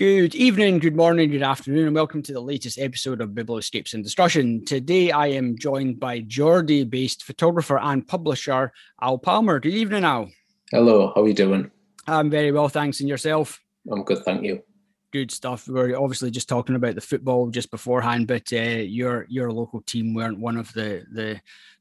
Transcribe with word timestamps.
Good 0.00 0.34
evening, 0.34 0.78
good 0.78 0.96
morning, 0.96 1.30
good 1.30 1.42
afternoon, 1.42 1.88
and 1.88 1.94
welcome 1.94 2.22
to 2.22 2.32
the 2.32 2.40
latest 2.40 2.78
episode 2.78 3.20
of 3.20 3.32
Biblioscapes 3.32 3.92
and 3.92 4.02
Discussion. 4.02 4.64
Today 4.64 5.10
I 5.10 5.26
am 5.26 5.58
joined 5.58 6.00
by 6.00 6.20
Geordie 6.20 6.84
based 6.84 7.22
photographer 7.22 7.78
and 7.78 8.08
publisher 8.08 8.72
Al 9.02 9.18
Palmer. 9.18 9.60
Good 9.60 9.74
evening, 9.74 10.04
Al. 10.04 10.30
Hello, 10.70 11.12
how 11.14 11.20
are 11.20 11.28
you 11.28 11.34
doing? 11.34 11.70
I'm 12.06 12.30
very 12.30 12.50
well, 12.50 12.70
thanks. 12.70 13.00
And 13.00 13.10
yourself? 13.10 13.60
I'm 13.92 14.02
good, 14.02 14.24
thank 14.24 14.42
you. 14.42 14.62
Good 15.12 15.30
stuff. 15.30 15.68
We 15.68 15.78
are 15.78 16.00
obviously 16.00 16.30
just 16.30 16.48
talking 16.48 16.76
about 16.76 16.94
the 16.94 17.02
football 17.02 17.50
just 17.50 17.70
beforehand, 17.70 18.26
but 18.26 18.50
uh, 18.54 18.56
your 18.56 19.26
your 19.28 19.52
local 19.52 19.82
team 19.82 20.14
weren't 20.14 20.40
one 20.40 20.56
of 20.56 20.72
the 20.72 21.04
the 21.12 21.38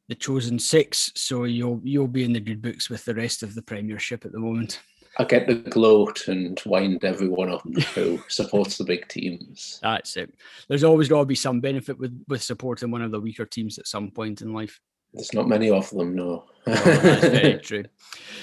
the 0.09 0.15
chosen 0.15 0.59
six, 0.59 1.09
so 1.15 1.45
you'll 1.45 1.79
you'll 1.85 2.09
be 2.09 2.25
in 2.25 2.33
the 2.33 2.41
good 2.41 2.61
books 2.61 2.89
with 2.89 3.05
the 3.05 3.15
rest 3.15 3.43
of 3.43 3.55
the 3.55 3.61
Premiership 3.61 4.25
at 4.25 4.33
the 4.33 4.39
moment. 4.39 4.81
I 5.19 5.25
get 5.25 5.47
the 5.47 5.55
gloat 5.55 6.29
and 6.29 6.59
wind 6.65 7.03
everyone 7.03 7.51
up 7.51 7.61
who 7.93 8.21
supports 8.29 8.77
the 8.77 8.85
big 8.85 9.05
teams. 9.09 9.77
That's 9.83 10.15
it. 10.15 10.33
There's 10.69 10.85
always 10.85 11.09
got 11.09 11.19
to 11.19 11.25
be 11.25 11.35
some 11.35 11.59
benefit 11.59 11.99
with 11.99 12.23
with 12.29 12.41
supporting 12.41 12.89
one 12.89 13.01
of 13.01 13.11
the 13.11 13.19
weaker 13.19 13.45
teams 13.45 13.77
at 13.77 13.87
some 13.87 14.11
point 14.11 14.41
in 14.41 14.53
life. 14.53 14.79
There's 15.13 15.33
not 15.33 15.47
many 15.47 15.71
of 15.71 15.89
them, 15.89 16.15
no. 16.15 16.45
no 16.67 16.73
that's 16.73 17.27
very 17.27 17.57
true. 17.63 17.85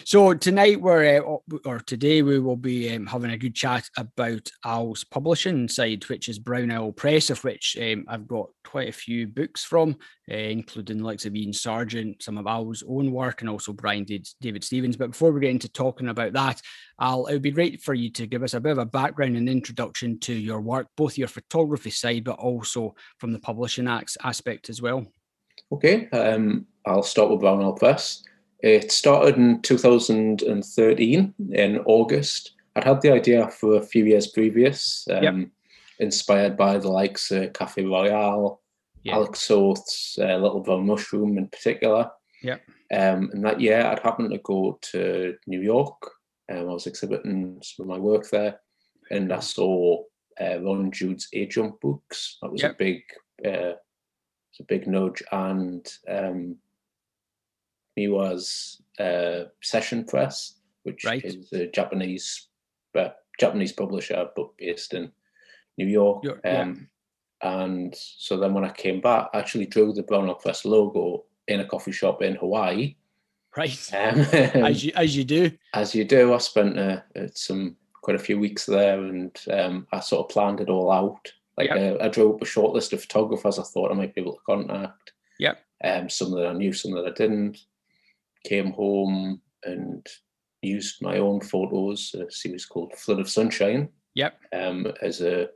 So 0.04 0.34
tonight 0.34 0.80
we're, 0.80 1.18
uh, 1.18 1.38
or 1.64 1.80
today 1.80 2.22
we 2.22 2.40
will 2.40 2.56
be 2.56 2.92
um, 2.94 3.06
having 3.06 3.30
a 3.30 3.38
good 3.38 3.54
chat 3.54 3.88
about 3.96 4.48
Al's 4.64 5.04
publishing 5.04 5.68
side, 5.68 6.04
which 6.04 6.28
is 6.28 6.38
Brown 6.38 6.70
Owl 6.72 6.92
Press, 6.92 7.30
of 7.30 7.42
which 7.44 7.76
um, 7.80 8.04
I've 8.08 8.26
got 8.26 8.48
quite 8.64 8.88
a 8.88 8.92
few 8.92 9.28
books 9.28 9.64
from, 9.64 9.96
uh, 10.30 10.34
including 10.36 10.98
the 10.98 11.04
likes 11.04 11.24
of 11.24 11.34
Iain 11.34 11.52
Sarjeant, 11.52 12.22
some 12.22 12.36
of 12.38 12.46
Al's 12.46 12.82
own 12.88 13.12
work, 13.12 13.42
and 13.42 13.50
also 13.50 13.72
Brian 13.72 14.04
Did- 14.04 14.28
David 14.40 14.64
Stevens. 14.64 14.96
But 14.96 15.10
before 15.10 15.32
we 15.32 15.40
get 15.40 15.50
into 15.50 15.68
talking 15.68 16.08
about 16.08 16.32
that, 16.32 16.60
Al, 17.00 17.26
it 17.26 17.32
would 17.32 17.42
be 17.42 17.52
great 17.52 17.80
for 17.80 17.94
you 17.94 18.10
to 18.12 18.26
give 18.26 18.42
us 18.42 18.54
a 18.54 18.60
bit 18.60 18.72
of 18.72 18.78
a 18.78 18.86
background 18.86 19.36
and 19.36 19.48
introduction 19.48 20.18
to 20.20 20.32
your 20.32 20.60
work, 20.60 20.88
both 20.96 21.18
your 21.18 21.28
photography 21.28 21.90
side, 21.90 22.24
but 22.24 22.38
also 22.38 22.94
from 23.18 23.32
the 23.32 23.38
publishing 23.38 23.88
aspect 23.88 24.68
as 24.68 24.82
well. 24.82 25.06
Okay, 25.72 26.08
um, 26.10 26.66
I'll 26.86 27.02
start 27.02 27.30
with 27.30 27.40
Brown 27.40 27.62
Owl 27.62 27.72
Press. 27.72 28.22
It 28.60 28.92
started 28.92 29.36
in 29.36 29.60
2013 29.62 31.34
in 31.52 31.78
August. 31.80 32.52
I'd 32.74 32.84
had 32.84 33.00
the 33.00 33.12
idea 33.12 33.48
for 33.48 33.76
a 33.76 33.82
few 33.82 34.04
years 34.04 34.28
previous, 34.28 35.06
um, 35.10 35.22
yep. 35.22 35.34
inspired 35.98 36.56
by 36.56 36.78
the 36.78 36.88
likes 36.88 37.30
of 37.30 37.52
Cafe 37.52 37.84
Royal, 37.84 38.60
yep. 39.02 39.16
Alec 39.16 39.36
Soth's 39.36 40.18
uh, 40.20 40.36
Little 40.36 40.60
Brown 40.60 40.86
Mushroom 40.86 41.38
in 41.38 41.48
particular. 41.48 42.10
Yeah. 42.42 42.58
Um, 42.92 43.30
and 43.32 43.44
that 43.44 43.60
year, 43.60 43.84
I'd 43.84 43.98
happened 43.98 44.30
to 44.30 44.38
go 44.38 44.78
to 44.92 45.34
New 45.46 45.60
York. 45.60 46.10
Um, 46.50 46.58
I 46.58 46.72
was 46.72 46.86
exhibiting 46.86 47.60
some 47.62 47.84
of 47.84 47.88
my 47.88 47.98
work 47.98 48.28
there, 48.30 48.60
and 49.10 49.32
I 49.32 49.40
saw 49.40 50.02
uh, 50.40 50.60
Ron 50.60 50.92
Jude's 50.92 51.28
A 51.32 51.46
Jump 51.46 51.80
books. 51.80 52.38
That 52.40 52.52
was 52.52 52.62
yep. 52.62 52.72
a 52.72 52.74
big 52.76 53.02
uh, 53.44 53.72
a 54.60 54.64
big 54.64 54.86
nudge. 54.86 55.22
And 55.32 55.86
um, 56.08 56.56
was 58.08 58.82
uh, 58.98 59.44
Session 59.62 60.04
Press, 60.04 60.54
which 60.82 61.04
right. 61.04 61.24
is 61.24 61.52
a 61.52 61.66
Japanese 61.66 62.48
uh, 62.94 63.08
Japanese 63.38 63.72
publisher, 63.72 64.26
but 64.34 64.56
based 64.56 64.94
in 64.94 65.10
New 65.78 65.86
York. 65.86 66.24
um, 66.24 66.38
yeah. 66.42 66.74
And 67.42 67.94
so 67.94 68.38
then 68.38 68.54
when 68.54 68.64
I 68.64 68.70
came 68.70 69.00
back, 69.00 69.28
I 69.34 69.38
actually 69.38 69.66
drew 69.66 69.92
the 69.92 70.02
Brown 70.02 70.28
Owl 70.28 70.36
Press 70.36 70.64
logo 70.64 71.24
in 71.48 71.60
a 71.60 71.66
coffee 71.66 71.92
shop 71.92 72.22
in 72.22 72.34
Hawaii. 72.36 72.96
Right. 73.56 73.90
Um, 73.94 74.20
as 74.20 74.84
you 74.84 74.92
as 74.94 75.16
you 75.16 75.24
do. 75.24 75.50
As 75.72 75.94
you 75.94 76.04
do. 76.04 76.34
I 76.34 76.38
spent 76.38 76.78
uh, 76.78 77.00
some 77.34 77.76
quite 78.02 78.16
a 78.16 78.20
few 78.22 78.38
weeks 78.38 78.66
there, 78.66 79.02
and 79.02 79.36
um, 79.50 79.86
I 79.92 80.00
sort 80.00 80.24
of 80.24 80.32
planned 80.32 80.60
it 80.60 80.68
all 80.68 80.92
out. 80.92 81.32
Like 81.56 81.70
yep. 81.70 82.00
uh, 82.00 82.04
I 82.04 82.08
drew 82.08 82.34
up 82.34 82.42
a 82.42 82.46
short 82.46 82.74
list 82.74 82.92
of 82.92 83.00
photographers 83.00 83.58
I 83.58 83.62
thought 83.62 83.90
I 83.90 83.94
might 83.94 84.14
be 84.14 84.20
able 84.20 84.34
to 84.34 84.40
contact. 84.44 85.12
Yep. 85.38 85.58
Um, 85.84 86.08
some 86.08 86.32
that 86.32 86.46
I 86.46 86.52
knew, 86.52 86.72
some 86.72 86.92
that 86.92 87.06
I 87.06 87.12
didn't. 87.12 87.58
Came 88.44 88.72
home 88.72 89.40
and 89.64 90.06
used 90.62 91.02
my 91.02 91.18
own 91.18 91.40
photos. 91.40 92.14
A 92.14 92.30
series 92.30 92.66
called 92.66 92.94
Flood 92.94 93.20
of 93.20 93.28
Sunshine. 93.28 93.88
Yep. 94.14 94.38
Um, 94.52 94.86
as 95.02 95.20
a 95.20 95.48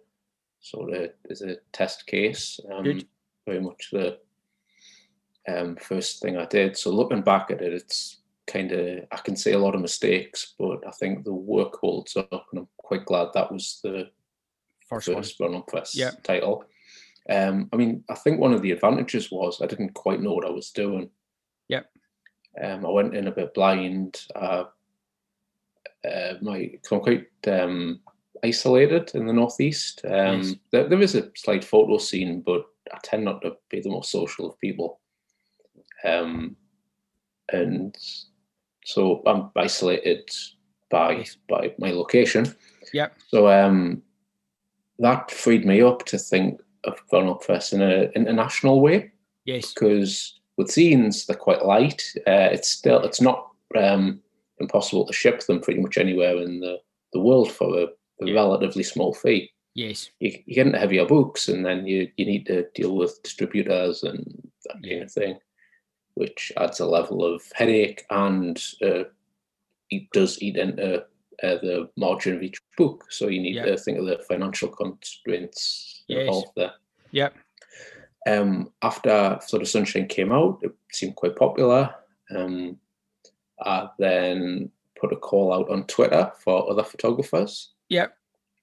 sort 0.60 0.92
of 0.92 1.10
as 1.30 1.42
a 1.42 1.56
test 1.72 2.06
case. 2.06 2.60
Um, 2.72 2.84
Good. 2.84 3.06
Very 3.46 3.60
much 3.60 3.88
the 3.92 4.18
um, 5.48 5.76
first 5.76 6.20
thing 6.20 6.36
I 6.36 6.46
did. 6.46 6.76
So 6.76 6.90
looking 6.90 7.22
back 7.22 7.50
at 7.50 7.62
it, 7.62 7.72
it's 7.72 8.18
kind 8.46 8.72
of 8.72 9.04
I 9.12 9.16
can 9.18 9.36
see 9.36 9.52
a 9.52 9.58
lot 9.58 9.74
of 9.74 9.80
mistakes, 9.80 10.54
but 10.58 10.86
I 10.86 10.90
think 10.92 11.24
the 11.24 11.32
work 11.32 11.76
holds 11.76 12.16
up, 12.16 12.46
and 12.50 12.60
I'm 12.60 12.68
quite 12.76 13.04
glad 13.04 13.28
that 13.34 13.50
was 13.50 13.80
the 13.82 14.10
first, 14.90 15.12
first 15.12 15.40
run 15.40 15.54
on 15.54 15.62
press 15.62 15.96
yep. 15.96 16.22
title. 16.22 16.64
Um, 17.28 17.68
I 17.72 17.76
mean, 17.76 18.04
I 18.10 18.14
think 18.14 18.40
one 18.40 18.52
of 18.52 18.62
the 18.62 18.72
advantages 18.72 19.30
was 19.30 19.60
I 19.62 19.66
didn't 19.66 19.94
quite 19.94 20.20
know 20.20 20.32
what 20.32 20.46
I 20.46 20.50
was 20.50 20.70
doing. 20.70 21.10
Yep. 21.68 21.86
Um, 22.62 22.84
I 22.84 22.90
went 22.90 23.16
in 23.16 23.28
a 23.28 23.32
bit 23.32 23.54
blind. 23.54 24.20
Uh, 24.34 24.64
uh, 26.04 26.34
my, 26.40 26.72
I'm 26.90 27.00
quite 27.00 27.26
um, 27.46 28.00
isolated 28.42 29.12
in 29.14 29.26
the 29.26 29.32
northeast. 29.32 30.02
Um, 30.04 30.42
yes. 30.42 30.54
there, 30.72 30.88
there 30.88 31.00
is 31.00 31.14
a 31.14 31.30
slight 31.36 31.64
photo 31.64 31.98
scene, 31.98 32.42
but 32.44 32.64
I 32.92 32.98
tend 33.02 33.24
not 33.24 33.42
to 33.42 33.56
be 33.68 33.80
the 33.80 33.90
most 33.90 34.10
social 34.10 34.50
of 34.50 34.58
people. 34.58 35.00
Um, 36.04 36.56
and 37.52 37.96
so 38.84 39.22
I'm 39.26 39.50
isolated 39.56 40.28
by 40.90 41.24
by 41.48 41.74
my 41.78 41.90
location. 41.90 42.54
Yeah. 42.92 43.08
So 43.28 43.48
um, 43.48 44.02
that 45.00 45.30
freed 45.30 45.64
me 45.64 45.82
up 45.82 46.04
to 46.06 46.18
think 46.18 46.60
of 46.84 47.02
Brown 47.10 47.26
Owl 47.26 47.36
Press 47.36 47.72
in 47.72 47.82
an 47.82 48.10
international 48.14 48.80
way. 48.80 49.10
Yes. 49.44 49.72
Because 49.72 50.40
with 50.56 50.68
zines, 50.68 51.26
they're 51.26 51.36
quite 51.36 51.64
light. 51.64 52.02
Uh, 52.26 52.48
it's 52.52 52.68
still 52.68 53.00
it's 53.02 53.20
not 53.20 53.50
um, 53.76 54.20
impossible 54.60 55.06
to 55.06 55.12
ship 55.12 55.40
them 55.40 55.60
pretty 55.60 55.80
much 55.80 55.98
anywhere 55.98 56.36
in 56.36 56.60
the, 56.60 56.78
the 57.12 57.20
world 57.20 57.50
for 57.50 57.78
a, 57.78 57.82
a 57.84 58.26
yeah. 58.26 58.34
relatively 58.34 58.82
small 58.82 59.14
fee. 59.14 59.50
Yes. 59.74 60.10
You, 60.20 60.32
you 60.46 60.54
get 60.54 60.66
into 60.66 60.78
heavier 60.78 61.06
books 61.06 61.48
and 61.48 61.64
then 61.64 61.86
you, 61.86 62.08
you 62.16 62.26
need 62.26 62.46
to 62.46 62.66
deal 62.74 62.96
with 62.96 63.22
distributors 63.22 64.02
and 64.02 64.48
that 64.66 64.76
yeah. 64.82 64.94
kind 64.94 65.02
of 65.04 65.12
thing, 65.12 65.38
which 66.14 66.52
adds 66.56 66.80
a 66.80 66.86
level 66.86 67.24
of 67.24 67.42
headache 67.54 68.04
and 68.10 68.62
uh, 68.82 69.04
it 69.90 70.10
does 70.12 70.40
eat 70.42 70.56
into 70.56 71.04
uh, 71.42 71.56
the 71.62 71.90
margin 71.96 72.36
of 72.36 72.42
each 72.42 72.60
book. 72.76 73.06
So 73.10 73.28
you 73.28 73.40
need 73.40 73.56
yep. 73.56 73.66
to 73.66 73.76
think 73.76 73.98
of 73.98 74.06
the 74.06 74.18
financial 74.28 74.68
constraints 74.68 76.04
yes. 76.06 76.20
involved 76.20 76.52
there. 76.56 76.72
Yep. 77.12 77.34
Um, 78.26 78.72
after 78.82 79.38
Flood 79.48 79.62
of 79.62 79.68
Sunshine 79.68 80.06
came 80.06 80.32
out, 80.32 80.58
it 80.62 80.72
seemed 80.92 81.16
quite 81.16 81.36
popular. 81.36 81.94
Um, 82.34 82.76
I 83.62 83.88
then 83.98 84.70
put 85.00 85.12
a 85.12 85.16
call 85.16 85.52
out 85.52 85.70
on 85.70 85.86
Twitter 85.86 86.30
for 86.38 86.70
other 86.70 86.84
photographers. 86.84 87.70
Yep. 87.88 88.14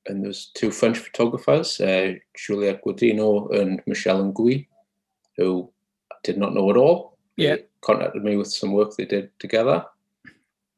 And 0.06 0.24
there's 0.24 0.52
two 0.54 0.72
French 0.72 1.00
photographers, 1.00 1.82
uh, 1.82 2.14
Julia 2.36 2.80
Guadino 2.86 3.54
and 3.60 3.82
Michel 3.88 4.24
Ngui, 4.32 4.68
who 5.36 5.70
I 6.12 6.16
did 6.24 6.38
not 6.38 6.54
know 6.54 6.70
at 6.70 6.78
all. 6.78 7.18
Yeah. 7.36 7.58
Contacted 7.82 8.24
me 8.24 8.38
with 8.38 8.48
some 8.48 8.72
work 8.72 8.96
they 8.96 9.06
did 9.06 9.38
together 9.40 9.86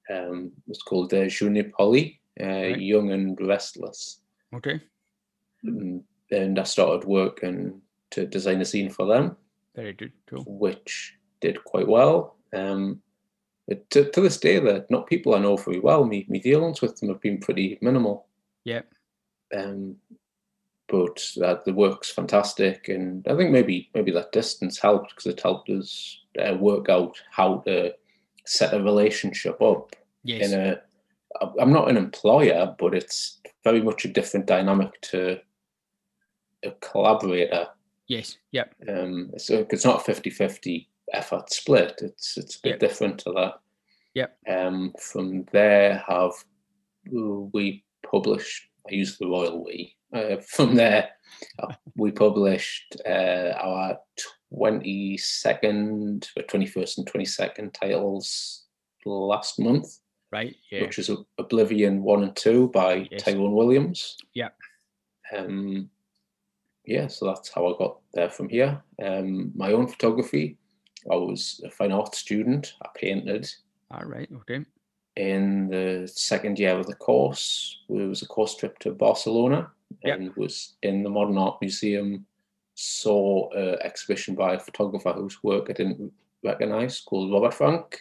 um, 0.09 0.51
was 0.67 0.81
called 0.81 1.13
uh, 1.13 1.27
Junior 1.27 1.71
Polly, 1.75 2.19
uh, 2.39 2.45
right. 2.45 2.79
Young 2.79 3.11
and 3.11 3.37
Restless. 3.41 4.21
Okay. 4.55 4.81
And, 5.63 6.03
and 6.31 6.59
I 6.59 6.63
started 6.63 7.07
working 7.07 7.81
to 8.11 8.25
design 8.25 8.61
a 8.61 8.63
zine 8.63 8.91
for 8.91 9.05
them. 9.05 9.35
Very 9.75 9.93
good, 9.93 10.13
cool. 10.29 10.43
Which 10.47 11.15
did 11.41 11.63
quite 11.63 11.87
well. 11.87 12.37
Um, 12.53 13.01
to, 13.91 14.09
to 14.09 14.21
this 14.21 14.37
day, 14.37 14.59
they're 14.59 14.85
not 14.89 15.07
people 15.07 15.35
I 15.35 15.39
know 15.39 15.57
very 15.57 15.79
well. 15.79 16.03
Me, 16.03 16.25
me 16.27 16.39
dealings 16.39 16.81
with 16.81 16.97
them 16.97 17.09
have 17.09 17.21
been 17.21 17.39
pretty 17.39 17.77
minimal. 17.81 18.27
Yeah. 18.63 18.81
Um, 19.55 19.95
but 20.87 21.23
uh, 21.43 21.57
the 21.65 21.73
work's 21.73 22.09
fantastic, 22.09 22.89
and 22.89 23.25
I 23.27 23.35
think 23.35 23.51
maybe 23.51 23.89
maybe 23.93 24.11
that 24.11 24.31
distance 24.31 24.79
helped 24.79 25.09
because 25.11 25.27
it 25.27 25.39
helped 25.39 25.69
us 25.69 26.19
uh, 26.43 26.55
work 26.55 26.89
out 26.89 27.15
how 27.29 27.59
to 27.67 27.93
set 28.49 28.73
a 28.73 28.83
relationship 28.83 29.61
up 29.61 29.95
Yes. 30.23 30.51
In 30.51 30.59
a, 30.59 30.81
I'm 31.59 31.71
not 31.71 31.89
an 31.89 31.97
employer, 31.97 32.75
but 32.77 32.93
it's 32.93 33.39
very 33.63 33.81
much 33.81 34.05
a 34.05 34.09
different 34.09 34.45
dynamic 34.45 34.99
to 35.01 35.39
a 36.63 36.71
collaborator. 36.81 37.67
Yes. 38.07 38.37
Yep. 38.51 38.75
Um, 38.87 39.31
so 39.37 39.65
it's 39.69 39.85
not 39.85 40.07
a 40.07 40.11
50-50 40.11 40.87
effort 41.13 41.51
split. 41.51 41.99
It's 42.01 42.37
it's 42.37 42.57
a 42.57 42.61
bit 42.61 42.69
yep. 42.71 42.79
different 42.79 43.19
to 43.19 43.31
that. 43.33 43.53
Yep. 44.15 44.37
Um, 44.49 44.93
from 44.99 45.45
there, 45.51 46.03
have 46.07 46.33
we 47.11 47.83
published? 48.09 48.67
I 48.89 48.95
use 48.95 49.17
the 49.17 49.27
royal 49.27 49.63
we. 49.63 49.95
Uh, 50.11 50.37
from 50.37 50.75
there, 50.75 51.09
uh, 51.59 51.73
we 51.95 52.11
published 52.11 52.97
uh, 53.05 53.53
our 53.61 53.97
22nd, 54.53 56.27
21st 56.37 56.97
and 56.97 57.07
22nd 57.07 57.73
titles 57.73 58.65
last 59.05 59.59
month 59.59 59.99
right? 60.31 60.55
Yeah. 60.71 60.81
Which 60.81 60.99
is 60.99 61.09
Oblivion 61.37 62.03
one 62.03 62.23
and 62.23 62.35
two 62.35 62.69
by 62.69 63.07
yes. 63.11 63.23
Tyrone 63.23 63.53
Williams. 63.53 64.17
Yeah. 64.33 64.49
um, 65.35 65.89
yeah, 66.85 67.07
so 67.07 67.27
that's 67.27 67.49
how 67.49 67.67
I 67.67 67.77
got 67.77 67.99
there 68.13 68.29
from 68.29 68.49
here. 68.49 68.81
Um, 69.03 69.51
my 69.55 69.73
own 69.73 69.87
photography, 69.87 70.57
I 71.11 71.15
was 71.15 71.61
a 71.65 71.69
fine 71.69 71.91
art 71.91 72.15
student. 72.15 72.73
I 72.81 72.89
painted. 72.95 73.49
All 73.91 74.05
right. 74.05 74.29
Okay. 74.37 74.65
In 75.15 75.67
the 75.69 76.09
second 76.11 76.57
year 76.57 76.79
of 76.79 76.87
the 76.87 76.95
course, 76.95 77.81
it 77.89 78.07
was 78.07 78.21
a 78.21 78.27
course 78.27 78.55
trip 78.55 78.79
to 78.79 78.91
Barcelona 78.91 79.69
yep. 80.03 80.19
and 80.19 80.35
was 80.35 80.75
in 80.81 81.03
the 81.03 81.09
Modern 81.09 81.37
Art 81.37 81.57
Museum. 81.61 82.25
Saw 82.81 83.49
an 83.51 83.77
exhibition 83.81 84.35
by 84.35 84.53
a 84.53 84.59
photographer 84.59 85.11
whose 85.11 85.43
work 85.43 85.67
I 85.69 85.73
didn't 85.73 86.13
recognize 86.45 87.01
called 87.01 87.29
Robert 87.29 87.53
Frank. 87.53 87.99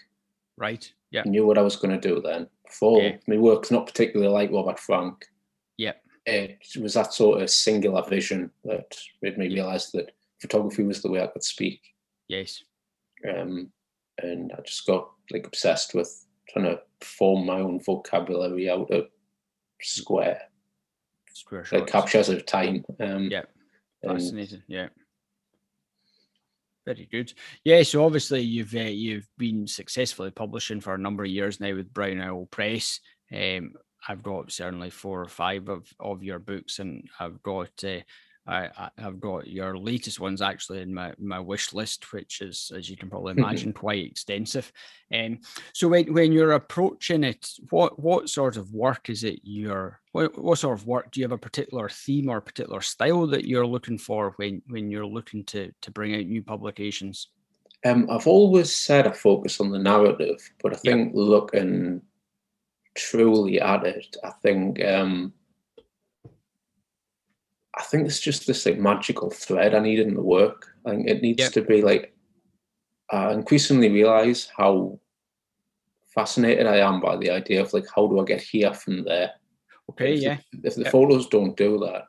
Right. 0.56 0.92
Yeah. 1.10 1.22
Knew 1.26 1.44
what 1.44 1.58
I 1.58 1.62
was 1.62 1.74
going 1.74 1.98
to 1.98 2.08
do 2.08 2.22
then. 2.22 2.46
Before 2.64 3.02
yeah. 3.02 3.16
my 3.26 3.38
work's 3.38 3.72
not 3.72 3.86
particularly 3.86 4.32
like 4.32 4.52
Robert 4.52 4.78
Frank. 4.78 5.26
Yeah. 5.78 5.94
It 6.26 6.60
was 6.80 6.94
that 6.94 7.12
sort 7.12 7.42
of 7.42 7.50
singular 7.50 8.04
vision 8.08 8.52
that 8.64 8.96
made 9.20 9.36
me 9.36 9.48
realize 9.48 9.90
that 9.92 10.12
photography 10.40 10.84
was 10.84 11.02
the 11.02 11.10
way 11.10 11.22
I 11.22 11.26
could 11.26 11.42
speak. 11.42 11.80
Yes. 12.28 12.62
Um, 13.28 13.72
and 14.22 14.52
I 14.56 14.60
just 14.60 14.86
got 14.86 15.10
like 15.32 15.44
obsessed 15.44 15.92
with 15.94 16.24
trying 16.50 16.66
to 16.66 16.80
form 17.00 17.46
my 17.46 17.58
own 17.58 17.80
vocabulary 17.80 18.70
out 18.70 18.92
of 18.92 19.08
square, 19.82 20.42
square 21.32 21.64
like 21.72 21.88
captures 21.88 22.28
of 22.28 22.46
time. 22.46 22.84
Um, 23.00 23.24
yeah, 23.24 23.42
fascinating. 24.04 24.62
Yeah, 24.66 24.88
very 26.86 27.08
good. 27.10 27.32
Yeah, 27.64 27.82
so 27.82 28.04
obviously 28.04 28.40
you've 28.40 28.74
uh, 28.74 28.80
you've 28.80 29.28
been 29.36 29.66
successfully 29.66 30.30
publishing 30.30 30.80
for 30.80 30.94
a 30.94 30.98
number 30.98 31.24
of 31.24 31.30
years 31.30 31.60
now 31.60 31.74
with 31.74 31.92
Brown 31.92 32.20
Owl 32.20 32.46
Press. 32.46 33.00
Um, 33.32 33.74
I've 34.06 34.22
got 34.22 34.52
certainly 34.52 34.90
four 34.90 35.20
or 35.20 35.28
five 35.28 35.68
of, 35.68 35.86
of 36.00 36.22
your 36.22 36.38
books, 36.38 36.78
and 36.78 37.08
I've 37.20 37.42
got 37.42 37.70
uh, 37.84 38.00
I, 38.48 38.90
have 38.96 39.20
got 39.20 39.46
your 39.46 39.76
latest 39.76 40.18
ones 40.20 40.40
actually 40.40 40.80
in 40.80 40.94
my, 40.94 41.12
my 41.18 41.38
wish 41.38 41.74
list, 41.74 42.10
which 42.12 42.40
is, 42.40 42.72
as 42.74 42.88
you 42.88 42.96
can 42.96 43.10
probably 43.10 43.32
imagine, 43.36 43.72
quite 43.72 44.04
extensive. 44.04 44.72
Um, 45.14 45.40
so 45.74 45.88
when, 45.88 46.12
when 46.14 46.32
you're 46.32 46.52
approaching 46.52 47.24
it, 47.24 47.46
what 47.70 47.98
what 47.98 48.30
sort 48.30 48.56
of 48.56 48.72
work 48.72 49.10
is 49.10 49.24
it 49.24 49.40
you're 49.42 50.00
what, 50.18 50.36
what 50.36 50.58
sort 50.58 50.76
of 50.76 50.86
work 50.86 51.12
do 51.12 51.20
you 51.20 51.24
have 51.24 51.32
a 51.32 51.38
particular 51.38 51.88
theme 51.88 52.28
or 52.28 52.38
a 52.38 52.42
particular 52.42 52.80
style 52.80 53.26
that 53.28 53.46
you're 53.46 53.66
looking 53.66 53.98
for 53.98 54.32
when 54.36 54.62
when 54.66 54.90
you're 54.90 55.06
looking 55.06 55.44
to 55.44 55.72
to 55.80 55.90
bring 55.92 56.14
out 56.14 56.26
new 56.26 56.42
publications? 56.42 57.28
Um, 57.84 58.08
I've 58.10 58.26
always 58.26 58.74
said 58.74 59.06
I 59.06 59.12
focus 59.12 59.60
on 59.60 59.70
the 59.70 59.78
narrative, 59.78 60.40
but 60.60 60.72
I 60.74 60.76
think 60.76 61.08
yep. 61.08 61.14
looking 61.14 62.02
truly 62.96 63.60
at 63.60 63.86
it, 63.86 64.16
I 64.24 64.30
think 64.42 64.84
um, 64.84 65.32
I 67.78 67.82
think 67.84 68.06
it's 68.06 68.20
just 68.20 68.48
this 68.48 68.66
like 68.66 68.78
magical 68.78 69.30
thread 69.30 69.72
I 69.74 69.78
need 69.78 70.00
in 70.00 70.14
the 70.14 70.22
work. 70.22 70.66
I 70.84 70.90
think 70.90 71.08
it 71.08 71.22
needs 71.22 71.42
yep. 71.42 71.52
to 71.52 71.62
be 71.62 71.82
like 71.82 72.12
I 73.10 73.32
increasingly 73.32 73.88
realize 73.88 74.50
how 74.56 74.98
fascinated 76.12 76.66
I 76.66 76.78
am 76.78 77.00
by 77.00 77.16
the 77.16 77.30
idea 77.30 77.62
of 77.62 77.72
like 77.72 77.86
how 77.94 78.08
do 78.08 78.18
I 78.18 78.24
get 78.24 78.42
here 78.42 78.74
from 78.74 79.04
there. 79.04 79.30
Okay, 79.90 80.14
if 80.14 80.22
yeah. 80.22 80.38
The, 80.52 80.68
if 80.68 80.74
the 80.74 80.82
yep. 80.82 80.92
photos 80.92 81.28
don't 81.28 81.56
do 81.56 81.78
that, 81.78 82.04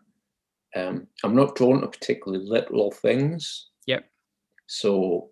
um, 0.75 1.07
I'm 1.23 1.35
not 1.35 1.55
drawn 1.55 1.81
to 1.81 1.87
particularly 1.87 2.45
literal 2.45 2.91
things. 2.91 3.67
Yep. 3.87 4.05
So 4.67 5.29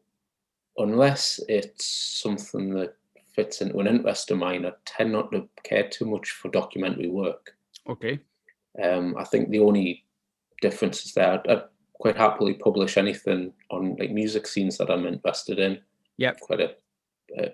unless 0.77 1.39
it's 1.47 1.85
something 2.21 2.69
that 2.75 2.95
fits 3.35 3.61
into 3.61 3.79
an 3.79 3.87
interest 3.87 4.31
of 4.31 4.37
mine, 4.37 4.65
I 4.65 4.71
tend 4.85 5.11
not 5.11 5.31
to 5.31 5.47
care 5.63 5.87
too 5.87 6.05
much 6.05 6.31
for 6.31 6.49
documentary 6.49 7.09
work. 7.09 7.51
Okay. 7.87 8.19
Um, 8.83 9.15
I 9.17 9.23
think 9.23 9.49
the 9.49 9.59
only 9.59 10.05
differences 10.61 11.13
there. 11.13 11.33
I'd, 11.33 11.47
I'd, 11.47 11.63
quite 11.99 12.15
happily 12.15 12.53
publish 12.53 12.95
anything 12.95 13.51
on 13.71 13.95
like 13.95 14.11
music 14.11 14.45
scenes 14.45 14.77
that 14.77 14.91
I'm 14.91 15.07
interested 15.07 15.57
in. 15.57 15.79
Yep. 16.17 16.39
Quite 16.41 16.59
a, 16.61 16.75
a 17.39 17.49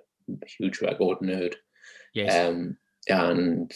huge 0.45 0.81
record 0.81 1.19
nerd. 1.19 1.53
Yes. 2.13 2.35
Um, 2.35 2.77
and 3.07 3.71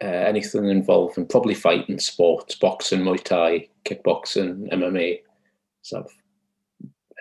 uh, 0.00 0.06
anything 0.06 0.68
involving 0.68 1.26
probably 1.26 1.54
fighting 1.54 1.98
sports, 1.98 2.54
boxing, 2.54 3.00
Muay 3.00 3.22
Thai, 3.22 3.68
kickboxing, 3.84 4.72
MMA. 4.72 5.20
So 5.82 6.04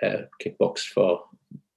I've 0.04 0.10
uh, 0.10 0.22
kickboxed 0.44 0.88
for 0.88 1.24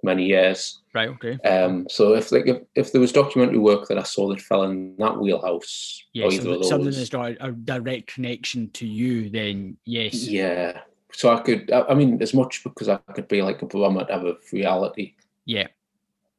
many 0.04 0.26
years. 0.26 0.80
Right. 0.94 1.08
Okay. 1.08 1.38
Um, 1.48 1.86
so 1.88 2.14
if 2.14 2.30
like 2.30 2.46
if, 2.46 2.62
if 2.74 2.92
there 2.92 3.00
was 3.00 3.12
documentary 3.12 3.58
work 3.58 3.88
that 3.88 3.98
I 3.98 4.02
saw 4.02 4.28
that 4.28 4.40
fell 4.40 4.64
in 4.64 4.94
that 4.98 5.18
wheelhouse, 5.18 6.04
yeah, 6.12 6.28
so 6.28 6.62
something 6.62 6.90
that's 6.90 7.08
got 7.08 7.32
a, 7.32 7.46
a, 7.46 7.52
direct 7.52 8.14
connection 8.14 8.70
to 8.72 8.86
you, 8.86 9.30
then 9.30 9.76
yes. 9.84 10.28
Yeah. 10.28 10.80
So 11.12 11.32
I 11.32 11.40
could, 11.40 11.70
I, 11.72 11.82
I 11.90 11.94
mean, 11.94 12.20
as 12.22 12.34
much 12.34 12.62
because 12.64 12.88
I 12.88 12.96
could 13.14 13.28
be 13.28 13.42
like 13.42 13.62
a 13.62 13.66
barometer 13.66 14.12
of 14.12 14.38
reality. 14.52 15.14
Yeah. 15.46 15.68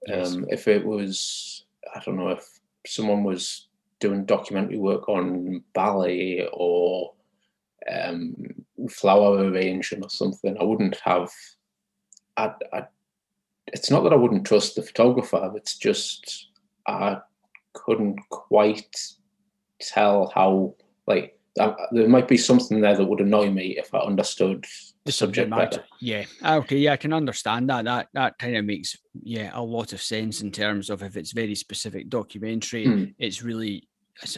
Yes. 0.07 0.35
Um, 0.35 0.45
if 0.49 0.67
it 0.67 0.85
was, 0.85 1.65
I 1.93 1.99
don't 2.05 2.17
know, 2.17 2.29
if 2.29 2.47
someone 2.85 3.23
was 3.23 3.67
doing 3.99 4.25
documentary 4.25 4.77
work 4.77 5.07
on 5.09 5.63
ballet 5.73 6.47
or 6.53 7.13
um, 7.91 8.35
flower 8.89 9.37
arranging 9.37 10.03
or 10.03 10.09
something, 10.09 10.57
I 10.59 10.63
wouldn't 10.63 10.97
have. 10.97 11.31
I'd, 12.37 12.53
I'd 12.73 12.87
it's 13.67 13.89
not 13.89 14.03
that 14.03 14.13
I 14.13 14.17
wouldn't 14.17 14.45
trust 14.45 14.75
the 14.75 14.81
photographer. 14.81 15.51
It's 15.55 15.77
just 15.77 16.49
I 16.87 17.17
couldn't 17.73 18.19
quite 18.29 18.95
tell 19.81 20.31
how 20.33 20.75
like 21.07 21.37
there 21.55 22.09
might 22.09 22.27
be 22.27 22.37
something 22.37 22.81
there 22.81 22.95
that 22.95 23.05
would 23.05 23.21
annoy 23.21 23.49
me 23.49 23.77
if 23.77 23.93
I 23.93 23.99
understood 23.99 24.65
the 25.05 25.11
subject 25.11 25.49
matter. 25.49 25.83
Yeah. 26.01 26.25
Ah, 26.41 26.55
okay. 26.55 26.77
Yeah, 26.77 26.93
I 26.93 26.97
can 26.97 27.13
understand 27.13 27.69
that. 27.69 27.85
That 27.85 28.07
that 28.13 28.37
kind 28.39 28.57
of 28.57 28.65
makes 28.65 28.97
yeah 29.21 29.51
a 29.53 29.61
lot 29.61 29.93
of 29.93 30.01
sense 30.01 30.41
in 30.41 30.51
terms 30.51 30.89
of 30.89 31.03
if 31.03 31.15
it's 31.15 31.31
very 31.31 31.55
specific 31.55 32.09
documentary, 32.09 32.85
mm. 32.85 33.13
it's 33.19 33.43
really 33.43 33.87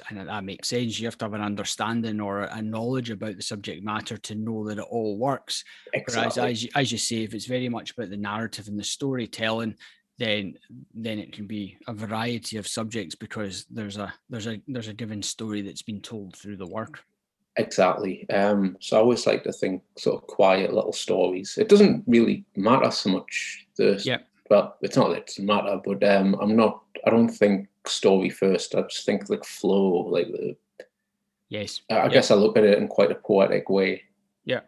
and 0.10 0.28
that 0.28 0.44
makes 0.44 0.70
sense. 0.70 1.00
You 1.00 1.06
have 1.06 1.18
to 1.20 1.26
have 1.26 1.34
an 1.34 1.42
understanding 1.42 2.20
or 2.20 2.42
a 2.42 2.62
knowledge 2.62 3.12
about 3.12 3.36
the 3.36 3.44
subject 3.44 3.84
matter 3.84 4.18
to 4.18 4.36
know 4.36 4.68
that 4.68 4.80
it 4.80 4.86
all 4.90 5.18
works. 5.18 5.64
Exactly. 5.94 6.42
Whereas, 6.42 6.64
as 6.64 6.70
as 6.76 6.92
you 6.92 6.98
say, 6.98 7.24
if 7.24 7.34
it's 7.34 7.46
very 7.46 7.70
much 7.70 7.92
about 7.92 8.10
the 8.10 8.18
narrative 8.18 8.68
and 8.68 8.80
the 8.80 8.84
storytelling, 8.84 9.76
then 10.18 10.56
then 10.94 11.20
it 11.20 11.32
can 11.32 11.48
be 11.48 11.78
a 11.88 11.94
variety 11.94 12.58
of 12.58 12.68
subjects 12.68 13.16
because 13.16 13.66
there's 13.70 13.98
a 13.98 14.14
there's 14.30 14.48
a 14.48 14.60
there's 14.68 14.88
a 14.88 14.94
given 14.94 15.22
story 15.22 15.62
that's 15.62 15.84
been 15.84 16.02
told 16.02 16.36
through 16.36 16.58
the 16.58 16.68
work. 16.68 17.04
Exactly. 17.58 18.30
Um, 18.30 18.78
so 18.80 18.98
I 18.98 19.00
always 19.00 19.26
like 19.26 19.44
to 19.44 19.52
think 19.52 19.82
sort 19.98 20.22
of 20.22 20.28
quiet 20.28 20.74
little 20.74 20.94
stories. 20.94 21.58
It 21.58 21.70
doesn't 21.70 22.04
really 22.06 22.46
matter 22.56 22.92
so 22.92 23.10
much 23.10 23.66
the 23.78 24.02
yeah. 24.04 24.20
Well, 24.50 24.78
it's 24.82 24.96
not 24.96 25.10
that 25.10 25.18
it 25.18 25.28
doesn't 25.28 25.46
matter, 25.46 25.82
but 25.84 26.04
um, 26.04 26.36
I'm 26.40 26.56
not. 26.56 26.84
I 27.06 27.10
don't 27.10 27.30
think 27.30 27.68
story 27.86 28.30
first. 28.30 28.76
I 28.76 28.84
just 28.84 29.06
think 29.06 29.30
like 29.30 29.44
flow, 29.44 30.08
like 30.08 30.28
the. 30.28 30.56
Yes. 31.50 31.82
I, 31.90 32.02
I 32.02 32.08
guess 32.10 32.32
I 32.32 32.36
look 32.36 32.58
at 32.58 32.64
it 32.64 32.78
in 32.78 32.88
quite 32.88 33.12
a 33.12 33.16
poetic 33.16 33.70
way. 33.70 34.04
Yeah. 34.46 34.62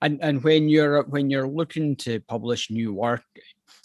And 0.00 0.18
and 0.22 0.42
when 0.42 0.68
you're 0.68 1.02
when 1.04 1.28
you're 1.28 1.48
looking 1.48 1.96
to 1.96 2.20
publish 2.20 2.70
new 2.70 2.94
work, 2.94 3.24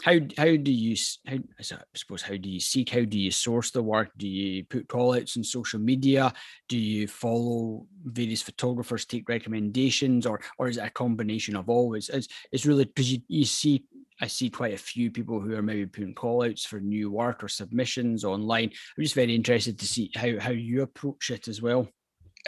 how 0.03 0.19
how 0.37 0.57
do 0.57 0.71
you 0.71 0.97
how 1.25 1.37
I 1.57 1.63
suppose 1.95 2.21
how 2.21 2.35
do 2.35 2.49
you 2.49 2.59
seek 2.59 2.89
how 2.89 3.05
do 3.05 3.17
you 3.17 3.31
source 3.31 3.71
the 3.71 3.81
work? 3.81 4.11
Do 4.17 4.27
you 4.27 4.65
put 4.65 4.89
call 4.89 5.15
outs 5.15 5.37
on 5.37 5.45
social 5.45 5.79
media? 5.79 6.33
Do 6.67 6.77
you 6.77 7.07
follow 7.07 7.87
various 8.03 8.41
photographers 8.41 9.05
take 9.05 9.29
recommendations 9.29 10.25
or 10.25 10.41
or 10.57 10.67
is 10.67 10.75
it 10.75 10.85
a 10.85 10.89
combination 10.89 11.55
of 11.55 11.69
all? 11.69 11.93
It's, 11.93 12.09
it's, 12.09 12.27
it's 12.51 12.65
really 12.65 12.83
because 12.83 13.13
you, 13.13 13.21
you 13.29 13.45
see 13.45 13.85
I 14.19 14.27
see 14.27 14.49
quite 14.49 14.73
a 14.73 14.77
few 14.77 15.09
people 15.09 15.39
who 15.39 15.55
are 15.55 15.61
maybe 15.61 15.85
putting 15.85 16.13
call 16.13 16.43
outs 16.43 16.65
for 16.65 16.81
new 16.81 17.09
work 17.09 17.41
or 17.41 17.47
submissions 17.47 18.25
online. 18.25 18.71
I'm 18.97 19.03
just 19.03 19.15
very 19.15 19.33
interested 19.33 19.79
to 19.79 19.87
see 19.87 20.11
how 20.17 20.37
how 20.37 20.51
you 20.51 20.81
approach 20.81 21.29
it 21.29 21.47
as 21.47 21.61
well. 21.61 21.87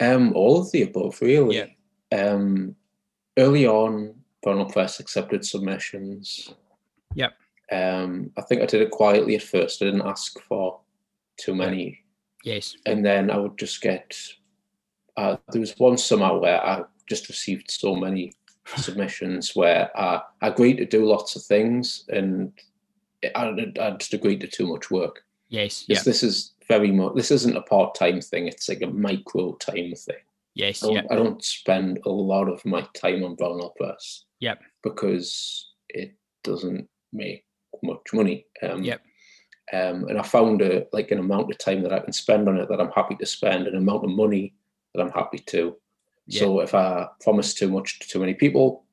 Um 0.02 0.34
all 0.34 0.60
of 0.60 0.70
the 0.72 0.82
above 0.82 1.22
really. 1.22 1.56
Yeah. 1.56 2.20
um 2.22 2.76
early 3.38 3.66
on 3.66 4.14
Brown 4.42 4.68
Press 4.68 5.00
accepted 5.00 5.42
submissions. 5.42 6.52
Yep. 7.14 7.32
Um, 7.72 8.30
I 8.36 8.42
think 8.42 8.62
I 8.62 8.66
did 8.66 8.82
it 8.82 8.90
quietly 8.90 9.36
at 9.36 9.42
first. 9.42 9.82
I 9.82 9.86
didn't 9.86 10.06
ask 10.06 10.38
for 10.40 10.80
too 11.38 11.54
many. 11.54 12.00
Yes. 12.44 12.76
And 12.86 13.04
then 13.04 13.30
I 13.30 13.38
would 13.38 13.58
just 13.58 13.80
get. 13.80 14.16
Uh, 15.16 15.36
there 15.50 15.60
was 15.60 15.78
one 15.78 15.96
summer 15.96 16.38
where 16.38 16.64
I 16.64 16.84
just 17.08 17.28
received 17.28 17.70
so 17.70 17.96
many 17.96 18.32
submissions 18.76 19.56
where 19.56 19.90
I, 19.98 20.20
I 20.42 20.48
agreed 20.48 20.76
to 20.76 20.84
do 20.84 21.06
lots 21.06 21.36
of 21.36 21.42
things 21.42 22.04
and 22.08 22.52
I, 23.34 23.72
I 23.80 23.90
just 23.92 24.14
agreed 24.14 24.40
to 24.40 24.46
too 24.46 24.66
much 24.66 24.90
work. 24.90 25.22
Yes. 25.48 25.84
Yes. 25.88 26.04
This 26.04 26.22
is 26.22 26.54
very 26.68 26.90
much. 26.90 27.14
This 27.14 27.30
isn't 27.30 27.56
a 27.56 27.62
part 27.62 27.94
time 27.94 28.20
thing. 28.20 28.46
It's 28.46 28.68
like 28.68 28.82
a 28.82 28.88
micro 28.88 29.54
time 29.54 29.94
thing. 29.94 30.16
Yes. 30.54 30.82
I 30.82 30.86
don't, 30.86 30.94
yep. 30.96 31.06
I 31.10 31.14
don't 31.16 31.44
spend 31.44 32.00
a 32.04 32.10
lot 32.10 32.48
of 32.48 32.64
my 32.64 32.86
time 32.94 33.24
on 33.24 33.34
Brown 33.34 33.60
Press. 33.76 34.24
Yep. 34.40 34.60
Because 34.82 35.72
it 35.88 36.14
doesn't 36.44 36.88
make 37.12 37.44
much 37.82 38.12
money. 38.12 38.46
Um, 38.62 38.82
yep. 38.82 39.00
Um, 39.72 40.06
and 40.08 40.18
I 40.18 40.22
found 40.22 40.62
a, 40.62 40.86
like 40.92 41.10
an 41.10 41.18
amount 41.18 41.50
of 41.50 41.58
time 41.58 41.82
that 41.82 41.92
I 41.92 41.98
can 41.98 42.12
spend 42.12 42.48
on 42.48 42.56
it 42.56 42.68
that 42.68 42.80
I'm 42.80 42.92
happy 42.92 43.16
to 43.16 43.26
spend, 43.26 43.66
an 43.66 43.76
amount 43.76 44.04
of 44.04 44.10
money 44.10 44.54
that 44.94 45.02
I'm 45.02 45.10
happy 45.10 45.38
to. 45.38 45.76
Yeah. 46.26 46.40
So 46.40 46.60
if 46.60 46.74
I 46.74 47.08
promise 47.20 47.54
too 47.54 47.68
much 47.68 47.98
to 48.00 48.08
too 48.08 48.20
many 48.20 48.34
people, 48.34 48.84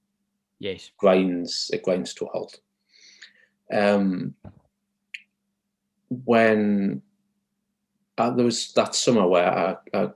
yes, 0.59 0.91
grinds 0.97 1.69
it 1.73 1.83
grinds 1.83 2.13
to 2.15 2.25
a 2.25 2.29
halt. 2.29 2.59
Um, 3.71 4.35
when 6.25 7.01
uh, 8.17 8.31
there 8.31 8.45
was 8.45 8.73
that 8.73 8.95
summer 8.95 9.27
where 9.27 9.51
I, 9.51 9.75
I, 9.93 10.09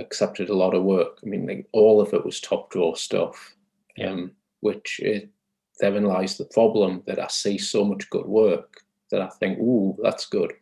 accepted 0.00 0.48
a 0.48 0.54
lot 0.54 0.74
of 0.74 0.82
work. 0.82 1.18
I 1.22 1.26
mean, 1.26 1.46
like 1.46 1.68
all 1.72 2.00
of 2.00 2.12
it 2.12 2.24
was 2.24 2.40
top 2.40 2.70
drawer 2.70 2.96
stuff, 2.96 3.54
yeah. 3.96 4.10
um, 4.10 4.32
which 4.58 4.98
it, 5.00 5.30
therein 5.80 6.04
lies 6.04 6.36
the 6.36 6.44
problem 6.46 7.02
that 7.06 7.18
I 7.18 7.26
see 7.28 7.58
so 7.58 7.84
much 7.84 8.08
good 8.10 8.26
work 8.26 8.80
that 9.10 9.20
I 9.20 9.28
think, 9.28 9.58
ooh, 9.58 9.96
that's 10.02 10.26
good. 10.26 10.52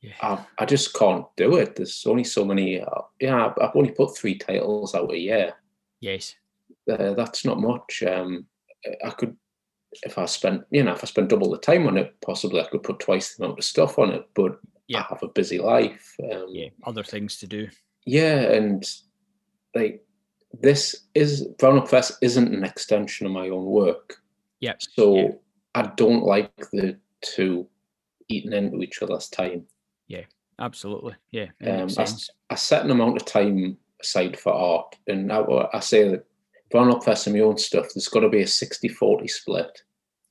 Yeah. 0.00 0.12
I, 0.22 0.46
I 0.58 0.64
just 0.64 0.94
can't 0.94 1.26
do 1.36 1.56
it. 1.56 1.76
There's 1.76 2.04
only 2.06 2.24
so 2.24 2.44
many. 2.44 2.80
Uh, 2.80 3.02
yeah, 3.20 3.52
I've 3.60 3.76
only 3.76 3.90
put 3.90 4.16
three 4.16 4.38
titles 4.38 4.94
out 4.94 5.12
a 5.12 5.18
year. 5.18 5.54
Yes, 6.00 6.34
uh, 6.90 7.12
that's 7.14 7.44
not 7.44 7.60
much. 7.60 8.02
Um, 8.02 8.46
I 9.04 9.10
could, 9.10 9.36
if 10.02 10.16
I 10.16 10.24
spent, 10.24 10.62
you 10.70 10.82
know, 10.82 10.92
if 10.92 11.04
I 11.04 11.06
spent 11.06 11.28
double 11.28 11.50
the 11.50 11.58
time 11.58 11.86
on 11.86 11.98
it, 11.98 12.14
possibly 12.22 12.60
I 12.60 12.68
could 12.68 12.82
put 12.82 13.00
twice 13.00 13.34
the 13.34 13.44
amount 13.44 13.58
of 13.58 13.64
stuff 13.64 13.98
on 13.98 14.10
it. 14.10 14.26
But 14.34 14.58
yeah. 14.86 15.00
I 15.00 15.06
have 15.10 15.22
a 15.22 15.28
busy 15.28 15.58
life. 15.58 16.16
Um, 16.32 16.46
yeah, 16.48 16.68
other 16.84 17.04
things 17.04 17.36
to 17.38 17.46
do. 17.46 17.68
Yeah, 18.06 18.52
and 18.52 18.82
like 19.74 20.02
this 20.58 21.04
is 21.14 21.46
Brown 21.58 21.78
Owl 21.78 21.86
Press 21.86 22.16
isn't 22.22 22.54
an 22.54 22.64
extension 22.64 23.26
of 23.26 23.32
my 23.32 23.50
own 23.50 23.66
work. 23.66 24.16
Yeah. 24.60 24.74
So 24.78 25.16
yeah. 25.16 25.28
I 25.74 25.82
don't 25.96 26.24
like 26.24 26.54
the 26.72 26.98
two 27.22 27.66
eating 28.28 28.52
into 28.52 28.82
each 28.82 29.02
other's 29.02 29.28
time. 29.28 29.66
Yeah, 30.06 30.24
absolutely. 30.58 31.14
Yeah. 31.30 31.46
Um, 31.66 31.88
I, 31.98 32.06
I, 32.50 32.54
set 32.54 32.84
an 32.84 32.90
amount 32.90 33.16
of 33.16 33.24
time 33.24 33.76
aside 34.00 34.38
for 34.38 34.52
art, 34.52 34.96
and 35.06 35.32
I, 35.32 35.42
I 35.72 35.80
say 35.80 36.08
that 36.08 36.24
if 36.70 36.76
I'm 36.76 36.88
not 36.88 37.06
and 37.26 37.34
my 37.34 37.40
own 37.40 37.58
stuff, 37.58 37.88
there's 37.94 38.08
got 38.08 38.20
to 38.20 38.28
be 38.28 38.42
a 38.42 38.46
60 38.46 38.88
40 38.88 39.28
split. 39.28 39.82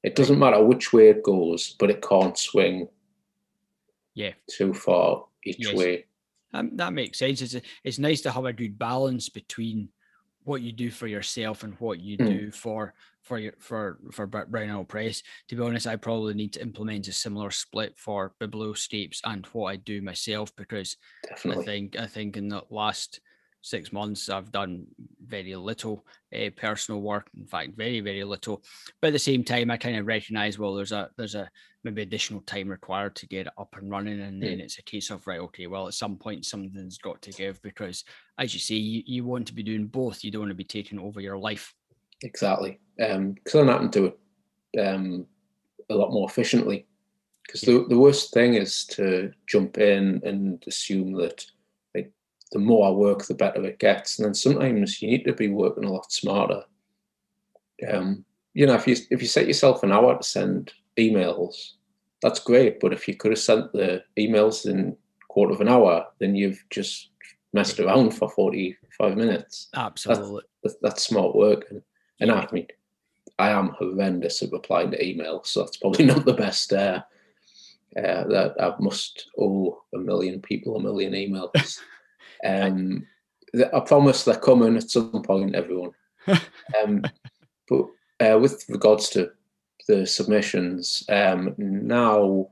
It 0.03 0.15
doesn't 0.15 0.39
matter 0.39 0.63
which 0.63 0.93
way 0.93 1.09
it 1.09 1.23
goes, 1.23 1.75
but 1.77 1.89
it 1.89 2.01
can't 2.01 2.37
swing 2.37 2.87
yeah 4.15 4.33
too 4.49 4.73
far 4.73 5.25
each 5.45 5.57
yes. 5.59 5.73
way. 5.73 6.05
Um, 6.53 6.71
that 6.77 6.93
makes 6.93 7.19
sense. 7.19 7.41
It's, 7.41 7.55
it's 7.83 7.99
nice 7.99 8.21
to 8.21 8.31
have 8.31 8.45
a 8.45 8.53
good 8.53 8.79
balance 8.79 9.29
between 9.29 9.89
what 10.43 10.61
you 10.61 10.71
do 10.71 10.89
for 10.89 11.07
yourself 11.07 11.63
and 11.63 11.73
what 11.79 11.99
you 11.99 12.17
mm. 12.17 12.25
do 12.25 12.51
for 12.51 12.93
for 13.21 13.37
your 13.37 13.53
for 13.59 13.99
for 14.11 14.25
Brown 14.25 14.69
Owl 14.69 14.85
Press. 14.85 15.21
To 15.49 15.55
be 15.55 15.61
honest, 15.61 15.87
I 15.87 15.95
probably 15.95 16.33
need 16.33 16.53
to 16.53 16.61
implement 16.61 17.07
a 17.07 17.13
similar 17.13 17.51
split 17.51 17.97
for 17.97 18.33
Biblioscapes 18.39 19.19
and 19.23 19.45
what 19.47 19.67
I 19.67 19.75
do 19.75 20.01
myself 20.01 20.55
because 20.55 20.97
Definitely. 21.27 21.61
I 21.61 21.65
think 21.65 21.99
I 21.99 22.07
think 22.07 22.37
in 22.37 22.49
the 22.49 22.63
last 22.69 23.19
six 23.61 23.91
months 23.91 24.29
i've 24.29 24.51
done 24.51 24.85
very 25.25 25.55
little 25.55 26.05
uh, 26.35 26.49
personal 26.55 27.01
work 27.01 27.29
in 27.37 27.45
fact 27.45 27.75
very 27.75 27.99
very 27.99 28.23
little. 28.23 28.63
But 29.01 29.07
at 29.07 29.13
the 29.13 29.19
same 29.19 29.43
time 29.43 29.69
i 29.69 29.77
kind 29.77 29.97
of 29.97 30.05
recognize 30.05 30.57
well 30.57 30.75
there's 30.75 30.91
a 30.91 31.09
there's 31.17 31.35
a 31.35 31.49
maybe 31.83 32.01
additional 32.01 32.41
time 32.41 32.67
required 32.67 33.15
to 33.15 33.27
get 33.27 33.47
it 33.47 33.53
up 33.57 33.75
and 33.77 33.89
running 33.89 34.19
and 34.19 34.41
then 34.41 34.57
mm. 34.57 34.61
it's 34.61 34.79
a 34.79 34.83
case 34.83 35.09
of 35.11 35.25
right 35.27 35.39
okay 35.39 35.67
well 35.67 35.87
at 35.87 35.93
some 35.93 36.17
point 36.17 36.45
something's 36.45 36.97
got 36.97 37.21
to 37.21 37.31
give 37.31 37.61
because 37.61 38.03
as 38.37 38.53
you 38.53 38.59
say 38.59 38.75
you, 38.75 39.03
you 39.05 39.25
want 39.25 39.47
to 39.47 39.53
be 39.53 39.63
doing 39.63 39.87
both. 39.87 40.23
You 40.23 40.31
don't 40.31 40.41
want 40.41 40.51
to 40.51 40.55
be 40.55 40.63
taking 40.63 40.99
over 40.99 41.21
your 41.21 41.37
life. 41.37 41.73
Exactly. 42.23 42.79
Um 43.01 43.33
because 43.33 43.53
then 43.53 43.69
i 43.69 43.77
can 43.77 43.89
do 43.89 44.05
it 44.05 44.79
um 44.79 45.25
a 45.89 45.95
lot 45.95 46.11
more 46.11 46.29
efficiently. 46.29 46.85
Because 47.45 47.63
yeah. 47.63 47.79
the, 47.79 47.85
the 47.89 47.97
worst 47.97 48.33
thing 48.33 48.53
is 48.53 48.85
to 48.87 49.31
jump 49.47 49.77
in 49.77 50.21
and 50.23 50.63
assume 50.67 51.13
that 51.13 51.45
the 52.51 52.59
more 52.59 52.87
I 52.87 52.91
work, 52.91 53.25
the 53.25 53.33
better 53.33 53.63
it 53.65 53.79
gets. 53.79 54.17
And 54.17 54.25
then 54.25 54.33
sometimes 54.33 55.01
you 55.01 55.09
need 55.09 55.23
to 55.25 55.33
be 55.33 55.49
working 55.49 55.83
a 55.83 55.91
lot 55.91 56.11
smarter. 56.11 56.63
Um, 57.87 58.25
you 58.53 58.65
know, 58.65 58.75
if 58.75 58.87
you 58.87 58.95
if 59.09 59.21
you 59.21 59.27
set 59.27 59.47
yourself 59.47 59.83
an 59.83 59.91
hour 59.91 60.17
to 60.17 60.23
send 60.23 60.73
emails, 60.97 61.71
that's 62.21 62.39
great. 62.39 62.79
But 62.79 62.93
if 62.93 63.07
you 63.07 63.15
could 63.15 63.31
have 63.31 63.39
sent 63.39 63.71
the 63.73 64.03
emails 64.17 64.65
in 64.65 64.97
quarter 65.29 65.53
of 65.53 65.61
an 65.61 65.69
hour, 65.69 66.05
then 66.19 66.35
you've 66.35 66.63
just 66.69 67.09
messed 67.53 67.79
around 67.79 68.11
for 68.11 68.29
forty 68.29 68.75
five 68.97 69.15
minutes. 69.15 69.69
Absolutely, 69.75 70.41
that's, 70.63 70.75
that's 70.81 71.03
smart 71.03 71.35
work. 71.35 71.65
And, 71.69 71.81
and 72.19 72.31
I 72.31 72.47
mean, 72.51 72.67
I 73.37 73.51
am 73.51 73.69
horrendous 73.77 74.41
at 74.43 74.51
replying 74.51 74.91
to 74.91 75.03
emails, 75.03 75.47
so 75.47 75.61
that's 75.61 75.77
probably 75.77 76.05
not 76.13 76.25
the 76.25 76.33
best. 76.33 76.73
Uh, 76.73 77.01
uh, 77.97 78.23
that 78.27 78.53
I 78.59 78.73
must 78.79 79.31
owe 79.39 79.81
a 79.95 79.97
million 79.97 80.41
people 80.41 80.75
a 80.75 80.79
million 80.79 81.13
emails. 81.13 81.79
Um, 82.45 83.05
I 83.73 83.79
promise 83.79 84.23
they're 84.23 84.35
coming 84.35 84.77
at 84.77 84.89
some 84.89 85.21
point, 85.23 85.55
everyone. 85.55 85.91
um, 86.27 87.03
but 87.67 87.85
uh, 88.19 88.37
with 88.39 88.65
regards 88.69 89.09
to 89.09 89.31
the 89.87 90.05
submissions, 90.05 91.03
um, 91.09 91.55
now 91.57 92.49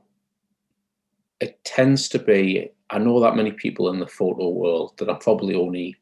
it 1.40 1.62
tends 1.64 2.08
to 2.10 2.18
be. 2.18 2.70
I 2.90 2.98
know 2.98 3.20
that 3.20 3.36
many 3.36 3.52
people 3.52 3.90
in 3.90 4.00
the 4.00 4.06
photo 4.06 4.48
world 4.48 4.94
that 4.98 5.10
I'm 5.10 5.18
probably 5.18 5.54
only 5.54 5.94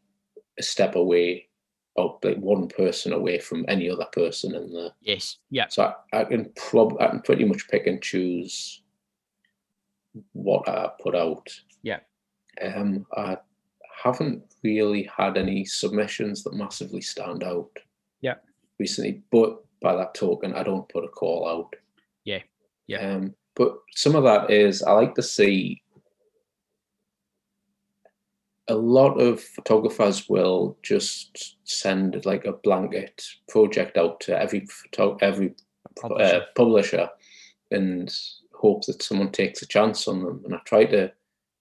a 0.59 0.62
step 0.62 0.95
away, 0.95 1.49
or 1.97 2.19
like 2.23 2.38
one 2.38 2.69
person 2.69 3.12
away 3.12 3.38
from 3.38 3.64
any 3.69 3.90
other 3.90 4.07
person 4.12 4.55
in 4.55 4.73
the. 4.73 4.93
Yes. 5.00 5.38
Yeah. 5.50 5.66
So 5.69 5.93
I, 6.12 6.21
I 6.21 6.25
can 6.25 6.52
prob 6.57 6.97
I 7.00 7.09
can 7.09 7.21
pretty 7.21 7.45
much 7.45 7.69
pick 7.69 7.87
and 7.87 8.00
choose 8.02 8.83
what 10.33 10.69
I 10.69 10.90
put 11.02 11.14
out. 11.14 11.49
Yeah. 11.83 12.00
Um, 12.62 13.07
I 13.14 13.37
haven't 14.07 14.43
really 14.63 15.09
had 15.17 15.37
any 15.37 15.65
submissions 15.65 16.43
that 16.45 16.55
massively 16.55 17.01
stand 17.01 17.45
out. 17.45 17.71
Yeah. 18.21 18.35
Recently, 18.79 19.23
but 19.31 19.63
by 19.81 19.95
that 19.97 20.15
token, 20.15 20.55
I 20.55 20.63
don't 20.63 20.89
put 20.89 21.05
a 21.05 21.09
call 21.09 21.49
out. 21.49 21.77
Yeah. 22.25 22.43
Yeah. 22.87 22.99
Um, 22.99 23.35
but 23.55 23.77
some 23.95 24.15
of 24.15 24.25
that 24.25 24.51
is 24.51 24.83
I 24.83 24.93
like 24.93 25.15
to 25.17 25.23
see 25.23 25.83
a 28.69 28.75
lot 28.75 29.21
of 29.21 29.41
photographers 29.41 30.29
will 30.29 30.77
just 30.83 31.57
send 31.65 32.25
like 32.27 32.45
a 32.45 32.53
blanket 32.53 33.25
project 33.49 33.97
out 33.97 34.21
to 34.21 34.39
every 34.39 34.67
photo- 34.67 35.19
every 35.21 35.55
publisher. 36.01 36.37
Uh, 36.37 36.41
publisher 36.55 37.09
and 37.71 38.13
hope 38.53 38.85
that 38.87 39.03
someone 39.03 39.31
takes 39.31 39.63
a 39.63 39.67
chance 39.67 40.09
on 40.09 40.23
them. 40.23 40.43
And 40.45 40.55
I 40.55 40.59
try 40.65 40.85
to 40.87 41.13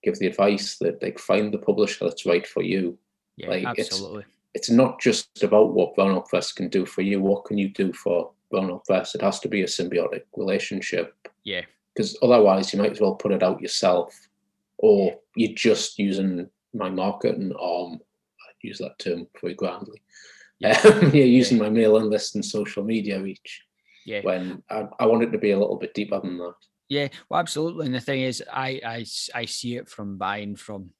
give 0.06 0.20
the 0.20 0.28
advice 0.28 0.78
that 0.78 1.02
like 1.02 1.20
find 1.20 1.54
the 1.54 1.58
publisher 1.58 2.06
that's 2.06 2.26
right 2.26 2.46
for 2.46 2.62
you. 2.62 2.98
Yeah, 3.38 3.50
like 3.50 3.66
absolutely. 3.66 4.24
It's, 4.54 4.68
it's 4.68 4.70
not 4.70 5.02
just 5.02 5.44
about 5.44 5.74
what 5.74 5.96
Brown 5.96 6.12
Owl 6.12 6.22
Press 6.22 6.54
can 6.54 6.70
do 6.70 6.86
for 6.86 7.02
you. 7.02 7.20
What 7.22 7.46
can 7.46 7.58
you 7.58 7.70
do 7.70 7.92
for 7.92 8.32
Brown 8.52 8.70
Owl 8.70 8.84
Press? 8.86 9.16
It 9.16 9.22
has 9.22 9.40
to 9.42 9.50
be 9.50 9.64
a 9.64 9.68
symbiotic 9.68 10.22
relationship. 10.38 11.14
Yeah. 11.44 11.64
Because 11.94 12.18
otherwise, 12.22 12.72
you 12.72 12.80
might 12.80 12.92
as 12.92 13.02
well 13.02 13.16
put 13.16 13.32
it 13.32 13.44
out 13.44 13.62
yourself, 13.62 14.16
or 14.78 15.08
yeah. 15.08 15.16
you're 15.36 15.56
just 15.56 15.98
using 15.98 16.50
my 16.74 16.90
marketing 16.90 17.54
arm. 17.60 18.00
I 18.42 18.52
use 18.62 18.78
that 18.80 19.00
term 19.00 19.28
very 19.42 19.56
grandly. 19.56 20.02
Yeah, 20.60 20.80
um, 20.86 21.14
you're 21.14 21.26
using 21.26 21.58
yeah. 21.58 21.64
my 21.64 21.70
mailing 21.70 22.10
list 22.10 22.36
and 22.36 22.46
social 22.46 22.84
media 22.84 23.22
reach. 23.22 23.64
Yeah. 24.06 24.22
When 24.22 24.62
I, 24.70 24.88
I 25.00 25.06
want 25.08 25.24
it 25.24 25.32
to 25.32 25.38
be 25.38 25.52
a 25.52 25.60
little 25.60 25.78
bit 25.78 25.94
deeper 25.94 26.20
than 26.20 26.38
that. 26.38 26.54
Yeah, 26.90 27.08
well, 27.30 27.40
absolutely. 27.40 27.88
And 27.88 27.96
the 27.96 28.00
thing 28.00 28.22
is, 28.22 28.44
I 28.52 28.82
I, 28.86 29.06
I 29.34 29.46
see 29.46 29.78
it 29.78 29.90
from 29.90 30.18
buying 30.18 30.56
from. 30.56 30.92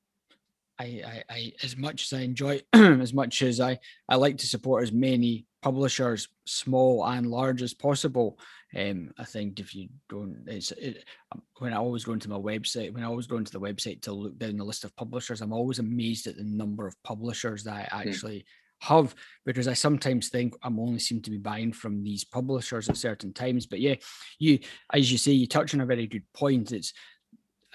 I, 0.78 0.84
I, 0.84 1.24
I 1.30 1.54
as 1.64 1.78
much 1.78 2.04
as 2.04 2.20
I 2.20 2.24
enjoy, 2.24 2.62
as 2.74 3.14
much 3.14 3.42
as 3.42 3.62
I, 3.62 3.80
I 4.10 4.16
like 4.16 4.38
to 4.40 4.48
support 4.48 4.84
as 4.84 4.92
many 4.92 5.46
publishers, 5.62 6.28
small 6.46 7.06
and 7.06 7.32
large, 7.32 7.62
as 7.62 7.74
possible. 7.74 8.38
Um, 8.76 9.12
I 9.18 9.24
think 9.24 9.62
if 9.62 9.74
you 9.74 9.88
don't, 10.10 10.44
it's 10.48 10.72
it, 10.72 11.06
um, 11.32 11.42
when 11.60 11.72
I 11.72 11.78
always 11.78 12.04
go 12.04 12.12
into 12.12 12.30
my 12.30 12.36
website, 12.36 12.94
when 12.94 13.04
I 13.04 13.08
always 13.08 13.28
go 13.28 13.38
into 13.38 13.54
the 13.54 13.60
website 13.60 14.02
to 14.02 14.12
look 14.12 14.38
down 14.38 14.58
the 14.58 14.66
list 14.66 14.84
of 14.84 14.96
publishers, 14.98 15.40
I'm 15.40 15.54
always 15.54 15.80
amazed 15.80 16.28
at 16.28 16.36
the 16.36 16.44
number 16.44 16.86
of 16.86 17.02
publishers 17.04 17.64
that 17.64 17.94
I 17.94 18.02
hmm. 18.02 18.10
actually. 18.10 18.40
Mm 18.40 18.46
have 18.82 19.16
because 19.46 19.68
I 19.68 19.74
sometimes 19.74 20.30
think 20.30 20.56
I'm 20.64 20.80
only 20.80 21.00
seem 21.00 21.22
to 21.22 21.32
be 21.32 21.38
buying 21.38 21.74
from 21.74 22.04
these 22.04 22.24
publishers 22.24 22.90
at 22.90 22.98
certain 22.98 23.34
times. 23.34 23.66
But 23.66 23.80
yeah, 23.80 23.96
you 24.40 24.60
as 24.94 25.12
you 25.12 25.18
say, 25.18 25.32
you 25.32 25.48
touch 25.48 25.74
on 25.74 25.82
a 25.82 25.86
very 25.86 26.08
good 26.08 26.24
point. 26.34 26.72
It's 26.72 26.94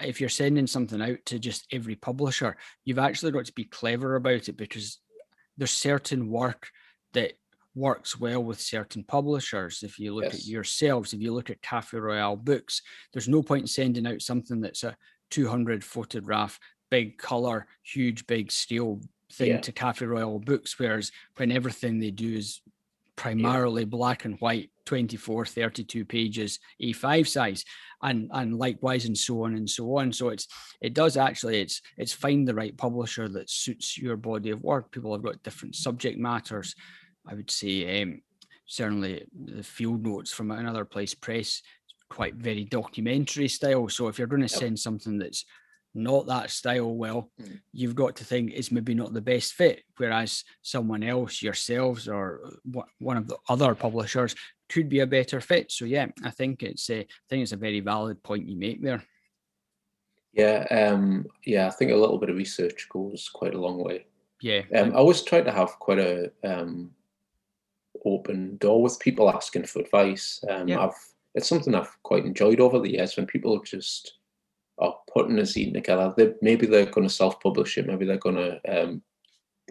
if 0.01 0.21
you're 0.21 0.31
sending 0.31 0.67
something 0.67 1.01
out 1.03 1.19
to 1.27 1.39
just 1.39 1.67
every 1.73 1.97
publisher, 1.97 2.57
you've 2.85 2.99
actually 2.99 3.33
got 3.33 3.45
to 3.47 3.53
be 3.53 3.65
clever 3.65 4.17
about 4.17 4.49
it 4.49 4.57
because 4.57 4.99
there's 5.57 5.71
certain 5.71 6.31
work 6.31 6.69
that 7.13 7.33
works 7.75 8.19
well 8.19 8.43
with 8.43 8.61
certain 8.61 9.05
publishers. 9.05 9.83
If 9.83 9.99
you 9.99 10.15
look 10.15 10.25
yes. 10.25 10.35
at 10.35 10.47
yourselves, 10.47 11.13
if 11.13 11.21
you 11.21 11.33
look 11.33 11.51
at 11.51 11.63
Cafe 11.63 11.97
Royal 11.97 12.37
books, 12.37 12.83
there's 13.13 13.29
no 13.29 13.43
point 13.43 13.63
in 13.63 13.67
sending 13.69 14.07
out 14.07 14.23
something 14.23 14.61
that's 14.61 14.85
a 14.85 14.97
200 15.31 15.85
photograph, 15.85 16.59
big 16.91 17.19
color, 17.19 17.67
huge, 17.83 18.27
big 18.27 18.51
steel 18.51 19.01
thing 19.33 19.49
yeah. 19.49 19.61
to 19.61 19.73
Cafe 19.73 20.05
Royal 20.07 20.39
books, 20.39 20.79
whereas 20.79 21.13
when 21.37 21.53
everything 21.53 21.99
they 21.99 22.11
do 22.11 22.35
is 22.35 22.61
primarily 23.17 23.83
yeah. 23.83 23.89
black 23.89 24.25
and 24.25 24.39
white 24.41 24.71
24, 24.87 25.45
32 25.45 26.05
pages, 26.05 26.59
A5 26.83 27.29
size, 27.29 27.65
and 28.03 28.31
and 28.33 28.59
likewise, 28.59 29.05
and 29.05 29.17
so 29.17 29.45
on 29.45 29.55
and 29.55 29.69
so 29.69 29.99
on. 29.99 30.13
So 30.13 30.31
it's 30.31 30.49
it 30.81 30.95
does 30.95 31.17
actually 31.17 31.61
it's 31.61 31.83
it's 31.97 32.13
find 32.13 32.49
the 32.49 32.55
right 32.55 32.77
publisher 32.77 33.29
that 33.29 33.51
suits 33.51 33.99
your 33.99 34.17
body 34.17 34.51
of 34.51 34.63
work. 34.63 34.91
People 34.91 35.13
have 35.13 35.23
got 35.23 35.43
different 35.43 35.77
subject 35.77 36.19
matters. 36.19 36.75
I 37.27 37.35
would 37.35 37.51
say 37.51 38.03
um, 38.03 38.23
certainly 38.67 39.27
the 39.33 39.63
field 39.63 40.05
notes 40.07 40.33
from 40.33 40.51
another 40.51 40.85
place 40.85 41.15
press 41.15 41.63
quite 42.09 42.35
very 42.35 42.65
documentary 42.65 43.49
style. 43.49 43.89
So 43.89 44.09
if 44.09 44.19
you're 44.19 44.27
going 44.27 44.43
to 44.43 44.49
send 44.49 44.79
something 44.79 45.19
that's 45.19 45.45
not 45.95 46.27
that 46.27 46.51
style, 46.51 46.95
well, 46.95 47.31
mm. 47.41 47.61
you've 47.73 47.95
got 47.95 48.17
to 48.17 48.25
think 48.25 48.53
it's 48.55 48.71
maybe 48.71 48.95
not 48.95 49.13
the 49.13 49.21
best 49.21 49.55
fit. 49.55 49.83
Whereas 49.97 50.45
someone 50.63 51.03
else, 51.03 51.43
yourselves, 51.43 52.09
or 52.09 52.41
one 52.99 53.17
of 53.17 53.27
the 53.27 53.37
other 53.49 53.75
publishers 53.75 54.35
could 54.69 54.89
be 54.89 55.01
a 55.01 55.07
better 55.07 55.41
fit. 55.41 55.73
So 55.73 55.85
yeah, 55.85 56.07
I 56.25 56.31
think 56.31 56.63
it's 56.63 56.89
a, 56.91 57.01
I 57.01 57.07
think 57.29 57.43
it's 57.43 57.53
a 57.53 57.57
very 57.57 57.81
valid 57.81 58.23
point 58.23 58.49
you 58.49 58.57
make 58.57 58.83
there. 58.83 59.03
Yeah, 60.33 60.65
um, 60.71 61.27
yeah, 61.45 61.67
I 61.67 61.71
think 61.71 61.91
a 61.91 61.97
little 61.97 62.19
bit 62.19 62.31
of 62.31 62.37
research 62.37 62.89
goes 62.89 63.29
quite 63.33 63.55
a 63.55 63.61
long 63.61 63.83
way. 63.83 64.07
Yeah, 64.41 64.63
um, 64.77 64.93
I 64.93 64.97
always 64.97 65.23
try 65.23 65.41
to 65.41 65.51
have 65.51 65.79
quite 65.81 65.99
a 65.99 66.31
um, 66.45 66.93
open 68.05 68.57
door 68.59 68.81
with 68.81 69.01
people 69.01 69.29
asking 69.29 69.65
for 69.65 69.81
advice. 69.81 70.43
Um, 70.49 70.69
yeah. 70.69 70.85
I've 70.85 70.95
it's 71.35 71.49
something 71.49 71.75
I've 71.75 71.97
quite 72.03 72.25
enjoyed 72.25 72.61
over 72.61 72.79
the 72.81 72.91
years 72.91 73.17
when 73.17 73.27
people 73.27 73.61
just 73.63 74.15
are 74.81 74.97
putting 75.13 75.39
a 75.39 75.43
zine 75.43 75.73
together. 75.73 76.13
They, 76.17 76.33
maybe 76.43 76.67
they're 76.67 76.87
going 76.87 77.07
to 77.07 77.15
self-publish 77.15 77.79
it. 77.79 77.87
Maybe 77.87 78.07
they're 78.07 78.17
going 78.17 78.37
to 78.37 78.83
um, 78.83 79.03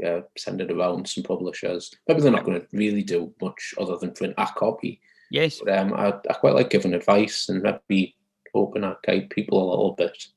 uh, 0.06 0.22
send 0.38 0.62
it 0.62 0.72
around 0.72 1.08
some 1.08 1.24
publishers. 1.24 1.92
Maybe 2.08 2.22
they're 2.22 2.32
not 2.32 2.46
going 2.46 2.62
to 2.62 2.68
really 2.72 3.04
do 3.04 3.34
much 3.42 3.74
other 3.78 3.98
than 3.98 4.14
print 4.14 4.36
a 4.38 4.48
copy. 4.56 5.02
Yes. 5.32 5.60
But, 5.64 5.78
um, 5.78 5.94
I, 5.94 6.14
I 6.30 6.34
quite 6.34 6.56
like 6.56 6.70
giving 6.70 6.94
advice 6.94 7.50
and 7.50 7.64
maybe 7.64 8.16
open 8.54 8.84
our 8.84 8.98
guide 9.06 9.30
people 9.30 9.62
a 9.62 9.70
little 9.70 9.94
bit 9.94 10.28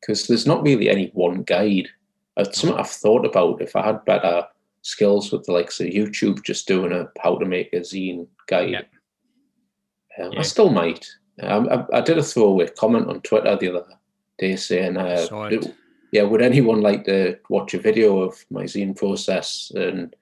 because 0.00 0.26
there's 0.26 0.46
not 0.46 0.62
really 0.62 0.88
any 0.88 1.10
one 1.14 1.42
guide. 1.42 1.88
It's 2.36 2.60
something 2.60 2.78
I've 2.78 2.90
thought 2.90 3.24
about. 3.24 3.62
If 3.62 3.76
I 3.76 3.86
had 3.86 4.04
better 4.04 4.46
skills 4.82 5.32
with 5.32 5.44
the 5.44 5.52
likes 5.52 5.80
of 5.80 5.86
YouTube, 5.86 6.42
just 6.42 6.68
doing 6.68 6.92
a 6.92 7.08
how 7.22 7.38
to 7.38 7.46
make 7.46 7.72
a 7.72 7.80
zine 7.80 8.26
guide. 8.48 8.86
Um, 10.18 10.32
yeah. 10.32 10.40
I 10.40 10.42
still 10.42 10.70
might. 10.70 11.08
I, 11.42 11.84
I, 11.92 12.00
did 12.00 12.18
a 12.18 12.22
throwaway 12.22 12.68
comment 12.68 13.08
on 13.08 13.20
Twitter 13.22 13.56
the 13.56 13.68
other 13.68 13.84
day 14.38 14.56
saying, 14.56 14.96
uh, 14.96 15.26
"Yeah, 16.12 16.22
would 16.22 16.42
anyone 16.42 16.80
like 16.80 17.04
to 17.06 17.38
watch 17.48 17.74
a 17.74 17.78
video 17.78 18.22
of 18.22 18.44
my 18.50 18.64
zine 18.64 18.96
process?" 18.96 19.72
And 19.74 20.14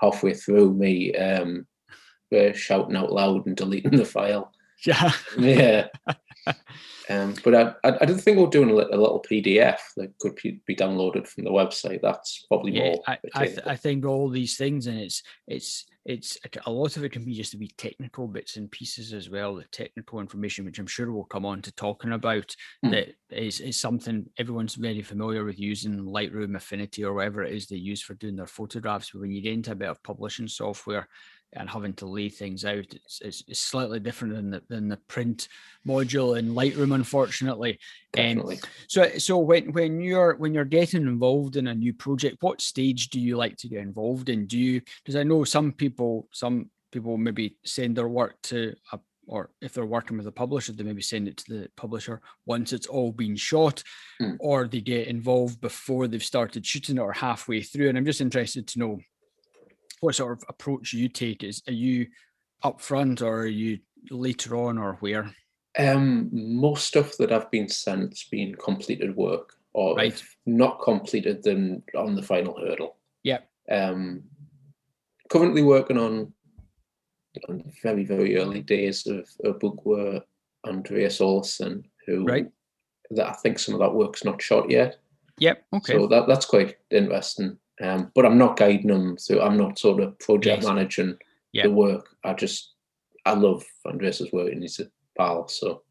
halfway 0.00 0.34
through, 0.34 0.74
me 0.74 1.14
um, 1.14 1.66
shouting 2.54 2.96
out 2.96 3.12
loud 3.12 3.46
and 3.46 3.56
deleting 3.56 3.96
the 3.96 4.04
file. 4.04 4.52
Yeah, 4.86 5.12
yeah. 5.36 5.88
Um, 7.10 7.34
but 7.42 7.54
I, 7.54 7.88
I, 7.88 7.98
I 8.02 8.04
did 8.04 8.20
think 8.20 8.36
we're 8.36 8.48
doing 8.48 8.68
a, 8.68 8.74
a, 8.74 9.00
little 9.00 9.24
PDF 9.26 9.78
that 9.96 10.12
could 10.18 10.36
be 10.42 10.76
downloaded 10.76 11.26
from 11.26 11.44
the 11.44 11.50
website. 11.50 12.00
That's 12.02 12.44
probably 12.48 12.72
yeah, 12.72 12.84
more. 12.84 13.02
I, 13.06 13.18
I, 13.34 13.46
th- 13.46 13.60
I, 13.66 13.76
think 13.76 14.04
all 14.04 14.28
these 14.28 14.58
things, 14.58 14.86
and 14.86 14.98
it's 14.98 15.22
it's 15.46 15.86
it's 16.04 16.38
a 16.66 16.70
lot 16.70 16.96
of 16.96 17.04
it 17.04 17.12
can 17.12 17.24
be 17.24 17.34
just 17.34 17.52
to 17.52 17.56
be 17.56 17.72
technical 17.78 18.28
bits 18.28 18.56
and 18.56 18.70
pieces 18.70 19.14
as 19.14 19.30
well. 19.30 19.54
The 19.54 19.64
technical 19.72 20.20
information, 20.20 20.66
which 20.66 20.78
I'm 20.78 20.86
sure 20.86 21.10
we'll 21.10 21.24
come 21.24 21.46
on 21.46 21.62
to 21.62 21.72
talking 21.72 22.12
about, 22.12 22.54
mm. 22.84 22.90
that 22.90 23.08
is 23.30 23.60
is 23.60 23.80
something 23.80 24.26
everyone's 24.36 24.74
very 24.74 25.00
familiar 25.00 25.44
with 25.44 25.58
using 25.58 25.98
Lightroom, 25.98 26.56
Affinity, 26.56 27.04
or 27.04 27.14
whatever 27.14 27.42
it 27.42 27.54
is 27.54 27.66
they 27.66 27.76
use 27.76 28.02
for 28.02 28.14
doing 28.14 28.36
their 28.36 28.46
photographs. 28.46 29.10
But 29.12 29.22
when 29.22 29.30
you 29.30 29.40
get 29.40 29.54
into 29.54 29.72
a 29.72 29.76
bit 29.76 29.88
of 29.88 30.02
publishing 30.02 30.48
software, 30.48 31.08
and 31.54 31.68
having 31.68 31.94
to 31.94 32.06
lay 32.06 32.28
things 32.28 32.64
out. 32.64 32.92
It's, 32.92 33.20
it's, 33.22 33.44
it's, 33.48 33.60
slightly 33.60 34.00
different 34.00 34.34
than 34.34 34.50
the, 34.50 34.62
than 34.68 34.88
the 34.88 34.98
print 35.08 35.48
module 35.86 36.38
in 36.38 36.54
Lightroom, 36.54 36.94
unfortunately. 36.94 37.78
Definitely. 38.12 38.56
Um, 38.56 38.60
so 38.88 39.18
so 39.18 39.38
when 39.38 39.72
when 39.72 40.00
you're 40.00 40.36
when 40.36 40.52
you're 40.54 40.64
getting 40.64 41.02
involved 41.02 41.56
in 41.56 41.68
a 41.68 41.74
new 41.74 41.94
project, 41.94 42.36
what 42.40 42.60
stage 42.60 43.08
do 43.08 43.20
you 43.20 43.36
like 43.36 43.56
to 43.58 43.68
get 43.68 43.80
involved 43.80 44.28
in? 44.28 44.46
Do 44.46 44.58
you 44.58 44.82
because 45.02 45.16
I 45.16 45.22
know 45.22 45.44
some 45.44 45.72
people 45.72 46.28
some 46.32 46.70
people 46.92 47.16
maybe 47.16 47.56
send 47.64 47.96
their 47.96 48.08
work 48.08 48.36
to 48.42 48.74
a 48.92 48.98
or 49.28 49.50
if 49.60 49.74
they're 49.74 49.86
working 49.86 50.16
with 50.16 50.26
a 50.26 50.32
publisher, 50.32 50.72
they 50.72 50.82
maybe 50.82 51.02
send 51.02 51.28
it 51.28 51.36
to 51.36 51.52
the 51.52 51.68
publisher 51.76 52.20
once 52.46 52.72
it's 52.72 52.86
all 52.86 53.12
been 53.12 53.36
shot, 53.36 53.82
mm. 54.20 54.36
or 54.40 54.66
they 54.66 54.80
get 54.80 55.06
involved 55.06 55.60
before 55.60 56.08
they've 56.08 56.22
started 56.22 56.64
shooting 56.64 56.96
it 56.96 57.00
or 57.00 57.12
halfway 57.12 57.62
through. 57.62 57.90
And 57.90 57.98
I'm 57.98 58.06
just 58.06 58.22
interested 58.22 58.66
to 58.68 58.78
know 58.78 58.98
what 60.00 60.14
sort 60.14 60.32
of 60.32 60.44
approach 60.48 60.92
you 60.92 61.08
take? 61.08 61.42
Is 61.42 61.62
are 61.66 61.72
you 61.72 62.06
upfront 62.64 63.22
or 63.22 63.40
are 63.40 63.46
you 63.46 63.78
later 64.10 64.56
on 64.56 64.78
or 64.78 64.94
where? 65.00 65.34
Um, 65.78 66.28
most 66.32 66.86
stuff 66.86 67.16
that 67.18 67.32
I've 67.32 67.50
been 67.50 67.68
sent's 67.68 68.24
been 68.24 68.54
completed 68.54 69.14
work, 69.14 69.54
or 69.74 69.94
right. 69.94 70.20
not 70.46 70.80
completed, 70.80 71.42
then 71.42 71.82
on 71.96 72.16
the 72.16 72.22
final 72.22 72.58
hurdle. 72.58 72.96
Yeah. 73.22 73.40
Um, 73.70 74.24
currently 75.30 75.62
working 75.62 75.98
on, 75.98 76.32
on 77.48 77.70
very 77.82 78.04
very 78.04 78.36
early 78.38 78.62
days 78.62 79.06
of 79.06 79.28
a 79.44 79.52
book 79.52 79.84
where 79.84 80.22
Andreas 80.66 81.20
Olsson, 81.20 81.84
who 82.06 82.24
right. 82.24 82.50
that 83.10 83.28
I 83.28 83.32
think 83.34 83.58
some 83.58 83.74
of 83.74 83.80
that 83.80 83.94
work's 83.94 84.24
not 84.24 84.42
shot 84.42 84.70
yet. 84.70 84.96
Yep. 85.38 85.64
Okay. 85.74 85.92
So 85.92 86.06
that 86.08 86.26
that's 86.26 86.46
quite 86.46 86.76
interesting. 86.90 87.58
Um, 87.80 88.10
but 88.14 88.26
I'm 88.26 88.38
not 88.38 88.56
guiding 88.56 88.88
them 88.88 89.16
so 89.18 89.40
I'm 89.40 89.56
not 89.56 89.78
sort 89.78 90.02
of 90.02 90.18
project 90.18 90.62
yes. 90.62 90.66
managing 90.66 91.16
yeah. 91.52 91.64
the 91.64 91.70
work. 91.70 92.08
I 92.24 92.34
just 92.34 92.74
I 93.24 93.34
love 93.34 93.64
Andreas's 93.86 94.32
work 94.32 94.52
and 94.52 94.62
he's 94.62 94.80
a 94.80 94.86
pal. 95.16 95.48
So 95.48 95.82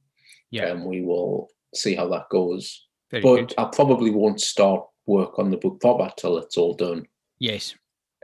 yeah, 0.52 0.70
um, 0.72 0.86
we 0.86 1.02
will 1.02 1.50
see 1.74 1.96
how 1.96 2.08
that 2.10 2.30
goes. 2.30 2.88
Very 3.12 3.24
but 3.24 3.36
good. 3.36 3.54
I 3.58 3.66
probably 3.66 4.12
won't 4.12 4.42
start 4.42 4.86
work 5.06 5.40
on 5.40 5.52
the 5.52 5.58
book 5.58 5.80
proper 5.80 6.12
till 6.18 6.38
it's 6.38 6.58
all 6.58 6.74
done. 6.74 7.08
Yes. 7.40 7.76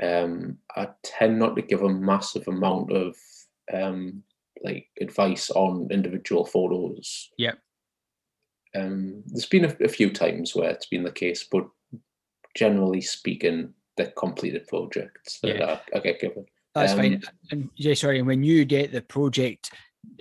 Um, 0.01 0.57
I 0.75 0.89
tend 1.03 1.39
not 1.39 1.55
to 1.55 1.61
give 1.61 1.83
a 1.83 1.89
massive 1.89 2.47
amount 2.47 2.91
of 2.91 3.15
um, 3.73 4.23
like 4.63 4.87
advice 4.99 5.49
on 5.51 5.87
individual 5.91 6.45
photos. 6.45 7.29
Yeah. 7.37 7.53
Um, 8.75 9.23
there's 9.27 9.45
been 9.45 9.65
a, 9.65 9.75
a, 9.83 9.87
few 9.87 10.09
times 10.09 10.55
where 10.55 10.71
it's 10.71 10.87
been 10.87 11.03
the 11.03 11.11
case, 11.11 11.45
but 11.49 11.67
generally 12.55 13.01
speaking, 13.01 13.73
the 13.97 14.07
completed 14.17 14.67
projects 14.67 15.39
that 15.41 15.57
yeah. 15.57 15.79
I, 15.93 15.97
I, 15.97 16.01
get 16.01 16.19
given. 16.19 16.45
That's 16.73 16.93
um, 16.93 16.99
fine. 16.99 17.23
And 17.51 17.69
yeah, 17.75 17.93
sorry. 17.93 18.19
And 18.19 18.27
when 18.27 18.43
you 18.43 18.65
get 18.65 18.91
the 18.91 19.01
project, 19.01 19.71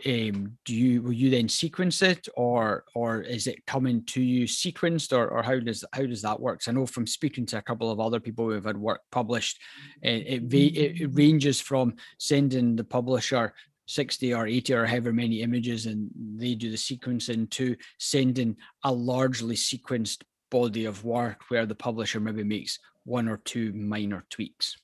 um, 0.06 0.56
do 0.64 0.74
you 0.74 1.02
will 1.02 1.12
you 1.12 1.30
then 1.30 1.48
sequence 1.48 2.02
it, 2.02 2.28
or 2.36 2.84
or 2.94 3.22
is 3.22 3.46
it 3.46 3.66
coming 3.66 4.04
to 4.06 4.22
you 4.22 4.46
sequenced, 4.46 5.16
or 5.16 5.28
or 5.28 5.42
how 5.42 5.58
does 5.58 5.84
how 5.92 6.06
does 6.06 6.22
that 6.22 6.38
work? 6.38 6.62
So 6.62 6.70
I 6.70 6.74
know 6.74 6.86
from 6.86 7.06
speaking 7.06 7.46
to 7.46 7.58
a 7.58 7.62
couple 7.62 7.90
of 7.90 7.98
other 7.98 8.20
people 8.20 8.48
who've 8.48 8.64
had 8.64 8.76
work 8.76 9.00
published, 9.10 9.58
it 10.02 10.52
it, 10.52 11.00
it 11.00 11.06
ranges 11.14 11.60
from 11.60 11.94
sending 12.18 12.76
the 12.76 12.84
publisher 12.84 13.54
60 13.86 14.32
or 14.32 14.46
80 14.46 14.74
or 14.74 14.86
however 14.86 15.12
many 15.12 15.42
images 15.42 15.86
and 15.86 16.08
they 16.36 16.54
do 16.54 16.70
the 16.70 16.76
sequencing 16.76 17.50
to 17.50 17.76
sending 17.98 18.56
a 18.84 18.92
largely 18.92 19.56
sequenced 19.56 20.22
body 20.52 20.84
of 20.84 21.02
work 21.04 21.38
where 21.48 21.66
the 21.66 21.74
publisher 21.74 22.20
maybe 22.20 22.44
makes 22.44 22.78
one 23.04 23.26
or 23.26 23.38
two 23.38 23.72
minor 23.72 24.24
tweaks? 24.28 24.76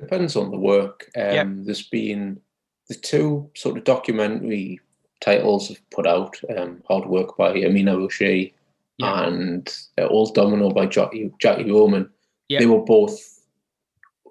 Depends 0.00 0.36
on 0.36 0.50
the 0.50 0.58
work. 0.58 1.08
Um, 1.16 1.34
yep. 1.34 1.46
There's 1.66 1.88
been 1.88 2.40
the 2.88 2.94
two 2.94 3.50
sort 3.54 3.76
of 3.76 3.84
documentary 3.84 4.80
titles 5.20 5.68
have 5.68 5.90
put 5.90 6.06
out 6.06 6.40
um, 6.56 6.82
Hard 6.88 7.06
Work 7.06 7.36
by 7.36 7.50
Amina 7.50 7.94
Rochet 7.94 8.52
yep. 8.98 9.16
and 9.16 9.78
uh, 10.00 10.06
Old 10.06 10.34
Domino 10.34 10.70
by 10.70 10.86
Jackie, 10.86 11.30
Jackie 11.38 11.70
Roman. 11.70 12.08
Yep. 12.48 12.60
They 12.60 12.66
were 12.66 12.84
both 12.84 13.44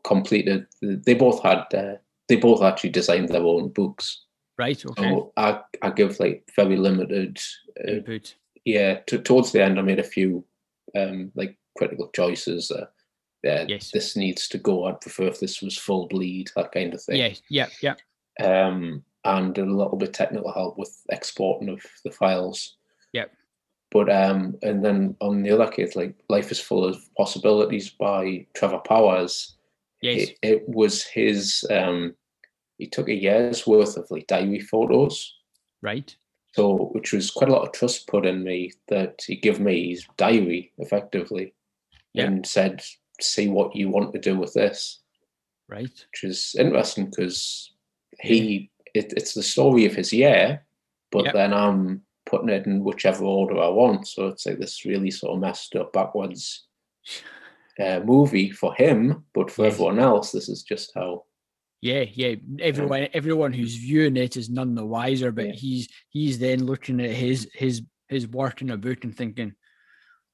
completed. 0.04 0.66
They 0.82 1.14
both 1.14 1.42
had, 1.44 1.64
uh, 1.74 1.98
they 2.28 2.38
both 2.38 2.64
actually 2.64 2.90
designed 2.90 3.30
their 3.30 3.44
own 3.44 3.70
books. 3.70 4.26
Right. 4.58 4.84
Okay. 4.84 5.04
So 5.04 5.32
I, 5.38 5.60
I 5.82 5.92
give 5.92 6.20
like 6.20 6.50
very 6.56 6.76
limited 6.76 7.40
uh, 7.80 7.92
input. 7.92 8.36
Yeah. 8.66 9.00
To, 9.08 9.20
towards 9.20 9.52
the 9.52 9.64
end, 9.64 9.80
I 9.80 9.84
made 9.84 10.00
a 10.00 10.04
few 10.04 10.44
um, 10.96 11.32
like 11.36 11.58
critical 11.78 12.10
choices. 12.14 12.72
Uh, 12.72 12.86
yeah, 13.44 13.66
yes. 13.68 13.92
this 13.92 14.16
needs 14.16 14.48
to 14.50 14.58
go. 14.58 14.86
I'd 14.86 15.02
prefer 15.02 15.24
if 15.24 15.40
this 15.40 15.62
was 15.62 15.78
full 15.78 16.08
bleed, 16.08 16.52
that 16.56 16.72
kind 16.72 16.94
of 16.94 17.02
thing. 17.02 17.18
Yeah, 17.18 17.68
yeah, 17.82 17.96
yeah. 18.40 18.66
Um, 18.68 19.04
and 19.24 19.58
a 19.58 19.66
little 19.66 19.98
bit 19.98 20.14
technical 20.14 20.52
help 20.52 20.78
with 20.78 20.96
exporting 21.10 21.70
of 21.70 21.82
the 22.04 22.12
files. 22.12 22.78
Yeah. 23.14 23.26
But 23.92 24.12
um, 24.12 24.58
and 24.62 24.84
then 24.84 25.16
on 25.22 25.44
the 25.44 25.52
other 25.52 25.70
case, 25.70 25.96
like 25.96 26.16
Life 26.30 26.52
is 26.52 26.60
Full 26.60 26.86
of 26.86 26.98
Possibilities 27.18 27.90
by 27.90 28.46
Trevor 28.56 28.80
Powers. 28.80 29.56
Yes. 30.02 30.30
It, 30.30 30.38
it 30.42 30.64
was 30.70 31.04
his 31.04 31.66
um 31.70 32.16
he 32.78 32.88
took 32.88 33.10
a 33.10 33.14
year's 33.14 33.68
worth 33.68 33.98
of 33.98 34.10
like 34.10 34.28
diary 34.28 34.60
photos. 34.60 35.36
Right. 35.82 36.16
So, 36.54 36.90
which 36.92 37.14
was 37.14 37.32
quite 37.32 37.50
a 37.50 37.54
lot 37.54 37.66
of 37.66 37.72
trust 37.72 38.08
put 38.08 38.26
in 38.26 38.44
me 38.44 38.74
that 38.90 39.22
he 39.26 39.38
gave 39.38 39.60
me 39.60 39.92
his 39.92 40.06
diary 40.18 40.72
effectively 40.80 41.54
yeah. 42.14 42.26
and 42.26 42.46
said, 42.46 42.84
see 43.22 43.48
what 43.48 43.76
you 43.76 43.90
want 43.90 44.14
to 44.14 44.20
do 44.20 44.38
with 44.38 44.54
this. 44.54 45.00
Right. 45.70 45.84
Which 45.84 46.24
is 46.24 46.56
interesting 46.60 47.06
because 47.06 47.72
he 48.20 48.70
it, 48.94 49.14
it's 49.16 49.34
the 49.34 49.44
story 49.44 49.86
of 49.86 49.96
his 49.96 50.12
year, 50.12 50.66
but 51.12 51.26
yep. 51.26 51.34
then 51.34 51.54
I'm 51.54 52.02
putting 52.26 52.50
it 52.50 52.66
in 52.66 52.84
whichever 52.84 53.24
order 53.24 53.60
I 53.60 53.70
want. 53.70 54.08
So 54.08 54.28
it's 54.28 54.46
like 54.46 54.60
this 54.60 54.86
really 54.86 55.12
sort 55.12 55.34
of 55.34 55.42
messed 55.42 55.76
up 55.76 55.94
backwards 55.94 56.66
uh, 57.80 58.02
movie 58.04 58.52
for 58.52 58.74
him, 58.74 59.26
but 59.34 59.50
for 59.50 59.66
yes. 59.66 59.74
everyone 59.74 60.00
else, 60.00 60.32
this 60.32 60.50
is 60.50 60.64
just 60.64 60.92
how. 60.96 61.24
Yeah, 61.82 62.06
yeah. 62.14 62.36
Everyone, 62.60 63.08
everyone 63.14 63.54
who's 63.54 63.76
viewing 63.76 64.16
it 64.16 64.38
is 64.38 64.50
none 64.50 64.76
the 64.76 64.86
wiser. 64.86 65.32
But 65.32 65.48
yeah. 65.48 65.54
he's 65.54 65.90
he's 66.10 66.40
then 66.40 66.66
looking 66.66 67.02
at 67.02 67.12
his 67.12 67.50
his 67.54 67.82
his 68.08 68.28
work 68.28 68.62
in 68.62 68.70
a 68.70 68.78
book 68.78 69.04
and 69.04 69.16
thinking, 69.16 69.56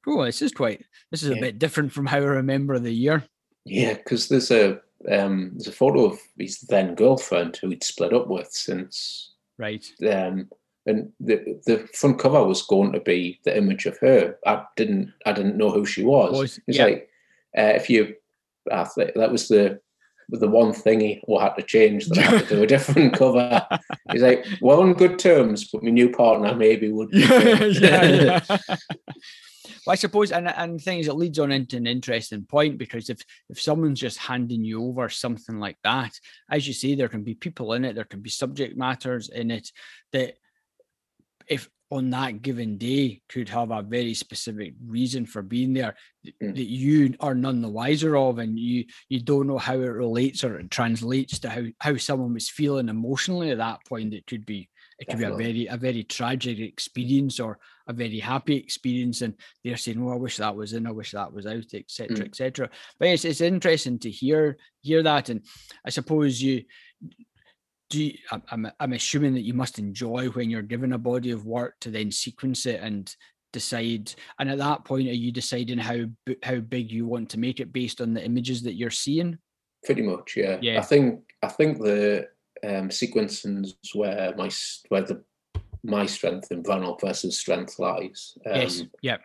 "Oh, 0.06 0.26
this 0.26 0.42
is 0.42 0.52
quite. 0.52 0.84
This 1.10 1.24
is 1.24 1.30
yeah. 1.30 1.38
a 1.38 1.42
bit 1.42 1.60
different 1.60 1.94
from 1.94 2.06
how 2.06 2.18
I 2.18 2.26
remember 2.26 2.78
the 2.80 2.92
year." 2.92 3.24
Yeah, 3.66 3.94
because 3.94 4.28
there's 4.28 4.52
a 4.52 4.82
um, 5.10 5.52
there's 5.54 5.68
a 5.68 5.72
photo 5.72 6.06
of 6.06 6.20
his 6.38 6.60
then 6.62 6.96
girlfriend 6.96 7.56
who 7.58 7.70
he'd 7.70 7.84
split 7.84 8.14
up 8.14 8.28
with 8.28 8.52
since. 8.52 9.34
Right. 9.58 9.86
Um, 10.02 10.50
and 10.86 11.12
the 11.20 11.60
the 11.66 11.88
front 11.94 12.20
cover 12.20 12.44
was 12.44 12.64
going 12.64 12.94
to 12.94 13.00
be 13.00 13.40
the 13.46 13.58
image 13.58 13.86
of 13.86 13.98
her. 14.00 14.38
I 14.46 14.64
didn't 14.76 15.14
I 15.26 15.34
didn't 15.34 15.58
know 15.58 15.72
who 15.72 15.86
she 15.86 16.04
was. 16.04 16.38
was 16.38 16.60
it's 16.68 16.78
yeah. 16.78 16.86
like 16.86 17.10
uh, 17.58 17.74
if 17.76 17.90
you 17.90 18.16
I 18.72 18.84
think 18.84 19.14
that 19.16 19.32
was 19.32 19.48
the 19.48 19.80
the 20.30 20.48
one 20.48 20.74
thing 20.74 21.00
he 21.00 21.22
had 21.40 21.56
to 21.56 21.64
change 21.64 22.08
that 22.08 22.18
I 22.18 22.22
had 22.22 22.48
to 22.48 22.56
do 22.56 22.64
a 22.64 22.68
different 22.68 23.14
cover. 23.18 23.66
He's 24.12 24.22
like, 24.22 24.46
well, 24.62 24.82
on 24.82 24.94
good 24.94 25.20
terms, 25.20 25.70
but 25.72 25.84
my 25.84 25.90
new 25.90 26.10
partner 26.10 26.54
maybe 26.54 26.92
would. 26.92 27.10
yeah, 27.14 27.64
yeah. 28.04 28.58
Well, 29.86 29.94
I 29.94 29.96
suppose, 29.96 30.34
and 30.34 30.50
and 30.50 30.82
things 30.82 31.08
it 31.08 31.14
leads 31.14 31.40
on 31.40 31.54
into 31.54 31.78
an 31.78 31.88
interesting 31.88 32.44
point 32.44 32.78
because 32.78 33.10
if 33.10 33.22
if 33.50 33.62
someone's 33.62 34.02
just 34.02 34.18
handing 34.18 34.66
you 34.66 34.84
over 34.84 35.08
something 35.08 35.60
like 35.60 35.78
that, 35.86 36.12
as 36.52 36.68
you 36.68 36.74
say, 36.74 36.96
there 36.96 37.08
can 37.08 37.24
be 37.24 37.36
people 37.36 37.72
in 37.72 37.86
it, 37.86 37.96
there 37.96 38.04
can 38.04 38.22
be 38.22 38.30
subject 38.30 38.78
matters 38.78 39.30
in 39.30 39.50
it 39.50 39.72
that 40.12 40.34
if 41.48 41.70
on 41.90 42.10
that 42.10 42.42
given 42.42 42.78
day 42.78 43.22
could 43.30 43.48
have 43.48 43.72
a 43.72 43.82
very 43.82 44.14
specific 44.14 44.74
reason 44.86 45.26
for 45.26 45.42
being 45.42 45.74
there 45.74 45.96
mm. 46.26 46.56
that 46.56 46.68
you 46.70 47.14
are 47.22 47.36
none 47.36 47.62
the 47.62 47.70
wiser 47.70 48.18
of 48.18 48.40
and 48.40 48.60
you 48.60 48.84
you 49.08 49.22
don't 49.22 49.48
know 49.48 49.58
how 49.58 49.76
it 49.76 49.88
relates 49.88 50.44
or 50.44 50.60
it 50.60 50.70
translates 50.70 51.40
to 51.40 51.50
how 51.50 51.64
how 51.80 51.96
someone 51.96 52.34
was 52.34 52.50
feeling 52.50 52.90
emotionally 52.90 53.52
at 53.52 53.58
that 53.58 53.80
point 53.86 54.14
it 54.14 54.28
could 54.28 54.46
be 54.46 54.70
it 55.00 55.06
could 55.06 55.20
Definitely. 55.20 55.54
be 55.54 55.68
a 55.68 55.68
very 55.70 55.76
a 55.76 55.78
very 55.78 56.04
tragic 56.04 56.60
experience 56.60 57.40
or 57.40 57.58
a 57.88 57.94
very 57.94 58.20
happy 58.20 58.58
experience 58.58 59.22
and 59.22 59.36
they're 59.64 59.78
saying 59.78 60.02
oh 60.02 60.12
i 60.12 60.16
wish 60.16 60.38
that 60.38 60.56
was 60.56 60.74
in 60.74 60.88
i 60.88 60.92
wish 60.92 61.12
that 61.12 61.32
was 61.32 61.46
out 61.46 61.74
etc 61.74 62.18
mm. 62.18 62.26
etc 62.26 62.70
but 63.00 63.08
it's, 63.08 63.24
it's 63.24 63.42
interesting 63.42 63.98
to 64.00 64.12
hear 64.12 64.58
hear 64.82 65.02
that 65.04 65.30
and 65.30 65.42
i 65.86 65.90
suppose 65.90 66.42
you 66.42 66.64
do 67.90 68.04
you, 68.04 68.18
I'm, 68.52 68.70
I'm 68.80 68.94
assuming 68.94 69.34
that 69.34 69.46
you 69.46 69.54
must 69.54 69.80
enjoy 69.80 70.28
when 70.30 70.50
you're 70.50 70.62
given 70.62 70.94
a 70.94 70.98
body 70.98 71.32
of 71.32 71.46
work 71.46 71.76
to 71.82 71.92
then 71.92 72.12
sequence 72.12 72.66
it 72.66 72.82
and 72.82 73.14
decide 73.54 74.14
and 74.40 74.50
at 74.50 74.58
that 74.58 74.84
point 74.84 75.08
are 75.08 75.14
you 75.14 75.32
deciding 75.32 75.78
how 75.78 76.06
how 76.44 76.58
big 76.58 76.92
you 76.92 77.08
want 77.08 77.30
to 77.30 77.40
make 77.40 77.60
it 77.60 77.72
based 77.72 78.02
on 78.02 78.14
the 78.14 78.24
images 78.24 78.62
that 78.64 78.74
you're 78.74 78.90
seeing? 78.90 79.38
Pretty 79.86 80.02
much 80.02 80.36
yeah, 80.36 80.58
yeah. 80.62 80.80
i 80.80 80.82
think 80.82 81.22
i 81.44 81.48
think 81.48 81.78
the 81.78 82.28
um 82.68 82.92
sequences 82.92 83.76
where 83.94 84.34
my 84.36 84.50
where 84.90 85.04
the 85.04 85.24
my 85.84 86.06
strength 86.06 86.52
in 86.52 86.64
vinyl 86.64 87.00
versus 87.00 87.38
strength 87.38 87.80
lies. 87.80 88.38
Um, 88.46 88.56
yes 88.56 88.84
yeah. 89.02 89.18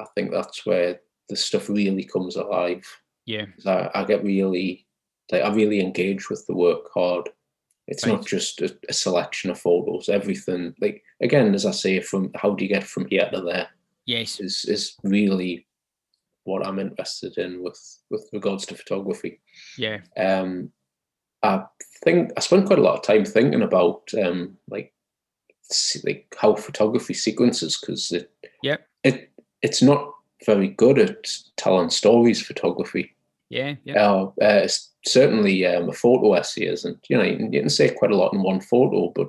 I 0.00 0.04
think 0.14 0.30
that's 0.30 0.64
where 0.64 1.00
the 1.28 1.36
stuff 1.36 1.68
really 1.68 2.04
comes 2.04 2.36
alive. 2.36 2.84
Yeah. 3.24 3.46
I, 3.66 3.90
I 3.94 4.04
get 4.04 4.24
really 4.24 4.86
like 5.32 5.42
i 5.42 5.52
really 5.52 5.80
engage 5.80 6.30
with 6.30 6.46
the 6.46 6.54
work 6.54 6.88
hard 6.94 7.28
it's 7.88 8.06
right. 8.06 8.14
not 8.14 8.26
just 8.26 8.60
a, 8.62 8.76
a, 8.88 8.92
selection 8.92 9.50
of 9.50 9.58
photos. 9.58 10.08
Everything, 10.08 10.74
like 10.80 11.02
again, 11.20 11.54
as 11.54 11.66
I 11.66 11.70
say, 11.70 12.00
from 12.00 12.30
how 12.34 12.54
do 12.54 12.64
you 12.64 12.68
get 12.68 12.84
from 12.84 13.06
here 13.08 13.28
to 13.30 13.40
there? 13.40 13.68
Yes, 14.06 14.40
is 14.40 14.64
is 14.64 14.96
really 15.02 15.66
what 16.44 16.66
I'm 16.66 16.78
interested 16.78 17.38
in 17.38 17.62
with 17.62 17.80
with 18.10 18.28
regards 18.32 18.66
to 18.66 18.76
photography. 18.76 19.40
Yeah. 19.76 20.00
Um, 20.16 20.70
I 21.42 21.64
think 22.04 22.32
I 22.36 22.40
spent 22.40 22.66
quite 22.66 22.78
a 22.78 22.82
lot 22.82 22.96
of 22.96 23.02
time 23.02 23.24
thinking 23.24 23.62
about 23.62 24.02
um 24.20 24.56
like 24.68 24.92
like 26.04 26.34
how 26.38 26.54
photography 26.54 27.14
sequences 27.14 27.78
because 27.78 28.12
it 28.12 28.30
yeah 28.62 28.76
it 29.02 29.30
it's 29.62 29.82
not 29.82 30.12
very 30.44 30.68
good 30.68 30.98
at 30.98 31.28
telling 31.56 31.90
stories 31.90 32.40
photography 32.40 33.15
yeah, 33.48 33.74
yeah. 33.84 33.94
Uh, 33.94 34.30
uh, 34.42 34.68
certainly 35.04 35.64
um, 35.66 35.88
a 35.88 35.92
photo 35.92 36.34
essay 36.34 36.66
isn't. 36.66 36.98
You 37.08 37.18
know, 37.18 37.22
you 37.22 37.36
can, 37.36 37.52
you 37.52 37.60
can 37.60 37.70
say 37.70 37.90
quite 37.90 38.10
a 38.10 38.16
lot 38.16 38.32
in 38.32 38.42
one 38.42 38.60
photo, 38.60 39.12
but 39.14 39.28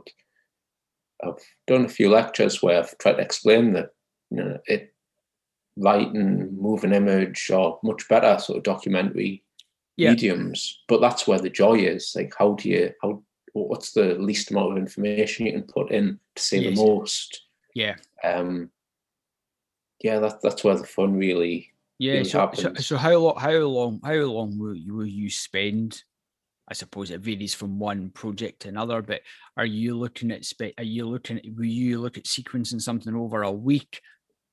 I've 1.24 1.44
done 1.68 1.86
a 1.86 1.90
few 1.90 2.10
lectures 2.10 2.62
where 2.62 2.80
I've 2.80 2.98
tried 2.98 3.14
to 3.14 3.22
explain 3.22 3.74
that 3.74 3.90
you 4.32 4.38
know 4.38 4.58
it 4.66 4.94
writing, 5.78 6.58
moving 6.60 6.94
image, 6.94 7.50
or 7.52 7.80
much 7.84 8.08
better 8.10 8.40
sort 8.40 8.58
of 8.58 8.64
documentary 8.64 9.44
yeah. 9.96 10.12
mediums. 10.12 10.80
But 10.88 11.02
that's 11.02 11.28
where 11.28 11.40
the 11.40 11.50
joy 11.50 11.76
is. 11.76 12.14
Like, 12.16 12.34
how 12.38 12.54
do 12.54 12.70
you 12.70 12.94
how 13.02 13.24
what's 13.54 13.94
the 13.94 14.16
least 14.16 14.52
amount 14.52 14.72
of 14.72 14.78
information 14.78 15.46
you 15.46 15.54
can 15.54 15.64
put 15.64 15.92
in 15.92 16.20
to 16.36 16.42
say 16.42 16.60
yes. 16.60 16.76
the 16.76 16.86
most? 16.86 17.42
Yeah. 17.76 17.96
Um. 18.24 18.72
Yeah, 20.04 20.20
that 20.20 20.42
that's 20.42 20.64
where 20.64 20.76
the 20.76 20.86
fun 20.86 21.18
really 21.18 21.72
yeah. 22.00 22.24
So, 22.24 22.50
so, 22.54 22.74
so, 22.76 22.98
how 22.98 23.18
long? 23.18 23.36
How 23.38 23.52
long? 23.52 24.00
How 24.04 24.14
long 24.14 24.58
will 24.58 24.76
you, 24.76 24.96
will 24.96 25.06
you 25.06 25.30
spend? 25.30 26.02
I 26.70 26.74
suppose 26.74 27.12
it 27.12 27.22
varies 27.22 27.54
from 27.54 27.80
one 27.80 28.10
project 28.10 28.62
to 28.62 28.70
another, 28.70 29.02
but 29.02 29.22
are 29.56 29.66
you 29.66 29.98
looking 29.98 30.32
at? 30.32 30.46
Are 30.78 30.84
you 30.84 31.08
looking? 31.08 31.38
At, 31.38 31.46
will 31.56 31.66
you 31.66 32.00
look 32.00 32.18
at 32.18 32.26
sequencing 32.26 32.82
something 32.82 33.16
over 33.16 33.44
a 33.44 33.52
week, 33.52 34.02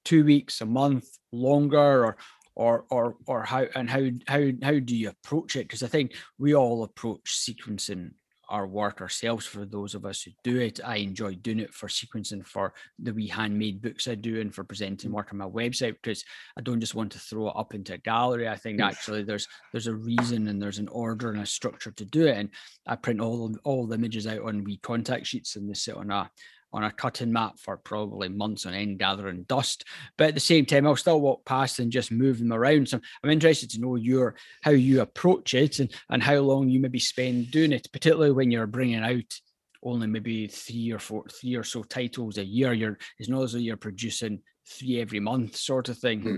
two 0.04 0.24
weeks, 0.24 0.61
a 0.61 0.66
month, 0.66 1.07
longer, 1.33 2.04
or 2.07 2.16
or 2.54 2.85
or 2.90 3.16
or 3.26 3.42
how 3.42 3.66
and 3.74 3.90
how 3.90 4.09
how 4.26 4.50
how 4.62 4.78
do 4.78 4.96
you 4.96 5.11
approach 5.11 5.57
it? 5.57 5.68
Because 5.68 5.83
I 5.83 5.88
think 5.88 6.14
we 6.38 6.54
all 6.54 6.85
approach 6.85 7.24
sequencing 7.24 8.12
our 8.55 8.69
work 8.69 9.01
ourselves 9.01 9.45
for 9.45 9.64
those 9.64 9.97
of 9.97 10.07
us 10.07 10.23
who 10.23 10.31
do 10.45 10.61
it. 10.61 10.79
I 10.85 10.97
enjoy 10.99 11.35
doing 11.35 11.59
it 11.59 11.75
for 11.75 11.88
sequencing 11.88 12.47
for 12.47 12.73
the 13.01 13.12
wee 13.12 13.27
handmade 13.27 13.83
books 13.83 14.07
I 14.07 14.14
do 14.14 14.40
and 14.40 14.55
for 14.55 14.62
presenting 14.62 15.11
mm. 15.11 15.14
work 15.14 15.33
on 15.33 15.38
my 15.38 15.45
website 15.45 15.97
because 16.01 16.25
I 16.57 16.61
don't 16.61 16.79
just 16.79 16.95
want 16.95 17.11
to 17.12 17.19
throw 17.19 17.49
it 17.49 17.57
up 17.57 17.75
into 17.75 17.95
a 17.95 17.99
gallery. 17.99 18.49
I 18.49 18.55
think 18.55 18.81
actually 18.81 19.25
there's 19.25 19.49
there's 19.73 19.88
a 19.88 19.95
reason 19.95 20.47
and 20.47 20.62
there's 20.62 20.79
an 20.79 20.87
order 20.88 21.33
and 21.33 21.43
a 21.43 21.47
structure 21.47 21.90
to 21.90 22.05
do 22.05 22.29
it. 22.29 22.37
And 22.37 22.49
I 22.87 22.95
print 22.95 23.21
all 23.21 23.57
all 23.64 23.88
the 23.88 23.97
images 23.97 24.29
out 24.29 24.43
on 24.43 24.62
wee 24.62 24.77
contact 24.77 25.27
sheets 25.27 25.57
and 25.57 25.69
they 25.69 25.75
sit 25.75 25.97
on 25.97 26.12
a 26.12 26.31
on 26.74 26.84
a 26.84 26.90
cutting 26.90 27.32
mat 27.32 27.58
for 27.58 27.76
probably 27.76 28.28
months 28.28 28.66
on 28.66 28.74
end 28.74 28.98
gathering 28.98 29.44
dust. 29.44 29.84
But 30.18 30.28
at 30.28 30.34
the 30.34 30.40
same 30.40 30.66
time, 30.66 30.87
I'll 30.87 30.96
still 30.96 31.20
walk 31.20 31.44
past 31.46 31.78
and 31.78 31.92
just 31.92 32.10
move 32.10 32.40
them 32.40 32.52
around. 32.52 32.88
So 32.88 33.00
I'm 33.22 33.30
interested 33.30 33.70
to 33.70 33.80
know 33.80 33.94
your 33.94 34.34
how 34.62 34.72
you 34.72 35.00
approach 35.00 35.54
it 35.54 35.78
and, 35.78 35.90
and 36.10 36.22
how 36.22 36.38
long 36.38 36.68
you 36.68 36.80
maybe 36.80 36.98
spend 36.98 37.52
doing 37.52 37.72
it, 37.72 37.88
particularly 37.92 38.32
when 38.32 38.50
you're 38.50 38.66
bringing 38.66 39.04
out 39.04 39.40
only 39.84 40.08
maybe 40.08 40.48
three 40.48 40.92
or 40.92 40.98
four, 40.98 41.24
three 41.28 41.54
or 41.54 41.64
so 41.64 41.84
titles 41.84 42.38
a 42.38 42.44
year. 42.44 42.72
You're 42.72 42.98
it's 43.18 43.28
not 43.28 43.42
as 43.42 43.52
though 43.52 43.58
you're 43.58 43.76
producing 43.76 44.40
three 44.66 45.00
every 45.00 45.20
month, 45.20 45.56
sort 45.56 45.88
of 45.88 45.96
thing. 45.96 46.22
Hmm. 46.22 46.37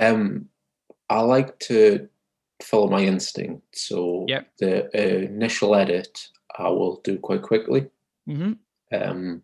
Um, 0.00 0.46
I 1.10 1.20
like 1.20 1.58
to 1.60 2.08
follow 2.62 2.88
my 2.88 3.00
instinct. 3.00 3.62
So 3.76 4.24
yep. 4.28 4.48
the 4.58 4.84
uh, 4.86 5.24
initial 5.24 5.74
edit 5.74 6.28
I 6.56 6.68
will 6.68 7.00
do 7.02 7.18
quite 7.18 7.42
quickly. 7.42 7.86
Mm-hmm. 8.28 8.52
Um, 8.92 9.42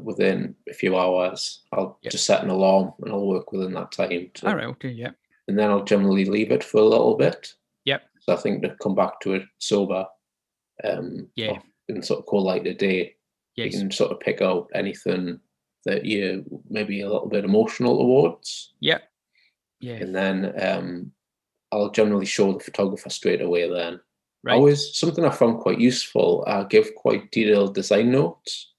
within 0.00 0.54
a 0.68 0.72
few 0.72 0.96
hours. 0.96 1.62
I'll 1.72 1.98
yep. 2.02 2.12
just 2.12 2.26
set 2.26 2.42
an 2.42 2.50
alarm 2.50 2.92
and 3.02 3.12
I'll 3.12 3.26
work 3.26 3.52
within 3.52 3.74
that 3.74 3.92
time. 3.92 4.30
To, 4.34 4.48
All 4.48 4.56
right. 4.56 4.66
Okay. 4.66 4.90
Yeah. 4.90 5.10
And 5.48 5.58
then 5.58 5.70
I'll 5.70 5.84
generally 5.84 6.24
leave 6.24 6.52
it 6.52 6.64
for 6.64 6.78
a 6.78 6.84
little 6.84 7.16
bit. 7.16 7.52
Yep. 7.84 8.02
So 8.20 8.34
I 8.34 8.36
think 8.36 8.62
to 8.62 8.76
come 8.82 8.94
back 8.94 9.20
to 9.20 9.34
it 9.34 9.42
sober. 9.58 10.06
Um, 10.84 11.28
yeah. 11.36 11.58
And 11.88 12.04
sort 12.04 12.20
of 12.20 12.26
call 12.26 12.44
light 12.44 12.66
a 12.66 12.74
day. 12.74 13.16
Yes. 13.56 13.74
You 13.74 13.80
can 13.80 13.90
sort 13.90 14.12
of 14.12 14.20
pick 14.20 14.40
out 14.40 14.68
anything 14.74 15.40
that 15.84 16.04
you 16.04 16.44
maybe 16.70 17.00
a 17.00 17.10
little 17.10 17.28
bit 17.28 17.44
emotional 17.44 17.98
towards. 17.98 18.72
Yep. 18.80 19.02
Yeah. 19.80 19.94
And 19.94 20.14
then 20.14 20.54
um, 20.62 21.12
I'll 21.72 21.90
generally 21.90 22.26
show 22.26 22.52
the 22.52 22.60
photographer 22.60 23.10
straight 23.10 23.42
away. 23.42 23.68
Then. 23.68 24.00
Right. 24.44 24.54
Always 24.54 24.96
something 24.96 25.24
I 25.24 25.30
found 25.30 25.60
quite 25.60 25.80
useful. 25.80 26.44
I 26.46 26.64
give 26.64 26.94
quite 26.94 27.30
detailed 27.30 27.74
design 27.74 28.10
notes. 28.12 28.71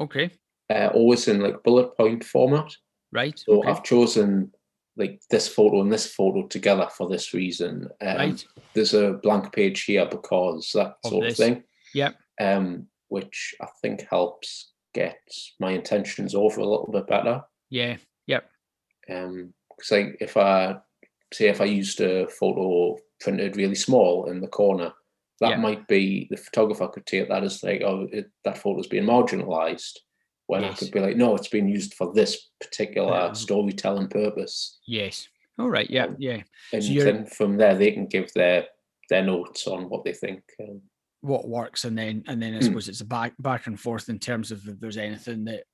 Okay. 0.00 0.30
Uh, 0.68 0.88
always 0.94 1.28
in 1.28 1.40
like 1.40 1.62
bullet 1.62 1.96
point 1.96 2.24
format. 2.24 2.74
Right. 3.12 3.38
So 3.38 3.60
okay. 3.60 3.70
I've 3.70 3.82
chosen 3.82 4.52
like 4.96 5.20
this 5.30 5.48
photo 5.48 5.80
and 5.80 5.92
this 5.92 6.06
photo 6.12 6.46
together 6.46 6.88
for 6.96 7.08
this 7.08 7.34
reason. 7.34 7.88
Um, 8.00 8.16
right. 8.16 8.44
There's 8.74 8.94
a 8.94 9.18
blank 9.22 9.52
page 9.52 9.82
here 9.84 10.06
because 10.06 10.70
that 10.74 10.96
of 11.04 11.10
sort 11.10 11.24
this. 11.24 11.32
of 11.32 11.36
thing. 11.44 11.62
Yep. 11.94 12.16
Um, 12.40 12.86
which 13.08 13.54
I 13.60 13.66
think 13.82 14.06
helps 14.08 14.72
get 14.94 15.20
my 15.58 15.72
intentions 15.72 16.34
over 16.34 16.60
a 16.60 16.66
little 16.68 16.90
bit 16.92 17.06
better. 17.06 17.42
Yeah. 17.68 17.96
Yep. 18.26 18.48
Um, 19.10 19.54
because 19.76 19.90
like 19.90 20.16
if 20.20 20.36
I 20.36 20.76
say 21.32 21.48
if 21.48 21.60
I 21.60 21.64
used 21.64 22.00
a 22.00 22.28
photo 22.28 22.96
printed 23.20 23.56
really 23.56 23.74
small 23.74 24.30
in 24.30 24.40
the 24.40 24.48
corner, 24.48 24.92
that 25.40 25.50
yeah. 25.50 25.56
might 25.56 25.86
be 25.88 26.28
the 26.30 26.36
photographer 26.36 26.88
could 26.88 27.06
take 27.06 27.28
that 27.28 27.42
as 27.42 27.62
like, 27.62 27.82
oh, 27.82 28.06
it, 28.12 28.30
that 28.44 28.58
photo's 28.58 28.86
being 28.86 29.04
marginalized. 29.04 29.98
When 30.46 30.62
yes. 30.62 30.72
I 30.72 30.76
could 30.78 30.92
be 30.92 31.00
like, 31.00 31.16
no, 31.16 31.36
it's 31.36 31.48
being 31.48 31.68
used 31.68 31.94
for 31.94 32.12
this 32.12 32.48
particular 32.60 33.14
um, 33.14 33.34
storytelling 33.36 34.08
purpose. 34.08 34.80
Yes. 34.84 35.28
All 35.60 35.70
right. 35.70 35.88
Yeah. 35.88 36.06
Um, 36.06 36.16
yeah. 36.18 36.42
And 36.72 36.82
so 36.82 36.92
then 37.04 37.26
from 37.26 37.56
there, 37.56 37.76
they 37.76 37.92
can 37.92 38.06
give 38.06 38.32
their 38.32 38.66
their 39.08 39.22
notes 39.22 39.66
on 39.66 39.88
what 39.88 40.04
they 40.04 40.12
think. 40.12 40.42
Um, 40.60 40.82
what 41.20 41.48
works, 41.48 41.84
and 41.84 41.96
then 41.96 42.24
and 42.26 42.42
then 42.42 42.54
I 42.54 42.58
hmm. 42.58 42.64
suppose 42.64 42.88
it's 42.88 43.00
a 43.00 43.06
back 43.06 43.34
back 43.38 43.66
and 43.66 43.78
forth 43.78 44.08
in 44.08 44.18
terms 44.18 44.50
of 44.50 44.66
if 44.66 44.80
there's 44.80 44.96
anything 44.96 45.44
that 45.44 45.64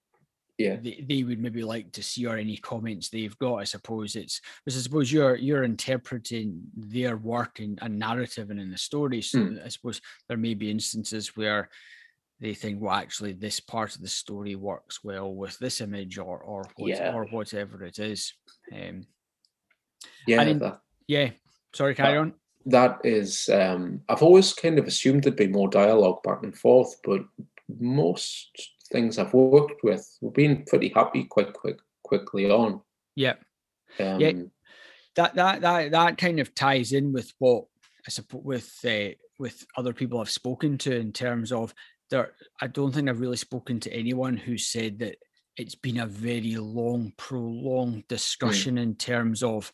yeah. 0.59 0.77
they, 0.81 1.05
they 1.07 1.23
would 1.23 1.41
maybe 1.41 1.63
like 1.63 1.93
to 1.93 2.03
see 2.03 2.27
or 2.27 2.37
any 2.37 2.57
comments 2.57 3.09
they've 3.09 3.39
got 3.39 3.57
i 3.57 3.65
suppose. 3.65 4.17
It's 4.17 4.41
because 4.65 4.79
i 4.79 4.83
suppose 4.83 5.13
you're 5.13 5.37
you're 5.37 5.65
interpreting 5.65 6.63
their 6.77 7.17
work 7.17 7.61
in 7.61 7.79
a 7.83 7.89
narrative 7.89 8.51
and 8.51 8.61
in 8.61 8.71
the 8.71 8.79
story. 8.79 9.23
So 9.23 9.39
mm. 9.39 9.65
i 9.65 9.69
suppose 9.69 10.01
there 10.29 10.39
may 10.39 10.55
be 10.55 10.71
instances 10.71 11.37
where 11.37 11.69
they 12.41 12.55
think 12.55 12.81
well 12.81 12.95
actually 12.95 13.33
this 13.33 13.61
part 13.61 13.95
of 13.95 14.03
the 14.03 14.09
story 14.09 14.55
works 14.55 15.03
well 15.03 15.33
with 15.33 15.59
this 15.59 15.81
image 15.81 16.19
or 16.19 16.39
or 16.39 16.67
what, 16.77 16.91
yeah. 16.91 17.13
or 17.15 17.27
whatever 17.27 17.85
it 17.85 17.99
is. 17.99 18.33
Um 18.73 19.07
yeah 20.27 20.43
in, 20.43 20.59
that, 20.59 20.81
yeah 21.07 21.31
sorry 21.75 21.95
carry 21.95 22.15
that, 22.15 22.21
on. 22.21 22.35
that 22.67 22.99
is 23.05 23.49
um 23.49 24.01
i've 24.09 24.23
always 24.23 24.53
kind 24.53 24.79
of 24.79 24.87
assumed 24.87 25.25
there'd 25.25 25.37
be 25.37 25.47
more 25.47 25.69
dialogue 25.69 26.23
back 26.23 26.43
and 26.43 26.57
forth 26.57 26.95
but 27.05 27.23
most 27.81 28.76
things 28.87 29.19
I've 29.19 29.35
worked 29.35 29.83
with, 29.83 30.07
we've 30.21 30.33
been 30.33 30.65
pretty 30.67 30.89
happy 30.89 31.25
quite 31.25 31.53
quick 31.53 31.79
quickly 32.03 32.51
on. 32.51 32.81
Yeah. 33.15 33.35
Um, 33.99 34.21
yeah. 34.21 34.33
That 35.17 35.35
that 35.35 35.61
that 35.63 35.91
that 35.91 36.19
kind 36.19 36.41
of 36.41 36.55
ties 36.55 36.93
in 36.93 37.13
with 37.13 37.33
what 37.39 37.65
I 38.07 38.11
suppose 38.11 38.43
with 38.45 38.79
uh, 38.85 39.15
with 39.39 39.67
other 39.77 39.93
people 39.93 40.21
I've 40.21 40.31
spoken 40.31 40.79
to 40.79 40.95
in 40.95 41.13
terms 41.13 41.53
of 41.53 41.75
there. 42.11 42.33
I 42.61 42.67
don't 42.67 42.93
think 42.93 43.09
I've 43.09 43.21
really 43.21 43.37
spoken 43.37 43.81
to 43.81 43.93
anyone 43.93 44.37
who 44.37 44.59
said 44.59 44.99
that 45.01 45.17
it's 45.57 45.75
been 45.75 46.01
a 46.01 46.07
very 46.07 46.57
long, 46.57 47.13
prolonged 47.17 47.95
hmm. 48.03 48.09
discussion 48.09 48.77
mm. 48.77 48.83
in 48.83 48.95
terms 48.95 49.43
of 49.43 49.73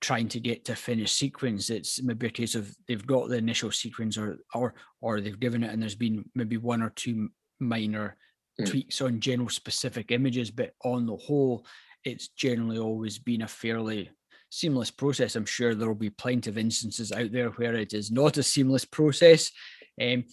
trying 0.00 0.28
to 0.28 0.40
get 0.40 0.64
to 0.66 0.76
finish 0.76 1.12
sequence. 1.12 1.70
It's 1.70 2.02
maybe 2.02 2.28
a 2.28 2.30
case 2.30 2.54
of 2.54 2.74
they've 2.86 3.06
got 3.06 3.28
the 3.28 3.36
initial 3.36 3.72
sequence 3.72 4.16
or 4.16 4.38
or 4.54 4.74
or 5.00 5.20
they've 5.20 5.40
given 5.40 5.64
it 5.64 5.72
and 5.72 5.82
there's 5.82 5.96
been 5.96 6.24
maybe 6.34 6.56
one 6.56 6.82
or 6.82 6.90
two 6.90 7.30
minor 7.60 8.16
mm. 8.60 8.68
tweaks 8.68 9.00
on 9.00 9.20
general 9.20 9.48
specific 9.48 10.10
images, 10.10 10.50
but 10.50 10.72
on 10.84 11.06
the 11.06 11.16
whole, 11.16 11.66
it's 12.04 12.28
generally 12.28 12.78
always 12.78 13.18
been 13.18 13.42
a 13.42 13.48
fairly 13.48 14.10
seamless 14.50 14.90
process. 14.90 15.36
I'm 15.36 15.46
sure 15.46 15.74
there 15.74 15.88
will 15.88 15.94
be 15.94 16.10
plenty 16.10 16.50
of 16.50 16.58
instances 16.58 17.12
out 17.12 17.32
there 17.32 17.50
where 17.50 17.74
it 17.74 17.92
is 17.92 18.10
not 18.10 18.36
a 18.36 18.42
seamless 18.42 18.84
process. 18.84 19.50
Um, 20.00 20.24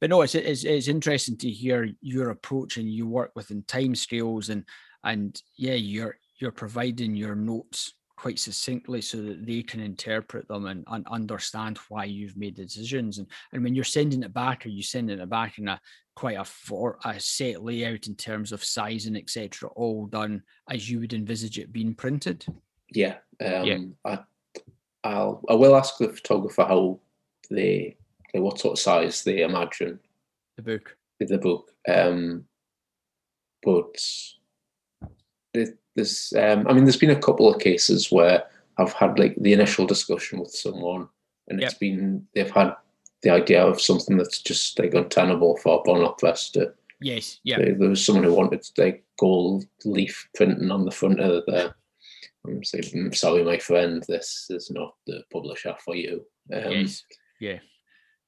but 0.00 0.10
no, 0.10 0.22
it's, 0.22 0.34
it's, 0.34 0.64
it's 0.64 0.88
interesting 0.88 1.36
to 1.38 1.50
hear 1.50 1.88
your 2.00 2.30
approach 2.30 2.76
and 2.76 2.90
you 2.90 3.06
work 3.06 3.32
within 3.34 3.62
time 3.62 3.94
scales 3.94 4.48
and 4.48 4.64
and 5.04 5.40
yeah, 5.56 5.74
you're 5.74 6.16
you're 6.38 6.52
providing 6.52 7.16
your 7.16 7.34
notes 7.34 7.94
quite 8.22 8.38
succinctly 8.38 9.00
so 9.00 9.20
that 9.20 9.44
they 9.44 9.64
can 9.64 9.80
interpret 9.80 10.46
them 10.46 10.66
and, 10.66 10.84
and 10.92 11.04
understand 11.08 11.76
why 11.88 12.04
you've 12.04 12.36
made 12.36 12.54
the 12.54 12.62
decisions. 12.62 13.18
And, 13.18 13.26
and 13.52 13.64
when 13.64 13.74
you're 13.74 13.82
sending 13.82 14.22
it 14.22 14.32
back, 14.32 14.64
are 14.64 14.68
you 14.68 14.84
sending 14.84 15.18
it 15.18 15.28
back 15.28 15.58
in 15.58 15.66
a 15.66 15.80
quite 16.14 16.38
a 16.38 16.44
for 16.44 17.00
a 17.04 17.18
set 17.18 17.64
layout 17.64 18.06
in 18.06 18.14
terms 18.14 18.52
of 18.52 18.62
size 18.62 19.06
and 19.06 19.16
etc. 19.16 19.68
All 19.70 20.06
done 20.06 20.40
as 20.70 20.88
you 20.88 21.00
would 21.00 21.14
envisage 21.14 21.58
it 21.58 21.72
being 21.72 21.96
printed? 21.96 22.46
Yeah. 22.92 23.16
Um, 23.44 23.64
yeah. 23.64 23.78
I, 24.04 24.18
I'll 25.02 25.42
I 25.50 25.54
will 25.54 25.74
ask 25.74 25.98
the 25.98 26.08
photographer 26.08 26.62
how 26.62 27.00
they 27.50 27.96
what 28.34 28.60
sort 28.60 28.74
of 28.74 28.78
size 28.78 29.24
they 29.24 29.42
imagine 29.42 29.98
the 30.56 30.62
book. 30.62 30.96
The 31.18 31.38
book. 31.38 31.72
Um, 31.88 32.44
but 33.64 34.00
there's 35.94 36.32
um, 36.36 36.66
I 36.66 36.72
mean 36.72 36.84
there's 36.84 36.96
been 36.96 37.10
a 37.10 37.20
couple 37.20 37.52
of 37.52 37.60
cases 37.60 38.10
where 38.10 38.44
I've 38.78 38.92
had 38.92 39.18
like 39.18 39.34
the 39.36 39.52
initial 39.52 39.86
discussion 39.86 40.40
with 40.40 40.50
someone 40.50 41.08
and 41.48 41.60
yep. 41.60 41.70
it's 41.70 41.78
been 41.78 42.26
they've 42.34 42.50
had 42.50 42.74
the 43.22 43.30
idea 43.30 43.64
of 43.64 43.80
something 43.80 44.16
that's 44.16 44.40
just 44.40 44.78
like 44.78 44.94
untenable 44.94 45.56
for 45.58 45.82
Brown 45.84 46.02
Owl 46.02 46.14
Press 46.14 46.50
to 46.50 46.72
Yes, 47.02 47.40
yeah. 47.42 47.58
There 47.58 47.90
was 47.90 48.04
someone 48.04 48.24
who 48.24 48.32
wanted 48.34 48.64
like 48.78 49.04
gold 49.18 49.64
leaf 49.84 50.28
printing 50.34 50.70
on 50.70 50.84
the 50.84 50.90
front 50.90 51.20
of 51.20 51.44
the 51.46 51.74
I'm 52.46 52.64
saying, 52.64 52.84
mm, 52.84 53.14
sorry, 53.14 53.44
my 53.44 53.58
friend, 53.58 54.04
this 54.08 54.46
is 54.50 54.70
not 54.70 54.94
the 55.06 55.22
publisher 55.32 55.76
for 55.84 55.94
you. 55.94 56.26
Um, 56.52 56.72
yes, 56.72 57.04
yeah. 57.40 57.58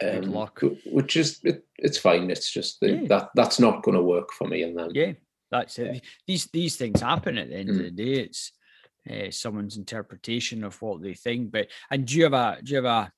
Um, 0.03 0.23
luck. 0.23 0.61
Which 0.87 1.17
is 1.17 1.41
it, 1.43 1.65
it's 1.79 1.99
fine. 1.99 2.31
It's 2.31 2.51
just 2.51 2.81
the, 2.81 2.93
yeah. 2.93 3.09
that 3.09 3.31
that's 3.35 3.59
not 3.59 3.83
going 3.83 3.97
to 3.97 4.03
work 4.03 4.33
for 4.33 4.47
me 4.47 4.63
and 4.63 4.79
them. 4.79 4.91
Yeah, 4.93 5.13
that's 5.55 5.79
it. 5.79 6.03
These 6.27 6.47
these 6.47 6.77
things 6.77 7.01
happen 7.01 7.39
at 7.39 7.49
the 7.49 7.57
end 7.57 7.69
mm. 7.69 7.73
of 7.73 7.79
the 7.79 7.91
day. 7.91 8.21
It's 8.25 8.53
uh, 9.11 9.31
someone's 9.31 9.77
interpretation 9.77 10.65
of 10.65 10.81
what 10.83 11.01
they 11.01 11.15
think. 11.15 11.53
But 11.53 11.69
and 11.91 12.07
do 12.07 12.17
you 12.17 12.25
have 12.25 12.33
a 12.33 12.59
do 12.63 12.71
you 12.71 12.77
have 12.77 12.85
a 12.85 13.13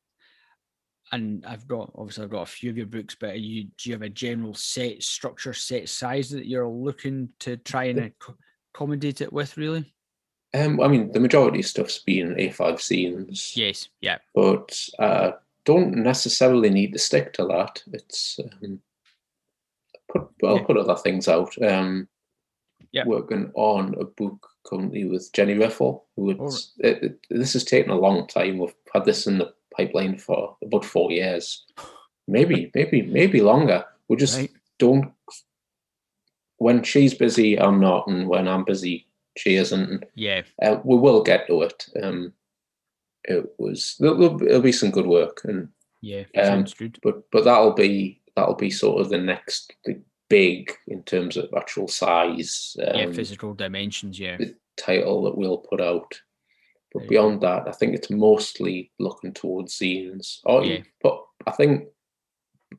and 1.13 1.45
I've 1.47 1.67
got 1.67 1.93
obviously 1.95 2.25
I've 2.25 2.31
got 2.31 2.43
a 2.43 2.47
few 2.47 2.71
of 2.71 2.77
your 2.77 2.87
books, 2.87 3.17
but 3.19 3.41
you 3.41 3.65
do 3.79 3.89
you 3.89 3.95
have 3.95 4.03
a 4.03 4.09
general 4.09 4.55
set 4.55 5.03
structure, 5.03 5.55
set 5.55 5.89
size 5.89 6.31
that 6.31 6.47
you're 6.47 6.69
looking 6.69 7.31
to 7.41 7.57
try 7.57 7.85
and 7.85 8.13
accommodate 8.75 9.21
it 9.21 9.33
with, 9.33 9.57
really? 9.57 9.93
Um, 10.55 10.81
I 10.81 10.89
mean, 10.89 11.13
the 11.13 11.21
majority 11.21 11.61
of 11.61 11.67
stuff's 11.67 11.99
been 11.99 12.35
A5 12.35 12.57
zines. 12.77 13.57
Yes, 13.57 13.89
yeah. 14.01 14.19
But 14.35 14.79
uh, 14.99 15.33
don't 15.65 15.97
necessarily 15.97 16.71
need 16.71 16.93
to 16.93 16.99
stick 16.99 17.33
to 17.35 17.47
that. 17.47 17.83
It's 17.93 18.39
um, 18.63 18.81
put 20.11 20.29
I'll 20.45 20.57
yeah. 20.57 20.65
put 20.65 20.77
other 20.77 20.97
things 20.97 21.29
out. 21.29 21.55
Um, 21.63 22.09
yeah. 22.93 23.05
working 23.07 23.51
on 23.55 23.95
a 24.01 24.05
book 24.05 24.49
currently 24.65 25.05
with 25.05 25.33
Jenny 25.33 25.55
Riffle. 25.55 26.05
Who 26.17 26.35
right. 26.35 26.53
it, 26.79 27.03
it, 27.03 27.27
this 27.31 27.53
has 27.55 27.65
taken 27.65 27.91
a 27.91 27.97
long 27.97 28.27
time. 28.27 28.59
We've 28.59 28.75
had 28.93 29.05
this 29.05 29.27
in 29.27 29.39
the 29.39 29.53
pipeline 29.77 30.19
for 30.19 30.57
about 30.63 30.85
four 30.85 31.11
years, 31.11 31.65
maybe, 32.29 32.71
maybe, 32.75 33.03
maybe 33.03 33.41
longer. 33.41 33.85
We 34.09 34.17
just 34.17 34.39
right. 34.39 34.51
don't. 34.79 35.13
When 36.59 36.83
she's 36.83 37.13
busy, 37.13 37.59
I'm 37.61 37.81
not, 37.81 38.07
and 38.07 38.29
when 38.29 38.49
I'm 38.49 38.65
busy, 38.65 39.07
she 39.37 39.57
isn't. 39.57 40.05
Yeah, 40.15 40.43
uh, 40.63 40.79
we 40.85 40.97
will 40.97 41.23
get 41.23 41.47
to 41.49 41.63
it. 41.63 41.87
Um, 42.03 42.33
it 43.25 43.45
was 43.59 43.97
there'll, 43.99 44.39
there'll 44.39 44.63
be 44.63 44.73
some 44.73 44.91
good 44.91 45.07
work, 45.07 45.43
and 45.45 45.69
yeah, 46.01 46.25
um, 46.39 46.67
but 47.03 47.31
but 47.31 47.45
that'll 47.45 47.75
be 47.75 48.23
that'll 48.37 48.55
be 48.55 48.71
sort 48.71 49.01
of 49.01 49.11
the 49.11 49.19
next 49.19 49.75
the 49.85 50.01
big 50.29 50.73
in 50.89 51.03
terms 51.03 51.37
of 51.37 51.49
actual 51.57 51.89
size. 51.89 52.77
Um, 52.87 52.95
yeah, 52.95 53.13
physical 53.13 53.55
dimensions. 53.55 54.19
Yeah, 54.19 54.37
the 54.37 54.55
title 54.77 55.23
that 55.25 55.37
we'll 55.37 55.59
put 55.59 55.81
out. 55.81 56.21
But 56.93 57.05
yeah. 57.05 57.09
beyond 57.09 57.41
that, 57.43 57.69
I 57.69 57.73
think 57.73 57.95
it's 57.95 58.11
mostly 58.11 58.93
looking 58.99 59.35
towards 59.35 59.79
zines. 59.79 60.39
Oh, 60.47 60.63
yeah. 60.63 60.81
but 61.03 61.21
I 61.47 61.51
think 61.53 61.89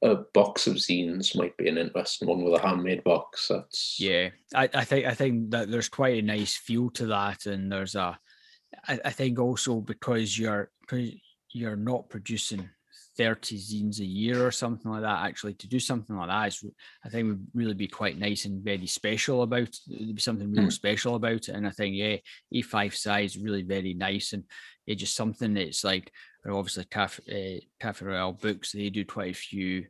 a 0.01 0.15
box 0.33 0.67
of 0.67 0.75
zines 0.75 1.36
might 1.36 1.55
be 1.57 1.67
an 1.67 1.77
interesting 1.77 2.27
one 2.27 2.43
with 2.43 2.60
a 2.60 2.65
handmade 2.65 3.03
box. 3.03 3.47
That's 3.49 3.97
yeah. 3.99 4.29
I, 4.53 4.69
I 4.73 4.86
think 4.86 5.05
I 5.05 5.13
think 5.13 5.51
that 5.51 5.69
there's 5.69 5.89
quite 5.89 6.17
a 6.17 6.25
nice 6.25 6.55
feel 6.55 6.89
to 6.91 7.07
that, 7.07 7.45
and 7.45 7.71
there's 7.71 7.95
a. 7.95 8.17
I, 8.88 8.99
I 9.05 9.12
think 9.12 9.39
also 9.39 9.81
because 9.81 10.38
you're 10.38 10.71
because 10.81 11.12
you're 11.53 11.77
not 11.77 12.10
producing 12.10 12.69
30 13.17 13.58
zines 13.58 13.99
a 13.99 14.06
year 14.06 14.45
or 14.45 14.51
something 14.51 14.91
like 14.91 15.01
that 15.01 15.25
actually 15.25 15.53
to 15.56 15.67
do 15.67 15.80
something 15.80 16.15
like 16.15 16.30
that 16.30 16.47
is 16.47 16.63
i 17.06 17.10
think 17.10 17.27
would 17.27 17.47
really 17.53 17.73
be 17.73 17.88
quite 17.88 18.17
nice 18.17 18.45
and 18.45 18.63
very 18.63 18.88
special 18.88 19.41
about 19.41 19.75
there'd 19.88 20.15
be 20.15 20.21
something 20.21 20.51
real 20.51 20.67
mm. 20.67 20.71
special 20.71 21.15
about 21.15 21.49
it 21.49 21.49
and 21.49 21.67
i 21.67 21.71
think 21.71 21.95
yeah 21.95 22.17
A5 22.53 22.93
size 22.93 23.38
really 23.38 23.63
very 23.63 23.93
nice 23.93 24.34
and 24.34 24.43
it's 24.86 25.01
just 25.01 25.15
something 25.15 25.53
that's 25.53 25.84
like 25.84 26.12
obviously 26.47 26.86
cafe, 26.86 27.60
uh, 27.60 27.65
cafe 27.82 28.06
royal 28.06 28.34
books 28.34 28.71
they 28.71 28.89
do 28.89 29.03
quite 29.03 29.32
a 29.32 29.38
few 29.38 29.86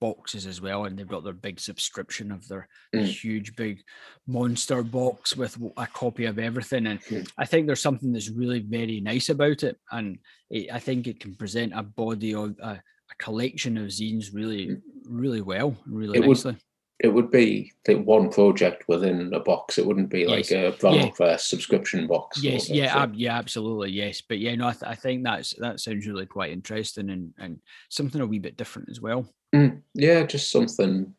boxes 0.00 0.46
as 0.46 0.60
well, 0.60 0.84
and 0.84 0.98
they've 0.98 1.06
got 1.06 1.24
their 1.24 1.32
big 1.32 1.60
subscription 1.60 2.30
of 2.32 2.46
their 2.48 2.68
mm. 2.94 3.04
huge 3.04 3.56
big 3.56 3.82
monster 4.26 4.82
box 4.82 5.36
with 5.36 5.56
a 5.76 5.86
copy 5.86 6.26
of 6.26 6.38
everything. 6.38 6.86
And 6.86 7.00
mm. 7.02 7.28
I 7.38 7.46
think 7.46 7.66
there's 7.66 7.80
something 7.80 8.12
that's 8.12 8.30
really 8.30 8.60
very 8.60 9.00
nice 9.00 9.28
about 9.28 9.62
it, 9.62 9.78
and 9.90 10.18
it, 10.50 10.68
I 10.72 10.78
think 10.78 11.06
it 11.06 11.20
can 11.20 11.34
present 11.34 11.72
a 11.74 11.82
body 11.82 12.34
of 12.34 12.56
a, 12.60 12.70
a 12.70 13.14
collection 13.18 13.76
of 13.78 13.86
zines 13.88 14.26
really, 14.32 14.68
mm. 14.68 14.80
really 15.08 15.40
well, 15.40 15.76
really 15.86 16.18
it 16.18 16.26
nicely. 16.26 16.52
Would, 16.52 16.60
it 16.98 17.08
would 17.08 17.30
be 17.30 17.72
like 17.86 18.04
one 18.04 18.30
project 18.30 18.84
within 18.88 19.32
a 19.34 19.40
box. 19.40 19.76
It 19.76 19.86
wouldn't 19.86 20.08
be 20.08 20.26
like 20.26 20.50
yes. 20.50 20.74
a 20.74 20.76
Brown 20.78 21.12
yeah. 21.20 21.36
subscription 21.36 22.06
box. 22.06 22.42
Yes, 22.42 22.70
yeah, 22.70 22.96
ab- 22.96 23.14
yeah, 23.14 23.36
absolutely, 23.36 23.90
yes. 23.90 24.22
But 24.22 24.38
yeah, 24.38 24.54
no, 24.54 24.68
I, 24.68 24.72
th- 24.72 24.84
I 24.84 24.94
think 24.94 25.22
that's 25.22 25.52
that 25.58 25.80
sounds 25.80 26.06
really 26.06 26.26
quite 26.26 26.52
interesting 26.52 27.10
and 27.10 27.34
and 27.38 27.60
something 27.90 28.20
a 28.20 28.26
wee 28.26 28.38
bit 28.38 28.56
different 28.56 28.88
as 28.88 29.00
well. 29.00 29.28
Mm, 29.54 29.82
yeah, 29.94 30.24
just 30.24 30.50
something 30.50 31.14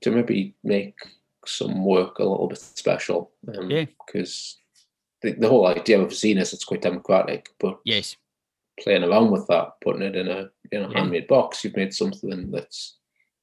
to 0.00 0.10
maybe 0.10 0.54
make 0.64 0.96
some 1.46 1.84
work 1.84 2.18
a 2.18 2.24
little 2.24 2.48
bit 2.48 2.58
special. 2.58 3.30
Um, 3.54 3.70
yeah, 3.70 3.84
because 4.06 4.58
the, 5.20 5.32
the 5.32 5.48
whole 5.48 5.66
idea 5.66 6.00
of 6.00 6.12
is 6.12 6.24
it's 6.24 6.64
quite 6.64 6.82
democratic, 6.82 7.50
but 7.60 7.78
yes, 7.84 8.16
playing 8.80 9.04
around 9.04 9.30
with 9.30 9.46
that, 9.48 9.72
putting 9.82 10.02
it 10.02 10.16
in 10.16 10.28
a 10.28 10.48
in 10.72 10.84
a 10.84 10.88
yeah. 10.88 10.98
handmade 10.98 11.28
box. 11.28 11.64
You've 11.64 11.76
made 11.76 11.92
something 11.92 12.50
that's 12.50 12.97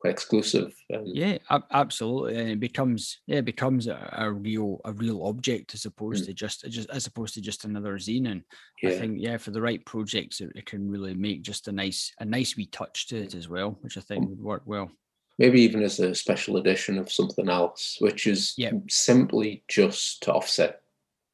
exclusive. 0.08 0.74
Yeah, 0.90 1.38
absolutely, 1.72 2.38
and 2.38 2.50
it 2.50 2.60
becomes 2.60 3.20
yeah, 3.28 3.38
it 3.38 3.46
becomes 3.46 3.88
a, 3.88 4.10
a 4.18 4.32
real 4.32 4.82
a 4.86 4.94
real 4.94 5.26
object 5.26 5.74
as 5.74 5.86
opposed 5.86 6.24
mm. 6.24 6.28
to 6.28 6.34
just 6.34 6.66
just 6.70 6.90
as 6.90 7.08
opposed 7.08 7.34
to 7.36 7.42
just 7.42 7.66
another 7.66 7.96
zine. 7.98 8.30
And 8.32 8.44
yeah. 8.82 8.92
I 8.92 8.94
think 8.94 9.18
yeah, 9.20 9.38
for 9.38 9.52
the 9.52 9.62
right 9.62 9.84
projects, 9.86 10.42
it, 10.42 10.52
it, 10.56 10.66
can 10.66 10.90
really 10.90 11.14
make 11.14 11.42
just 11.42 11.68
a 11.68 11.72
nice 11.72 12.14
a 12.20 12.26
nice 12.26 12.56
wee 12.56 12.68
touch 12.68 13.08
to 13.08 13.18
it 13.18 13.36
as 13.36 13.50
well, 13.50 13.78
which 13.82 13.98
I 13.98 14.02
think 14.02 14.24
um, 14.24 14.30
would 14.30 14.42
work 14.42 14.64
well. 14.66 14.92
Maybe 15.38 15.62
even 15.62 15.84
as 15.84 16.00
a 16.00 16.16
special 16.16 16.58
edition 16.58 16.98
of 16.98 17.12
something 17.12 17.50
else, 17.50 17.98
which 18.00 18.26
is 18.26 18.54
yeah. 18.58 18.72
simply 18.88 19.64
just 19.68 20.24
to 20.24 20.34
offset 20.34 20.82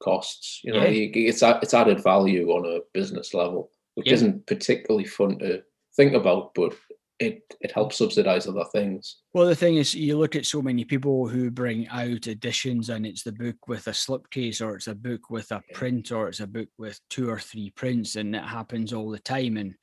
costs. 0.02 0.62
You 0.64 0.74
know, 0.74 0.84
yeah. 0.86 1.12
it's 1.14 1.44
it's 1.44 1.74
added 1.74 2.04
value 2.04 2.50
on 2.50 2.66
a 2.66 2.80
business 2.94 3.34
level, 3.34 3.70
which 3.96 4.08
yeah. 4.08 4.14
isn't 4.14 4.48
particularly 4.48 5.06
fun 5.06 5.40
to 5.40 5.64
think 5.96 6.14
about, 6.14 6.54
but 6.56 6.74
it 7.22 7.56
it 7.62 7.72
helps 7.72 7.98
subsidize 7.98 8.48
other 8.48 8.66
things. 8.72 9.18
Well, 9.34 9.46
the 9.46 9.56
thing 9.56 9.76
is, 9.76 9.94
you 9.94 10.18
look 10.18 10.36
at 10.36 10.46
so 10.46 10.62
many 10.62 10.84
people 10.84 11.28
who 11.28 11.52
bring 11.52 11.88
out 11.90 12.28
editions, 12.28 12.90
and 12.90 13.06
it's 13.06 13.24
the 13.24 13.32
book 13.32 13.68
with 13.68 13.88
a 13.88 13.92
slipcase, 13.92 14.62
or 14.66 14.76
it's 14.76 14.88
a 14.88 14.96
book 14.96 15.30
with 15.30 15.52
a 15.52 15.62
print, 15.74 16.12
or 16.12 16.28
it's 16.28 16.40
a 16.40 16.48
book 16.48 16.70
with 16.78 17.00
two 17.10 17.30
or 17.30 17.40
three 17.40 17.70
prints, 17.70 18.16
and 18.16 18.36
it 18.36 18.44
happens 18.44 18.92
all 18.92 19.12
the 19.12 19.20
time. 19.20 19.58
And 19.58 19.76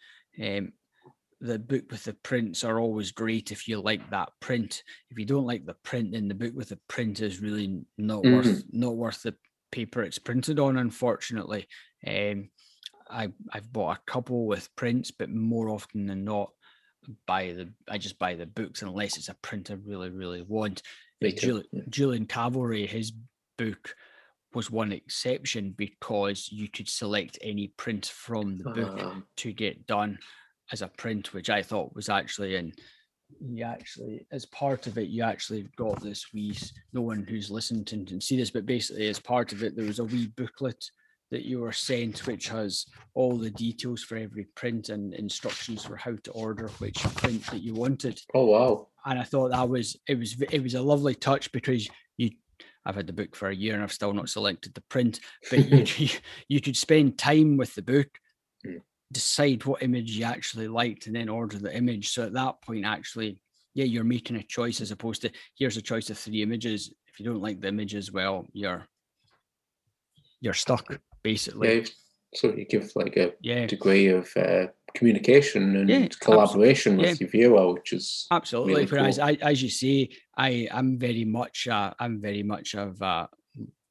um, 0.42 0.72
the 1.40 1.58
book 1.58 1.84
with 1.90 2.04
the 2.04 2.14
prints 2.14 2.64
are 2.64 2.80
always 2.80 3.12
great 3.12 3.52
if 3.52 3.68
you 3.68 3.80
like 3.80 4.10
that 4.10 4.30
print. 4.40 4.82
If 5.10 5.18
you 5.18 5.24
don't 5.24 5.46
like 5.46 5.64
the 5.64 5.76
print, 5.84 6.12
then 6.12 6.26
the 6.26 6.34
book 6.34 6.52
with 6.54 6.70
the 6.70 6.80
print 6.88 7.20
is 7.20 7.40
really 7.40 7.82
not 7.96 8.24
mm-hmm. 8.24 8.36
worth 8.36 8.64
not 8.72 8.96
worth 8.96 9.22
the 9.22 9.36
paper 9.70 10.02
it's 10.02 10.18
printed 10.18 10.58
on. 10.58 10.76
Unfortunately, 10.76 11.68
um, 12.06 12.50
I 13.08 13.28
I've 13.52 13.72
bought 13.72 13.98
a 13.98 14.10
couple 14.10 14.46
with 14.46 14.74
prints, 14.74 15.12
but 15.12 15.30
more 15.30 15.70
often 15.70 16.06
than 16.06 16.24
not, 16.24 16.50
buy 17.26 17.52
the 17.52 17.72
I 17.88 17.98
just 17.98 18.18
buy 18.18 18.34
the 18.34 18.46
books 18.46 18.82
unless 18.82 19.16
it's 19.16 19.28
a 19.28 19.34
print 19.34 19.70
I 19.70 19.74
really 19.84 20.10
really 20.10 20.42
want. 20.42 20.82
Julian, 21.22 21.66
Julian 21.88 22.26
Calverley, 22.26 22.86
his 22.86 23.12
book 23.56 23.94
was 24.54 24.70
one 24.70 24.92
exception 24.92 25.74
because 25.76 26.48
you 26.50 26.68
could 26.68 26.88
select 26.88 27.38
any 27.42 27.68
print 27.76 28.06
from 28.06 28.56
the 28.58 28.70
book 28.70 29.00
uh, 29.00 29.14
to 29.36 29.52
get 29.52 29.86
done 29.86 30.18
as 30.72 30.80
a 30.80 30.88
print, 30.88 31.34
which 31.34 31.50
I 31.50 31.62
thought 31.62 31.94
was 31.94 32.08
actually 32.08 32.56
in 32.56 32.72
you 33.40 33.64
actually 33.64 34.26
as 34.32 34.46
part 34.46 34.86
of 34.86 34.98
it 34.98 35.08
you 35.08 35.22
actually 35.22 35.66
got 35.76 36.00
this 36.02 36.32
wee 36.32 36.56
no 36.92 37.02
one 37.02 37.26
who's 37.28 37.50
listened 37.50 37.86
to 37.86 38.04
can 38.04 38.20
see 38.20 38.36
this 38.36 38.50
but 38.50 38.66
basically 38.66 39.06
as 39.06 39.18
part 39.18 39.52
of 39.52 39.62
it 39.62 39.76
there 39.76 39.84
was 39.84 39.98
a 39.98 40.04
wee 40.04 40.32
booklet 40.36 40.82
that 41.30 41.44
you 41.44 41.60
were 41.60 41.72
sent 41.72 42.26
which 42.26 42.48
has 42.48 42.86
all 43.14 43.36
the 43.36 43.50
details 43.50 44.02
for 44.02 44.16
every 44.16 44.44
print 44.54 44.88
and 44.88 45.14
instructions 45.14 45.84
for 45.84 45.96
how 45.96 46.14
to 46.22 46.30
order 46.32 46.68
which 46.78 47.02
print 47.16 47.44
that 47.46 47.62
you 47.62 47.74
wanted 47.74 48.20
oh 48.34 48.46
wow 48.46 48.88
and 49.06 49.18
i 49.18 49.22
thought 49.22 49.50
that 49.50 49.68
was 49.68 49.96
it 50.08 50.18
was 50.18 50.40
it 50.50 50.62
was 50.62 50.74
a 50.74 50.82
lovely 50.82 51.14
touch 51.14 51.50
because 51.52 51.88
you 52.16 52.30
I've 52.86 52.96
had 52.96 53.06
the 53.06 53.12
book 53.12 53.36
for 53.36 53.50
a 53.50 53.54
year 53.54 53.74
and 53.74 53.82
I've 53.82 53.92
still 53.92 54.14
not 54.14 54.30
selected 54.30 54.72
the 54.72 54.80
print, 54.82 55.20
but 55.50 55.68
you, 55.68 56.08
you 56.48 56.60
could 56.60 56.76
spend 56.76 57.18
time 57.18 57.58
with 57.58 57.74
the 57.74 57.82
book, 57.82 58.08
mm 58.66 58.80
decide 59.12 59.64
what 59.64 59.82
image 59.82 60.12
you 60.12 60.24
actually 60.24 60.68
liked 60.68 61.06
and 61.06 61.16
then 61.16 61.28
order 61.28 61.58
the 61.58 61.74
image. 61.74 62.10
So 62.10 62.24
at 62.24 62.34
that 62.34 62.60
point, 62.62 62.84
actually, 62.84 63.40
yeah, 63.74 63.84
you're 63.84 64.04
making 64.04 64.36
a 64.36 64.42
choice 64.42 64.80
as 64.80 64.90
opposed 64.90 65.22
to 65.22 65.30
here's 65.56 65.76
a 65.76 65.82
choice 65.82 66.10
of 66.10 66.18
three 66.18 66.42
images. 66.42 66.92
If 67.06 67.18
you 67.18 67.26
don't 67.26 67.42
like 67.42 67.60
the 67.60 67.68
images, 67.68 68.12
well, 68.12 68.46
you're 68.52 68.86
you're 70.40 70.54
stuck 70.54 71.00
basically. 71.22 71.80
Yeah, 71.80 71.86
so 72.34 72.54
you 72.54 72.64
give 72.64 72.90
like 72.94 73.16
a 73.16 73.32
yeah. 73.40 73.66
degree 73.66 74.08
of 74.08 74.30
uh, 74.36 74.66
communication 74.94 75.76
and 75.76 75.88
yeah, 75.88 76.08
collaboration 76.20 76.96
with 76.96 77.06
yeah. 77.06 77.14
your 77.20 77.30
viewer, 77.30 77.72
which 77.72 77.92
is 77.92 78.26
absolutely. 78.30 78.74
Really 78.74 78.86
Whereas, 78.86 79.18
cool. 79.18 79.26
I, 79.26 79.38
as 79.40 79.62
you 79.62 79.70
say, 79.70 80.10
I 80.36 80.68
am 80.70 80.98
very 80.98 81.24
much 81.24 81.68
uh, 81.68 81.92
I'm 81.98 82.20
very 82.20 82.42
much 82.42 82.74
of 82.74 83.00
uh, 83.00 83.26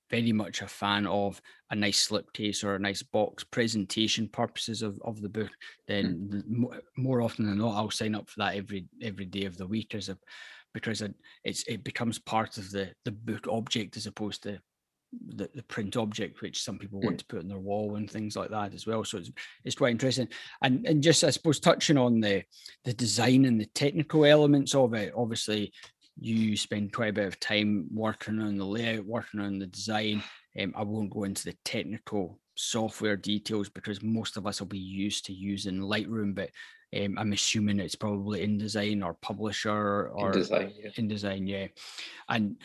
very 0.09 0.31
much 0.31 0.61
a 0.61 0.67
fan 0.67 1.05
of 1.07 1.41
a 1.71 1.75
nice 1.75 2.07
slipcase 2.07 2.63
or 2.63 2.75
a 2.75 2.79
nice 2.79 3.03
box 3.03 3.43
presentation 3.43 4.27
purposes 4.27 4.81
of, 4.81 4.99
of 5.03 5.21
the 5.21 5.29
book, 5.29 5.51
then 5.87 6.45
mm. 6.49 6.79
more 6.97 7.21
often 7.21 7.45
than 7.45 7.57
not, 7.57 7.75
I'll 7.75 7.91
sign 7.91 8.15
up 8.15 8.29
for 8.29 8.39
that 8.39 8.55
every 8.55 8.87
every 9.01 9.25
day 9.25 9.45
of 9.45 9.57
the 9.57 9.67
week 9.67 9.95
as 9.95 10.09
a 10.09 10.17
because 10.73 11.03
it's 11.43 11.63
it 11.63 11.83
becomes 11.83 12.19
part 12.19 12.57
of 12.57 12.71
the 12.71 12.91
the 13.05 13.11
book 13.11 13.47
object 13.49 13.97
as 13.97 14.05
opposed 14.05 14.43
to 14.43 14.59
the, 15.25 15.49
the 15.55 15.63
print 15.63 15.97
object, 15.97 16.41
which 16.41 16.61
some 16.63 16.77
people 16.77 16.99
want 16.99 17.15
mm. 17.15 17.19
to 17.19 17.25
put 17.25 17.39
on 17.39 17.47
their 17.47 17.57
wall 17.57 17.95
and 17.95 18.09
things 18.09 18.35
like 18.35 18.49
that 18.49 18.73
as 18.73 18.85
well. 18.85 19.03
So 19.03 19.17
it's 19.17 19.31
it's 19.63 19.75
quite 19.75 19.91
interesting. 19.91 20.27
And 20.61 20.85
and 20.85 21.03
just 21.03 21.23
I 21.23 21.29
suppose 21.29 21.59
touching 21.59 21.97
on 21.97 22.19
the 22.19 22.43
the 22.85 22.93
design 22.93 23.45
and 23.45 23.59
the 23.59 23.67
technical 23.67 24.25
elements 24.25 24.75
of 24.75 24.93
it, 24.93 25.13
obviously 25.15 25.73
you 26.19 26.57
spend 26.57 26.93
quite 26.93 27.09
a 27.09 27.13
bit 27.13 27.27
of 27.27 27.39
time 27.39 27.87
working 27.93 28.39
on 28.39 28.57
the 28.57 28.65
layout, 28.65 29.05
working 29.05 29.39
on 29.39 29.59
the 29.59 29.67
design. 29.67 30.23
Um, 30.59 30.73
I 30.75 30.83
won't 30.83 31.11
go 31.11 31.23
into 31.23 31.45
the 31.45 31.57
technical 31.63 32.39
software 32.55 33.15
details 33.15 33.69
because 33.69 34.01
most 34.01 34.37
of 34.37 34.47
us 34.47 34.59
will 34.59 34.67
be 34.67 34.79
used 34.79 35.25
to 35.25 35.33
using 35.33 35.79
Lightroom, 35.79 36.33
but 36.33 36.49
um, 36.95 37.17
I'm 37.17 37.33
assuming 37.33 37.79
it's 37.79 37.95
probably 37.95 38.45
InDesign 38.45 39.05
or 39.05 39.13
Publisher 39.15 40.07
or 40.09 40.31
InDesign, 40.31 40.73
yeah. 40.75 40.89
InDesign, 40.91 41.47
yeah. 41.47 41.67
And 42.29 42.57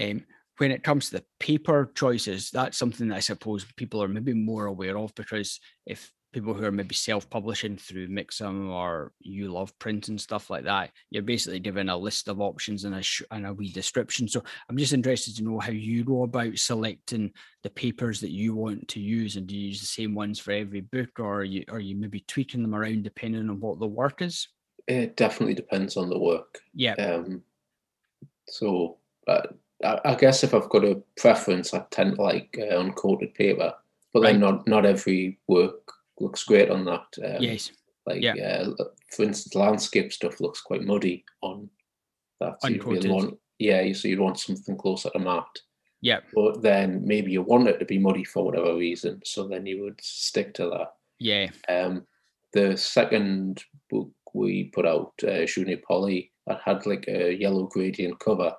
um, 0.00 0.24
when 0.58 0.70
it 0.70 0.84
comes 0.84 1.06
to 1.06 1.16
the 1.16 1.24
paper 1.40 1.90
choices, 1.94 2.50
that's 2.50 2.78
something 2.78 3.08
that 3.08 3.16
I 3.16 3.20
suppose 3.20 3.66
people 3.76 4.02
are 4.02 4.08
maybe 4.08 4.34
more 4.34 4.66
aware 4.66 4.96
of 4.96 5.14
because 5.14 5.60
if 5.86 6.12
people 6.34 6.52
who 6.52 6.64
are 6.64 6.72
maybe 6.72 6.94
self-publishing 6.94 7.76
through 7.76 8.08
Mixam 8.08 8.68
or 8.68 9.12
you 9.20 9.52
love 9.52 9.76
print 9.78 10.08
and 10.08 10.20
stuff 10.20 10.50
like 10.50 10.64
that, 10.64 10.90
you're 11.10 11.22
basically 11.22 11.60
given 11.60 11.88
a 11.88 11.96
list 11.96 12.28
of 12.28 12.40
options 12.40 12.84
and 12.84 12.96
a 12.96 13.02
sh- 13.02 13.22
and 13.30 13.46
a 13.46 13.54
wee 13.54 13.70
description. 13.70 14.26
So 14.26 14.42
I'm 14.68 14.76
just 14.76 14.92
interested 14.92 15.36
to 15.36 15.44
know 15.44 15.60
how 15.60 15.70
you 15.70 16.04
go 16.04 16.24
about 16.24 16.58
selecting 16.58 17.32
the 17.62 17.70
papers 17.70 18.20
that 18.20 18.32
you 18.32 18.54
want 18.54 18.88
to 18.88 19.00
use, 19.00 19.36
and 19.36 19.46
do 19.46 19.56
you 19.56 19.68
use 19.68 19.80
the 19.80 19.86
same 19.86 20.14
ones 20.14 20.40
for 20.40 20.50
every 20.50 20.80
book, 20.80 21.20
or 21.20 21.40
are 21.40 21.44
you 21.44 21.64
are 21.68 21.80
you 21.80 21.96
maybe 21.96 22.24
tweaking 22.26 22.62
them 22.62 22.74
around 22.74 23.04
depending 23.04 23.48
on 23.48 23.60
what 23.60 23.78
the 23.78 23.86
work 23.86 24.20
is? 24.20 24.48
It 24.88 25.16
definitely 25.16 25.54
depends 25.54 25.96
on 25.96 26.10
the 26.10 26.18
work. 26.18 26.60
Yeah. 26.74 26.94
Um, 26.94 27.42
so 28.48 28.98
uh, 29.26 29.46
I, 29.82 30.00
I, 30.04 30.14
guess 30.14 30.44
if 30.44 30.54
I've 30.54 30.68
got 30.68 30.84
a 30.84 31.02
preference, 31.16 31.74
I 31.74 31.84
tend 31.90 32.16
to 32.16 32.22
like 32.22 32.56
uh, 32.58 32.74
uncoated 32.74 33.34
paper, 33.34 33.74
but 34.12 34.22
right. 34.22 34.32
then 34.32 34.40
not 34.40 34.66
not 34.66 34.86
every 34.86 35.38
work 35.48 35.92
looks 36.20 36.44
great 36.44 36.70
on 36.70 36.84
that. 36.84 37.06
Um, 37.24 37.42
yes. 37.42 37.72
Like, 38.06 38.22
yeah. 38.22 38.34
Uh, 38.34 38.84
for 39.10 39.24
instance, 39.24 39.54
landscape 39.54 40.12
stuff 40.12 40.40
looks 40.40 40.60
quite 40.60 40.82
muddy 40.82 41.24
on 41.40 41.68
that. 42.40 42.60
So 42.60 42.68
really 42.68 43.08
want, 43.08 43.38
yeah, 43.58 43.92
so 43.92 44.08
you'd 44.08 44.20
want 44.20 44.38
something 44.38 44.76
closer 44.76 45.10
to 45.10 45.18
matte. 45.18 45.60
Yeah. 46.00 46.20
But 46.34 46.62
then 46.62 47.06
maybe 47.06 47.32
you 47.32 47.42
want 47.42 47.68
it 47.68 47.78
to 47.78 47.84
be 47.84 47.98
muddy 47.98 48.24
for 48.24 48.44
whatever 48.44 48.76
reason, 48.76 49.22
so 49.24 49.48
then 49.48 49.64
you 49.64 49.82
would 49.82 50.00
stick 50.02 50.52
to 50.54 50.68
that. 50.68 50.94
Yeah. 51.18 51.48
Um, 51.68 52.06
the 52.52 52.76
second 52.76 53.64
book 53.90 54.10
we 54.34 54.64
put 54.64 54.84
out, 54.84 55.12
uh, 55.26 55.46
Junie 55.46 55.76
Poly, 55.76 56.30
that 56.46 56.60
had 56.64 56.84
like 56.84 57.06
a 57.08 57.32
yellow 57.32 57.64
gradient 57.64 58.18
cover. 58.20 58.54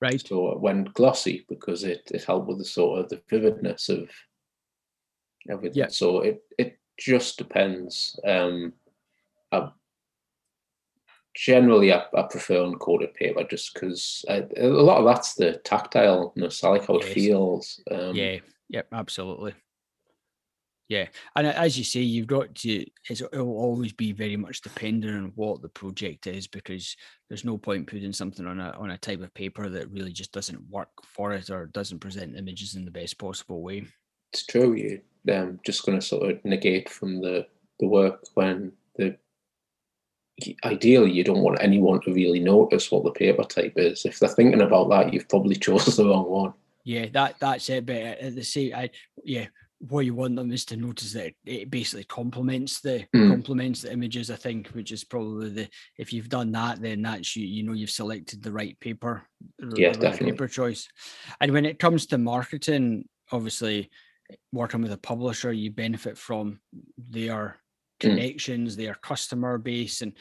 Right. 0.00 0.20
So 0.26 0.52
it 0.52 0.60
went 0.60 0.92
glossy 0.94 1.46
because 1.48 1.84
it, 1.84 2.10
it 2.12 2.24
helped 2.24 2.48
with 2.48 2.58
the 2.58 2.64
sort 2.64 3.00
of 3.00 3.08
the 3.08 3.22
vividness 3.30 3.88
of 3.88 4.10
everything. 5.48 5.78
Yeah. 5.78 5.88
So 5.88 6.20
it, 6.20 6.42
it 6.58 6.78
just 6.98 7.38
depends. 7.38 8.18
Um, 8.26 8.74
I, 9.52 9.70
generally, 11.34 11.92
I, 11.92 12.02
I 12.14 12.22
prefer 12.22 12.64
uncoated 12.64 13.14
paper 13.14 13.44
just 13.44 13.72
because 13.74 14.24
a 14.28 14.66
lot 14.66 14.98
of 14.98 15.06
that's 15.06 15.34
the 15.34 15.60
tactileness. 15.64 16.62
I 16.62 16.68
like 16.68 16.86
how 16.86 16.98
yes. 16.98 17.08
it 17.08 17.14
feels. 17.14 17.80
Um, 17.90 18.14
yeah, 18.14 18.38
yep, 18.68 18.88
absolutely. 18.92 19.54
Yeah, 20.88 21.06
and 21.34 21.48
as 21.48 21.76
you 21.76 21.82
say, 21.82 22.00
you've 22.00 22.28
got 22.28 22.54
to. 22.56 22.84
it 23.10 23.22
will 23.32 23.58
always 23.58 23.92
be 23.92 24.12
very 24.12 24.36
much 24.36 24.60
dependent 24.60 25.16
on 25.16 25.32
what 25.34 25.60
the 25.60 25.68
project 25.68 26.28
is, 26.28 26.46
because 26.46 26.96
there's 27.28 27.44
no 27.44 27.58
point 27.58 27.88
putting 27.88 28.12
something 28.12 28.46
on 28.46 28.60
a 28.60 28.70
on 28.78 28.90
a 28.90 28.98
type 28.98 29.20
of 29.20 29.34
paper 29.34 29.68
that 29.68 29.90
really 29.90 30.12
just 30.12 30.30
doesn't 30.30 30.70
work 30.70 30.90
for 31.02 31.32
it 31.32 31.50
or 31.50 31.66
doesn't 31.66 31.98
present 31.98 32.36
images 32.36 32.76
in 32.76 32.84
the 32.84 32.90
best 32.92 33.18
possible 33.18 33.62
way. 33.62 33.84
It's 34.32 34.46
true. 34.46 34.74
You 34.74 35.00
um, 35.32 35.58
just 35.64 35.84
going 35.84 35.98
to 35.98 36.06
sort 36.06 36.30
of 36.30 36.44
negate 36.44 36.88
from 36.88 37.20
the, 37.20 37.46
the 37.80 37.86
work 37.86 38.22
when 38.34 38.72
the 38.96 39.16
ideally 40.64 41.10
you 41.10 41.24
don't 41.24 41.42
want 41.42 41.62
anyone 41.62 42.00
to 42.02 42.12
really 42.12 42.40
notice 42.40 42.90
what 42.90 43.04
the 43.04 43.10
paper 43.10 43.42
type 43.44 43.72
is. 43.76 44.04
If 44.04 44.18
they're 44.18 44.28
thinking 44.28 44.60
about 44.60 44.90
that, 44.90 45.12
you've 45.12 45.28
probably 45.28 45.56
chosen 45.56 45.96
the 45.96 46.10
wrong 46.10 46.28
one. 46.28 46.52
Yeah, 46.84 47.06
that 47.12 47.36
that's 47.40 47.68
it. 47.70 47.86
But 47.86 47.96
at 47.96 48.34
the 48.34 48.44
same, 48.44 48.74
I 48.74 48.90
yeah, 49.24 49.46
what 49.80 50.06
you 50.06 50.14
want 50.14 50.36
them 50.36 50.52
is 50.52 50.64
to 50.66 50.76
notice 50.76 51.12
that 51.12 51.34
it 51.44 51.70
basically 51.70 52.04
complements 52.04 52.80
the 52.80 53.04
mm. 53.14 53.28
complements 53.28 53.82
the 53.82 53.92
images. 53.92 54.30
I 54.30 54.36
think, 54.36 54.68
which 54.68 54.90
is 54.90 55.04
probably 55.04 55.50
the 55.50 55.68
if 55.98 56.12
you've 56.12 56.28
done 56.28 56.52
that, 56.52 56.80
then 56.80 57.02
that's 57.02 57.36
you 57.36 57.46
you 57.46 57.62
know 57.62 57.72
you've 57.72 57.90
selected 57.90 58.42
the 58.42 58.52
right 58.52 58.78
paper, 58.80 59.22
yeah, 59.76 59.88
right 59.88 60.00
definitely 60.00 60.32
paper 60.32 60.48
choice. 60.48 60.88
And 61.40 61.52
when 61.52 61.66
it 61.66 61.78
comes 61.78 62.06
to 62.06 62.18
marketing, 62.18 63.08
obviously 63.30 63.90
working 64.52 64.82
with 64.82 64.92
a 64.92 64.98
publisher, 64.98 65.52
you 65.52 65.70
benefit 65.70 66.16
from 66.16 66.60
their 66.96 67.58
connections, 68.00 68.74
mm. 68.74 68.78
their 68.78 68.94
customer 68.94 69.58
base, 69.58 70.00
and 70.00 70.14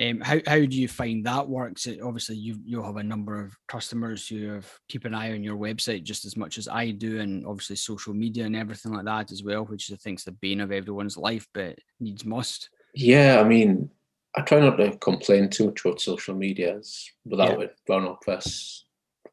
um, 0.00 0.20
how 0.20 0.38
how 0.46 0.58
do 0.58 0.80
you 0.80 0.88
find 0.88 1.24
that 1.26 1.48
works? 1.48 1.86
It, 1.86 2.00
obviously, 2.00 2.36
you 2.36 2.58
you'll 2.64 2.84
have 2.84 2.96
a 2.96 3.02
number 3.02 3.40
of 3.40 3.56
customers 3.68 4.26
who 4.26 4.52
have 4.52 4.70
keep 4.88 5.04
an 5.04 5.14
eye 5.14 5.32
on 5.32 5.42
your 5.42 5.56
website 5.56 6.04
just 6.04 6.24
as 6.24 6.36
much 6.36 6.58
as 6.58 6.68
I 6.68 6.90
do, 6.90 7.20
and 7.20 7.46
obviously 7.46 7.76
social 7.76 8.14
media 8.14 8.44
and 8.44 8.56
everything 8.56 8.92
like 8.92 9.04
that 9.04 9.32
as 9.32 9.42
well, 9.42 9.64
which 9.64 9.92
I 9.92 9.96
think 9.96 10.18
is 10.18 10.24
the 10.24 10.32
bane 10.32 10.60
of 10.60 10.72
everyone's 10.72 11.16
life, 11.16 11.46
but 11.52 11.78
needs 12.00 12.24
must. 12.24 12.70
Yeah, 12.94 13.40
I 13.40 13.44
mean, 13.44 13.90
I 14.36 14.42
try 14.42 14.60
not 14.60 14.76
to 14.76 14.96
complain 14.98 15.50
too 15.50 15.66
much 15.66 15.84
about 15.84 16.00
social 16.00 16.34
media. 16.34 16.80
Without 17.24 17.58
yeah. 17.58 17.64
it, 17.64 17.76
Brown 17.86 18.04
Owl 18.04 18.18
Press 18.22 18.84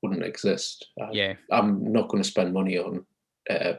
wouldn't 0.02 0.24
exist. 0.24 0.88
I, 1.02 1.10
yeah, 1.12 1.34
I'm 1.52 1.92
not 1.92 2.10
going 2.10 2.24
to 2.24 2.30
spend 2.30 2.54
money 2.54 2.78
on 2.78 3.06
uh, 3.50 3.74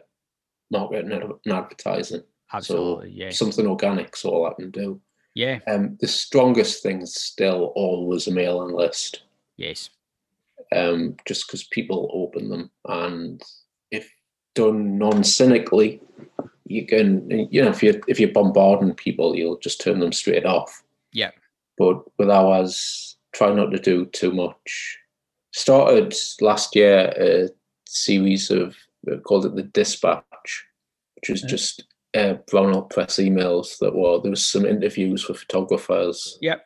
marketing 0.71 1.13
and 1.13 1.53
advertising. 1.53 2.23
Absolutely, 2.53 3.11
so 3.11 3.15
yeah. 3.15 3.31
Something 3.31 3.67
organic, 3.67 4.17
so 4.17 4.31
all 4.31 4.47
I 4.47 4.55
can 4.55 4.71
do. 4.71 5.01
Yeah. 5.35 5.61
Um, 5.69 5.97
the 6.01 6.09
strongest 6.09 6.83
thing 6.83 7.07
still 7.07 7.73
always 7.77 8.27
a 8.27 8.33
mailing 8.33 8.75
list. 8.75 9.23
Yes. 9.57 9.91
Um, 10.75 11.17
just 11.27 11.47
because 11.47 11.65
people 11.65 12.11
open 12.13 12.49
them, 12.49 12.71
and 12.87 13.43
if 13.91 14.11
done 14.55 14.99
non-cynically, 14.99 16.01
you 16.67 16.87
can, 16.87 17.49
you 17.51 17.63
know, 17.63 17.71
if 17.71 17.83
you 17.83 18.01
if 18.07 18.21
you're 18.21 18.33
bombarding 18.33 18.95
people, 18.95 19.35
you'll 19.35 19.59
just 19.59 19.81
turn 19.81 19.99
them 19.99 20.13
straight 20.13 20.47
off. 20.47 20.83
Yeah. 21.13 21.31
But 21.77 22.03
with 22.19 22.31
ours, 22.31 23.17
try 23.33 23.53
not 23.53 23.71
to 23.71 23.79
do 23.79 24.07
too 24.07 24.33
much. 24.33 24.99
Started 25.53 26.15
last 26.41 26.77
year 26.77 27.13
a 27.17 27.49
series 27.87 28.51
of 28.51 28.77
called 29.25 29.47
it 29.47 29.57
the 29.57 29.63
Dispatch, 29.63 30.67
which 31.17 31.31
was 31.31 31.43
just 31.43 31.85
uh, 32.17 32.35
Brown 32.51 32.75
Owl 32.75 32.83
Press 32.83 33.17
emails 33.17 33.79
that 33.79 33.95
were 33.95 34.21
there 34.21 34.31
was 34.31 34.47
some 34.47 34.67
interviews 34.67 35.29
with 35.29 35.39
photographers. 35.39 36.39
Yep. 36.41 36.65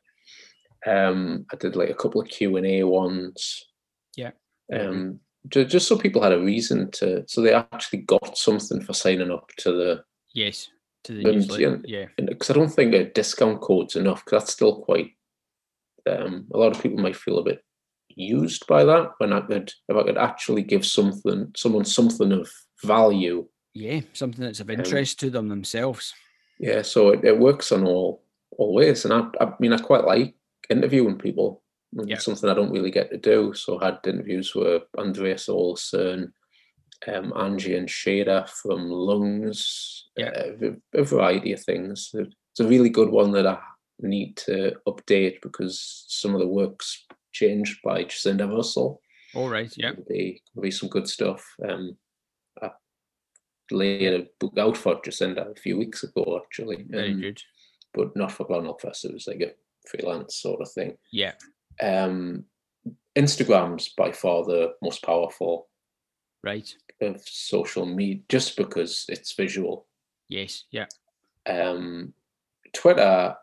Um, 0.86 1.46
I 1.52 1.56
did 1.56 1.76
like 1.76 1.90
a 1.90 1.94
couple 1.94 2.20
of 2.20 2.28
Q 2.28 2.56
and 2.56 2.66
A 2.66 2.84
ones. 2.84 3.64
Yeah. 4.16 4.32
Um, 4.72 5.20
just, 5.48 5.70
just 5.70 5.88
so 5.88 5.98
people 5.98 6.22
had 6.22 6.32
a 6.32 6.40
reason 6.40 6.90
to, 6.92 7.24
so 7.26 7.40
they 7.40 7.52
actually 7.52 8.00
got 8.00 8.36
something 8.38 8.80
for 8.80 8.92
signing 8.92 9.30
up 9.30 9.50
to 9.58 9.72
the. 9.72 10.04
Yes, 10.34 10.68
to 11.04 11.12
the 11.12 11.22
newsletter. 11.22 11.80
Yeah. 11.84 12.06
Because 12.16 12.50
I 12.50 12.54
don't 12.54 12.70
think 12.70 12.94
a 12.94 13.04
discount 13.04 13.60
code's 13.60 13.96
enough. 13.96 14.24
Because 14.24 14.44
that's 14.44 14.52
still 14.52 14.82
quite. 14.82 15.12
Um, 16.08 16.46
a 16.52 16.58
lot 16.58 16.74
of 16.74 16.82
people 16.82 16.98
might 16.98 17.16
feel 17.16 17.38
a 17.38 17.44
bit 17.44 17.64
used 18.08 18.66
by 18.66 18.84
that. 18.84 19.12
When 19.18 19.32
I 19.32 19.40
could, 19.40 19.72
if 19.88 19.96
I 19.96 20.02
could 20.02 20.18
actually 20.18 20.62
give 20.62 20.84
something, 20.84 21.50
someone 21.56 21.84
something 21.84 22.32
of 22.32 22.50
value 22.82 23.46
yeah, 23.74 24.00
something 24.12 24.44
that's 24.44 24.60
of 24.60 24.70
um, 24.70 24.76
interest 24.76 25.22
um, 25.22 25.26
to 25.26 25.30
them 25.30 25.48
themselves. 25.48 26.14
Yeah, 26.58 26.82
so 26.82 27.10
it, 27.10 27.24
it 27.24 27.38
works 27.38 27.72
on 27.72 27.84
all 27.84 28.22
all 28.56 28.72
ways, 28.72 29.04
and 29.04 29.12
I, 29.12 29.44
I 29.44 29.52
mean, 29.58 29.72
I 29.72 29.78
quite 29.78 30.04
like 30.04 30.34
interviewing 30.70 31.18
people. 31.18 31.62
Yeah. 31.92 32.18
Something 32.18 32.50
I 32.50 32.54
don't 32.54 32.72
really 32.72 32.90
get 32.90 33.10
to 33.12 33.18
do. 33.18 33.54
So 33.54 33.80
I 33.80 33.86
had 33.86 33.98
interviews 34.04 34.52
with 34.52 34.82
Andreas 34.98 35.48
Olsen, 35.48 36.32
um, 37.06 37.32
Angie 37.36 37.76
and 37.76 37.88
Shada 37.88 38.48
from 38.48 38.90
Lungs, 38.90 40.08
yeah. 40.16 40.30
Uh, 40.30 40.70
a 40.92 41.04
variety 41.04 41.52
of 41.52 41.62
things. 41.62 42.10
It's 42.14 42.60
a 42.60 42.66
really 42.66 42.88
good 42.88 43.10
one 43.10 43.30
that 43.32 43.46
I 43.46 43.58
need 44.00 44.36
to 44.38 44.72
update 44.88 45.40
because 45.42 46.04
some 46.08 46.34
of 46.34 46.40
the 46.40 46.48
work's 46.48 47.04
changed 47.32 47.80
by 47.84 48.04
Jacinda 48.04 48.48
Russell. 48.48 49.00
All 49.34 49.48
right, 49.48 49.72
yeah. 49.76 49.90
There'll 49.90 50.04
be, 50.08 50.42
there'll 50.54 50.64
be 50.64 50.70
some 50.70 50.88
good 50.88 51.08
stuff. 51.08 51.44
Um, 51.68 51.96
laid 53.70 54.12
a 54.12 54.26
book 54.40 54.58
out 54.58 54.76
for 54.76 55.00
Jacinda 55.00 55.50
a 55.50 55.54
few 55.54 55.76
weeks 55.78 56.02
ago, 56.02 56.40
actually. 56.42 56.84
Very 56.88 57.12
um, 57.12 57.20
good. 57.20 57.40
But 57.92 58.16
not 58.16 58.32
for 58.32 58.44
Brown 58.44 58.66
Owl 58.66 58.74
Press. 58.74 59.04
It 59.04 59.12
was 59.12 59.26
like 59.26 59.40
a 59.40 59.52
freelance 59.88 60.36
sort 60.36 60.60
of 60.60 60.70
thing. 60.70 60.96
Yeah. 61.12 61.32
Um, 61.80 62.44
Instagram's 63.16 63.88
by 63.90 64.12
far 64.12 64.44
the 64.44 64.74
most 64.82 65.02
powerful. 65.02 65.68
Right. 66.42 66.74
Of 67.00 67.22
social 67.26 67.86
media, 67.86 68.22
just 68.28 68.56
because 68.56 69.06
it's 69.08 69.32
visual. 69.32 69.86
Yes. 70.28 70.64
Yeah. 70.70 70.86
Um, 71.46 72.12
Twitter, 72.72 73.36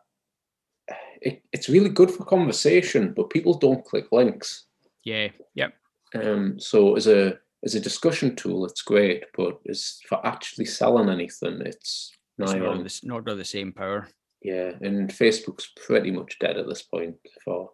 it, 1.21 1.43
it's 1.51 1.69
really 1.69 1.89
good 1.89 2.11
for 2.11 2.25
conversation, 2.25 3.13
but 3.13 3.29
people 3.29 3.57
don't 3.57 3.85
click 3.85 4.07
links. 4.11 4.65
Yeah. 5.03 5.29
Yep. 5.55 5.73
Um, 6.13 6.59
so 6.59 6.95
as 6.95 7.07
a 7.07 7.39
as 7.63 7.75
a 7.75 7.79
discussion 7.79 8.35
tool, 8.35 8.65
it's 8.65 8.81
great, 8.81 9.23
but 9.35 9.59
as 9.69 9.99
for 10.07 10.25
actually 10.25 10.65
selling 10.65 11.09
anything, 11.09 11.61
it's, 11.61 12.11
it's 12.37 12.53
not, 12.53 12.61
on. 12.61 12.83
The, 12.83 12.99
not 13.03 13.25
got 13.25 13.37
the 13.37 13.45
same 13.45 13.71
power. 13.71 14.07
Yeah, 14.41 14.71
and 14.81 15.09
Facebook's 15.09 15.71
pretty 15.85 16.09
much 16.09 16.39
dead 16.39 16.57
at 16.57 16.67
this 16.67 16.81
point. 16.81 17.15
For 17.45 17.69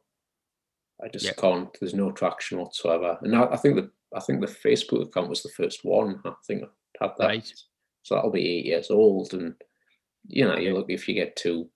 I 1.03 1.07
just 1.07 1.25
yep. 1.25 1.37
can't. 1.37 1.69
There's 1.79 1.93
no 1.93 2.11
traction 2.11 2.59
whatsoever. 2.59 3.17
And 3.21 3.35
I, 3.35 3.45
I, 3.45 3.57
think 3.57 3.75
that 3.75 3.89
I 4.13 4.19
think 4.19 4.41
the 4.41 4.47
Facebook 4.47 5.03
account 5.03 5.29
was 5.29 5.43
the 5.43 5.49
first 5.49 5.85
one. 5.85 6.19
I 6.25 6.33
think 6.45 6.63
I 6.63 7.05
had 7.05 7.11
that. 7.19 7.27
Right. 7.27 7.53
So 8.03 8.15
that'll 8.15 8.31
be 8.31 8.45
eight 8.45 8.65
years 8.65 8.91
old, 8.91 9.33
and 9.33 9.53
you 10.27 10.45
know, 10.45 10.57
you 10.57 10.73
look 10.73 10.87
if 10.89 11.07
you 11.07 11.13
get 11.13 11.37
two 11.37 11.69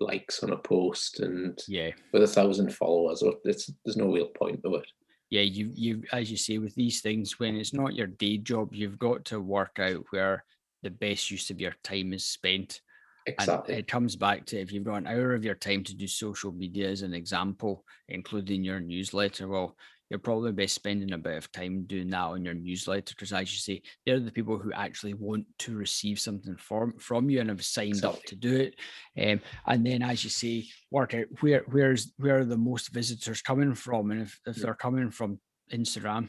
likes 0.00 0.42
on 0.42 0.50
a 0.50 0.56
post 0.56 1.20
and 1.20 1.58
yeah, 1.66 1.90
with 2.12 2.22
a 2.22 2.26
thousand 2.26 2.74
followers, 2.74 3.22
it's 3.44 3.70
there's 3.84 3.96
no 3.96 4.12
real 4.12 4.28
point 4.28 4.62
to 4.62 4.74
it 4.74 4.86
yeah, 5.32 5.40
you 5.40 5.70
you 5.74 6.02
as 6.12 6.30
you 6.30 6.36
say 6.36 6.58
with 6.58 6.74
these 6.74 7.00
things, 7.00 7.40
when 7.40 7.56
it's 7.56 7.72
not 7.72 7.94
your 7.94 8.06
day 8.06 8.36
job, 8.36 8.74
you've 8.74 8.98
got 8.98 9.24
to 9.24 9.40
work 9.40 9.78
out 9.78 10.04
where 10.10 10.44
the 10.82 10.90
best 10.90 11.30
use 11.30 11.48
of 11.48 11.58
your 11.58 11.74
time 11.82 12.12
is 12.12 12.22
spent. 12.22 12.82
Exactly. 13.26 13.72
And 13.72 13.80
it 13.80 13.88
comes 13.88 14.14
back 14.14 14.44
to 14.46 14.60
if 14.60 14.70
you've 14.70 14.84
got 14.84 14.96
an 14.96 15.06
hour 15.06 15.32
of 15.32 15.42
your 15.42 15.54
time 15.54 15.84
to 15.84 15.94
do 15.94 16.06
social 16.06 16.52
media 16.52 16.90
as 16.90 17.00
an 17.00 17.14
example, 17.14 17.82
including 18.08 18.62
your 18.62 18.78
newsletter, 18.78 19.48
well, 19.48 19.74
you're 20.12 20.18
probably 20.18 20.52
best 20.52 20.74
spending 20.74 21.14
a 21.14 21.18
bit 21.18 21.38
of 21.38 21.50
time 21.52 21.84
doing 21.84 22.10
that 22.10 22.18
on 22.18 22.44
your 22.44 22.52
newsletter 22.52 23.14
because, 23.14 23.32
as 23.32 23.50
you 23.50 23.58
say, 23.58 23.82
they're 24.04 24.20
the 24.20 24.30
people 24.30 24.58
who 24.58 24.70
actually 24.70 25.14
want 25.14 25.46
to 25.60 25.74
receive 25.74 26.20
something 26.20 26.54
from 26.56 26.92
from 26.98 27.30
you 27.30 27.40
and 27.40 27.48
have 27.48 27.64
signed 27.64 27.88
exactly. 27.92 28.18
up 28.18 28.24
to 28.26 28.36
do 28.36 28.54
it. 28.56 28.74
Um, 29.18 29.40
and 29.66 29.86
then, 29.86 30.02
as 30.02 30.22
you 30.22 30.28
say, 30.28 30.66
work 30.90 31.14
out 31.14 31.24
where 31.40 31.64
where's 31.70 32.12
where 32.18 32.40
are 32.40 32.44
the 32.44 32.58
most 32.58 32.90
visitors 32.90 33.40
coming 33.40 33.74
from, 33.74 34.10
and 34.10 34.20
if, 34.20 34.38
if 34.46 34.58
yeah. 34.58 34.64
they're 34.64 34.74
coming 34.74 35.10
from 35.10 35.40
Instagram, 35.72 36.28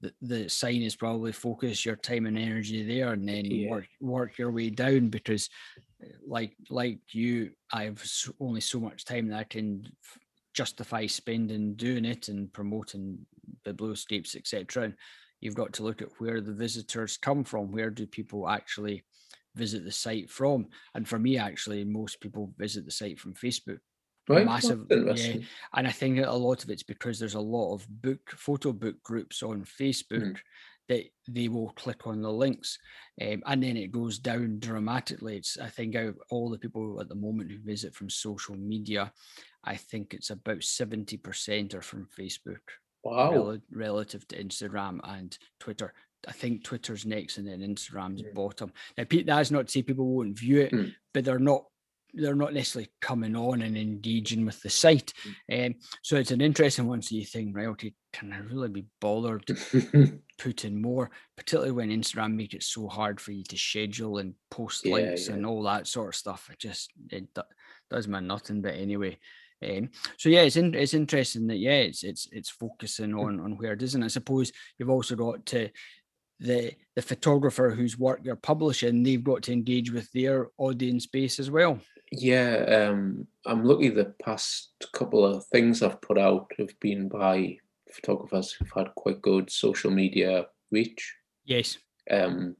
the, 0.00 0.12
the 0.22 0.48
sign 0.48 0.82
is 0.82 0.94
probably 0.94 1.32
focus 1.32 1.84
your 1.84 1.96
time 1.96 2.26
and 2.26 2.38
energy 2.38 2.84
there, 2.84 3.12
and 3.14 3.28
then 3.28 3.46
yeah. 3.46 3.68
work 3.68 3.88
work 4.00 4.38
your 4.38 4.52
way 4.52 4.70
down 4.70 5.08
because, 5.08 5.50
like 6.24 6.54
like 6.70 7.00
you, 7.10 7.50
I 7.72 7.86
have 7.86 8.00
only 8.38 8.60
so 8.60 8.78
much 8.78 9.04
time 9.04 9.26
that 9.30 9.40
I 9.40 9.44
can 9.44 9.88
justify 10.54 11.06
spending 11.06 11.74
doing 11.74 12.04
it 12.04 12.28
and 12.28 12.52
promoting 12.52 13.26
the 13.64 13.72
blue 13.72 13.94
biblioscapes, 13.94 14.36
etc. 14.36 14.84
And 14.84 14.94
you've 15.40 15.54
got 15.54 15.72
to 15.74 15.82
look 15.82 16.02
at 16.02 16.08
where 16.18 16.40
the 16.40 16.52
visitors 16.52 17.16
come 17.16 17.44
from. 17.44 17.72
Where 17.72 17.90
do 17.90 18.06
people 18.06 18.48
actually 18.48 19.02
visit 19.54 19.84
the 19.84 19.92
site 19.92 20.30
from? 20.30 20.68
And 20.94 21.06
for 21.06 21.18
me, 21.18 21.38
actually, 21.38 21.84
most 21.84 22.20
people 22.20 22.52
visit 22.58 22.84
the 22.84 22.90
site 22.90 23.18
from 23.18 23.34
Facebook. 23.34 23.78
Right. 24.28 24.46
Massive, 24.46 24.86
yeah. 24.88 25.38
And 25.74 25.86
I 25.86 25.90
think 25.90 26.20
a 26.24 26.30
lot 26.30 26.62
of 26.62 26.70
it's 26.70 26.84
because 26.84 27.18
there's 27.18 27.34
a 27.34 27.40
lot 27.40 27.74
of 27.74 27.86
book 27.88 28.30
photo 28.30 28.72
book 28.72 29.02
groups 29.02 29.42
on 29.42 29.64
Facebook 29.64 30.12
mm. 30.12 30.38
That 30.88 31.04
they 31.28 31.48
will 31.48 31.70
click 31.70 32.06
on 32.06 32.22
the 32.22 32.32
links, 32.32 32.78
um, 33.20 33.42
and 33.46 33.62
then 33.62 33.76
it 33.76 33.92
goes 33.92 34.18
down 34.18 34.58
dramatically. 34.58 35.36
It's 35.36 35.58
I 35.58 35.68
think 35.68 35.94
out 35.96 36.14
all 36.30 36.50
the 36.50 36.58
people 36.58 37.00
at 37.00 37.08
the 37.08 37.14
moment 37.14 37.50
who 37.50 37.58
visit 37.58 37.94
from 37.94 38.10
social 38.10 38.56
media, 38.56 39.12
I 39.64 39.76
think 39.76 40.14
it's 40.14 40.30
about 40.30 40.58
70% 40.58 41.74
are 41.74 41.82
from 41.82 42.08
Facebook. 42.18 42.60
Wow. 43.04 43.32
Rel- 43.32 43.58
relative 43.72 44.26
to 44.28 44.42
Instagram 44.42 45.00
and 45.04 45.36
Twitter. 45.58 45.92
I 46.26 46.32
think 46.32 46.62
Twitter's 46.62 47.04
next 47.04 47.38
and 47.38 47.48
then 47.48 47.60
Instagram's 47.60 48.22
mm. 48.22 48.34
bottom. 48.34 48.72
Now, 48.96 49.04
Pete, 49.04 49.26
that's 49.26 49.50
not 49.50 49.66
to 49.66 49.72
say 49.72 49.82
people 49.82 50.06
won't 50.06 50.38
view 50.38 50.60
it, 50.60 50.72
mm. 50.72 50.92
but 51.12 51.24
they're 51.24 51.38
not 51.38 51.64
they're 52.14 52.34
not 52.34 52.54
necessarily 52.54 52.90
coming 53.00 53.34
on 53.36 53.62
and 53.62 53.76
engaging 53.76 54.44
with 54.44 54.60
the 54.62 54.70
site. 54.70 55.12
Mm. 55.50 55.66
Um, 55.66 55.74
so 56.02 56.16
it's 56.16 56.30
an 56.30 56.40
interesting 56.40 56.86
one. 56.86 57.02
So 57.02 57.14
you 57.14 57.24
think, 57.24 57.56
right, 57.56 57.68
okay, 57.68 57.94
can 58.12 58.32
I 58.32 58.38
really 58.38 58.68
be 58.68 58.86
bothered 59.00 59.46
to 59.46 60.18
put 60.38 60.64
in 60.64 60.80
more, 60.80 61.10
particularly 61.36 61.72
when 61.72 61.90
Instagram 61.90 62.34
makes 62.34 62.54
it 62.54 62.62
so 62.62 62.88
hard 62.88 63.20
for 63.20 63.32
you 63.32 63.44
to 63.44 63.56
schedule 63.56 64.18
and 64.18 64.34
post 64.50 64.84
yeah, 64.84 64.94
links 64.94 65.28
yeah. 65.28 65.34
and 65.34 65.46
all 65.46 65.62
that 65.64 65.86
sort 65.86 66.08
of 66.08 66.14
stuff. 66.14 66.48
It 66.50 66.58
just 66.58 66.92
it 67.10 67.26
does 67.90 68.08
my 68.08 68.20
nothing. 68.20 68.60
But 68.60 68.74
anyway, 68.74 69.18
um, 69.64 69.90
so 70.18 70.28
yeah, 70.28 70.42
it's 70.42 70.56
in, 70.56 70.74
it's 70.74 70.94
interesting 70.94 71.46
that 71.46 71.58
yeah, 71.58 71.80
it's 71.80 72.02
it's 72.02 72.28
it's 72.32 72.50
focusing 72.50 73.14
on 73.14 73.40
on 73.40 73.56
where 73.56 73.72
it 73.72 73.82
is, 73.82 73.94
and 73.94 74.04
I 74.04 74.08
suppose 74.08 74.52
you've 74.78 74.90
also 74.90 75.14
got 75.14 75.46
to 75.46 75.70
the 76.42 76.72
the 76.96 77.02
photographer 77.02 77.70
whose 77.70 77.98
work 77.98 78.20
you're 78.22 78.36
publishing, 78.36 79.02
they've 79.02 79.24
got 79.24 79.42
to 79.44 79.52
engage 79.52 79.90
with 79.90 80.10
their 80.12 80.48
audience 80.58 81.06
base 81.06 81.38
as 81.38 81.50
well. 81.50 81.80
Yeah, 82.12 82.90
um, 82.90 83.26
I'm 83.46 83.64
lucky. 83.64 83.88
The 83.88 84.14
past 84.22 84.70
couple 84.92 85.24
of 85.24 85.46
things 85.46 85.82
I've 85.82 86.00
put 86.02 86.18
out 86.18 86.50
have 86.58 86.78
been 86.78 87.08
by 87.08 87.56
photographers 87.90 88.52
who've 88.52 88.70
had 88.70 88.94
quite 88.96 89.22
good 89.22 89.50
social 89.50 89.90
media 89.90 90.46
reach. 90.70 91.14
Yes. 91.46 91.78
Um, 92.10 92.54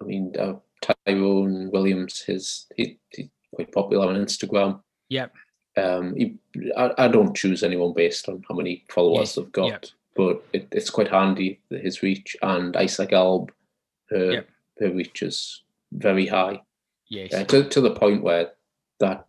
I 0.00 0.04
mean, 0.06 0.32
uh, 0.38 0.54
Tyrone 0.80 1.70
Williams, 1.70 2.22
his 2.22 2.66
he, 2.76 2.98
he 3.10 3.30
quite 3.54 3.72
popular 3.72 4.08
on 4.08 4.16
Instagram. 4.16 4.80
Yep. 5.10 5.32
Um, 5.76 6.14
he, 6.16 6.36
I, 6.76 6.92
I 6.96 7.08
don't 7.08 7.36
choose 7.36 7.62
anyone 7.62 7.92
based 7.94 8.28
on 8.28 8.42
how 8.48 8.54
many 8.54 8.84
followers 8.88 9.28
yes. 9.28 9.34
they've 9.34 9.52
got, 9.52 9.70
yep. 9.70 9.84
but 10.16 10.44
it, 10.52 10.68
it's 10.72 10.90
quite 10.90 11.08
handy 11.08 11.60
his 11.68 12.02
reach 12.02 12.36
and 12.42 12.74
Isa 12.80 13.06
Gelb, 13.06 13.50
her 14.08 14.32
yep. 14.32 14.48
her 14.78 14.90
reach 14.90 15.22
is 15.22 15.62
very 15.92 16.26
high. 16.26 16.62
Yes. 17.08 17.34
Uh, 17.34 17.44
to 17.44 17.68
to 17.68 17.80
the 17.82 17.90
point 17.90 18.22
where 18.22 18.52
that 19.00 19.26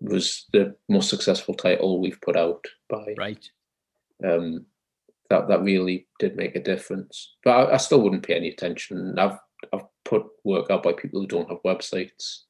was 0.00 0.44
the 0.52 0.76
most 0.88 1.08
successful 1.08 1.54
title 1.54 2.00
we've 2.00 2.20
put 2.20 2.36
out 2.36 2.64
by 2.88 3.14
right. 3.16 3.48
Um, 4.24 4.66
that 5.30 5.48
that 5.48 5.62
really 5.62 6.06
did 6.18 6.36
make 6.36 6.56
a 6.56 6.62
difference. 6.62 7.34
But 7.44 7.50
I, 7.50 7.74
I, 7.74 7.76
still 7.78 8.00
wouldn't 8.00 8.22
pay 8.22 8.34
any 8.34 8.48
attention. 8.48 9.18
I've 9.18 9.38
I've 9.72 9.86
put 10.04 10.24
work 10.44 10.70
out 10.70 10.82
by 10.82 10.92
people 10.92 11.20
who 11.20 11.26
don't 11.26 11.48
have 11.50 11.62
websites. 11.64 12.42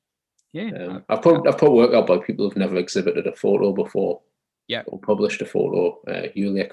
Yeah, 0.52 0.70
um, 0.70 1.04
I've 1.08 1.22
put 1.22 1.46
I've 1.46 1.58
put 1.58 1.72
work 1.72 1.94
out 1.94 2.06
by 2.06 2.18
people 2.18 2.46
who've 2.46 2.56
never 2.56 2.76
exhibited 2.76 3.26
a 3.26 3.34
photo 3.34 3.72
before. 3.72 4.20
Yeah, 4.68 4.82
or 4.86 5.00
published 5.00 5.42
a 5.42 5.46
photo. 5.46 6.00
Uh, 6.06 6.28
Julia 6.34 6.68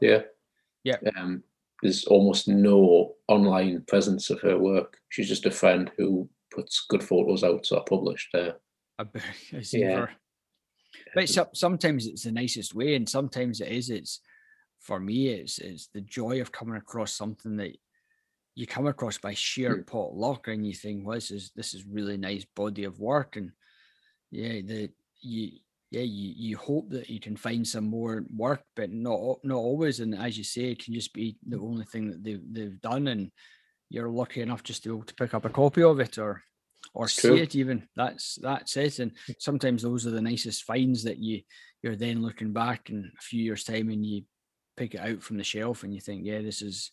there. 0.00 0.26
Yeah. 0.84 0.96
Um, 1.16 1.42
there's 1.82 2.04
almost 2.04 2.48
no 2.48 3.14
online 3.28 3.82
presence 3.86 4.30
of 4.30 4.40
her 4.40 4.58
work. 4.58 4.98
She's 5.08 5.28
just 5.28 5.46
a 5.46 5.50
friend 5.50 5.90
who 5.96 6.28
puts 6.52 6.86
good 6.88 7.02
photos 7.02 7.44
out, 7.44 7.66
so 7.66 7.78
I 7.78 7.82
published 7.86 8.28
her. 8.32 8.56
I, 8.98 9.04
I 9.56 9.60
see 9.62 9.80
yeah. 9.80 9.96
her. 9.96 10.10
But 11.14 11.28
so, 11.28 11.48
sometimes 11.54 12.06
it's 12.06 12.24
the 12.24 12.32
nicest 12.32 12.74
way, 12.74 12.94
and 12.94 13.08
sometimes 13.08 13.60
it 13.60 13.68
is. 13.68 13.90
It's 13.90 14.20
for 14.80 15.00
me, 15.00 15.28
it's 15.28 15.58
it's 15.58 15.88
the 15.88 16.00
joy 16.00 16.40
of 16.40 16.52
coming 16.52 16.76
across 16.76 17.12
something 17.12 17.56
that 17.56 17.76
you 18.54 18.66
come 18.66 18.86
across 18.86 19.18
by 19.18 19.34
sheer 19.34 19.78
mm. 19.78 19.86
pot 19.86 20.14
luck, 20.14 20.48
and 20.48 20.66
you 20.66 20.72
think, 20.72 21.06
"Well, 21.06 21.16
this 21.16 21.30
is 21.30 21.50
this 21.56 21.74
is 21.74 21.84
really 21.84 22.16
nice 22.16 22.44
body 22.54 22.84
of 22.84 23.00
work," 23.00 23.36
and 23.36 23.50
yeah, 24.30 24.60
the 24.60 24.90
you 25.20 25.58
yeah 25.90 26.02
you 26.02 26.32
you 26.36 26.56
hope 26.56 26.90
that 26.90 27.10
you 27.10 27.20
can 27.20 27.36
find 27.36 27.66
some 27.66 27.84
more 27.84 28.24
work, 28.34 28.62
but 28.76 28.90
not 28.90 29.38
not 29.42 29.56
always. 29.56 30.00
And 30.00 30.14
as 30.14 30.38
you 30.38 30.44
say, 30.44 30.70
it 30.70 30.84
can 30.84 30.94
just 30.94 31.12
be 31.12 31.36
the 31.46 31.58
only 31.58 31.84
thing 31.84 32.10
that 32.10 32.22
they've 32.22 32.42
they've 32.52 32.80
done, 32.80 33.08
and 33.08 33.32
you're 33.90 34.10
lucky 34.10 34.42
enough 34.42 34.62
just 34.62 34.82
to 34.82 34.88
be 34.88 34.94
able 34.94 35.06
to 35.06 35.14
pick 35.14 35.34
up 35.34 35.44
a 35.44 35.50
copy 35.50 35.82
of 35.82 36.00
it 36.00 36.18
or 36.18 36.42
or 36.94 37.04
it's 37.06 37.20
see 37.20 37.40
it 37.40 37.54
even 37.54 37.86
that's 37.96 38.36
that's 38.40 38.76
it 38.76 38.98
and 39.00 39.12
sometimes 39.38 39.82
those 39.82 40.06
are 40.06 40.10
the 40.10 40.22
nicest 40.22 40.62
finds 40.62 41.02
that 41.02 41.18
you 41.18 41.40
you're 41.84 41.96
then 41.96 42.22
looking 42.22 42.50
back 42.50 42.88
in 42.88 43.12
a 43.18 43.22
few 43.22 43.42
years 43.42 43.62
time 43.62 43.90
and 43.90 44.06
you 44.06 44.22
pick 44.76 44.94
it 44.94 45.00
out 45.00 45.22
from 45.22 45.36
the 45.36 45.44
shelf 45.44 45.82
and 45.82 45.94
you 45.94 46.00
think, 46.00 46.24
yeah, 46.24 46.40
this 46.40 46.62
is 46.62 46.92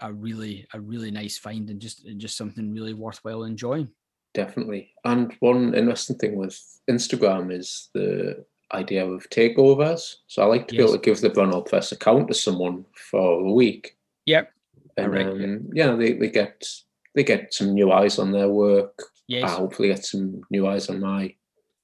a 0.00 0.12
really 0.12 0.66
a 0.74 0.80
really 0.80 1.10
nice 1.10 1.38
find 1.38 1.70
and 1.70 1.80
just 1.80 2.06
just 2.16 2.36
something 2.36 2.72
really 2.72 2.92
worthwhile 2.92 3.44
enjoying. 3.44 3.88
Definitely. 4.34 4.92
And 5.04 5.32
one 5.40 5.74
interesting 5.74 6.18
thing 6.18 6.36
with 6.36 6.60
Instagram 6.90 7.52
is 7.52 7.88
the 7.94 8.44
idea 8.72 9.06
of 9.06 9.28
takeovers. 9.30 10.16
So 10.26 10.42
I 10.42 10.46
like 10.46 10.68
to 10.68 10.74
yes. 10.74 10.80
be 10.80 10.84
able 10.84 10.98
to 10.98 11.04
give 11.04 11.20
the 11.20 11.30
Brown 11.30 11.54
Owl 11.54 11.62
Press 11.62 11.92
account 11.92 12.28
to 12.28 12.34
someone 12.34 12.84
for 12.94 13.40
a 13.40 13.52
week. 13.52 13.96
Yep. 14.26 14.50
And 14.96 15.12
right. 15.12 15.26
um, 15.26 15.70
yeah, 15.72 15.94
they, 15.94 16.14
they 16.14 16.28
get 16.28 16.66
they 17.14 17.24
get 17.24 17.54
some 17.54 17.72
new 17.72 17.92
eyes 17.92 18.18
on 18.18 18.32
their 18.32 18.48
work. 18.48 19.02
Yes. 19.26 19.50
I 19.50 19.54
hopefully 19.54 19.88
get 19.88 20.04
some 20.04 20.42
new 20.50 20.66
eyes 20.66 20.88
on 20.88 21.00
my 21.00 21.34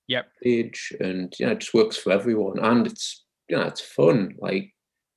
yep. 0.09 0.28
page. 0.43 0.93
And 1.01 1.33
yeah, 1.39 1.51
it 1.51 1.61
just 1.61 1.74
works 1.74 1.97
for 1.97 2.12
everyone. 2.12 2.59
And 2.59 2.87
it's 2.87 3.24
you 3.49 3.57
know, 3.57 3.62
it's 3.62 3.81
fun. 3.81 4.35
Like 4.39 4.72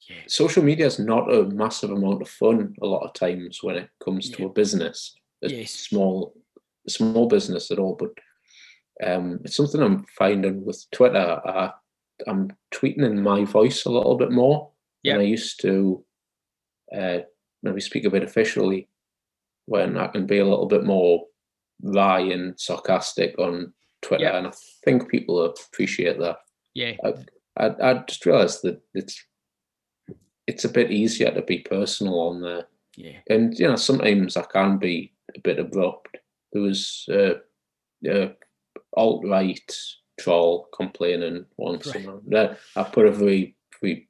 yeah. 0.10 0.22
social 0.28 0.64
media 0.64 0.86
is 0.86 1.00
not 1.00 1.34
a 1.34 1.46
massive 1.46 1.92
amount 1.92 2.22
of 2.22 2.30
fun 2.30 2.74
a 2.82 2.86
lot 2.86 3.04
of 3.06 3.14
times 3.14 3.60
when 3.62 3.76
it 3.76 3.90
comes 4.04 4.30
yeah. 4.30 4.38
to 4.38 4.46
a 4.46 4.50
business, 4.50 5.16
a 5.44 5.50
yes. 5.50 5.72
small, 5.72 6.34
a 6.88 6.90
small 6.90 7.28
business 7.28 7.72
at 7.72 7.80
all. 7.80 7.96
But 8.00 8.12
um, 9.06 9.40
it's 9.44 9.56
something 9.56 9.82
I'm 9.82 10.06
finding 10.18 10.66
with 10.66 10.84
Twitter. 10.92 11.42
I, 11.46 11.72
I'm 12.28 12.52
tweeting 12.74 13.06
in 13.06 13.22
my 13.22 13.44
voice 13.46 13.86
a 13.86 13.92
little 13.92 14.16
bit 14.16 14.32
more. 14.32 14.72
than 15.14 15.22
I 15.22 15.26
used 15.26 15.62
to 15.62 16.04
uh, 16.96 17.20
maybe 17.62 17.82
speak 17.82 18.06
a 18.06 18.10
bit 18.10 18.24
officially 18.24 18.88
when 19.66 19.98
I 19.98 20.08
can 20.08 20.26
be 20.26 20.40
a 20.40 20.46
little 20.46 20.68
bit 20.68 20.84
more 20.84 21.26
wry 21.82 22.20
and 22.20 22.60
sarcastic 22.60 23.38
on 23.38 23.74
Twitter, 24.02 24.28
and 24.28 24.48
I 24.48 24.52
think 24.84 25.10
people 25.10 25.44
appreciate 25.44 26.20
that. 26.20 26.38
Yeah, 26.74 26.94
I, 27.04 27.14
I, 27.58 27.92
I 27.92 27.94
just 28.08 28.26
realised 28.26 28.64
that 28.64 28.82
it's 28.94 29.24
it's 30.48 30.66
a 30.66 30.70
bit 30.70 30.92
easier 30.92 31.32
to 31.32 31.42
be 31.42 31.60
personal 31.60 32.20
on 32.20 32.42
there. 32.42 32.68
Yeah. 32.96 33.20
And 33.30 33.58
you 33.58 33.68
know, 33.68 33.76
sometimes 33.76 34.38
I 34.38 34.44
can 34.44 34.78
be 34.78 35.14
a 35.36 35.40
bit 35.40 35.60
abrupt. 35.60 36.18
There 36.52 36.62
was 36.62 37.06
uh, 37.10 37.36
uh 38.10 38.30
alt 38.96 39.24
right 39.26 39.78
troll 40.20 40.68
complaining 40.76 41.46
once, 41.58 41.88
right. 41.88 42.06
and 42.06 42.58
I 42.76 42.84
put 42.84 43.08
a 43.08 43.12
very 43.12 43.56
very 43.82 44.10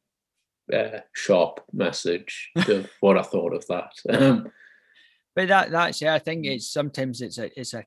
uh, 0.74 0.99
sharp 1.14 1.62
message 1.72 2.51
of 2.56 2.89
what 2.99 3.18
I 3.18 3.24
thought 3.24 3.54
of 3.54 3.66
that. 3.68 3.91
Um, 4.10 4.51
but 5.36 5.48
that 5.48 5.72
that's 5.72 6.02
yeah, 6.02 6.14
I 6.14 6.20
think 6.20 6.46
mm. 6.46 6.56
it's 6.56 6.72
sometimes 6.72 7.22
it's 7.22 7.38
a 7.38 7.60
it's 7.60 7.74
a 7.74 7.84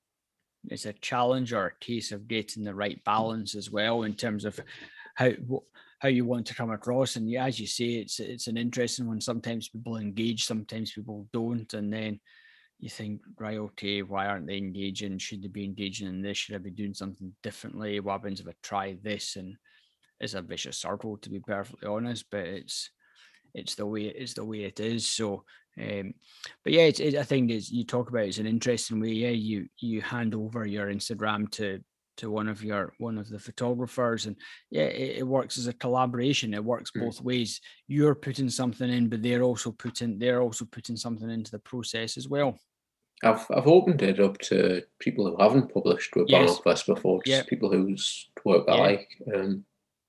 it's 0.68 0.86
a 0.86 0.92
challenge 0.94 1.53
or 1.53 1.66
a 1.66 1.84
case 1.84 2.12
of 2.12 2.28
getting 2.28 2.64
the 2.64 2.74
right 2.74 2.99
mm. 2.99 3.05
balance 3.05 3.55
as 3.55 3.70
well 3.70 4.03
in 4.03 4.14
terms 4.14 4.44
of 4.44 4.59
how 5.14 5.30
how 5.99 6.09
you 6.09 6.24
want 6.24 6.47
to 6.47 6.55
come 6.55 6.70
across. 6.70 7.16
And 7.16 7.30
yeah, 7.30 7.47
as 7.47 7.59
you 7.59 7.66
say, 7.66 7.94
it's 7.94 8.20
it's 8.20 8.47
an 8.49 8.57
interesting 8.57 9.07
one. 9.07 9.20
Sometimes 9.20 9.68
people 9.68 9.97
engage, 9.97 10.44
sometimes 10.44 10.92
people 10.92 11.28
don't, 11.32 11.72
and 11.74 11.92
then 11.92 12.20
you 12.78 12.90
think, 12.90 13.22
right, 13.38 13.57
okay, 13.57 14.03
why 14.03 14.26
aren't 14.26 14.47
they 14.47 14.59
engaging? 14.59 15.18
Should 15.18 15.42
they 15.42 15.49
be 15.49 15.64
engaging 15.64 16.09
in 16.09 16.20
this? 16.20 16.36
Should 16.36 16.57
I 16.57 16.59
be 16.59 16.70
doing 16.70 16.94
something 16.94 17.32
differently? 17.42 18.01
What 18.01 18.12
happens 18.12 18.40
if 18.40 18.49
I 18.49 18.53
try 18.62 18.99
this? 19.03 19.36
And 19.36 19.57
it's 20.20 20.34
a 20.34 20.42
vicious 20.42 20.78
circle, 20.78 21.16
to 21.18 21.30
be 21.30 21.40
perfectly 21.40 21.88
honest. 21.88 22.26
But 22.30 22.40
it's 22.40 22.90
it's 23.55 23.74
the 23.74 23.86
way 23.86 24.03
it's 24.03 24.34
the 24.34 24.44
way 24.44 24.64
it 24.64 24.80
is. 24.80 25.09
So, 25.09 25.44
um, 25.80 26.14
but 26.64 26.72
yeah, 26.72 26.82
it's, 26.82 27.00
it, 27.00 27.14
I 27.16 27.22
think 27.22 27.50
it's 27.50 27.70
you 27.70 27.84
talk 27.84 28.08
about 28.08 28.24
it's 28.24 28.38
an 28.38 28.46
interesting 28.46 29.00
way. 29.00 29.10
Yeah, 29.10 29.30
you 29.30 29.68
you 29.78 30.00
hand 30.00 30.34
over 30.34 30.66
your 30.66 30.86
Instagram 30.86 31.50
to 31.52 31.80
to 32.16 32.30
one 32.30 32.48
of 32.48 32.64
your 32.64 32.94
one 32.98 33.18
of 33.18 33.28
the 33.28 33.38
photographers 33.38 34.26
and 34.26 34.36
yeah 34.70 34.84
it, 34.84 35.18
it 35.18 35.26
works 35.26 35.58
as 35.58 35.66
a 35.66 35.72
collaboration 35.72 36.54
it 36.54 36.64
works 36.64 36.90
mm. 36.90 37.00
both 37.00 37.20
ways 37.20 37.60
you're 37.88 38.14
putting 38.14 38.48
something 38.48 38.90
in 38.90 39.08
but 39.08 39.22
they're 39.22 39.42
also 39.42 39.70
putting 39.70 40.18
they're 40.18 40.40
also 40.40 40.64
putting 40.64 40.96
something 40.96 41.30
into 41.30 41.50
the 41.50 41.58
process 41.58 42.16
as 42.16 42.28
well 42.28 42.58
I've 43.22 43.46
I've 43.54 43.66
opened 43.66 44.02
it 44.02 44.20
up 44.20 44.38
to 44.38 44.82
people 44.98 45.26
who 45.26 45.42
haven't 45.42 45.72
published 45.72 46.14
with 46.16 46.28
yes. 46.28 46.60
Before, 46.86 47.22
just 47.24 47.26
yeah. 47.26 47.42
people 47.48 47.72
whose 47.72 48.28
work 48.44 48.64
I 48.68 48.74
yeah. 48.74 48.82
like. 48.82 49.08
Um, 49.34 49.64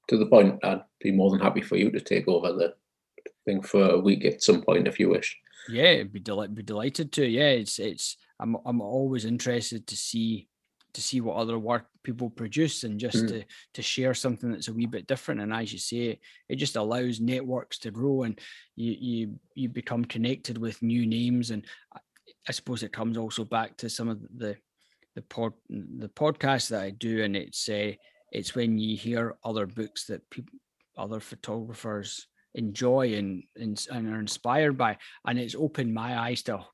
to 0.10 0.18
the 0.18 0.26
point, 0.26 0.60
I'd 0.64 0.84
be 1.00 1.12
more 1.12 1.32
than 1.32 1.40
happy 1.40 1.62
for 1.62 1.78
you 1.78 1.90
to 1.92 2.02
take 2.02 2.28
over 2.28 2.52
the 2.52 2.74
thing 3.46 3.62
for 3.62 3.92
a 3.92 4.00
week 4.00 4.26
at 4.26 4.44
some 4.44 4.62
point 4.62 4.88
if 4.88 5.00
you 5.00 5.10
wish. 5.10 5.38
Yeah, 5.70 6.04
be 6.04 6.20
delight 6.20 6.54
be 6.54 6.64
delighted 6.64 7.12
to. 7.14 7.26
Yeah, 7.26 7.50
it's 7.50 7.80
it's 7.80 8.18
I'm 8.40 8.58
I'm 8.66 8.82
always 8.82 9.26
interested 9.26 9.88
to 9.88 9.96
see 9.96 10.48
to 10.94 11.02
see 11.02 11.22
what 11.22 11.36
other 11.36 11.60
work 11.60 11.86
people 12.04 12.30
produce 12.30 12.84
and 12.84 13.00
just 13.00 13.18
mm. 13.18 13.28
to 13.28 13.44
to 13.76 13.82
share 13.84 14.16
something 14.16 14.52
that's 14.52 14.68
a 14.68 14.74
wee 14.74 14.88
bit 14.88 15.06
different 15.06 15.40
and 15.42 15.54
as 15.54 15.72
you 15.72 15.78
say 15.78 16.20
it 16.50 16.56
just 16.56 16.76
allows 16.76 17.20
networks 17.20 17.78
to 17.78 17.92
grow 17.92 18.24
and 18.24 18.40
you 18.76 18.96
you 19.00 19.40
you 19.54 19.70
become 19.70 20.04
connected 20.04 20.58
with 20.58 20.82
new 20.82 21.06
names 21.06 21.52
and 21.52 21.66
I 22.48 22.52
suppose 22.52 22.82
it 22.82 22.94
comes 22.94 23.16
also 23.16 23.44
back 23.44 23.78
to 23.78 23.90
some 23.90 24.10
of 24.10 24.22
the 24.36 24.56
the 25.16 25.22
pod 25.22 25.54
the 25.70 26.10
podcast 26.10 26.70
that 26.70 26.82
I 26.82 26.90
do 26.90 27.24
and 27.24 27.36
it's 27.36 27.70
uh, 27.70 27.92
it's 28.32 28.56
when 28.56 28.80
you 28.80 28.98
hear 28.98 29.36
other 29.44 29.68
books 29.68 30.06
that 30.08 30.28
people 30.32 30.58
other 30.98 31.20
photographers 31.20 32.26
enjoy 32.58 33.14
and, 33.14 33.44
and 33.56 33.86
and 33.92 34.14
are 34.14 34.20
inspired 34.20 34.78
by 34.78 34.98
and 35.26 35.40
it's 35.40 35.56
opened 35.56 35.94
my 35.94 36.20
eyes 36.20 36.42
to 36.44 36.56
a 36.56 36.68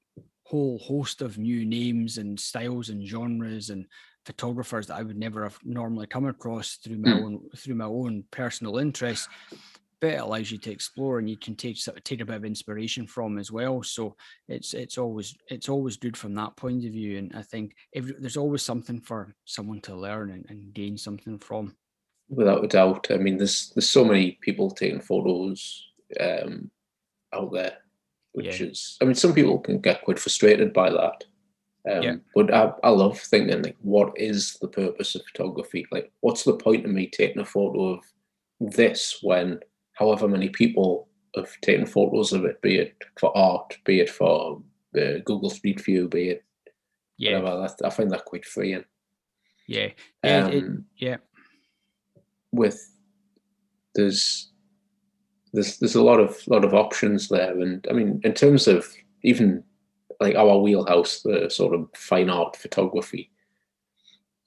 whole 0.45 0.79
host 0.79 1.21
of 1.21 1.37
new 1.37 1.65
names 1.65 2.17
and 2.17 2.39
styles 2.39 2.89
and 2.89 3.05
genres 3.07 3.69
and 3.69 3.85
photographers 4.25 4.87
that 4.87 4.95
I 4.95 5.03
would 5.03 5.17
never 5.17 5.43
have 5.43 5.57
normally 5.63 6.07
come 6.07 6.25
across 6.25 6.75
through 6.75 6.97
my 6.97 7.09
mm. 7.09 7.23
own 7.23 7.49
through 7.57 7.75
my 7.75 7.85
own 7.85 8.23
personal 8.31 8.77
interest. 8.77 9.27
But 9.99 10.15
it 10.15 10.19
allows 10.19 10.51
you 10.51 10.57
to 10.57 10.71
explore 10.71 11.19
and 11.19 11.29
you 11.29 11.37
can 11.37 11.55
take 11.55 11.77
take 12.03 12.19
a 12.19 12.25
bit 12.25 12.35
of 12.35 12.45
inspiration 12.45 13.07
from 13.07 13.37
as 13.37 13.51
well. 13.51 13.83
So 13.83 14.15
it's 14.47 14.73
it's 14.73 14.97
always 14.97 15.35
it's 15.49 15.69
always 15.69 15.97
good 15.97 16.17
from 16.17 16.35
that 16.35 16.55
point 16.57 16.85
of 16.85 16.91
view. 16.91 17.17
And 17.17 17.31
I 17.35 17.41
think 17.41 17.75
there's 17.93 18.37
always 18.37 18.63
something 18.63 18.99
for 18.99 19.33
someone 19.45 19.81
to 19.81 19.95
learn 19.95 20.31
and, 20.31 20.45
and 20.49 20.73
gain 20.73 20.97
something 20.97 21.39
from. 21.39 21.75
Without 22.35 22.63
a 22.63 22.67
doubt. 22.67 23.07
I 23.09 23.17
mean 23.17 23.37
there's 23.37 23.71
there's 23.75 23.89
so 23.89 24.05
many 24.05 24.37
people 24.41 24.71
taking 24.71 25.01
photos 25.01 25.87
um, 26.19 26.69
out 27.33 27.51
there, 27.51 27.77
which 28.33 28.59
yeah. 28.59 28.67
is 28.67 28.97
I 29.01 29.05
mean 29.05 29.15
some 29.15 29.33
people 29.33 29.59
can 29.59 29.79
get 29.79 30.03
quite 30.03 30.19
frustrated 30.19 30.73
by 30.73 30.89
that. 30.89 31.23
Um, 31.89 32.01
yeah. 32.01 32.15
But 32.33 32.53
I, 32.53 32.71
I 32.83 32.89
love 32.89 33.19
thinking 33.19 33.61
like, 33.61 33.75
what 33.81 34.13
is 34.15 34.57
the 34.61 34.69
purpose 34.69 35.15
of 35.15 35.25
photography? 35.25 35.85
Like, 35.91 36.11
what's 36.21 36.43
the 36.43 36.55
point 36.55 36.85
of 36.85 36.91
me 36.91 37.07
taking 37.07 37.41
a 37.41 37.45
photo 37.45 37.95
of 37.95 38.05
this 38.61 39.19
when 39.21 39.59
however 39.91 40.29
many 40.29 40.47
people 40.47 41.09
have 41.35 41.51
taken 41.61 41.85
photos 41.85 42.31
of 42.31 42.45
it, 42.45 42.61
be 42.61 42.77
it 42.77 42.95
for 43.19 43.37
art, 43.37 43.77
be 43.83 43.99
it 43.99 44.09
for 44.09 44.61
uh, 44.97 45.19
Google 45.25 45.49
Street 45.49 45.81
View, 45.81 46.07
be 46.07 46.29
it 46.29 46.45
yeah. 47.17 47.39
whatever. 47.39 47.73
I 47.83 47.89
find 47.89 48.11
that 48.11 48.25
quite 48.25 48.45
freeing. 48.45 48.85
Yeah, 49.67 49.89
yeah, 50.23 50.45
Um, 50.45 50.51
it, 50.51 50.63
yeah. 50.97 51.17
With 52.53 52.89
there's 53.95 54.51
there's 55.53 55.77
there's 55.79 55.95
a 55.95 56.03
lot 56.03 56.19
of 56.19 56.39
lot 56.47 56.63
of 56.63 56.73
options 56.73 57.29
there, 57.29 57.59
and 57.59 57.85
I 57.89 57.93
mean, 57.93 58.21
in 58.23 58.33
terms 58.33 58.67
of 58.67 58.87
even 59.23 59.63
like 60.19 60.35
our 60.35 60.57
wheelhouse, 60.57 61.21
the 61.21 61.49
sort 61.49 61.73
of 61.73 61.89
fine 61.95 62.29
art 62.29 62.55
photography. 62.55 63.29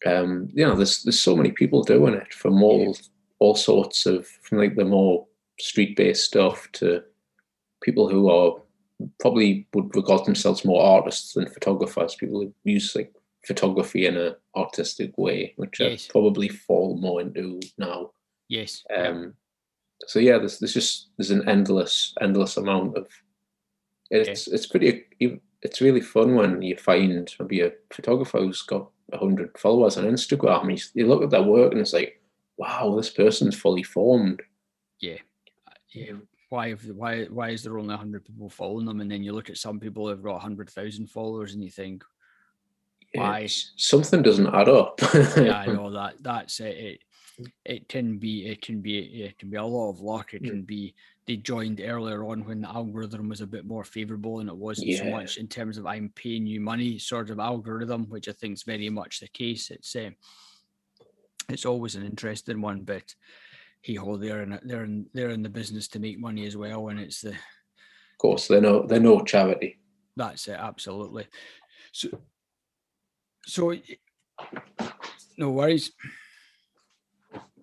Um, 0.04 0.48
you 0.52 0.66
know, 0.66 0.74
there's 0.74 1.02
there's 1.02 1.20
so 1.20 1.36
many 1.36 1.52
people 1.52 1.82
doing 1.82 2.14
it 2.14 2.32
from 2.32 2.62
all 2.62 2.96
all 3.38 3.54
sorts 3.54 4.06
of 4.06 4.26
from 4.26 4.58
like 4.58 4.76
the 4.76 4.84
more 4.84 5.26
street 5.60 5.96
based 5.96 6.24
stuff 6.24 6.68
to 6.72 7.02
people 7.82 8.08
who 8.08 8.30
are 8.30 8.60
probably 9.20 9.66
would 9.74 9.94
regard 9.94 10.24
themselves 10.24 10.64
more 10.64 10.82
artists 10.82 11.34
than 11.34 11.48
photographers. 11.48 12.14
People 12.14 12.40
who 12.40 12.52
use 12.64 12.94
like 12.94 13.12
photography 13.46 14.06
in 14.06 14.16
a 14.16 14.36
artistic 14.56 15.16
way, 15.16 15.54
which 15.56 15.80
Yes. 15.80 16.06
I 16.08 16.12
probably 16.12 16.48
fall 16.48 16.96
more 16.96 17.20
into 17.20 17.60
now. 17.78 18.10
Yes. 18.48 18.84
Um, 18.94 19.34
so 20.06 20.18
yeah, 20.18 20.38
there's 20.38 20.58
there's 20.58 20.74
just 20.74 21.08
there's 21.16 21.30
an 21.30 21.48
endless 21.48 22.14
endless 22.20 22.56
amount 22.56 22.96
of 22.96 23.08
it's 24.10 24.46
it's 24.46 24.66
pretty 24.66 25.04
it's 25.62 25.80
really 25.80 26.00
fun 26.00 26.34
when 26.34 26.62
you 26.62 26.76
find 26.76 27.34
maybe 27.40 27.60
a 27.62 27.72
photographer 27.92 28.38
who's 28.38 28.62
got 28.62 28.90
hundred 29.14 29.56
followers 29.58 29.96
on 29.96 30.04
Instagram. 30.04 30.62
And 30.62 30.78
you, 30.78 30.84
you 30.94 31.06
look 31.06 31.22
at 31.22 31.30
their 31.30 31.42
work 31.42 31.72
and 31.72 31.80
it's 31.80 31.92
like, 31.92 32.20
wow, 32.56 32.94
this 32.96 33.10
person's 33.10 33.56
fully 33.56 33.82
formed. 33.82 34.42
yeah. 35.00 35.18
Yeah. 35.92 36.12
Why 36.50 36.68
have 36.68 36.84
why 36.84 37.24
why 37.24 37.50
is 37.50 37.62
there 37.62 37.78
only 37.78 37.96
hundred 37.96 38.24
people 38.24 38.48
following 38.48 38.86
them? 38.86 39.00
And 39.00 39.10
then 39.10 39.24
you 39.24 39.32
look 39.32 39.50
at 39.50 39.56
some 39.56 39.80
people 39.80 40.08
who've 40.08 40.22
got 40.22 40.42
hundred 40.42 40.70
thousand 40.70 41.10
followers 41.10 41.54
and 41.54 41.64
you 41.64 41.70
think, 41.70 42.04
Something 43.76 44.22
doesn't 44.22 44.54
add 44.54 44.68
up. 44.68 45.00
yeah, 45.36 45.58
I 45.58 45.66
know 45.72 45.90
that 45.92 46.14
that's 46.22 46.60
it. 46.60 46.76
it. 46.76 47.00
It 47.66 47.88
can 47.88 48.16
be, 48.18 48.46
it 48.46 48.62
can 48.62 48.80
be, 48.80 48.98
it 49.24 49.38
can 49.38 49.50
be 49.50 49.56
a 49.58 49.64
lot 49.64 49.90
of 49.90 50.00
luck. 50.00 50.32
It 50.32 50.42
Mm. 50.42 50.48
can 50.50 50.62
be 50.62 50.94
they 51.26 51.36
joined 51.36 51.80
earlier 51.84 52.24
on 52.24 52.44
when 52.46 52.60
the 52.62 52.68
algorithm 52.68 53.28
was 53.28 53.40
a 53.40 53.46
bit 53.46 53.66
more 53.66 53.82
favorable 53.84 54.38
and 54.40 54.48
it 54.48 54.56
wasn't 54.56 54.92
so 54.96 55.04
much 55.10 55.36
in 55.38 55.48
terms 55.48 55.76
of 55.76 55.84
I'm 55.84 56.10
paying 56.14 56.46
you 56.46 56.60
money 56.60 56.98
sort 56.98 57.30
of 57.30 57.38
algorithm, 57.40 58.04
which 58.08 58.28
I 58.28 58.32
think 58.32 58.54
is 58.54 58.62
very 58.62 58.88
much 58.90 59.20
the 59.20 59.28
case. 59.28 59.70
It's 59.70 59.94
uh, 59.96 60.10
it's 61.48 61.66
always 61.66 61.94
an 61.94 62.04
interesting 62.06 62.60
one, 62.60 62.82
but 62.82 63.14
he 63.82 63.94
ho, 63.96 64.16
they're 64.16 64.42
in, 64.42 64.58
they're 64.64 64.84
in, 64.84 65.06
they're 65.14 65.30
in 65.30 65.42
the 65.42 65.48
business 65.48 65.88
to 65.88 65.98
make 66.00 66.18
money 66.18 66.46
as 66.46 66.56
well, 66.56 66.88
and 66.88 66.98
it's 66.98 67.20
the 67.20 67.30
of 67.30 68.18
course, 68.18 68.48
they're 68.48 68.60
no 68.62 68.86
they're 68.86 68.98
no 69.00 69.20
charity. 69.22 69.78
That's 70.16 70.48
it, 70.48 70.56
absolutely. 70.58 71.26
So, 71.92 72.08
so 73.46 73.74
no 75.38 75.50
worries. 75.50 75.92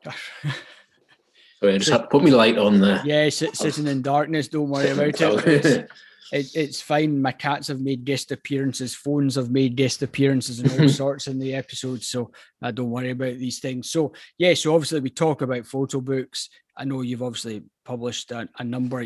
So 0.04 1.70
I 1.70 1.78
just 1.78 1.92
had 1.92 2.00
to 2.00 2.08
put 2.08 2.24
me 2.24 2.32
light 2.32 2.58
on 2.58 2.82
there. 2.82 3.02
yeah, 3.06 3.30
sit, 3.30 3.56
sitting 3.56 3.88
in 3.88 4.02
darkness. 4.02 4.50
Don't 4.50 4.70
worry 4.70 4.90
about 4.90 5.22
it. 5.22 5.90
It's, 6.32 6.56
it. 6.56 6.60
It's 6.60 6.82
fine. 6.82 7.22
My 7.22 7.32
cats 7.32 7.68
have 7.68 7.80
made 7.80 8.06
guest 8.06 8.32
appearances. 8.32 8.96
Phones 8.96 9.36
have 9.36 9.52
made 9.52 9.76
guest 9.76 10.02
appearances 10.02 10.60
and 10.60 10.72
all 10.82 10.90
sorts 11.04 11.28
in 11.28 11.38
the 11.38 11.54
episodes. 11.54 12.08
So 12.08 12.32
I 12.60 12.72
don't 12.72 12.90
worry 12.90 13.12
about 13.12 13.38
these 13.38 13.60
things. 13.60 13.92
So 13.92 14.14
yeah. 14.40 14.56
So 14.56 14.74
obviously 14.74 15.02
we 15.02 15.12
talk 15.12 15.44
about 15.44 15.68
photo 15.68 16.02
books. 16.02 16.50
I 16.76 16.86
know 16.86 17.02
you've 17.02 17.22
obviously 17.22 17.62
published 17.86 18.32
a, 18.32 18.50
a 18.58 18.64
number 18.64 19.06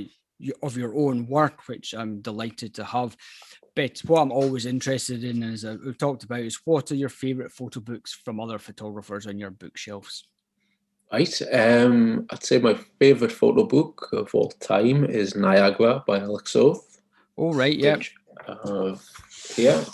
of 0.63 0.77
your 0.77 0.97
own 0.97 1.27
work, 1.27 1.67
which 1.67 1.93
I'm 1.93 2.21
delighted 2.21 2.75
to 2.75 2.85
have. 2.85 3.17
But 3.77 3.99
what 4.07 4.21
I'm 4.21 4.31
always 4.31 4.65
interested 4.65 5.23
in 5.23 5.43
is 5.43 5.63
uh, 5.63 5.77
we've 5.85 5.99
talked 5.99 6.23
about 6.23 6.39
is 6.39 6.59
what 6.65 6.91
are 6.91 6.95
your 6.95 7.09
favorite 7.09 7.51
photo 7.51 7.79
books 7.79 8.11
from 8.11 8.39
other 8.39 8.57
photographers 8.57 9.27
on 9.27 9.37
your 9.37 9.51
bookshelves? 9.51 10.27
Right. 11.13 11.39
Um, 11.53 12.25
I'd 12.31 12.43
say 12.43 12.57
my 12.57 12.73
favourite 12.99 13.31
photo 13.31 13.63
book 13.65 14.09
of 14.13 14.33
all 14.33 14.49
time 14.49 15.05
is 15.05 15.35
Niagara 15.35 16.03
by 16.07 16.19
Alec 16.19 16.47
Soth. 16.47 17.01
Oh 17.37 17.53
right, 17.53 17.77
yeah, 17.77 17.97
have 18.47 19.05
here. 19.55 19.85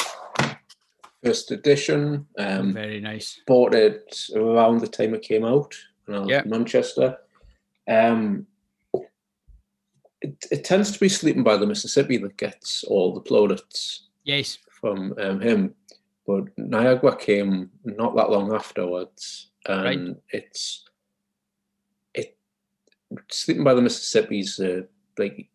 First 1.22 1.52
edition. 1.52 2.26
Um, 2.38 2.72
very 2.74 3.02
nice. 3.02 3.42
bought 3.46 3.76
it 3.76 4.18
around 4.34 4.80
the 4.80 4.88
time 4.88 5.14
it 5.14 5.24
came 5.24 5.44
out 5.44 5.76
when 6.06 6.18
I 6.18 6.20
was 6.22 6.30
Yeah. 6.30 6.44
in 6.44 6.50
Manchester. 6.50 7.18
Um, 7.86 8.48
it, 10.24 10.46
it 10.52 10.64
tends 10.64 10.92
to 10.92 11.00
be 11.00 11.10
Sleeping 11.10 11.44
by 11.44 11.58
the 11.58 11.68
Mississippi 11.68 12.18
that 12.18 12.38
gets 12.38 12.84
all 12.86 13.14
the 13.14 13.22
plaudits 13.22 14.08
Yes, 14.24 14.58
from 14.82 15.14
um, 15.20 15.42
him. 15.42 15.76
But 16.26 16.46
Niagara 16.58 17.16
came 17.18 17.70
not 17.84 18.16
that 18.16 18.30
long 18.32 18.54
afterwards, 18.56 19.50
and 19.68 20.16
it's 20.30 20.86
it 22.14 22.38
sleeping 23.30 23.66
by 23.66 23.74
the 23.74 23.82
Mississippi's 23.82 24.58
uh, 24.60 24.84
like 25.18 25.50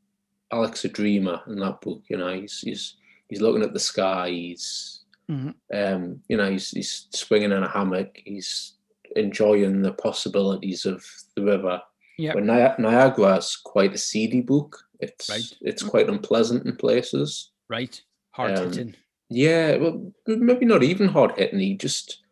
Alec's 0.53 0.85
a 0.85 0.89
dreamer 0.89 1.41
in 1.47 1.59
that 1.61 1.81
book. 1.81 2.03
You 2.11 2.19
know, 2.19 2.39
he's 2.39 2.61
he's 2.61 2.97
he's 3.29 3.41
looking 3.41 3.63
at 3.63 3.73
the 3.73 3.81
sky. 3.81 4.29
He's 4.31 4.95
Mhm. 5.31 5.55
um, 5.75 6.23
you 6.29 6.37
know 6.39 6.51
he's 6.51 6.71
he's 6.71 7.07
swinging 7.11 7.53
in 7.53 7.63
a 7.63 7.69
hammock. 7.69 8.19
He's 8.25 8.75
enjoying 9.17 9.83
the 9.83 9.93
possibilities 9.93 10.85
of 10.87 11.03
the 11.35 11.43
river. 11.45 11.81
Yeah, 12.19 12.35
But 12.35 12.45
Ni- 12.45 12.85
Niagara's 12.87 13.57
quite 13.57 13.95
a 13.95 13.99
seedy 13.99 14.43
book. 14.43 14.77
It's 15.01 15.29
Right. 15.31 15.45
it's 15.63 15.83
quite 15.83 16.09
unpleasant 16.09 16.67
in 16.67 16.77
places. 16.77 17.51
right. 17.69 18.01
Hard 18.33 18.59
Um, 18.59 18.67
hitting. 18.71 18.95
Yeah, 19.31 19.77
well, 19.77 20.13
maybe 20.27 20.65
not 20.67 20.83
even 20.83 21.09
hard 21.09 21.33
hitting. 21.39 21.59
He 21.61 21.75
just 21.77 22.23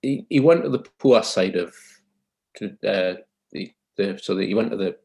he, 0.00 0.26
he 0.28 0.40
went 0.40 0.62
to 0.64 0.70
the 0.70 0.84
poor 0.98 1.22
side 1.22 1.56
of 1.56 1.74
to, 2.56 2.66
uh, 2.86 3.14
the 3.52 3.72
the 3.96 4.18
so 4.22 4.34
that 4.34 4.44
he 4.46 4.54
went 4.54 4.70
to 4.70 4.76
the 4.76 4.96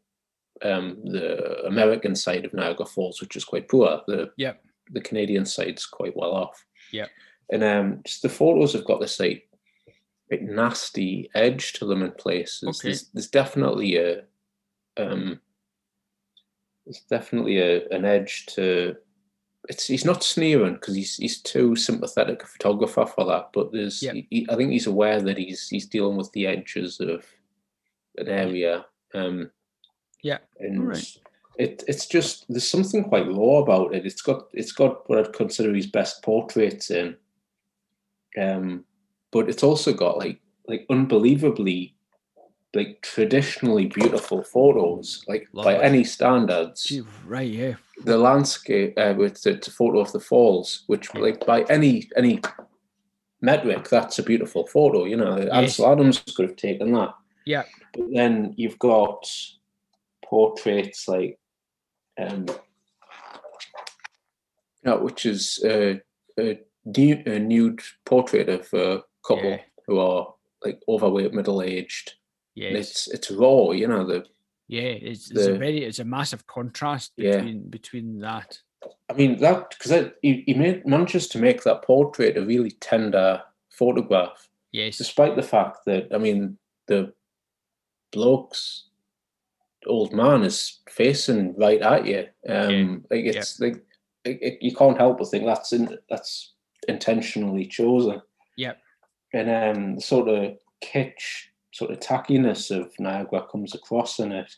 um 0.64 0.98
the 1.06 1.66
American 1.66 2.16
side 2.16 2.46
of 2.46 2.54
Niagara 2.54 2.86
Falls, 2.86 3.22
which 3.22 3.36
is 3.36 3.44
quite 3.46 3.68
poor. 3.68 4.02
The 4.08 4.32
yeah. 4.38 4.54
the 4.92 5.02
Canadian 5.02 5.46
side's 5.46 5.86
quite 5.86 6.16
well 6.16 6.32
off. 6.32 6.66
Yeah. 6.92 7.08
And 7.52 7.64
um, 7.64 8.02
just 8.06 8.22
the 8.24 8.30
photos 8.30 8.74
have 8.74 8.86
got 8.86 9.00
this 9.00 9.20
like, 9.20 9.47
like 10.32 10.42
nasty 10.42 11.30
edge 11.36 11.74
to 11.74 11.86
them 11.86 12.04
in 12.04 12.12
places. 12.12 12.64
Okay. 12.64 12.90
There's, 12.90 13.10
there's 13.14 13.30
definitely 13.30 13.98
a 13.98 14.24
um, 14.98 15.40
there's 16.86 17.02
definitely 17.10 17.60
a 17.60 17.88
an 17.90 18.06
edge 18.06 18.46
to. 18.56 18.96
It's 19.70 19.88
he's 19.88 20.06
not 20.06 20.24
sneering 20.24 20.76
because 20.76 20.96
he's 20.96 21.16
he's 21.18 21.42
too 21.42 21.76
sympathetic 21.76 22.42
a 22.44 22.46
photographer 22.46 23.06
for 23.06 23.26
that. 23.26 23.50
But 23.54 23.72
there's 23.72 24.02
Yep. 24.02 24.16
he, 24.30 24.48
I 24.50 24.56
think 24.56 24.72
he's 24.72 24.88
aware 24.88 25.22
that 25.22 25.38
he's 25.38 25.68
he's 25.68 25.88
dealing 25.88 26.16
with 26.18 26.32
the 26.32 26.48
edges 26.48 27.00
of 27.00 27.26
an 28.18 28.28
area. 28.30 28.86
Um, 29.14 29.52
Yeah. 30.24 30.40
and 30.60 30.80
Alright. 30.80 31.18
it 31.58 31.84
it's 31.88 32.06
just 32.06 32.46
there's 32.48 32.68
something 32.68 33.04
quite 33.04 33.28
raw 33.28 33.58
about 33.58 33.94
it. 33.94 34.06
It's 34.06 34.22
got 34.22 34.48
it's 34.54 34.72
got 34.72 35.10
what 35.10 35.20
I'd 35.20 35.34
consider 35.34 35.74
his 35.74 35.88
best 35.88 36.24
portraits 36.24 36.90
in, 36.90 37.18
um, 38.40 38.86
but 39.38 39.50
it's 39.50 39.62
also 39.62 39.94
got 39.94 40.18
like 40.18 40.40
like 40.68 40.86
unbelievably 40.90 41.94
like 42.74 43.02
traditionally 43.02 43.86
beautiful 43.86 44.44
photos, 44.44 45.24
like 45.28 45.48
by 45.54 45.80
any 45.80 46.04
standards. 46.04 46.84
Gee, 46.84 47.04
right, 47.26 47.50
yeah. 47.50 47.76
The 48.04 48.18
landscape, 48.18 48.94
uh, 48.98 49.14
with 49.18 49.42
the, 49.44 49.54
a 49.58 49.72
photo 49.72 50.00
of 50.00 50.12
the 50.12 50.20
falls, 50.20 50.84
which 50.88 51.14
like 51.16 51.46
by 51.46 51.62
any 51.70 52.10
any 52.16 52.42
metric, 53.42 53.88
that's 53.90 54.20
a 54.20 54.24
beautiful 54.24 54.66
photo. 54.68 55.06
You 55.06 55.18
know, 55.18 55.38
Yes. 55.38 55.50
Ansel 55.52 55.92
Adams 55.92 56.24
could 56.36 56.50
have 56.50 56.58
taken 56.58 56.94
that. 56.94 57.14
Yeah. 57.46 57.64
But 57.94 58.08
then 58.14 58.54
you've 58.58 58.80
got 58.80 59.24
portraits 60.26 61.08
like, 61.08 61.40
um, 62.20 62.48
yeah, 64.84 64.96
which 64.96 65.26
is 65.26 65.62
a, 65.64 66.02
a, 66.40 66.60
a 66.96 67.40
nude 67.40 67.82
portrait 68.06 68.50
of 68.50 68.74
a 68.74 69.04
couple 69.28 69.50
Yeah. 69.52 69.62
who 69.86 70.00
are 70.00 70.34
like 70.64 70.80
overweight, 70.88 71.34
middle 71.34 71.62
aged. 71.62 72.14
Yeah, 72.56 72.70
It's 72.70 73.08
it's 73.08 73.30
raw, 73.30 73.72
you 73.72 73.88
know. 73.88 74.06
The 74.06 74.26
yeah, 74.68 74.82
it's, 74.82 75.30
it's 75.32 75.46
a 75.46 75.54
very 75.58 75.84
it's 75.84 76.00
a 76.00 76.06
massive 76.06 76.48
contrast 76.48 77.12
Yeah. 77.18 77.38
between 77.38 77.70
between 77.70 78.20
that. 78.20 78.60
I 79.10 79.14
mean 79.14 79.38
that 79.40 79.70
because 79.78 80.12
he, 80.22 80.44
he 80.46 80.54
made 80.54 80.86
manages 80.86 81.28
to 81.30 81.40
make 81.40 81.64
that 81.64 81.84
portrait 81.84 82.38
a 82.38 82.42
really 82.46 82.72
tender 82.72 83.42
photograph, 83.70 84.50
Yes. 84.72 84.98
despite 84.98 85.36
the 85.36 85.44
fact 85.44 85.80
that 85.86 86.08
I 86.14 86.18
mean 86.18 86.58
the 86.88 87.14
bloke's 88.12 88.86
old 89.86 90.12
man 90.14 90.44
is 90.44 90.80
facing 90.90 91.56
right 91.58 91.82
at 91.82 92.06
you. 92.06 92.28
Um, 92.50 93.06
like 93.12 93.26
it's 93.26 93.60
like 93.60 93.76
it, 94.26 94.40
it- 94.42 94.58
you 94.62 94.76
can't 94.76 94.98
help 94.98 95.20
but 95.20 95.30
think 95.30 95.46
that's 95.46 95.72
in, 95.74 95.98
that's 96.10 96.54
intentionally 96.88 97.66
chosen. 97.66 98.22
Yep. 98.58 98.78
And 99.38 99.78
um, 99.78 99.96
the 99.96 100.02
sort 100.02 100.30
of 100.30 100.58
kitsch, 100.82 101.48
sort 101.72 101.92
of 101.92 102.00
tackiness 102.00 102.72
of 102.72 102.92
Niagara 103.00 103.46
comes 103.52 103.76
across 103.76 104.20
in 104.20 104.32
it, 104.32 104.52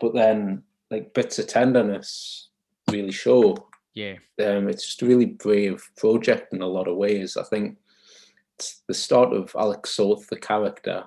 but 0.00 0.14
then 0.14 0.62
like 0.90 1.12
bits 1.12 1.38
of 1.38 1.46
tenderness 1.48 2.48
really 2.90 3.12
show 3.12 3.56
Yeah. 3.94 4.14
um, 4.44 4.68
it's 4.68 4.84
just 4.86 5.02
a 5.02 5.06
really 5.06 5.26
brave 5.26 5.82
project 5.96 6.52
in 6.52 6.62
a 6.62 6.66
lot 6.66 6.88
of 6.88 6.96
ways. 6.96 7.36
I 7.36 7.44
think 7.44 7.76
it's 8.58 8.82
the 8.88 8.94
start 8.94 9.32
of 9.32 9.54
Alec 9.58 9.86
Soth, 9.86 10.26
the 10.28 10.36
character. 10.38 11.04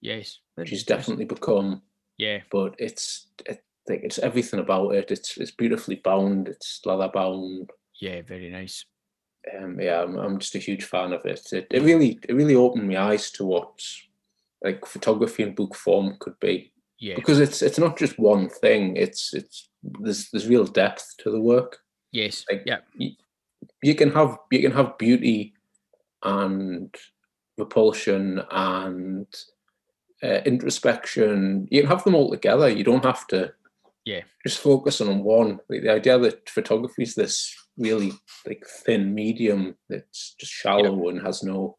Yes, 0.00 0.38
she's 0.64 0.84
definitely 0.84 1.24
become. 1.24 1.82
Yeah, 2.18 2.40
but 2.50 2.74
it's 2.78 3.26
it, 3.46 3.62
like 3.88 4.00
it's 4.04 4.18
everything 4.18 4.60
about 4.60 4.94
it. 4.94 5.10
It's 5.10 5.36
it's 5.36 5.50
beautifully 5.50 5.96
bound. 5.96 6.48
It's 6.48 6.80
leather 6.84 7.10
bound. 7.12 7.70
Yeah, 8.00 8.22
very 8.22 8.50
nice. 8.50 8.84
Um, 9.54 9.80
yeah, 9.80 10.02
I'm, 10.02 10.16
I'm 10.16 10.38
just 10.38 10.54
a 10.54 10.60
huge 10.60 10.84
fan 10.84 11.12
of 11.12 11.24
it. 11.24 11.52
It 11.52 11.66
it 11.70 11.82
really 11.82 12.18
it 12.28 12.34
really 12.34 12.56
opened 12.56 12.88
my 12.88 12.98
eyes 12.98 13.30
to 13.32 13.44
what 13.44 13.80
like 14.62 14.84
photography 14.86 15.42
in 15.42 15.54
book 15.54 15.74
form 15.74 16.16
could 16.18 16.38
be. 16.40 16.72
Yeah, 16.98 17.14
because 17.14 17.40
it's 17.40 17.62
it's 17.62 17.78
not 17.78 17.98
just 17.98 18.18
one 18.18 18.48
thing. 18.48 18.96
It's 18.96 19.34
it's 19.34 19.68
there's 19.82 20.30
there's 20.30 20.48
real 20.48 20.64
depth 20.64 21.14
to 21.18 21.30
the 21.30 21.40
work. 21.40 21.78
Yes. 22.12 22.44
Like 22.50 22.62
yeah. 22.66 22.78
You, 22.96 23.12
you 23.82 23.94
can 23.94 24.10
have 24.12 24.38
you 24.50 24.60
can 24.60 24.72
have 24.72 24.98
beauty 24.98 25.54
and 26.22 26.94
repulsion 27.58 28.42
and 28.50 29.26
uh, 30.22 30.40
introspection. 30.44 31.68
You 31.70 31.82
can 31.82 31.90
have 31.90 32.04
them 32.04 32.14
all 32.14 32.30
together. 32.30 32.68
You 32.68 32.84
don't 32.84 33.04
have 33.04 33.26
to 33.28 33.52
yeah 34.04 34.22
just 34.44 34.58
focus 34.58 35.00
on 35.00 35.22
one. 35.22 35.60
Like 35.68 35.82
the 35.82 35.92
idea 35.92 36.18
that 36.18 36.48
photography 36.48 37.02
is 37.02 37.14
this 37.14 37.54
really 37.78 38.12
like 38.46 38.64
thin 38.84 39.14
medium 39.14 39.76
that's 39.88 40.34
just 40.38 40.52
shallow 40.52 41.08
and 41.08 41.20
has 41.20 41.42
no, 41.42 41.76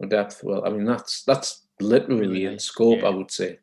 no 0.00 0.08
depth. 0.08 0.42
Well, 0.42 0.66
I 0.66 0.70
mean 0.70 0.84
that's 0.84 1.22
that's 1.24 1.66
literally 1.80 2.44
in 2.46 2.58
scope. 2.58 3.00
Yeah. 3.00 3.08
I 3.08 3.10
would 3.10 3.30
say. 3.30 3.58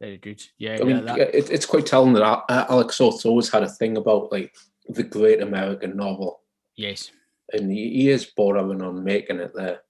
Very 0.00 0.16
good. 0.16 0.42
Yeah, 0.56 0.78
I 0.80 0.84
mean, 0.84 1.06
it, 1.06 1.50
it's 1.50 1.66
quite 1.66 1.84
telling 1.84 2.14
that 2.14 2.44
Alec 2.48 2.90
Soth's 2.90 3.26
always 3.26 3.50
had 3.50 3.62
a 3.62 3.68
thing 3.68 3.98
about 3.98 4.32
like 4.32 4.54
the 4.88 5.02
great 5.02 5.42
American 5.42 5.94
novel. 5.94 6.40
Yes. 6.74 7.10
And 7.52 7.70
he, 7.70 7.90
he 7.90 8.08
is 8.08 8.24
bordering 8.24 8.80
on 8.80 9.04
making 9.04 9.40
it 9.40 9.52
there. 9.54 9.80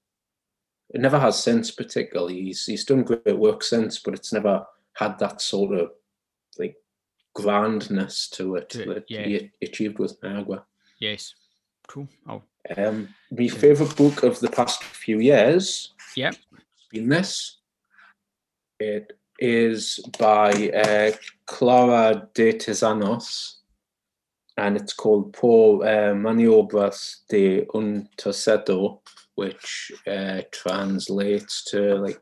It 0.93 1.01
never 1.01 1.21
has 1.21 1.41
since, 1.41 1.71
particularly. 1.71 2.43
He's 2.43 2.67
he's 2.67 2.85
done 2.85 3.05
great 3.05 3.39
work 3.39 3.63
since, 3.63 4.01
but 4.01 4.15
it's 4.15 4.33
never 4.33 4.65
had 4.95 5.17
that 5.21 5.41
sort 5.41 5.79
of 5.79 5.91
like 6.59 6.75
grandness 7.37 8.29
to 8.31 8.57
it 8.57 8.71
To 8.71 8.83
it, 8.83 8.95
that 8.95 9.05
yeah. 9.09 9.25
he 9.25 9.51
achieved 9.63 10.01
with 10.01 10.21
Niagara. 10.25 10.65
Yes. 11.01 11.35
Cool. 11.89 12.09
Oh, 12.29 12.43
Um, 12.77 13.09
my 13.31 13.49
favourite 13.49 13.97
book 13.97 14.23
of 14.23 14.39
the 14.41 14.51
past 14.51 14.85
few 14.85 15.19
years 15.19 15.95
Yep. 16.15 16.37
been 16.93 17.09
this. 17.09 17.59
It 18.79 19.19
is 19.39 19.99
by 20.19 20.51
uh, 20.71 21.13
Clara 21.47 22.29
de 22.35 22.53
Tezanos, 22.53 23.57
and 24.57 24.77
it's 24.77 24.93
called 24.93 25.33
Por 25.33 25.85
uh, 25.85 26.15
Maniobras 26.15 27.23
de 27.29 27.67
un 27.75 28.09
Tercero, 28.19 29.01
which 29.37 29.91
uh, 30.07 30.43
translates 30.53 31.65
to 31.71 31.97
like 31.97 32.21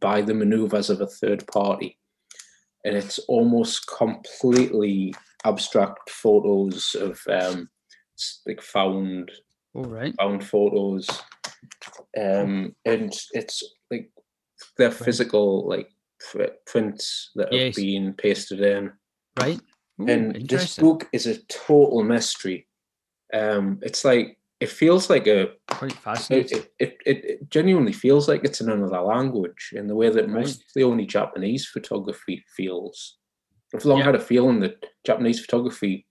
by, 0.00 0.22
the 0.22 0.34
maneuvers 0.34 0.90
of 0.90 1.00
a 1.00 1.06
third 1.06 1.46
party. 1.46 1.96
And 2.84 2.96
it's 2.96 3.18
almost 3.28 3.86
completely 3.86 5.14
abstract 5.44 6.10
photos 6.10 6.96
of 6.98 7.20
um, 7.28 7.68
like 8.46 8.60
found 8.62 9.30
all 9.74 9.84
right. 9.84 10.14
found 10.18 10.44
photos 10.44 11.08
um 12.20 12.74
and 12.84 13.12
it's 13.32 13.62
like 13.90 14.10
they're 14.76 14.90
physical 14.90 15.66
like 15.68 15.88
prints 16.66 17.30
that 17.36 17.50
have 17.52 17.60
Yes. 17.60 17.76
been 17.76 18.14
pasted 18.14 18.60
in 18.60 18.92
Right. 19.38 19.60
Ooh, 20.00 20.08
and 20.08 20.48
this 20.48 20.76
book 20.76 21.08
is 21.12 21.26
a 21.26 21.38
total 21.44 22.02
mystery 22.02 22.66
um 23.32 23.78
it's 23.82 24.04
like 24.04 24.36
it 24.60 24.68
feels 24.68 25.08
like 25.08 25.26
a 25.26 25.48
Quite 25.68 25.92
it, 25.92 25.98
fascinating. 25.98 26.58
it, 26.58 26.72
it, 26.78 26.96
it 27.06 27.24
it 27.24 27.50
genuinely 27.50 27.92
feels 27.92 28.28
like 28.28 28.44
it's 28.44 28.60
in 28.60 28.68
another 28.68 29.00
language 29.00 29.70
in 29.72 29.86
the 29.86 29.94
way 29.94 30.10
that 30.10 30.28
Right. 30.28 30.42
most 30.44 30.64
the 30.74 30.82
only 30.84 31.06
japanese 31.06 31.66
photography 31.66 32.44
feels 32.56 33.16
i've 33.74 33.84
long 33.84 33.98
Yeah. 33.98 34.04
had 34.06 34.14
a 34.16 34.20
feeling 34.20 34.60
that 34.60 34.84
japanese 35.06 35.40
photography 35.40 36.06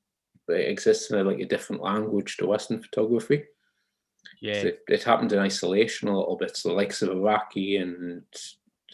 uh, 0.50 0.54
exists 0.54 1.12
in 1.12 1.20
a, 1.20 1.24
like 1.24 1.40
a 1.40 1.46
different 1.46 1.82
language 1.82 2.38
to 2.38 2.48
western 2.48 2.82
photography 2.82 3.44
yeah. 4.42 4.54
it, 4.54 4.80
it 4.88 5.04
happened 5.04 5.34
in 5.34 5.40
isolation 5.40 6.08
a 6.08 6.18
little 6.18 6.38
bit. 6.38 6.56
So 6.56 6.70
the 6.70 6.76
likes 6.76 7.02
of 7.02 7.10
Araki 7.10 7.82
and 7.82 8.24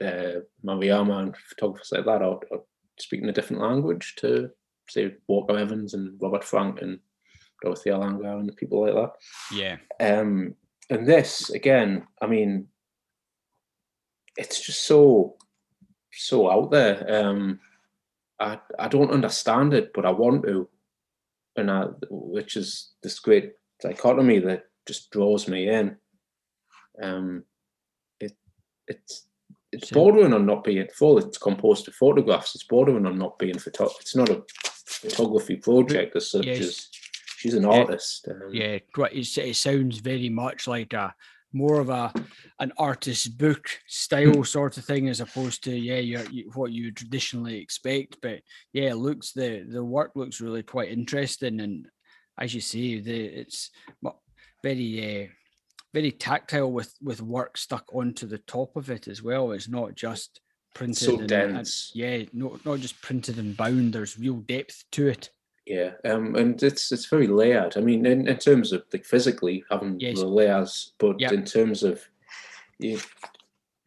uh, 0.02 0.42
Moriyama 0.64 1.24
and 1.24 1.38
photographers 1.38 1.92
like 1.92 2.06
that 2.06 2.22
are, 2.22 2.40
are 2.52 2.62
speaking 3.00 3.30
a 3.30 3.34
different 3.34 3.62
language 3.62 4.16
to 4.18 4.50
say 4.90 5.16
Walker 5.28 5.58
Evans 5.58 5.94
and 5.94 6.20
Robert 6.22 6.44
Frank 6.44 6.82
and 6.82 7.00
Dorothea 7.62 7.98
Lange 7.98 8.26
and 8.26 8.56
people 8.58 8.82
like 8.82 8.94
that. 8.94 9.12
Yeah. 9.52 9.78
Um, 10.00 10.56
and 10.90 11.08
this 11.08 11.50
again, 11.50 12.06
I 12.22 12.28
mean, 12.28 12.68
it's 14.38 14.62
just 14.62 14.84
so 14.84 15.38
so 16.12 16.52
out 16.52 16.72
there. 16.72 17.26
Um, 17.26 17.60
I 18.40 18.60
I 18.78 18.88
don't 18.88 19.12
understand 19.12 19.74
it, 19.74 19.92
but 19.94 20.06
I 20.06 20.12
want 20.12 20.44
to, 20.44 20.70
and 21.56 21.72
I, 21.72 21.86
which 22.10 22.58
is 22.58 22.92
this 23.04 23.20
great 23.20 23.54
dichotomy 23.82 24.40
that 24.40 24.66
just 24.88 25.12
draws 25.12 25.48
me 25.48 25.70
in. 25.70 25.98
Um, 27.02 27.44
it 28.20 28.34
it's 28.88 29.28
it's 29.72 29.90
So- 29.90 29.96
bordering 29.96 30.34
on 30.34 30.46
not 30.46 30.64
being 30.64 30.88
full. 30.94 31.18
It's 31.18 31.38
composed 31.38 31.88
of 31.88 31.96
photographs. 31.96 32.56
It's 32.56 32.64
bordering 32.64 33.06
on 33.06 33.18
not 33.18 33.38
being 33.40 33.58
photo. 33.60 33.90
It's 34.00 34.16
not 34.16 34.30
a 34.30 34.44
photography 34.86 35.58
project 35.58 36.16
as 36.16 36.32
such 36.32 36.46
Yes. 36.46 36.60
as 36.62 36.90
she's 37.38 37.54
an 37.56 37.64
Yeah. 37.64 37.70
artist. 37.70 38.28
Um, 38.30 38.54
Yeah. 38.54 38.80
It 38.98 39.56
sounds 39.56 40.00
very 40.00 40.30
much 40.30 40.68
like 40.68 40.94
a 40.94 41.14
more 41.56 41.80
of 41.80 41.90
a 41.90 42.12
an 42.60 42.74
artist's 42.78 43.28
book 43.28 43.66
style 43.88 44.44
sort 44.44 44.78
of 44.78 44.84
thing 44.84 45.08
as 45.08 45.22
opposed 45.22 45.64
to 45.64 45.72
yeah 45.72 46.00
your, 46.00 46.24
you, 46.30 46.52
what 46.54 46.72
you 46.72 46.92
traditionally 46.92 47.58
expect. 47.60 48.18
But 48.22 48.42
yeah 48.74 48.92
it 48.92 48.98
looks 48.98 49.32
the 49.32 49.66
the 49.68 49.84
work 49.84 50.12
looks 50.16 50.42
really 50.42 50.64
quite 50.64 50.92
interesting. 50.92 51.62
And 51.62 51.88
as 52.38 52.54
you 52.54 52.62
say 52.62 53.00
the 53.00 53.26
it's 53.26 53.72
very 54.62 55.24
uh, 55.24 55.28
very 55.94 56.12
tactile 56.12 56.72
with 56.72 56.94
with 57.02 57.22
work 57.22 57.58
stuck 57.58 57.86
onto 57.96 58.28
the 58.28 58.40
top 58.40 58.76
of 58.76 58.90
it 58.90 59.08
as 59.08 59.24
well. 59.24 59.54
It's 59.54 59.70
not 59.70 59.96
just 59.96 60.42
printed 60.74 60.98
so 60.98 61.12
and, 61.14 61.22
and- 61.22 61.54
dense. 61.56 61.92
yeah 61.96 62.24
not 62.34 62.66
not 62.66 62.80
just 62.80 63.02
printed 63.02 63.40
and 63.40 63.56
bound. 63.56 63.94
There's 63.94 64.20
real 64.20 64.42
depth 64.42 64.84
to 64.92 65.08
it 65.08 65.30
Yeah, 65.66 65.92
um, 66.04 66.36
and 66.36 66.62
it's 66.62 66.92
it's 66.92 67.08
very 67.08 67.28
layered. 67.28 67.76
I 67.76 67.82
mean, 67.82 68.06
in, 68.06 68.28
in 68.28 68.38
terms 68.38 68.72
of 68.72 68.84
like 68.94 69.04
physically 69.06 69.64
having 69.72 70.00
Yes. 70.00 70.20
the 70.20 70.28
layers, 70.28 70.94
but 71.00 71.20
Yep. 71.20 71.32
in 71.32 71.44
terms 71.46 71.82
of 71.84 72.08
you, 72.78 73.00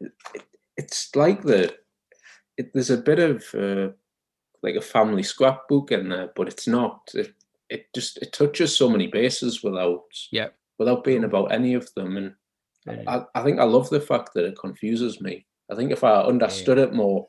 it, 0.00 0.12
it's 0.76 1.14
like 1.14 1.42
the 1.42 1.76
it, 2.56 2.72
there's 2.74 2.90
a 2.90 2.96
bit 2.96 3.20
of 3.20 3.44
uh, 3.54 3.92
like 4.62 4.74
a 4.74 4.80
family 4.80 5.22
scrapbook 5.22 5.92
in 5.92 6.08
there, 6.08 6.32
but 6.34 6.48
it's 6.48 6.66
not. 6.66 7.10
It 7.14 7.32
it 7.70 7.86
just 7.94 8.18
it 8.18 8.32
touches 8.32 8.76
so 8.76 8.88
many 8.88 9.06
bases 9.06 9.62
without 9.62 10.02
Yep. 10.32 10.54
without 10.78 11.04
being 11.04 11.22
about 11.24 11.52
any 11.52 11.74
of 11.74 11.92
them, 11.94 12.16
and 12.16 12.34
Very- 12.86 13.06
I, 13.06 13.22
I 13.36 13.42
think 13.44 13.60
I 13.60 13.64
love 13.64 13.88
the 13.90 14.00
fact 14.00 14.34
that 14.34 14.46
it 14.46 14.58
confuses 14.58 15.20
me. 15.20 15.46
I 15.70 15.76
think 15.76 15.92
if 15.92 16.02
I 16.02 16.22
understood 16.22 16.78
it 16.78 16.92
more, 16.92 17.28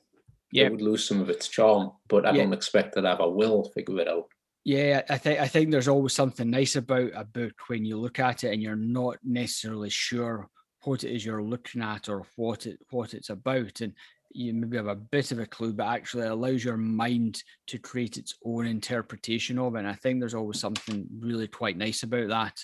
Yep. 0.54 0.66
it 0.66 0.72
would 0.72 0.82
lose 0.82 1.08
some 1.08 1.22
of 1.22 1.30
its 1.30 1.48
charm. 1.48 1.92
But 2.08 2.26
I 2.26 2.32
Yeah. 2.32 2.44
don't 2.44 2.54
expect 2.54 2.96
that 2.96 3.06
I 3.06 3.12
ever 3.12 3.30
will 3.30 3.66
figure 3.76 4.00
it 4.00 4.08
out. 4.08 4.26
Yeah, 4.66 5.02
I 5.10 5.18
think 5.18 5.40
I 5.40 5.48
think 5.48 5.72
there's 5.72 5.88
always 5.88 6.14
something 6.14 6.50
nice 6.50 6.76
about 6.76 7.12
a 7.16 7.24
book 7.24 7.54
when 7.68 7.86
you 7.86 7.98
look 7.98 8.20
at 8.20 8.44
it 8.44 8.54
and 8.54 8.62
you're 8.62 8.76
not 8.76 9.18
necessarily 9.24 9.90
sure 9.90 10.50
what 10.84 11.04
it 11.04 11.14
is 11.14 11.26
you're 11.26 11.44
looking 11.44 11.82
at 11.82 12.10
or 12.10 12.26
what 12.36 12.66
it 12.66 12.78
what 12.92 13.14
it's 13.14 13.30
about, 13.30 13.82
and 13.82 13.94
you 14.32 14.54
maybe 14.54 14.78
have 14.78 14.88
a 14.88 14.96
bit 14.96 15.32
of 15.32 15.40
a 15.40 15.46
clue, 15.46 15.74
but 15.74 15.88
actually 15.88 16.28
allows 16.28 16.64
your 16.64 16.78
mind 16.78 17.42
to 17.68 17.80
create 17.80 18.18
its 18.18 18.36
own 18.46 18.68
interpretation 18.68 19.58
of 19.58 19.76
it. 19.76 19.80
And 19.80 19.88
I 19.88 19.94
think 19.94 20.20
there's 20.20 20.36
always 20.36 20.60
something 20.60 21.08
really 21.20 21.48
quite 21.48 21.78
nice 21.78 22.04
about 22.04 22.28
that. 22.30 22.60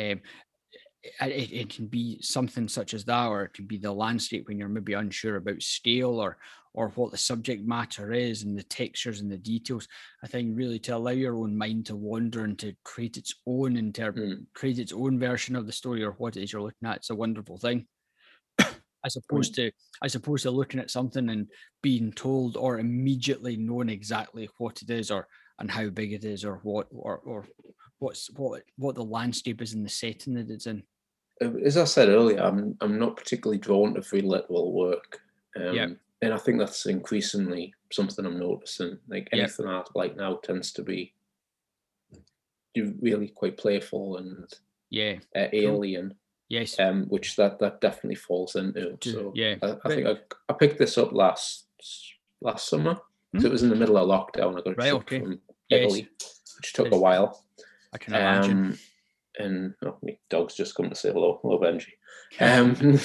Um, 0.00 0.20
it, 1.20 1.52
it- 1.52 1.68
can 1.74 1.86
be 1.86 2.18
something 2.22 2.68
such 2.68 2.94
as 2.94 3.04
that, 3.06 3.26
or 3.26 3.44
it 3.44 3.54
can 3.54 3.66
be 3.66 3.78
the 3.78 3.92
landscape 3.92 4.46
when 4.46 4.58
you're 4.58 4.68
maybe 4.68 4.92
unsure 4.92 5.36
about 5.36 5.62
scale 5.62 6.20
or 6.20 6.38
or 6.74 6.88
what 6.90 7.10
the 7.10 7.18
subject 7.18 7.66
matter 7.66 8.12
is 8.12 8.42
and 8.42 8.56
the 8.56 8.62
textures 8.62 9.20
and 9.20 9.30
the 9.30 9.36
details. 9.36 9.86
I 10.24 10.26
think 10.26 10.56
really 10.56 10.78
to 10.80 10.96
allow 10.96 11.10
your 11.10 11.36
own 11.36 11.56
mind 11.56 11.86
to 11.86 11.96
wander 11.96 12.44
and 12.44 12.58
to 12.60 12.74
create 12.84 13.16
its 13.16 13.34
own 13.46 13.76
interpret, 13.76 14.30
Mm. 14.30 14.46
create 14.54 14.78
its 14.78 14.92
own 14.92 15.18
version 15.18 15.54
of 15.56 15.66
the 15.66 15.72
story 15.72 16.02
or 16.02 16.12
what 16.12 16.36
it 16.36 16.42
is 16.42 16.52
you're 16.52 16.62
looking 16.62 16.88
at. 16.88 16.98
It's 16.98 17.10
a 17.10 17.14
wonderful 17.14 17.58
thing. 17.58 17.86
As 19.04 19.16
opposed 19.16 19.56
to 19.56 19.72
as 20.04 20.14
opposed 20.14 20.44
to 20.44 20.52
looking 20.52 20.78
at 20.78 20.90
something 20.90 21.28
and 21.28 21.48
being 21.82 22.12
told 22.12 22.56
or 22.56 22.78
immediately 22.78 23.56
knowing 23.56 23.88
exactly 23.88 24.48
what 24.58 24.80
it 24.80 24.90
is 24.90 25.10
or 25.10 25.26
and 25.58 25.68
how 25.68 25.88
big 25.88 26.12
it 26.12 26.24
is 26.24 26.44
or 26.44 26.60
what 26.62 26.86
or 26.92 27.18
or 27.18 27.44
what's 27.98 28.30
what 28.30 28.62
what 28.76 28.94
the 28.94 29.02
landscape 29.04 29.60
is 29.60 29.74
in 29.74 29.82
the 29.82 29.88
setting 29.88 30.34
that 30.34 30.50
it's 30.50 30.68
in. 30.68 30.84
Uh, 31.42 31.50
as 31.64 31.76
I 31.76 31.82
said 31.82 32.10
earlier, 32.10 32.38
I'm 32.38 32.76
I'm 32.80 32.96
not 32.96 33.16
particularly 33.16 33.58
drawn 33.58 33.94
to 33.94 34.02
very 34.02 34.22
literal 34.22 34.72
work. 34.72 35.18
Um, 35.56 35.74
Yeah. 35.74 35.88
And 36.22 36.32
I 36.32 36.38
think 36.38 36.58
that's 36.58 36.86
increasingly 36.86 37.74
something 37.92 38.24
I'm 38.24 38.38
noticing. 38.38 38.98
Like 39.08 39.28
Yeah. 39.32 39.40
anything 39.42 39.66
I 39.66 39.82
like 39.94 40.16
now 40.16 40.36
tends 40.36 40.72
to 40.74 40.82
be 40.82 41.14
you 42.74 42.94
really 43.02 43.28
quite 43.28 43.58
playful 43.58 44.16
and 44.16 44.50
Yeah. 44.88 45.18
uh, 45.36 45.48
alien. 45.52 46.14
Yes. 46.48 46.78
Um, 46.78 47.06
which 47.06 47.36
that 47.36 47.58
that 47.58 47.80
definitely 47.80 48.14
falls 48.14 48.56
into. 48.56 48.96
So 49.02 49.32
yeah, 49.34 49.56
I, 49.62 49.76
I 49.84 49.88
think 49.88 50.06
I, 50.06 50.16
I 50.48 50.52
picked 50.52 50.78
this 50.78 50.96
up 50.98 51.12
last 51.12 51.66
last 52.40 52.68
summer. 52.68 52.98
So 53.38 53.46
it 53.46 53.52
was 53.52 53.62
in 53.62 53.70
the 53.70 53.76
middle 53.76 53.96
of 53.96 54.08
lockdown. 54.08 54.52
I 54.58 54.62
got 54.62 54.72
it 54.72 54.76
right, 54.78 54.92
okay. 54.92 55.20
from 55.20 55.40
Italy, 55.70 56.08
yes. 56.20 56.42
which 56.58 56.74
took 56.74 56.92
a 56.92 56.98
while. 56.98 57.42
I 57.94 57.98
can 57.98 58.14
imagine. 58.14 58.66
Um, 58.66 58.78
and 59.38 59.74
oh, 59.82 59.96
my 60.02 60.18
dog's 60.28 60.54
just 60.54 60.74
come 60.74 60.90
to 60.90 60.94
say 60.94 61.10
hello. 61.10 61.40
Hello, 61.42 61.58
Benji. 61.58 61.92
Um, 62.40 62.98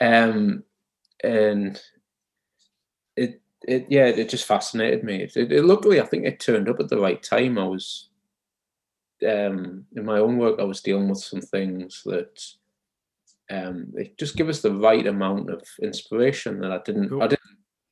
um, 0.00 0.62
and 1.22 1.80
it, 3.16 3.40
it, 3.66 3.86
yeah, 3.88 4.06
it 4.06 4.28
just 4.28 4.46
fascinated 4.46 5.04
me. 5.04 5.22
It, 5.22 5.36
it, 5.36 5.64
luckily, 5.64 6.00
I 6.00 6.06
think 6.06 6.24
it 6.24 6.40
turned 6.40 6.68
up 6.68 6.80
at 6.80 6.88
the 6.88 7.00
right 7.00 7.22
time. 7.22 7.58
I 7.58 7.66
was, 7.66 8.08
um, 9.26 9.84
in 9.96 10.04
my 10.04 10.18
own 10.18 10.38
work, 10.38 10.60
I 10.60 10.64
was 10.64 10.82
dealing 10.82 11.08
with 11.08 11.18
some 11.18 11.40
things 11.40 12.02
that, 12.04 12.42
um, 13.50 13.88
they 13.94 14.12
just 14.18 14.36
give 14.36 14.48
us 14.48 14.60
the 14.60 14.74
right 14.74 15.06
amount 15.06 15.50
of 15.50 15.62
inspiration 15.82 16.60
that 16.60 16.72
I 16.72 16.78
didn't, 16.84 17.08
cool. 17.08 17.22
I 17.22 17.28
didn't 17.28 17.40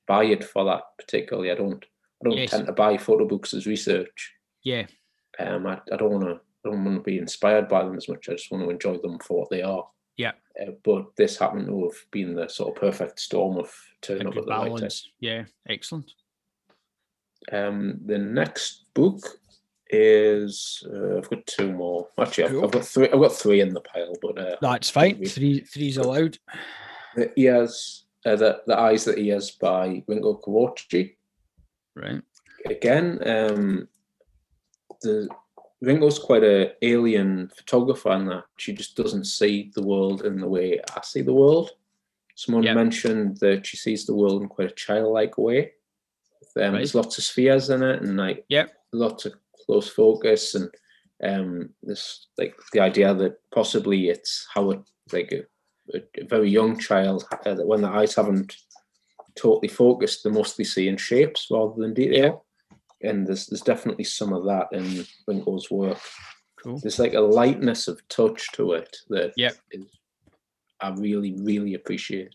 buy 0.06 0.24
it 0.24 0.44
for 0.44 0.64
that 0.64 0.82
particularly. 0.98 1.50
I 1.50 1.54
don't, 1.54 1.84
I 1.84 2.28
don't 2.28 2.38
yes. 2.38 2.50
tend 2.50 2.66
to 2.66 2.72
buy 2.72 2.96
photo 2.98 3.26
books 3.26 3.54
as 3.54 3.66
research. 3.66 4.32
Yeah. 4.62 4.86
Um, 5.38 5.66
I, 5.66 5.80
I 5.92 5.96
don't 5.96 6.12
want 6.12 6.24
to 6.24 6.40
I 6.64 6.70
don't 6.70 6.84
want 6.84 6.96
to 6.96 7.02
be 7.02 7.18
inspired 7.18 7.68
by 7.68 7.84
them 7.84 7.96
as 7.96 8.08
much. 8.08 8.28
I 8.28 8.32
just 8.32 8.50
want 8.50 8.64
to 8.64 8.70
enjoy 8.70 8.96
them 8.98 9.18
for 9.18 9.40
what 9.40 9.50
they 9.50 9.60
are. 9.60 9.86
Yeah. 10.16 10.32
Uh, 10.60 10.72
but 10.84 11.16
this 11.16 11.38
happened 11.38 11.66
to 11.66 11.84
have 11.84 12.10
been 12.10 12.34
the 12.34 12.48
sort 12.48 12.74
of 12.74 12.80
perfect 12.80 13.18
storm 13.20 13.58
of 13.58 13.74
turning 14.00 14.26
up 14.26 14.36
at 14.36 14.44
the 14.44 14.50
balance. 14.50 14.80
right 14.80 14.90
time. 14.90 15.12
Yeah, 15.20 15.44
excellent. 15.68 16.12
Um, 17.52 18.00
the 18.06 18.18
next 18.18 18.84
book 18.94 19.20
is 19.90 20.86
uh, 20.92 21.18
I've 21.18 21.30
got 21.30 21.46
two 21.46 21.72
more. 21.72 22.08
Actually, 22.18 22.48
cool. 22.48 22.58
I've, 22.58 22.64
I've, 22.64 22.70
got 22.72 22.84
three. 22.84 23.10
I've 23.10 23.20
got 23.20 23.32
three 23.32 23.60
in 23.60 23.74
the 23.74 23.80
pile, 23.80 24.14
but 24.22 24.38
uh, 24.38 24.56
that's 24.60 24.90
fine. 24.90 25.24
Three, 25.24 25.60
three's 25.60 25.96
allowed. 25.96 26.38
The 27.16 27.32
ears, 27.38 28.04
uh, 28.24 28.36
the 28.36 28.62
the 28.66 28.78
eyes 28.78 29.04
that 29.04 29.18
he 29.18 29.28
has 29.28 29.50
by 29.50 30.02
Rinko 30.08 30.40
Kawauchi. 30.42 31.16
Right. 31.94 32.22
Again, 32.66 33.20
um, 33.26 33.88
the 35.02 35.28
Rinko's 35.82 36.18
quite 36.18 36.44
a 36.44 36.72
alien 36.82 37.48
photographer 37.48 38.12
in 38.12 38.26
that 38.26 38.44
she 38.56 38.72
just 38.72 38.96
doesn't 38.96 39.24
see 39.24 39.70
the 39.74 39.82
world 39.82 40.24
in 40.24 40.40
the 40.40 40.48
way 40.48 40.80
I 40.96 41.00
see 41.02 41.22
the 41.22 41.32
world. 41.32 41.70
Someone 42.36 42.64
yep. 42.64 42.76
mentioned 42.76 43.38
that 43.38 43.66
she 43.66 43.76
sees 43.76 44.06
the 44.06 44.14
world 44.14 44.42
in 44.42 44.48
quite 44.48 44.70
a 44.70 44.74
childlike 44.74 45.38
way. 45.38 45.72
Um, 46.56 46.62
right. 46.62 46.72
There's 46.72 46.94
lots 46.94 47.18
of 47.18 47.24
spheres 47.24 47.70
in 47.70 47.82
it, 47.82 48.02
and 48.02 48.16
like 48.16 48.44
yep. 48.48 48.74
lots 48.92 49.26
of 49.26 49.34
close 49.66 49.88
focus, 49.88 50.54
and 50.54 50.70
um, 51.22 51.70
this 51.82 52.26
like 52.38 52.56
the 52.72 52.80
idea 52.80 53.14
that 53.14 53.38
possibly 53.50 54.08
it's 54.08 54.46
how 54.52 54.70
it 54.70 54.80
like 55.12 55.32
a, 55.32 55.98
a 56.20 56.24
very 56.24 56.50
young 56.50 56.78
child 56.78 57.24
uh, 57.44 57.54
that 57.54 57.66
when 57.66 57.82
the 57.82 57.88
eyes 57.88 58.14
haven't 58.14 58.56
totally 59.36 59.68
focused, 59.68 60.22
they're 60.22 60.32
mostly 60.32 60.64
seeing 60.64 60.96
shapes 60.96 61.48
rather 61.50 61.74
than 61.76 61.94
detail 61.94 62.44
and 63.04 63.26
there's 63.26 63.46
there's 63.46 63.62
definitely 63.62 64.04
some 64.04 64.32
of 64.32 64.44
that 64.44 64.68
in 64.72 65.06
Rinko's 65.28 65.70
work. 65.70 66.00
Cool. 66.62 66.78
There's 66.78 66.98
like 66.98 67.14
a 67.14 67.20
lightness 67.20 67.88
of 67.88 68.06
touch 68.08 68.50
to 68.52 68.72
it 68.72 68.96
that 69.10 69.32
yep. 69.36 69.56
is, 69.70 69.84
I 70.80 70.90
really 70.90 71.36
really 71.38 71.74
appreciate. 71.74 72.34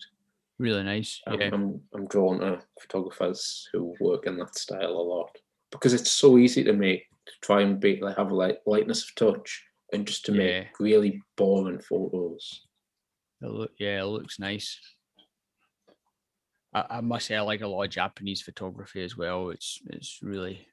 Really 0.59 0.83
nice. 0.83 1.21
I'm, 1.25 1.39
yeah. 1.39 1.49
I'm, 1.53 1.81
I'm 1.93 2.05
drawn 2.07 2.39
to 2.41 2.61
photographers 2.81 3.69
who 3.71 3.95
work 4.01 4.27
in 4.27 4.37
that 4.37 4.57
style 4.57 4.91
a 4.91 5.09
lot 5.15 5.29
because 5.71 5.93
it's 5.93 6.11
so 6.11 6.37
easy 6.37 6.63
to 6.65 6.73
make 6.73 7.05
to 7.25 7.33
try 7.41 7.61
and 7.61 7.79
be 7.79 7.99
like 8.01 8.17
have 8.17 8.31
a 8.31 8.35
light, 8.35 8.57
lightness 8.65 9.03
of 9.03 9.15
touch 9.15 9.63
and 9.93 10.05
just 10.05 10.25
to 10.25 10.33
yeah. 10.33 10.37
make 10.37 10.79
really 10.79 11.21
boring 11.37 11.79
photos. 11.79 12.65
It 13.41 13.47
look, 13.47 13.71
yeah, 13.79 14.01
it 14.01 14.05
looks 14.05 14.39
nice. 14.39 14.79
I, 16.73 16.85
I, 16.89 17.01
must 17.01 17.27
say 17.27 17.35
I 17.35 17.41
like 17.41 17.61
a 17.61 17.67
lot 17.67 17.83
of 17.83 17.89
Japanese 17.89 18.41
photography 18.41 19.03
as 19.03 19.17
well. 19.17 19.49
It's 19.49 19.79
it's 19.87 20.19
really 20.21 20.67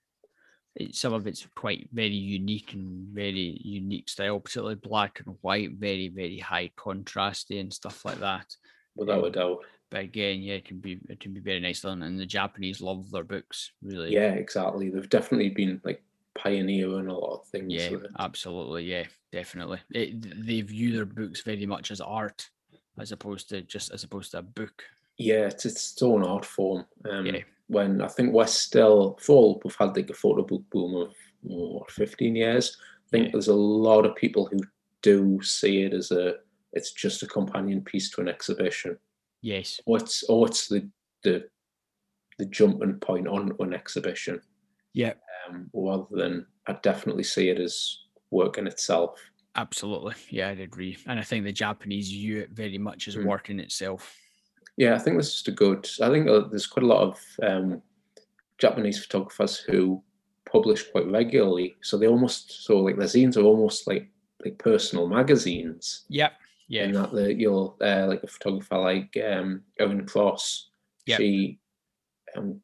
it's, 0.75 0.99
some 0.99 1.13
of 1.13 1.27
it's 1.27 1.47
quite 1.55 1.89
very 1.93 2.09
unique 2.09 2.75
and 2.75 3.09
very 3.09 3.61
unique 3.65 4.09
style, 4.09 4.41
particularly 4.41 4.77
black 4.77 5.23
and 5.25 5.37
white, 5.41 5.73
very 5.73 6.09
very 6.09 6.39
high 6.39 6.71
contrasty 6.77 7.61
and 7.61 7.73
stuff 7.73 8.05
like 8.05 8.21
that. 8.21 8.47
Without 8.95 9.19
um, 9.19 9.25
a 9.25 9.31
doubt. 9.31 9.65
But 9.91 10.01
again, 10.01 10.43
yeah, 10.43 10.55
it 10.55 10.65
can 10.65 10.79
be 10.79 10.99
it 11.09 11.21
can 11.21 11.33
be 11.33 11.41
very 11.41 11.61
nice 11.61 11.85
and 11.85 12.21
the 12.21 12.27
Japanese 12.27 12.81
love 12.81 13.11
their 13.11 13.25
books 13.25 13.73
really. 13.83 14.13
Yeah, 14.13 14.33
exactly. 14.33 14.91
They've 14.91 15.09
definitely 15.09 15.51
been 15.51 15.81
like 15.85 16.03
pioneering 16.37 17.07
a 17.07 17.19
lot 17.19 17.41
of 17.41 17.47
things. 17.47 17.73
Yeah, 17.73 17.97
absolutely. 18.19 18.85
Yeah, 18.85 19.05
definitely. 19.33 19.79
It, 19.91 20.45
they 20.47 20.61
view 20.61 20.95
their 20.95 21.07
books 21.07 21.43
very 21.43 21.67
much 21.67 21.91
as 21.91 22.01
art, 22.01 22.51
as 22.99 23.13
opposed 23.13 23.49
to 23.51 23.63
just 23.63 23.93
as 23.93 24.05
opposed 24.05 24.33
to 24.33 24.39
a 24.39 24.43
book 24.43 24.83
yeah, 25.19 25.47
it's, 25.47 25.65
it's 25.65 26.01
own 26.03 26.25
art 26.25 26.45
form. 26.45 26.87
Um, 27.11 27.27
yeah. 27.27 27.41
When 27.69 28.01
I 28.01 28.09
think 28.09 28.33
we're 28.33 28.47
still 28.47 29.19
full, 29.21 29.61
we've 29.65 29.75
had 29.77 29.97
like 29.97 30.11
a 30.11 30.15
photo 30.15 30.43
book 30.43 30.63
boom 30.71 30.95
of 30.95 31.15
what, 31.43 31.91
15 31.91 32.37
years. 32.37 32.77
I 32.81 33.11
think 33.11 33.27
yeah. 33.27 33.31
there's 33.33 33.49
a 33.49 33.55
lot 33.55 34.07
of 34.07 34.15
people 34.15 34.47
who 34.47 34.59
do 35.03 35.41
see 35.43 35.83
it 35.83 35.93
as 35.93 36.11
a 36.11 36.35
it's 36.73 36.93
just 36.93 37.23
a 37.23 37.27
companion 37.27 37.81
piece 37.81 38.11
to 38.11 38.21
an 38.21 38.29
exhibition. 38.29 38.99
Yes. 39.41 39.81
Or 39.87 39.99
it's 39.99 40.23
or 40.25 40.47
it's 40.47 40.69
the 40.69 40.89
the 41.23 41.49
the 42.39 42.47
jumping 42.47 42.95
point 42.95 43.27
on 43.27 43.53
an 43.61 43.73
exhibition. 43.73 44.41
Yeah. 44.93 45.15
Um, 45.49 45.71
rather 45.73 46.07
than 46.11 46.47
I 46.67 46.75
definitely 46.83 47.23
see 47.25 47.49
it 47.49 47.59
as 47.59 47.99
work 48.31 48.59
in 48.59 48.67
itself. 48.67 49.19
Absolutely. 49.55 50.15
Yeah, 50.29 50.51
I'd 50.51 50.61
agree. 50.61 50.99
And 51.07 51.19
I 51.19 51.23
think 51.23 51.45
the 51.45 51.53
Japanese 51.53 52.11
view 52.11 52.41
it 52.41 52.51
very 52.51 52.79
much 52.79 53.09
as 53.09 53.17
mm. 53.17 53.25
work 53.25 53.49
in 53.49 53.59
itself. 53.59 54.15
Yeah, 54.77 54.95
I 54.95 54.99
think 54.99 55.17
this 55.17 55.35
is 55.35 55.49
a 55.49 55.53
good. 55.53 55.89
I 56.03 56.11
think 56.11 56.29
uh, 56.29 56.49
there's 56.49 56.67
quite 56.67 56.85
a 56.85 56.87
lot 56.87 57.03
of 57.03 57.21
um, 57.43 57.83
Japanese 58.59 59.03
photographers 59.05 59.57
who 59.57 60.03
publish 60.45 60.91
quite 60.91 61.11
regularly. 61.11 61.77
So 61.83 61.97
they 61.97 62.07
almost 62.07 62.65
so 62.65 62.79
like 62.79 62.97
their 62.97 63.07
zines 63.07 63.37
are 63.37 63.43
almost 63.43 63.87
like 63.87 64.09
like 64.45 64.59
personal 64.59 65.09
magazines. 65.09 66.05
Yep. 66.09 66.33
Yeah. 66.69 66.85
And 66.85 66.95
that 66.97 67.13
the, 67.13 67.33
you'll 67.33 67.77
uh, 67.81 68.07
like 68.07 68.23
a 68.23 68.27
photographer 68.27 68.79
like 68.79 69.17
um, 69.25 69.63
Erin 69.79 70.05
Kloss. 70.05 70.65
Yep. 71.07 71.19
She 71.19 71.59
um, 72.37 72.61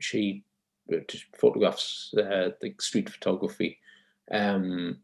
she 0.00 0.44
uh, 0.92 0.98
photographs 1.38 2.14
uh, 2.16 2.50
like 2.62 2.80
street 2.80 3.10
photography. 3.10 3.78
Um, 4.30 4.98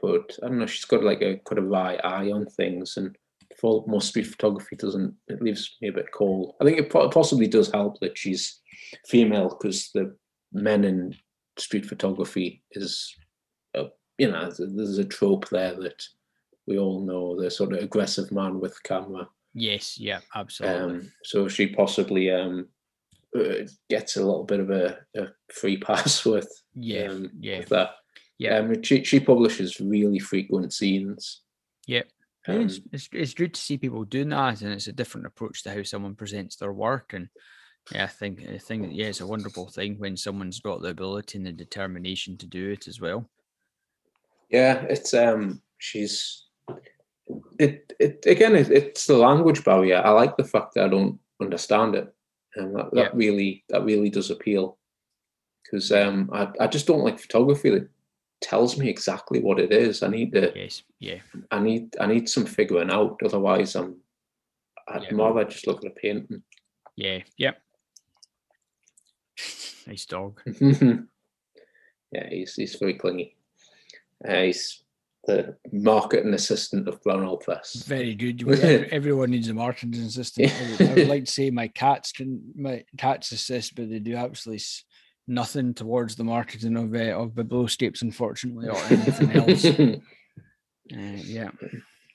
but 0.00 0.36
I 0.42 0.48
don't 0.48 0.58
know. 0.58 0.66
She's 0.66 0.84
got 0.84 1.04
like 1.04 1.22
a 1.22 1.36
quite 1.36 1.58
a 1.58 1.62
right 1.62 2.00
eye 2.04 2.30
on 2.32 2.46
things, 2.46 2.96
and 2.96 3.16
for 3.62 3.84
more 3.86 4.02
street 4.02 4.26
photography 4.26 4.74
doesn't 4.76 5.14
it 5.28 5.40
leaves 5.40 5.76
me 5.80 5.88
a 5.88 5.92
bit 5.92 6.10
cold. 6.12 6.54
I 6.60 6.64
think 6.64 6.78
it 6.78 6.90
possibly 6.90 7.46
does 7.46 7.70
help 7.70 8.00
that 8.00 8.18
she's 8.18 8.60
female 9.06 9.48
because 9.48 9.90
the 9.94 10.14
men 10.52 10.84
in 10.84 11.14
street 11.56 11.86
photography 11.86 12.62
is, 12.72 13.14
a, 13.74 13.84
you 14.18 14.30
know, 14.30 14.50
there's 14.50 14.98
a 14.98 15.04
trope 15.04 15.48
there 15.48 15.74
that 15.80 16.02
we 16.66 16.78
all 16.78 17.00
know 17.00 17.40
the 17.40 17.50
sort 17.50 17.72
of 17.72 17.78
aggressive 17.78 18.32
man 18.32 18.58
with 18.58 18.82
camera. 18.82 19.28
Yes, 19.54 19.96
yeah, 19.98 20.20
absolutely. 20.34 20.80
Um, 20.80 21.12
so 21.24 21.46
she 21.46 21.68
possibly 21.68 22.32
um, 22.32 22.68
uh, 23.36 23.66
gets 23.88 24.16
a 24.16 24.24
little 24.24 24.44
bit 24.44 24.60
of 24.60 24.70
a, 24.70 24.98
a 25.16 25.28
free 25.52 25.76
pass 25.86 26.24
with 26.24 26.50
yeah, 26.74 27.04
um, 27.04 27.30
yeah, 27.38 27.58
with 27.60 27.68
that. 27.68 27.90
Yeah, 28.38 28.58
um, 28.58 28.82
she 28.82 29.04
she 29.04 29.20
publishes 29.20 29.78
really 29.78 30.18
frequent 30.18 30.70
zines. 30.70 31.36
Yeah, 31.86 32.02
um, 32.48 32.60
it's, 32.62 32.80
it's, 32.92 33.08
it's 33.12 33.34
good 33.34 33.54
to 33.54 33.60
see 33.60 33.78
people 33.78 34.04
doing 34.04 34.30
that, 34.30 34.62
and 34.62 34.72
it's 34.72 34.88
a 34.88 34.92
different 34.92 35.26
approach 35.26 35.62
to 35.62 35.72
how 35.72 35.82
someone 35.82 36.14
presents 36.14 36.56
their 36.56 36.72
work. 36.72 37.12
And 37.12 37.28
yeah, 37.92 38.04
I 38.04 38.08
think 38.08 38.42
I 38.48 38.58
think 38.58 38.88
yeah, 38.90 39.06
it's 39.06 39.20
a 39.20 39.26
wonderful 39.26 39.68
thing 39.68 39.96
when 39.98 40.16
someone's 40.16 40.60
got 40.60 40.82
the 40.82 40.88
ability 40.88 41.38
and 41.38 41.46
the 41.46 41.52
determination 41.52 42.36
to 42.38 42.46
do 42.46 42.70
it 42.70 42.88
as 42.88 43.00
well. 43.00 43.28
Yeah, 44.50 44.84
it's 44.88 45.14
um, 45.14 45.62
she's 45.78 46.46
it 47.58 47.92
it 47.98 48.24
again. 48.26 48.56
It, 48.56 48.70
it's 48.70 49.06
the 49.06 49.16
language 49.16 49.64
barrier. 49.64 50.02
I 50.04 50.10
like 50.10 50.36
the 50.36 50.44
fact 50.44 50.74
that 50.74 50.84
I 50.84 50.88
don't 50.88 51.18
understand 51.40 51.94
it, 51.94 52.12
and 52.56 52.74
that, 52.76 52.92
that 52.92 53.04
yeah. 53.04 53.10
really 53.14 53.64
that 53.68 53.84
really 53.84 54.10
does 54.10 54.30
appeal. 54.30 54.78
Because 55.64 55.92
um, 55.92 56.28
I 56.32 56.48
I 56.60 56.66
just 56.66 56.86
don't 56.86 57.04
like 57.04 57.18
photography 57.18 57.70
that 57.70 57.88
tells 58.42 58.76
me 58.76 58.88
exactly 58.88 59.40
what 59.40 59.58
it 59.58 59.72
is. 59.72 60.02
I 60.02 60.08
need 60.08 60.32
to. 60.32 60.52
Yes. 60.54 60.82
Yeah. 60.98 61.20
I 61.50 61.60
need. 61.60 61.96
I 62.00 62.06
need 62.06 62.28
some 62.28 62.44
figuring 62.44 62.90
out. 62.90 63.18
Otherwise, 63.24 63.74
I'm. 63.76 63.96
I'd 64.88 65.04
yeah. 65.04 65.10
rather 65.12 65.44
just 65.44 65.66
look 65.66 65.84
at 65.84 65.92
a 65.92 65.94
painting. 65.94 66.42
Yeah. 66.96 67.20
Yep. 67.38 67.60
nice 69.86 70.06
dog. 70.06 70.40
yeah, 70.60 72.28
he's 72.28 72.54
he's 72.54 72.74
very 72.74 72.94
clingy. 72.94 73.36
Uh, 74.26 74.42
he's 74.42 74.82
the 75.24 75.56
marketing 75.70 76.34
assistant 76.34 76.88
of 76.88 77.02
Brown 77.02 77.24
Owl 77.24 77.36
Press. 77.36 77.84
Very 77.86 78.14
good. 78.14 78.42
Everyone 78.92 79.30
needs 79.30 79.48
a 79.48 79.54
marketing 79.54 80.02
assistant. 80.02 80.52
I 80.80 80.94
would 80.94 81.08
like 81.08 81.24
to 81.26 81.30
say 81.30 81.50
my 81.50 81.68
cats 81.68 82.12
can 82.12 82.42
my 82.56 82.84
cats 82.98 83.32
assist, 83.32 83.76
but 83.76 83.88
they 83.88 84.00
do 84.00 84.16
absolutely 84.16 84.64
nothing 85.26 85.74
towards 85.74 86.16
the 86.16 86.24
marketing 86.24 86.76
of 86.76 86.94
uh, 86.94 87.18
of 87.18 87.30
Biblioscapes, 87.30 88.02
unfortunately, 88.02 88.68
or 88.68 88.76
anything 88.90 89.32
else. 89.36 89.64
uh, 89.64 89.98
yeah. 91.24 91.50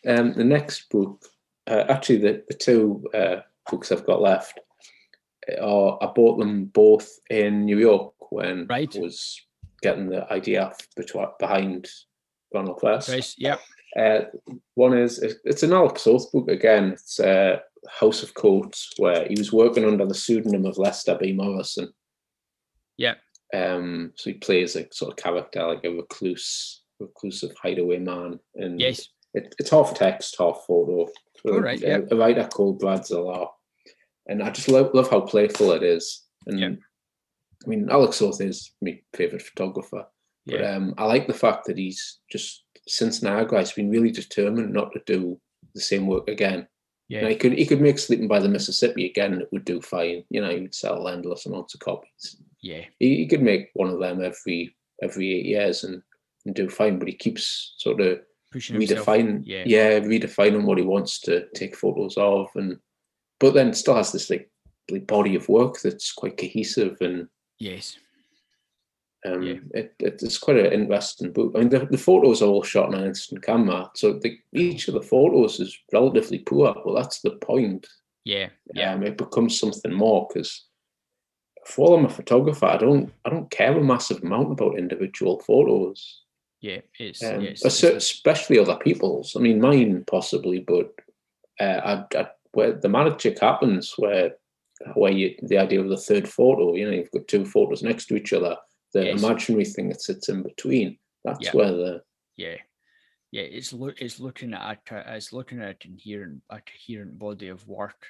Um, 0.07 0.33
the 0.33 0.43
next 0.43 0.89
book, 0.89 1.23
uh, 1.67 1.85
actually, 1.89 2.19
the 2.19 2.43
the 2.47 2.53
two 2.53 3.03
uh, 3.13 3.37
books 3.69 3.91
I've 3.91 4.05
got 4.05 4.21
left, 4.21 4.59
are 5.61 5.97
I 6.01 6.07
bought 6.07 6.37
them 6.37 6.65
both 6.65 7.09
in 7.29 7.65
New 7.65 7.79
York 7.79 8.13
when 8.31 8.67
right. 8.67 8.93
I 8.95 8.99
was 8.99 9.41
getting 9.81 10.09
the 10.09 10.31
idea 10.31 10.73
behind 11.39 11.87
Ronald 12.53 12.79
First. 12.81 13.09
Right. 13.09 13.33
Yep. 13.37 13.59
Uh, 13.97 14.19
one 14.75 14.97
is 14.97 15.19
it's 15.19 15.63
an 15.63 15.73
Alec 15.73 15.97
Soth 15.97 16.31
book 16.31 16.49
again. 16.49 16.91
It's 16.91 17.19
uh, 17.19 17.59
House 17.89 18.21
of 18.21 18.33
Coates, 18.33 18.93
where 18.97 19.27
he 19.27 19.35
was 19.37 19.53
working 19.53 19.85
under 19.85 20.05
the 20.05 20.13
pseudonym 20.13 20.65
of 20.65 20.77
Lester 20.77 21.17
B. 21.19 21.33
Morrison. 21.33 21.91
Yeah. 22.97 23.15
Um, 23.53 24.11
so 24.15 24.31
he 24.31 24.35
plays 24.35 24.75
a 24.75 24.87
sort 24.91 25.11
of 25.11 25.17
character 25.23 25.65
like 25.65 25.83
a 25.83 25.89
recluse, 25.89 26.81
reclusive 26.99 27.51
hideaway 27.61 27.99
man. 27.99 28.39
And 28.55 28.79
yes, 28.79 29.07
it, 29.33 29.55
it's 29.59 29.69
half 29.69 29.93
text, 29.93 30.35
half 30.37 30.63
photo. 30.67 31.07
All 31.45 31.61
right. 31.61 31.79
Yeah. 31.79 31.99
A, 32.11 32.15
a 32.15 32.17
writer 32.17 32.47
called 32.47 32.79
Brad 32.79 33.01
Zellar. 33.01 33.47
And 34.27 34.43
I 34.43 34.49
just 34.49 34.67
love, 34.67 34.91
love 34.93 35.09
how 35.09 35.21
playful 35.21 35.71
it 35.71 35.83
is. 35.83 36.23
And 36.47 36.59
yeah. 36.59 36.69
I 37.65 37.69
mean, 37.69 37.89
Alec 37.89 38.13
Soth 38.13 38.41
is 38.41 38.71
my 38.81 38.99
favorite 39.15 39.41
photographer. 39.41 40.05
But 40.45 40.63
um, 40.63 40.93
I 40.97 41.03
like 41.05 41.27
the 41.27 41.33
fact 41.33 41.65
that 41.65 41.77
he's 41.77 42.19
just 42.31 42.63
since 42.87 43.21
Niagara, 43.21 43.59
he's 43.59 43.73
been 43.73 43.89
really 43.89 44.11
determined 44.11 44.71
not 44.71 44.93
to 44.93 45.01
do 45.05 45.39
the 45.75 45.81
same 45.81 46.07
work 46.07 46.29
again. 46.29 46.67
You 47.09 47.21
know, 47.21 47.27
Yeah. 47.27 47.33
he 47.33 47.35
could 47.35 47.53
he 47.53 47.65
could 47.65 47.81
make 47.81 47.99
Sleeping 47.99 48.29
by 48.29 48.39
the 48.39 48.47
Mississippi 48.47 49.05
again, 49.05 49.33
and 49.33 49.41
it 49.41 49.49
would 49.51 49.65
do 49.65 49.81
fine. 49.81 50.23
You 50.29 50.41
know, 50.41 50.49
he 50.49 50.61
would 50.61 50.75
sell 50.75 51.07
endless 51.09 51.45
amounts 51.45 51.73
of 51.73 51.81
copies. 51.81 52.37
Yeah. 52.61 52.81
He, 52.99 53.17
he 53.17 53.27
could 53.27 53.41
make 53.41 53.69
one 53.73 53.89
of 53.89 53.99
them 53.99 54.23
every 54.23 54.75
every 55.03 55.31
eight 55.33 55.45
years 55.45 55.83
and, 55.83 56.01
and 56.45 56.55
do 56.55 56.69
fine. 56.69 56.97
But 56.99 57.07
he 57.07 57.13
keeps 57.13 57.75
sort 57.77 58.01
of 58.01 58.19
Pushing 58.51 58.77
redefining, 58.77 59.43
Yeah. 59.45 59.63
yeah, 59.65 59.99
redefining 59.99 60.63
what 60.63 60.77
he 60.77 60.83
wants 60.83 61.19
to 61.21 61.47
take 61.53 61.75
photos 61.75 62.15
of, 62.17 62.47
and 62.55 62.79
but 63.39 63.53
then 63.53 63.73
still 63.73 63.95
has 63.95 64.11
this 64.11 64.29
like, 64.29 64.49
body 65.05 65.35
of 65.35 65.49
work 65.49 65.79
that's 65.81 66.13
quite 66.13 66.37
cohesive 66.37 66.97
and 67.01 67.27
Yes. 67.59 67.97
um, 69.25 69.43
Yeah. 69.43 69.55
it, 69.73 69.95
it's 69.99 70.37
quite 70.37 70.57
an 70.57 70.71
interesting 70.71 71.33
book. 71.33 71.51
I 71.55 71.59
mean, 71.59 71.69
the, 71.69 71.85
the 71.85 71.97
photos 71.97 72.41
are 72.41 72.47
all 72.47 72.63
shot 72.63 72.87
on 72.87 72.95
an 72.95 73.05
instant 73.05 73.43
camera, 73.43 73.91
so 73.95 74.13
the, 74.13 74.39
each 74.53 74.87
of 74.87 74.93
the 74.93 75.01
photos 75.01 75.59
is 75.59 75.77
relatively 75.91 76.39
poor. 76.39 76.73
Well, 76.85 76.95
that's 76.95 77.19
the 77.21 77.31
point. 77.31 77.85
Yeah. 78.23 78.49
Yeah. 78.73 78.93
Um, 78.93 79.03
it 79.03 79.17
becomes 79.17 79.59
something 79.59 79.93
more 79.93 80.27
because 80.27 80.65
for 81.67 81.97
I'm 81.99 82.05
a 82.05 82.09
photographer, 82.09 82.65
I 82.65 82.77
don't 82.77 83.11
I 83.25 83.29
don't 83.29 83.51
care 83.51 83.77
a 83.77 83.83
massive 83.83 84.23
amount 84.23 84.51
about 84.53 84.77
individual 84.79 85.39
photos, 85.39 86.23
Yeah. 86.61 86.81
It's, 86.97 87.23
um, 87.23 87.41
yeah, 87.41 87.49
it's, 87.51 87.65
es- 87.65 87.83
it's- 87.83 88.03
especially 88.11 88.57
other 88.59 88.77
people's. 88.77 89.35
I 89.35 89.39
mean, 89.39 89.59
mine 89.61 90.03
possibly, 90.07 90.59
but 90.59 90.93
uh, 91.59 91.81
I, 92.13 92.19
I, 92.19 92.27
where 92.53 92.73
the 92.73 92.89
magic 92.89 93.39
happens, 93.39 93.93
where 93.97 94.35
where 94.93 95.11
you 95.11 95.35
the 95.41 95.57
idea 95.57 95.81
of 95.81 95.89
the 95.89 95.97
third 96.09 96.27
photo, 96.29 96.75
you 96.75 96.85
know, 96.85 96.95
you've 96.97 97.11
got 97.11 97.27
two 97.27 97.45
photos 97.45 97.83
next 97.83 98.05
to 98.07 98.15
each 98.15 98.31
other 98.33 98.55
the 98.93 99.03
Yes. 99.05 99.21
imaginary 99.21 99.65
thing 99.65 99.89
that 99.89 100.01
sits 100.01 100.29
in 100.29 100.43
between. 100.43 100.97
That's 101.25 101.45
Yeah. 101.45 101.51
where 101.57 101.71
the 101.81 102.01
yeah. 102.37 102.57
Yeah. 103.31 103.41
It's 103.57 103.73
look. 103.73 103.95
It's 104.01 104.19
looking 104.19 104.53
at 104.53 104.79
it's 105.17 105.33
looking 105.33 105.59
at 105.61 105.69
a 105.71 105.87
coherent, 105.87 106.41
a 106.49 106.59
coherent 106.61 107.19
body 107.19 107.49
of 107.49 107.67
work. 107.67 108.01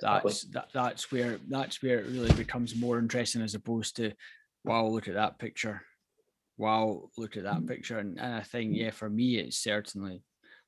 That's 0.00 0.44
that. 0.52 0.68
That's 0.72 1.10
where 1.12 1.38
that's 1.48 1.82
where 1.82 1.98
it 2.00 2.06
really 2.06 2.32
becomes 2.34 2.74
more 2.76 2.98
interesting 2.98 3.42
as 3.42 3.54
opposed 3.54 3.96
to, 3.96 4.12
wow, 4.64 4.86
look 4.86 5.08
at 5.08 5.14
that 5.14 5.38
picture. 5.38 5.82
Wow, 6.56 7.10
look 7.16 7.36
at 7.36 7.44
that 7.44 7.66
picture. 7.66 7.98
And, 7.98 8.18
and 8.18 8.34
I 8.34 8.42
think 8.42 8.74
yeah, 8.76 8.90
for 8.90 9.08
me, 9.08 9.36
it's 9.38 9.58
certainly 9.58 10.22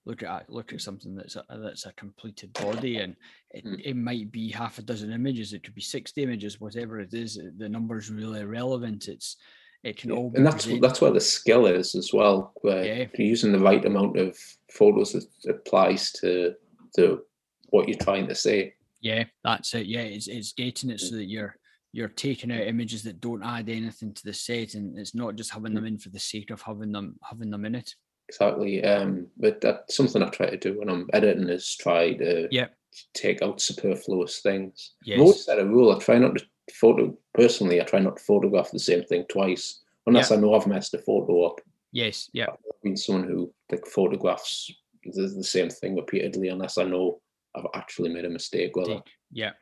look 0.06 0.22
at 0.22 0.48
look 0.48 0.72
at 0.72 0.80
something 0.80 1.14
that's 1.14 1.36
a, 1.36 1.44
that's 1.58 1.84
a 1.86 1.92
completed 1.92 2.52
body 2.54 2.96
and 2.98 3.14
it, 3.50 3.66
Mm. 3.66 3.80
it 3.84 3.94
might 3.96 4.32
be 4.32 4.50
half 4.50 4.78
a 4.78 4.82
dozen 4.82 5.12
images 5.12 5.52
it 5.52 5.62
could 5.62 5.74
be 5.74 5.82
60 5.82 6.22
images 6.22 6.58
whatever 6.58 7.00
it 7.00 7.12
is 7.12 7.38
the 7.58 7.68
number's 7.68 8.10
really 8.10 8.40
irrelevant 8.40 9.08
it's 9.08 9.36
it 9.84 9.98
can 9.98 10.10
all 10.10 10.30
be 10.30 10.38
and 10.38 10.46
that's 10.46 10.64
present- 10.64 10.80
that's 10.80 11.02
where 11.02 11.12
the 11.12 11.20
skill 11.20 11.66
is 11.66 11.94
as 11.94 12.12
well. 12.14 12.52
Where 12.62 12.82
Yeah. 12.82 13.06
you're 13.18 13.26
using 13.28 13.52
the 13.52 13.58
right 13.58 13.84
amount 13.84 14.18
of 14.18 14.38
photos 14.72 15.12
that 15.12 15.26
applies 15.50 16.12
to 16.12 16.54
to 16.96 17.20
what 17.68 17.86
you're 17.88 17.98
trying 17.98 18.26
to 18.28 18.34
say. 18.34 18.74
Yeah, 19.00 19.24
that's 19.44 19.74
it. 19.74 19.86
Yeah, 19.86 20.00
it's 20.02 20.28
it's 20.28 20.52
getting 20.52 20.90
it 20.90 21.00
so 21.00 21.16
that 21.16 21.24
you're 21.28 21.56
you're 21.92 22.08
taking 22.08 22.52
out 22.52 22.66
images 22.66 23.02
that 23.04 23.20
don't 23.20 23.42
add 23.42 23.68
anything 23.68 24.12
to 24.14 24.24
the 24.24 24.32
set, 24.32 24.74
and 24.74 24.98
it's 24.98 25.14
not 25.14 25.36
just 25.36 25.52
having 25.52 25.74
them 25.74 25.86
in 25.86 25.98
for 25.98 26.10
the 26.10 26.18
sake 26.18 26.50
of 26.50 26.62
having 26.62 26.92
them 26.92 27.16
having 27.22 27.50
them 27.50 27.64
in 27.64 27.74
it. 27.74 27.94
Exactly. 28.28 28.84
Um, 28.84 29.26
but 29.36 29.60
that's 29.60 29.96
something 29.96 30.22
I 30.22 30.28
try 30.28 30.50
to 30.50 30.56
do 30.56 30.78
when 30.78 30.88
I'm 30.88 31.08
editing 31.12 31.48
is 31.48 31.74
try 31.76 32.12
to 32.14 32.46
Yeah. 32.52 32.68
take 33.12 33.42
out 33.42 33.60
superfluous 33.60 34.38
things. 34.40 34.92
I've 35.02 35.08
Yes. 35.08 35.18
always 35.20 35.44
set 35.44 35.58
a 35.58 35.66
rule. 35.66 35.90
I 35.90 35.98
try 35.98 36.18
not 36.18 36.38
to 36.38 36.46
photo 36.72 37.18
personally. 37.34 37.80
I 37.80 37.84
try 37.84 37.98
not 37.98 38.18
to 38.18 38.22
photograph 38.22 38.70
the 38.70 38.78
same 38.78 39.02
thing 39.02 39.24
twice 39.28 39.82
unless 40.06 40.30
I 40.30 40.36
know 40.36 40.54
I've 40.54 40.68
messed 40.68 40.94
a 40.94 40.98
photo 40.98 41.42
up. 41.42 41.60
Yes. 41.90 42.30
Yeah. 42.32 42.50
I've 42.50 42.82
been 42.84 42.96
someone 42.96 43.26
who 43.28 43.52
like 43.72 43.84
photographs 43.86 44.70
the, 45.02 45.22
the 45.26 45.42
same 45.42 45.70
thing 45.70 45.96
repeatedly 45.96 46.48
unless 46.48 46.78
I 46.78 46.84
know 46.84 47.19
I've 47.54 47.66
actually 47.74 48.10
made 48.10 48.24
a 48.24 48.30
mistake. 48.30 48.72
Indeed. 48.76 49.02
Yeah. 49.32 49.52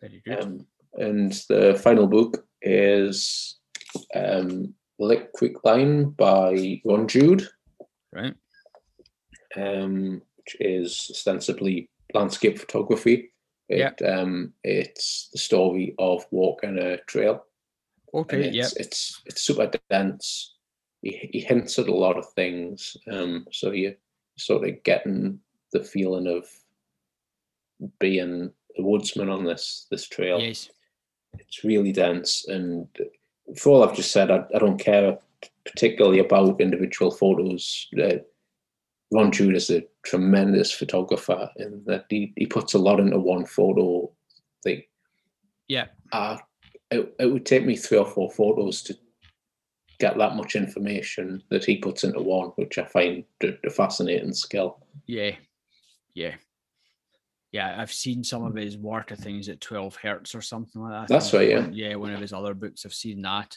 Very 0.00 0.22
good. 0.24 0.42
Um, 0.42 0.66
and 0.94 1.32
the 1.48 1.78
final 1.82 2.06
book 2.06 2.44
is 2.62 3.58
um, 4.14 4.74
Lick 4.98 5.32
Creek 5.32 5.64
Line 5.64 6.10
by 6.10 6.80
Ron 6.84 7.06
Jude, 7.06 7.46
right. 8.12 8.34
um, 9.56 10.22
which 10.36 10.56
is 10.60 11.08
ostensibly 11.10 11.90
landscape 12.14 12.58
photography. 12.58 13.32
It, 13.68 14.00
um, 14.02 14.54
it's 14.64 15.28
the 15.32 15.38
story 15.38 15.94
of 15.98 16.26
walk 16.30 16.62
walking 16.62 16.78
a 16.78 16.96
trail. 17.02 17.44
Okay. 18.14 18.50
Yeah. 18.50 18.62
it's, 18.62 18.76
it's 18.76 19.22
it's 19.26 19.42
super 19.42 19.70
dense. 19.90 20.54
He, 21.02 21.28
he 21.32 21.40
hints 21.40 21.78
at 21.78 21.88
a 21.88 21.94
lot 21.94 22.16
of 22.16 22.26
things, 22.32 22.96
um, 23.12 23.46
so 23.52 23.70
you're 23.70 23.94
sort 24.38 24.66
of 24.66 24.82
getting 24.82 25.38
the 25.72 25.84
feeling 25.84 26.26
of 26.26 26.48
being 27.98 28.50
a 28.78 28.82
woodsman 28.82 29.28
on 29.28 29.44
this 29.44 29.86
this 29.90 30.08
trail. 30.08 30.40
Yes. 30.40 30.70
It's 31.38 31.62
really 31.64 31.92
dense, 31.92 32.46
and 32.48 32.88
for 33.56 33.70
all 33.70 33.84
I've 33.84 33.96
just 33.96 34.10
said, 34.12 34.30
I, 34.30 34.44
I 34.54 34.58
don't 34.58 34.78
care 34.78 35.18
particularly 35.64 36.18
about 36.18 36.60
individual 36.60 37.10
photos. 37.10 37.86
Uh, 38.02 38.16
Ron 39.12 39.30
Jude 39.32 39.54
is 39.56 39.70
a 39.70 39.84
tremendous 40.04 40.72
photographer 40.72 41.50
in 41.56 41.82
that 41.86 42.06
he, 42.10 42.32
he 42.36 42.46
puts 42.46 42.74
a 42.74 42.78
lot 42.78 43.00
into 43.00 43.18
one 43.18 43.46
photo. 43.46 44.10
Like, 44.64 44.88
Yeah. 45.68 45.86
uh, 46.12 46.38
it, 46.90 47.14
it 47.18 47.26
would 47.26 47.46
take 47.46 47.64
me 47.64 47.76
three 47.76 47.98
or 47.98 48.06
four 48.06 48.30
photos 48.30 48.82
to 48.82 48.96
get 49.98 50.16
that 50.18 50.36
much 50.36 50.56
information 50.56 51.42
that 51.50 51.64
he 51.64 51.76
puts 51.76 52.04
into 52.04 52.20
one, 52.20 52.48
which 52.56 52.78
I 52.78 52.84
find 52.84 53.24
a, 53.42 53.52
a 53.64 53.70
fascinating 53.70 54.32
skill. 54.34 54.84
Yeah. 55.06 55.36
Yeah. 56.14 56.34
Yeah, 57.52 57.80
I've 57.80 57.92
seen 57.92 58.22
some 58.22 58.44
of 58.44 58.54
his 58.54 58.76
work. 58.76 59.10
I 59.10 59.14
think 59.14 59.36
he's 59.36 59.48
at 59.48 59.60
12 59.60 59.96
hertz 59.96 60.34
or 60.34 60.42
something 60.42 60.82
like 60.82 60.92
that. 60.92 61.08
That's 61.12 61.32
right, 61.32 61.48
yeah. 61.48 61.60
One- 61.60 61.72
Yeah, 61.72 61.94
one 61.96 62.12
of 62.12 62.20
his 62.20 62.32
other 62.32 62.54
books. 62.54 62.84
I've 62.84 62.92
seen 62.94 63.22
that. 63.22 63.56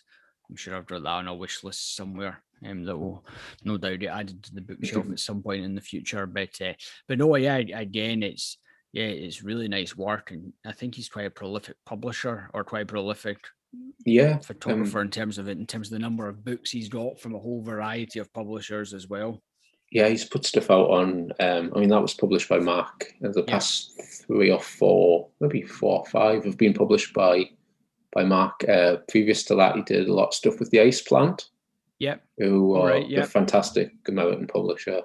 I'm 0.50 0.56
sure 0.56 0.76
I've 0.76 0.86
got 0.86 1.04
that 1.04 1.10
on 1.10 1.28
a 1.28 1.36
wish 1.36 1.64
list 1.64 1.96
somewhere. 1.96 2.42
Um, 2.66 2.84
that 2.86 2.96
will 2.98 3.26
no 3.64 3.78
doubt 3.78 4.00
get 4.00 4.14
added 4.16 4.44
to 4.44 4.54
the 4.54 4.62
bookshelf 4.62 5.06
at 5.12 5.20
some 5.20 5.42
point 5.42 5.64
in 5.66 5.74
the 5.76 5.82
future. 5.82 6.26
But 6.28 6.62
uh, 6.62 6.74
but 7.08 7.18
no, 7.18 7.36
yeah, 7.36 7.56
again, 7.58 8.22
it's 8.24 8.58
yeah, 8.94 9.06
it's 9.06 9.42
really 9.44 9.68
nice 9.68 9.96
work, 9.98 10.32
and 10.32 10.54
I 10.66 10.72
think 10.74 10.94
he's 10.96 11.10
quite 11.10 11.26
a 11.26 11.32
prolific 11.32 11.76
publisher 11.86 12.50
or 12.54 12.64
quite 12.64 12.84
a 12.84 12.86
prolific 12.86 13.39
Yeah, 14.06 14.34
um, 14.34 14.39
photographer 14.42 15.02
in 15.02 15.10
terms 15.10 15.38
of 15.38 15.48
it, 15.48 15.58
in 15.58 15.66
terms 15.66 15.88
of 15.88 15.94
the 15.94 16.00
number 16.00 16.28
of 16.28 16.44
books 16.46 16.70
he's 16.72 16.89
got 16.89 17.20
from 17.20 17.34
a 17.34 17.39
whole 17.39 17.64
variety 17.64 18.20
of 18.20 18.32
publishers 18.34 18.94
as 18.94 19.08
well. 19.08 19.42
Yeah, 19.92 20.08
he's 20.08 20.24
put 20.24 20.46
stuff 20.46 20.72
out 20.72 20.89
on. 20.89 21.32
Um, 21.39 21.72
I 21.76 21.80
mean, 21.80 21.89
that 21.89 22.02
was 22.02 22.14
published 22.14 22.48
by 22.48 22.60
MACK. 22.60 23.14
And 23.22 23.34
the 23.34 23.42
Yeah. 23.42 23.52
past 23.54 24.02
three 24.26 24.50
or 24.50 24.62
four, 24.62 25.28
maybe 25.42 25.62
four 25.64 26.00
or 26.00 26.06
five, 26.06 26.46
have 26.46 26.58
been 26.58 26.74
published 26.74 27.14
by 27.14 27.50
by 28.14 28.24
MACK. 28.26 28.68
Uh, 28.68 28.98
previous 29.10 29.44
to 29.46 29.56
that, 29.56 29.76
he 29.76 29.82
did 29.84 30.08
a 30.10 30.14
lot 30.14 30.28
of 30.30 30.34
stuff 30.34 30.60
with 30.60 30.70
the 30.72 30.82
Ice 30.82 31.02
Plant, 31.02 31.50
Yep, 32.00 32.22
who 32.39 32.76
are 32.76 32.88
Right, 32.89 33.06
a 33.06 33.10
yeah. 33.10 33.24
fantastic 33.26 33.92
American 34.08 34.48
publisher. 34.48 35.02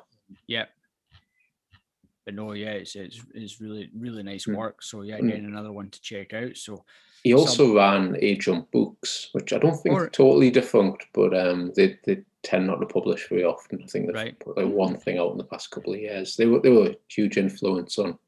yep. 0.49 0.70
But 2.24 2.34
no, 2.34 2.53
yeah, 2.53 2.72
it's 2.72 2.97
it's, 2.97 3.20
it's 3.34 3.61
really 3.61 3.91
really 3.97 4.22
nice 4.24 4.47
Mm. 4.47 4.57
work. 4.57 4.82
So 4.82 5.03
yeah, 5.03 5.18
Mm. 5.20 5.47
another 5.47 5.72
one 5.72 5.91
to 5.91 6.01
check 6.01 6.32
out. 6.32 6.57
So 6.57 6.84
He 7.22 7.30
Some- 7.32 7.41
also 7.41 7.74
ran 7.76 8.16
A 8.20 8.37
Jump 8.37 8.70
Books, 8.70 9.30
which 9.32 9.53
I 9.53 9.59
don't 9.59 9.76
think 9.76 9.95
Or- 9.95 10.09
totally 10.09 10.51
defunct, 10.51 11.07
but 11.12 11.37
um, 11.37 11.72
they, 11.74 11.99
they 12.05 12.22
tend 12.47 12.66
not 12.68 12.76
to 12.80 12.86
publish 12.86 13.28
very 13.28 13.42
often. 13.44 13.82
I 13.82 13.86
think 13.86 14.07
they've 14.07 14.14
Right. 14.14 14.38
put 14.38 14.57
like 14.57 14.66
one 14.68 14.97
thing 14.97 15.18
out 15.18 15.32
in 15.32 15.38
the 15.38 15.44
past 15.44 15.70
couple 15.72 15.92
of 15.94 16.01
years. 16.01 16.36
They 16.36 16.47
were 16.47 16.61
they 16.61 16.70
were 16.70 16.90
a 16.90 16.97
huge 17.09 17.36
influence 17.36 17.99
on 17.99 18.18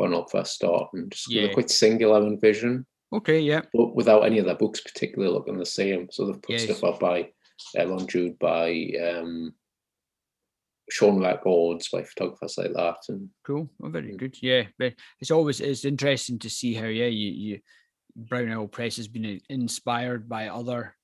our 0.00 0.26
first 0.28 0.54
start 0.54 0.90
and 0.94 1.12
just 1.12 1.30
Yeah. 1.30 1.52
quite 1.52 1.70
singular 1.70 2.26
in 2.26 2.40
vision, 2.40 2.84
okay, 3.12 3.38
yeah, 3.38 3.62
but 3.72 3.94
without 3.94 4.24
any 4.24 4.38
of 4.38 4.46
their 4.46 4.56
books 4.56 4.80
particularly 4.80 5.32
looking 5.32 5.56
the 5.58 5.66
same. 5.66 6.10
So 6.10 6.26
they've 6.26 6.42
put 6.42 6.50
Yes. 6.54 6.64
stuff 6.64 6.84
out 6.84 7.00
by 7.00 7.32
uh, 7.78 7.86
Ron 7.86 8.06
Jude, 8.08 8.38
by 8.38 8.90
um, 9.08 9.54
Shawn 10.90 11.20
Records 11.20 11.88
by 11.90 12.02
photographers 12.02 12.58
like 12.58 12.72
that. 12.72 12.98
And 13.08 13.30
cool, 13.44 13.70
oh, 13.82 13.88
very 13.88 14.16
good. 14.16 14.36
Yeah, 14.42 14.64
but 14.78 14.94
it's 15.20 15.30
always 15.30 15.60
it's 15.60 15.84
interesting 15.84 16.38
to 16.40 16.50
see 16.50 16.74
how 16.74 16.86
yeah 16.86 17.06
you 17.06 17.30
you 17.30 17.60
Brown 18.16 18.68
Press 18.68 18.96
has 18.96 19.08
been 19.08 19.40
inspired 19.48 20.28
by 20.28 20.48
other 20.48 20.96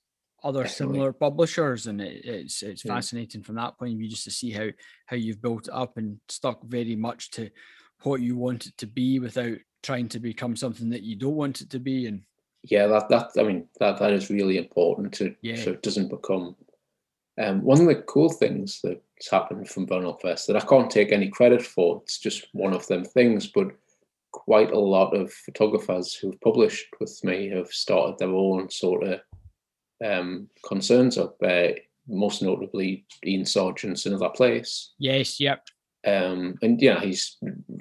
other 0.43 0.65
Definitely. 0.65 0.95
similar 0.95 1.13
publishers, 1.13 1.87
and 1.87 2.01
it, 2.01 2.25
it's 2.25 2.63
it's 2.63 2.85
yeah. 2.85 2.95
fascinating 2.95 3.43
from 3.43 3.57
that 3.57 3.79
point 3.79 3.93
of 3.93 3.99
view 3.99 4.09
just 4.09 4.25
to 4.25 4.31
see 4.31 4.51
how 4.51 4.69
how 5.07 5.17
you've 5.17 5.43
built 5.43 5.69
it 5.69 5.75
up 5.75 5.97
and 5.97 6.19
stuck 6.29 6.63
very 6.65 6.97
much 6.97 7.31
to 7.33 7.51
what 8.03 8.21
you 8.21 8.37
want 8.37 8.67
it 8.67 8.77
to 8.79 8.87
be 8.87 9.19
without 9.19 9.59
trying 9.83 10.09
to 10.09 10.21
become 10.21 10.57
something 10.57 10.91
that 10.91 11.03
you 11.03 11.17
don't 11.17 11.37
want 11.37 11.61
it 11.61 11.71
to 11.71 11.79
be. 11.79 12.07
And 12.07 12.23
yeah, 12.65 12.87
that 12.87 13.09
that 13.09 13.31
I 13.39 13.43
mean 13.43 13.69
that 13.79 13.99
that 13.99 14.13
is 14.13 14.31
really 14.31 14.59
important 14.59 15.13
to 15.15 15.35
yeah. 15.43 15.57
so 15.57 15.73
it 15.73 15.83
doesn't 15.83 16.09
become. 16.09 16.57
Um, 17.41 17.63
one 17.63 17.81
of 17.81 17.87
the 17.87 18.03
cool 18.03 18.29
things 18.29 18.81
that's 18.83 19.31
happened 19.31 19.67
from 19.67 19.87
Brown 19.87 20.05
Owl 20.05 20.15
Press 20.15 20.45
that 20.45 20.57
I 20.57 20.61
can't 20.61 20.91
take 20.91 21.11
any 21.11 21.29
credit 21.31 21.63
for. 21.63 22.03
It's 22.03 22.19
just 22.19 22.49
one 22.53 22.75
of 22.75 22.87
them 22.87 23.03
things, 23.03 23.47
but 23.47 23.69
quite 24.33 24.73
a 24.73 24.79
lot 24.79 25.17
of 25.17 25.33
photographers 25.33 26.15
who've 26.15 26.41
published 26.41 26.87
with 27.01 27.19
me 27.25 27.49
have 27.49 27.69
started 27.69 28.19
their 28.19 28.35
own 28.35 28.69
sort 28.71 29.05
of 29.05 29.21
um, 30.05 30.49
concerns 30.67 31.19
up. 31.19 31.37
Uh, 31.43 31.69
most 32.09 32.43
notably, 32.43 33.05
Iain 33.25 33.45
Sarjeant's 33.45 34.07
another 34.07 34.31
place. 34.31 34.93
Yes. 34.99 35.39
Yep. 35.39 35.65
Um, 36.07 36.57
and 36.63 36.81
yeah, 36.81 37.01
he's 37.01 37.37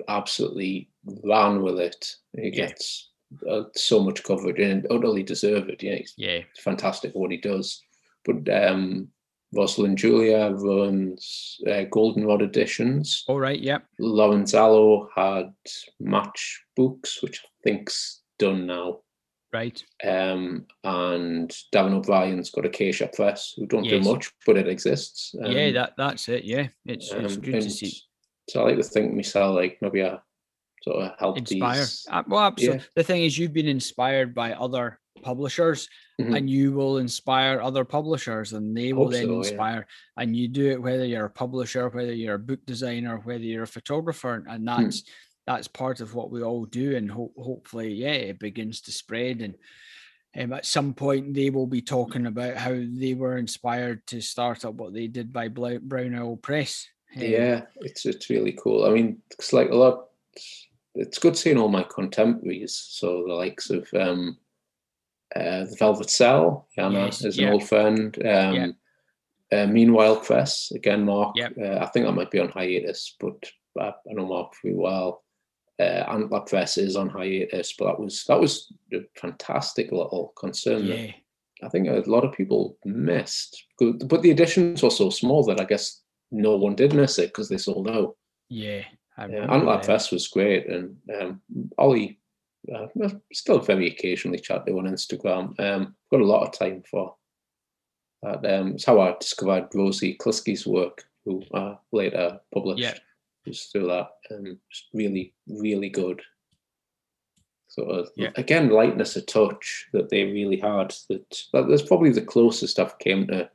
absolutely 0.07 0.89
ran 1.23 1.61
with 1.61 1.79
it. 1.79 2.15
He 2.33 2.49
yeah. 2.49 2.67
gets 2.67 3.09
uh, 3.49 3.63
so 3.75 4.01
much 4.01 4.23
coverage 4.23 4.59
and 4.59 4.85
utterly 4.89 5.23
deserved. 5.23 5.69
It. 5.69 5.83
Yeah, 5.83 5.95
he's 5.95 6.13
yeah, 6.17 6.39
fantastic 6.57 7.13
what 7.13 7.31
he 7.31 7.37
does. 7.37 7.81
But 8.25 8.49
um, 8.53 9.07
Rosalind 9.53 9.97
Julia 9.97 10.51
runs 10.51 11.57
uh, 11.67 11.83
Goldenrod 11.89 12.41
editions. 12.41 13.23
All 13.27 13.39
right, 13.39 13.59
yep. 13.59 13.85
Lauren 13.99 14.43
Zallo 14.43 15.07
had 15.15 15.53
Match 15.99 16.61
Books, 16.75 17.21
which 17.23 17.39
I 17.43 17.47
think's 17.63 18.21
done 18.37 18.67
now. 18.67 18.99
Right. 19.51 19.83
Um, 20.03 20.65
and 20.83 21.49
Darren 21.73 21.93
O'Brien's 21.93 22.51
got 22.51 22.65
a 22.65 22.67
Acacia 22.67 23.09
Press, 23.11 23.53
who 23.57 23.65
don't 23.65 23.83
yes. 23.83 24.03
do 24.03 24.11
much, 24.11 24.31
but 24.45 24.57
it 24.57 24.67
exists. 24.67 25.33
Um, 25.43 25.51
yeah, 25.51 25.71
that 25.71 25.93
that's 25.97 26.29
it. 26.29 26.43
Yeah, 26.43 26.67
it's, 26.85 27.11
it's 27.11 27.35
um, 27.35 27.41
good 27.41 27.61
to 27.61 27.69
see. 27.69 27.93
So 28.49 28.61
I 28.61 28.69
like 28.69 28.77
to 28.77 28.83
think 28.83 29.13
myself 29.13 29.55
like 29.55 29.79
maybe 29.81 30.03
I 30.03 30.19
sort 30.83 31.03
of 31.03 31.11
help 31.17 31.37
inspire. 31.37 31.79
These. 31.79 32.07
Uh, 32.09 32.23
well, 32.27 32.43
absolutely. 32.43 32.79
Yeah. 32.79 32.85
The 32.95 33.03
thing 33.03 33.23
is, 33.23 33.37
you've 33.37 33.53
been 33.53 33.67
inspired 33.67 34.35
by 34.35 34.53
other 34.53 34.99
publishers, 35.23 35.89
mm-hmm. 36.21 36.35
and 36.35 36.49
you 36.49 36.71
will 36.73 36.99
inspire 36.99 37.59
other 37.59 37.85
publishers, 37.85 38.53
and 38.53 38.77
they 38.77 38.93
will 38.93 39.09
then 39.09 39.25
so, 39.25 39.37
inspire. 39.37 39.87
Yeah. 40.17 40.23
And 40.23 40.35
you 40.35 40.47
do 40.47 40.69
it 40.69 40.81
whether 40.81 41.05
you're 41.05 41.25
a 41.25 41.29
publisher, 41.29 41.89
whether 41.89 42.13
you're 42.13 42.35
a 42.35 42.39
book 42.39 42.63
designer, 42.67 43.17
whether 43.23 43.43
you're 43.43 43.63
a 43.63 43.67
photographer, 43.67 44.45
and 44.47 44.59
hmm. 44.59 44.65
that's. 44.65 45.01
Mm. 45.01 45.09
That's 45.45 45.67
part 45.67 45.99
of 45.99 46.13
what 46.13 46.31
we 46.31 46.43
all 46.43 46.65
do, 46.65 46.95
and 46.95 47.09
ho- 47.09 47.33
hopefully, 47.37 47.93
yeah, 47.93 48.11
it 48.11 48.39
begins 48.39 48.81
to 48.81 48.91
spread. 48.91 49.41
And 49.41 49.55
um, 50.39 50.53
at 50.53 50.65
some 50.65 50.93
point, 50.93 51.33
they 51.33 51.49
will 51.49 51.67
be 51.67 51.81
talking 51.81 52.27
about 52.27 52.55
how 52.55 52.75
they 52.75 53.15
were 53.15 53.37
inspired 53.37 54.05
to 54.07 54.21
start 54.21 54.63
up 54.63 54.75
what 54.75 54.93
they 54.93 55.07
did 55.07 55.33
by 55.33 55.47
Brown 55.47 56.15
Owl 56.15 56.37
Press. 56.37 56.87
Um, 57.15 57.23
yeah, 57.23 57.61
it's 57.77 58.05
it's 58.05 58.29
really 58.29 58.51
cool. 58.51 58.85
I 58.85 58.91
mean, 58.91 59.21
it's 59.31 59.51
like 59.53 59.71
a 59.71 59.75
lot 59.75 60.09
it's 60.95 61.19
good 61.19 61.37
seeing 61.37 61.57
all 61.57 61.69
my 61.69 61.83
contemporaries. 61.83 62.73
So 62.73 63.23
the 63.27 63.33
likes 63.33 63.69
of 63.69 63.87
um, 63.93 64.37
uh, 65.35 65.65
the 65.65 65.75
Velvet 65.77 66.09
Cell, 66.09 66.67
Yana 66.77 67.05
yes, 67.05 67.23
is 67.23 67.37
an 67.37 67.45
yeah. 67.45 67.51
old 67.51 67.67
friend. 67.67 68.15
Um, 68.17 68.53
yeah. 68.53 68.67
uh, 69.51 69.67
Meanwhile, 69.67 70.17
Press 70.17 70.71
again, 70.71 71.05
Mark. 71.05 71.35
Yep. 71.35 71.53
Uh, 71.61 71.77
I 71.79 71.85
think 71.87 72.05
I 72.05 72.11
might 72.11 72.31
be 72.31 72.39
on 72.39 72.49
hiatus, 72.49 73.15
but 73.19 73.49
I, 73.79 73.89
I 73.89 74.13
know 74.13 74.25
Mark 74.25 74.53
pretty 74.53 74.75
well. 74.75 75.23
Uh, 75.79 76.03
Antler 76.11 76.41
Press 76.41 76.77
is 76.77 76.95
on 76.95 77.09
hiatus, 77.09 77.73
but 77.77 77.85
that 77.85 77.99
was 77.99 78.25
that 78.25 78.39
was 78.39 78.73
a 78.93 78.99
fantastic 79.15 79.91
little 79.91 80.33
concern. 80.35 80.85
Yeah. 80.85 81.11
I 81.61 81.69
think 81.69 81.87
a 81.87 82.03
lot 82.09 82.23
of 82.23 82.33
people 82.33 82.77
missed, 82.85 83.65
but 83.79 84.21
the 84.21 84.31
editions 84.31 84.81
were 84.81 84.89
so 84.89 85.09
small 85.09 85.43
that 85.45 85.59
I 85.59 85.65
guess 85.65 86.01
no 86.31 86.55
one 86.55 86.75
did 86.75 86.93
miss 86.93 87.19
it 87.19 87.27
because 87.27 87.49
they 87.49 87.57
sold 87.57 87.89
out. 87.89 88.15
Yeah, 88.49 88.83
yeah, 89.17 89.51
Antler 89.51 89.83
Fest 89.83 90.11
was 90.11 90.27
great, 90.29 90.67
and 90.69 90.95
um, 91.19 91.41
Ollie 91.77 92.19
uh, 92.73 92.87
still 93.33 93.59
very 93.59 93.87
occasionally 93.87 94.39
chat 94.39 94.65
to 94.65 94.77
on 94.77 94.85
Instagram. 94.85 95.59
Um, 95.59 95.95
got 96.11 96.21
a 96.21 96.25
lot 96.25 96.47
of 96.47 96.57
time 96.57 96.83
for 96.89 97.15
that. 98.23 98.45
Um, 98.45 98.73
it's 98.73 98.85
how 98.85 99.01
I 99.01 99.15
discovered 99.19 99.69
Rosie 99.73 100.17
Kliski's 100.17 100.65
work, 100.65 101.03
who 101.25 101.43
uh, 101.53 101.75
later 101.91 102.39
published. 102.53 102.83
Yeah. 102.83 102.97
Just 103.49 103.71
through 103.71 103.87
that, 103.87 104.09
um, 104.31 104.59
really, 104.93 105.33
really 105.47 105.89
good. 105.89 106.21
Sort 107.67 107.89
of 107.89 108.09
yeah. 108.15 108.29
again, 108.35 108.69
lightness 108.69 109.15
of 109.15 109.25
touch 109.25 109.87
that 109.93 110.09
they 110.09 110.23
really 110.23 110.57
had. 110.57 110.93
That, 111.09 111.43
that 111.53 111.67
that's 111.67 111.81
probably 111.81 112.11
the 112.11 112.21
closest 112.21 112.79
I've 112.79 112.99
came 112.99 113.27
to 113.27 113.49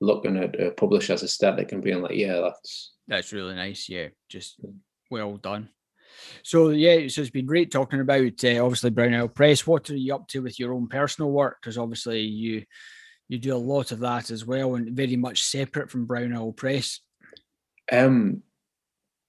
looking 0.00 0.36
at 0.36 0.60
a 0.60 0.70
publisher's 0.70 1.22
aesthetic 1.22 1.72
and 1.72 1.82
being 1.82 2.02
like, 2.02 2.16
yeah, 2.16 2.40
that's 2.40 2.92
that's 3.08 3.32
really 3.32 3.54
nice. 3.54 3.88
Yeah, 3.88 4.08
just 4.28 4.60
well 5.10 5.36
done. 5.36 5.68
So 6.42 6.70
yeah, 6.70 7.08
so 7.08 7.20
it's 7.20 7.30
been 7.30 7.46
great 7.46 7.70
talking 7.70 8.00
about 8.00 8.44
uh, 8.44 8.64
obviously 8.64 8.90
Brown 8.90 9.28
Press. 9.30 9.66
What 9.66 9.90
are 9.90 9.96
you 9.96 10.14
up 10.14 10.28
to 10.28 10.42
with 10.42 10.58
your 10.58 10.74
own 10.74 10.86
personal 10.86 11.30
work? 11.30 11.58
Because 11.60 11.78
obviously 11.78 12.20
you 12.20 12.64
you 13.28 13.38
do 13.38 13.54
a 13.54 13.56
lot 13.56 13.92
of 13.92 14.00
that 14.00 14.30
as 14.30 14.44
well, 14.44 14.74
and 14.74 14.96
very 14.96 15.16
much 15.16 15.42
separate 15.42 15.90
from 15.90 16.06
Brown 16.06 16.52
Press. 16.52 17.00
Um, 17.92 18.42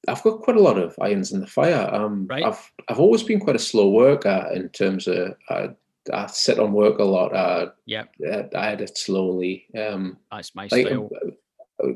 I've 0.08 0.24
got 0.24 0.42
quite 0.42 0.58
a 0.58 0.62
lot 0.62 0.78
of 0.78 0.96
irons 1.00 1.32
in 1.32 1.42
the 1.42 1.48
fire. 1.48 1.90
Um, 1.92 2.28
right. 2.28 2.44
I've 2.44 2.72
I've 2.88 3.00
always 3.00 3.24
been 3.24 3.40
quite 3.40 3.56
a 3.56 3.60
slow 3.60 3.90
worker 3.90 4.50
in 4.54 4.70
terms 4.70 5.08
of 5.08 5.36
I, 5.50 5.70
I 6.12 6.28
sit 6.28 6.60
on 6.60 6.74
work 6.74 7.00
a 7.00 7.04
lot. 7.04 7.36
Uh, 7.36 7.72
yeah, 7.86 8.06
I 8.26 8.72
edit 8.72 8.98
slowly. 8.98 9.68
Um, 9.78 10.18
That's 10.32 10.56
my 10.56 10.68
like, 10.72 10.88
style 10.88 11.10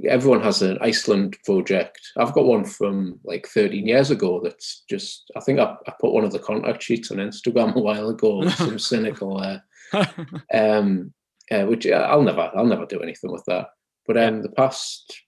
everyone 0.08 0.41
has 0.41 0.62
an 0.62 0.78
Iceland 0.82 1.38
project. 1.43 1.99
I've 2.18 2.34
got 2.34 2.45
one 2.45 2.66
from 2.66 3.20
like 3.24 3.47
13 3.47 3.88
years 3.88 4.12
ago. 4.12 4.41
That's 4.43 4.84
just 4.89 5.32
I 5.36 5.39
think 5.39 5.60
I, 5.60 5.76
I 5.88 5.93
put 5.99 6.14
one 6.14 6.24
of 6.24 6.32
the 6.32 6.39
contact 6.39 6.84
sheets 6.84 7.12
on 7.12 7.18
Instagram 7.18 7.76
a 7.76 7.80
while 7.80 8.10
ago. 8.10 8.47
Some 8.49 8.80
cynical, 8.80 9.38
uh, 9.38 9.60
um, 10.53 11.14
uh, 11.51 11.64
which 11.66 11.88
uh, 11.88 12.08
I'll 12.10 12.22
never 12.22 12.51
I'll 12.56 12.66
never 12.66 12.86
do 12.86 12.99
anything 13.01 13.32
with 13.32 13.43
that. 13.45 13.68
But 14.08 14.18
um, 14.18 14.41
the 14.41 14.49
past 14.49 15.22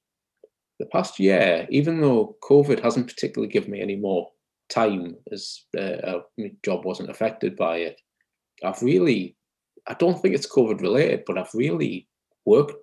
the 0.80 0.86
past 0.88 1.20
year, 1.20 1.68
even 1.70 2.02
though 2.02 2.38
COVID 2.44 2.82
hasn't 2.82 3.08
particularly 3.08 3.52
given 3.52 3.72
me 3.72 3.82
any 3.82 3.96
more 3.96 4.30
time, 4.70 5.16
as 5.32 5.64
uh, 5.78 5.82
uh 5.82 6.22
my 6.38 6.52
job 6.64 6.86
wasn't 6.86 7.10
affected 7.10 7.56
by 7.56 7.78
it, 7.78 8.02
I've 8.64 8.82
really 8.82 9.36
I 9.88 9.94
don't 9.94 10.22
think 10.22 10.36
it's 10.36 10.52
COVID 10.52 10.82
related, 10.82 11.24
but 11.26 11.38
I've 11.38 11.54
really 11.54 12.08
worked 12.46 12.76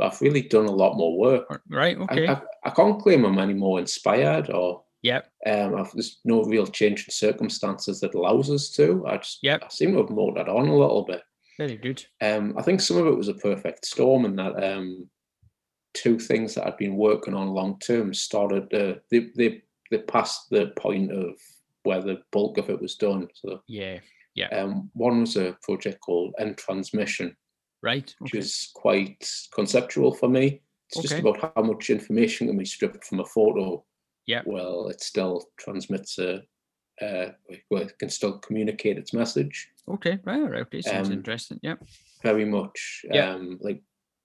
I've 0.00 0.20
really 0.20 0.42
done 0.42 0.66
a 0.66 0.70
lot 0.70 0.96
more 0.96 1.18
work. 1.18 1.62
Right. 1.70 1.96
Okay. 1.96 2.26
I, 2.26 2.34
I, 2.34 2.40
I 2.64 2.70
can't 2.70 3.00
claim 3.00 3.24
I'm 3.24 3.38
any 3.38 3.54
more 3.54 3.78
inspired 3.78 4.50
or. 4.50 4.82
Yep. 5.02 5.30
Um, 5.46 5.76
I've, 5.76 5.92
there's 5.92 6.18
no 6.24 6.42
real 6.44 6.66
change 6.66 7.04
in 7.04 7.10
circumstances 7.10 8.00
that 8.00 8.14
allows 8.14 8.50
us 8.50 8.70
to. 8.70 9.04
I 9.06 9.18
just. 9.18 9.38
Yep. 9.42 9.62
I 9.64 9.68
seem 9.68 9.92
to 9.92 9.98
have 9.98 10.10
mowed 10.10 10.36
that 10.36 10.48
on 10.48 10.68
a 10.68 10.76
little 10.76 11.04
bit. 11.04 11.22
Very 11.58 11.76
good. 11.76 12.04
Um, 12.20 12.54
I 12.58 12.62
think 12.62 12.80
some 12.80 12.96
of 12.96 13.06
it 13.06 13.16
was 13.16 13.28
a 13.28 13.34
perfect 13.34 13.86
storm, 13.86 14.24
and 14.24 14.38
that 14.38 14.62
um, 14.62 15.08
two 15.96 16.18
things 16.18 16.54
that 16.54 16.66
I'd 16.66 16.76
been 16.76 16.96
working 16.96 17.34
on 17.34 17.48
long 17.48 17.78
term 17.80 18.12
started. 18.12 18.72
Uh, 18.72 19.00
they 19.10 19.30
they 19.34 19.62
they 19.90 19.98
passed 19.98 20.50
the 20.50 20.68
point 20.76 21.10
of 21.10 21.34
where 21.84 22.02
the 22.02 22.22
bulk 22.32 22.58
of 22.58 22.68
it 22.68 22.80
was 22.80 22.94
done. 22.96 23.28
So 23.34 23.62
yeah, 23.66 23.98
yeah. 24.34 24.48
Um, 24.48 24.90
one 24.92 25.20
was 25.20 25.36
a 25.36 25.56
project 25.62 26.00
called 26.00 26.34
End 26.38 26.58
Transmission, 26.58 27.36
right? 27.82 28.14
Which 28.18 28.32
okay. 28.32 28.38
is 28.38 28.70
quite 28.74 29.28
conceptual 29.54 30.12
for 30.14 30.28
me. 30.28 30.60
It's 30.88 30.98
okay. 30.98 31.08
just 31.08 31.20
about 31.20 31.52
how 31.56 31.62
much 31.62 31.90
information 31.90 32.46
can 32.46 32.58
be 32.58 32.64
stripped 32.64 33.04
from 33.04 33.20
a 33.20 33.24
photo. 33.24 33.84
Yeah. 34.26 34.42
Well, 34.44 34.88
it 34.88 35.00
still 35.00 35.44
transmits 35.56 36.18
a, 36.18 36.42
uh, 37.00 37.30
well, 37.70 37.82
it 37.82 37.98
can 37.98 38.08
still 38.08 38.38
communicate 38.38 38.98
its 38.98 39.12
message. 39.12 39.68
Okay, 39.88 40.18
right, 40.24 40.40
right. 40.40 40.62
Okay, 40.62 40.82
sounds 40.82 41.08
um, 41.08 41.14
interesting. 41.14 41.58
Yeah. 41.62 41.74
Very 42.22 42.44
much 42.44 43.04
um, 43.12 43.58
like 43.60 43.82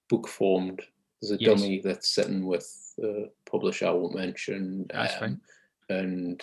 book 0.09 0.27
formed. 0.27 0.81
There's 1.21 1.39
a 1.39 1.41
yes. 1.41 1.61
dummy 1.61 1.81
that's 1.83 2.09
sitting 2.09 2.45
with 2.45 2.93
the 2.97 3.29
publisher 3.49 3.87
I 3.87 3.91
won't 3.91 4.15
mention. 4.15 4.87
That's 4.91 5.13
um, 5.15 5.19
fine. 5.19 5.41
And 5.89 6.41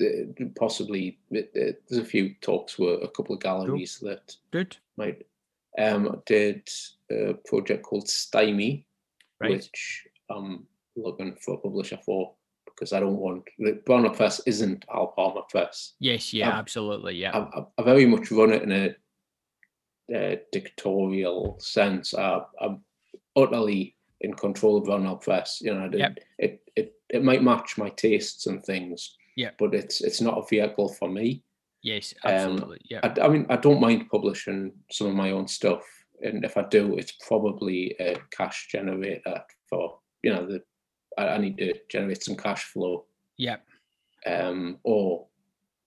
uh, 0.00 0.44
possibly 0.56 1.18
it, 1.30 1.50
it, 1.54 1.82
there's 1.88 2.02
a 2.02 2.04
few 2.06 2.34
talks 2.40 2.78
with 2.78 3.02
a 3.02 3.08
couple 3.08 3.34
of 3.34 3.40
galleries 3.40 3.98
cool. 4.00 4.10
that 4.10 4.36
good 4.50 4.76
might 4.96 5.24
um, 5.78 6.22
did 6.26 6.68
a 7.10 7.34
project 7.34 7.82
called 7.82 8.08
Stymie, 8.08 8.86
right. 9.40 9.52
which 9.52 10.06
I'm 10.30 10.66
looking 10.96 11.36
for 11.40 11.54
a 11.54 11.58
publisher 11.58 11.98
for 12.04 12.34
because 12.66 12.92
I 12.92 13.00
don't 13.00 13.18
want 13.18 13.44
the 13.58 13.80
Brown 13.86 14.12
Press 14.14 14.40
isn't 14.46 14.84
Al 14.92 15.08
Palmer 15.08 15.42
Press. 15.48 15.92
Yes, 16.00 16.32
yeah, 16.32 16.50
i 16.50 16.58
absolutely, 16.58 17.14
yeah. 17.16 17.36
I, 17.36 17.64
I, 17.78 17.82
very 17.82 18.04
much 18.04 18.32
run 18.32 18.52
it 18.52 18.62
in 18.62 18.72
a, 18.72 18.96
a 20.12 20.40
dictatorial 20.50 21.56
sense. 21.60 22.14
I, 22.14 22.40
I'm 22.60 22.80
utterly 23.36 23.96
in 24.20 24.34
control 24.34 24.76
of 24.78 24.84
Brown 24.84 25.06
Owl 25.06 25.16
Press. 25.16 25.60
You 25.60 25.74
know, 25.74 25.90
Yep. 25.92 26.18
it, 26.38 26.62
it 26.76 26.94
it 27.10 27.22
might 27.22 27.42
match 27.42 27.76
my 27.78 27.90
tastes 27.90 28.46
and 28.46 28.62
things. 28.64 29.16
Yeah. 29.36 29.50
But 29.58 29.74
it's 29.74 30.00
it's 30.00 30.20
not 30.20 30.38
a 30.38 30.46
vehicle 30.46 30.88
for 30.94 31.08
me. 31.08 31.42
Yes, 31.82 32.14
Um, 32.24 32.32
absolutely. 32.32 32.80
yeah. 32.88 33.00
I, 33.02 33.20
I 33.20 33.28
mean, 33.28 33.46
I 33.50 33.56
don't 33.56 33.80
mind 33.80 34.08
publishing 34.10 34.72
some 34.90 35.08
of 35.08 35.14
my 35.14 35.32
own 35.32 35.46
stuff, 35.48 35.84
and 36.22 36.42
if 36.44 36.56
I 36.56 36.62
do, 36.62 36.96
it's 36.96 37.12
probably 37.28 37.94
a 38.00 38.16
cash 38.30 38.68
generator 38.70 39.42
for 39.68 39.98
you 40.22 40.32
know 40.32 40.46
the 40.46 40.62
I, 41.18 41.28
I 41.34 41.38
need 41.38 41.58
to 41.58 41.74
generate 41.90 42.22
some 42.22 42.36
cash 42.36 42.64
flow, 42.64 43.04
Yeah. 43.36 43.56
um, 44.26 44.78
or 44.82 45.26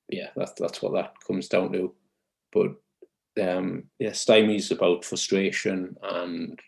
yeah, 0.10 0.30
that's 0.36 0.54
that's 0.54 0.82
what 0.82 0.94
that 0.94 1.14
comes 1.26 1.48
down 1.48 1.72
to. 1.74 1.96
But 2.54 2.76
um, 3.42 3.86
yeah, 4.00 4.12
Stymie's 4.12 4.70
about 4.72 5.04
frustration 5.04 5.98
and 6.04 6.60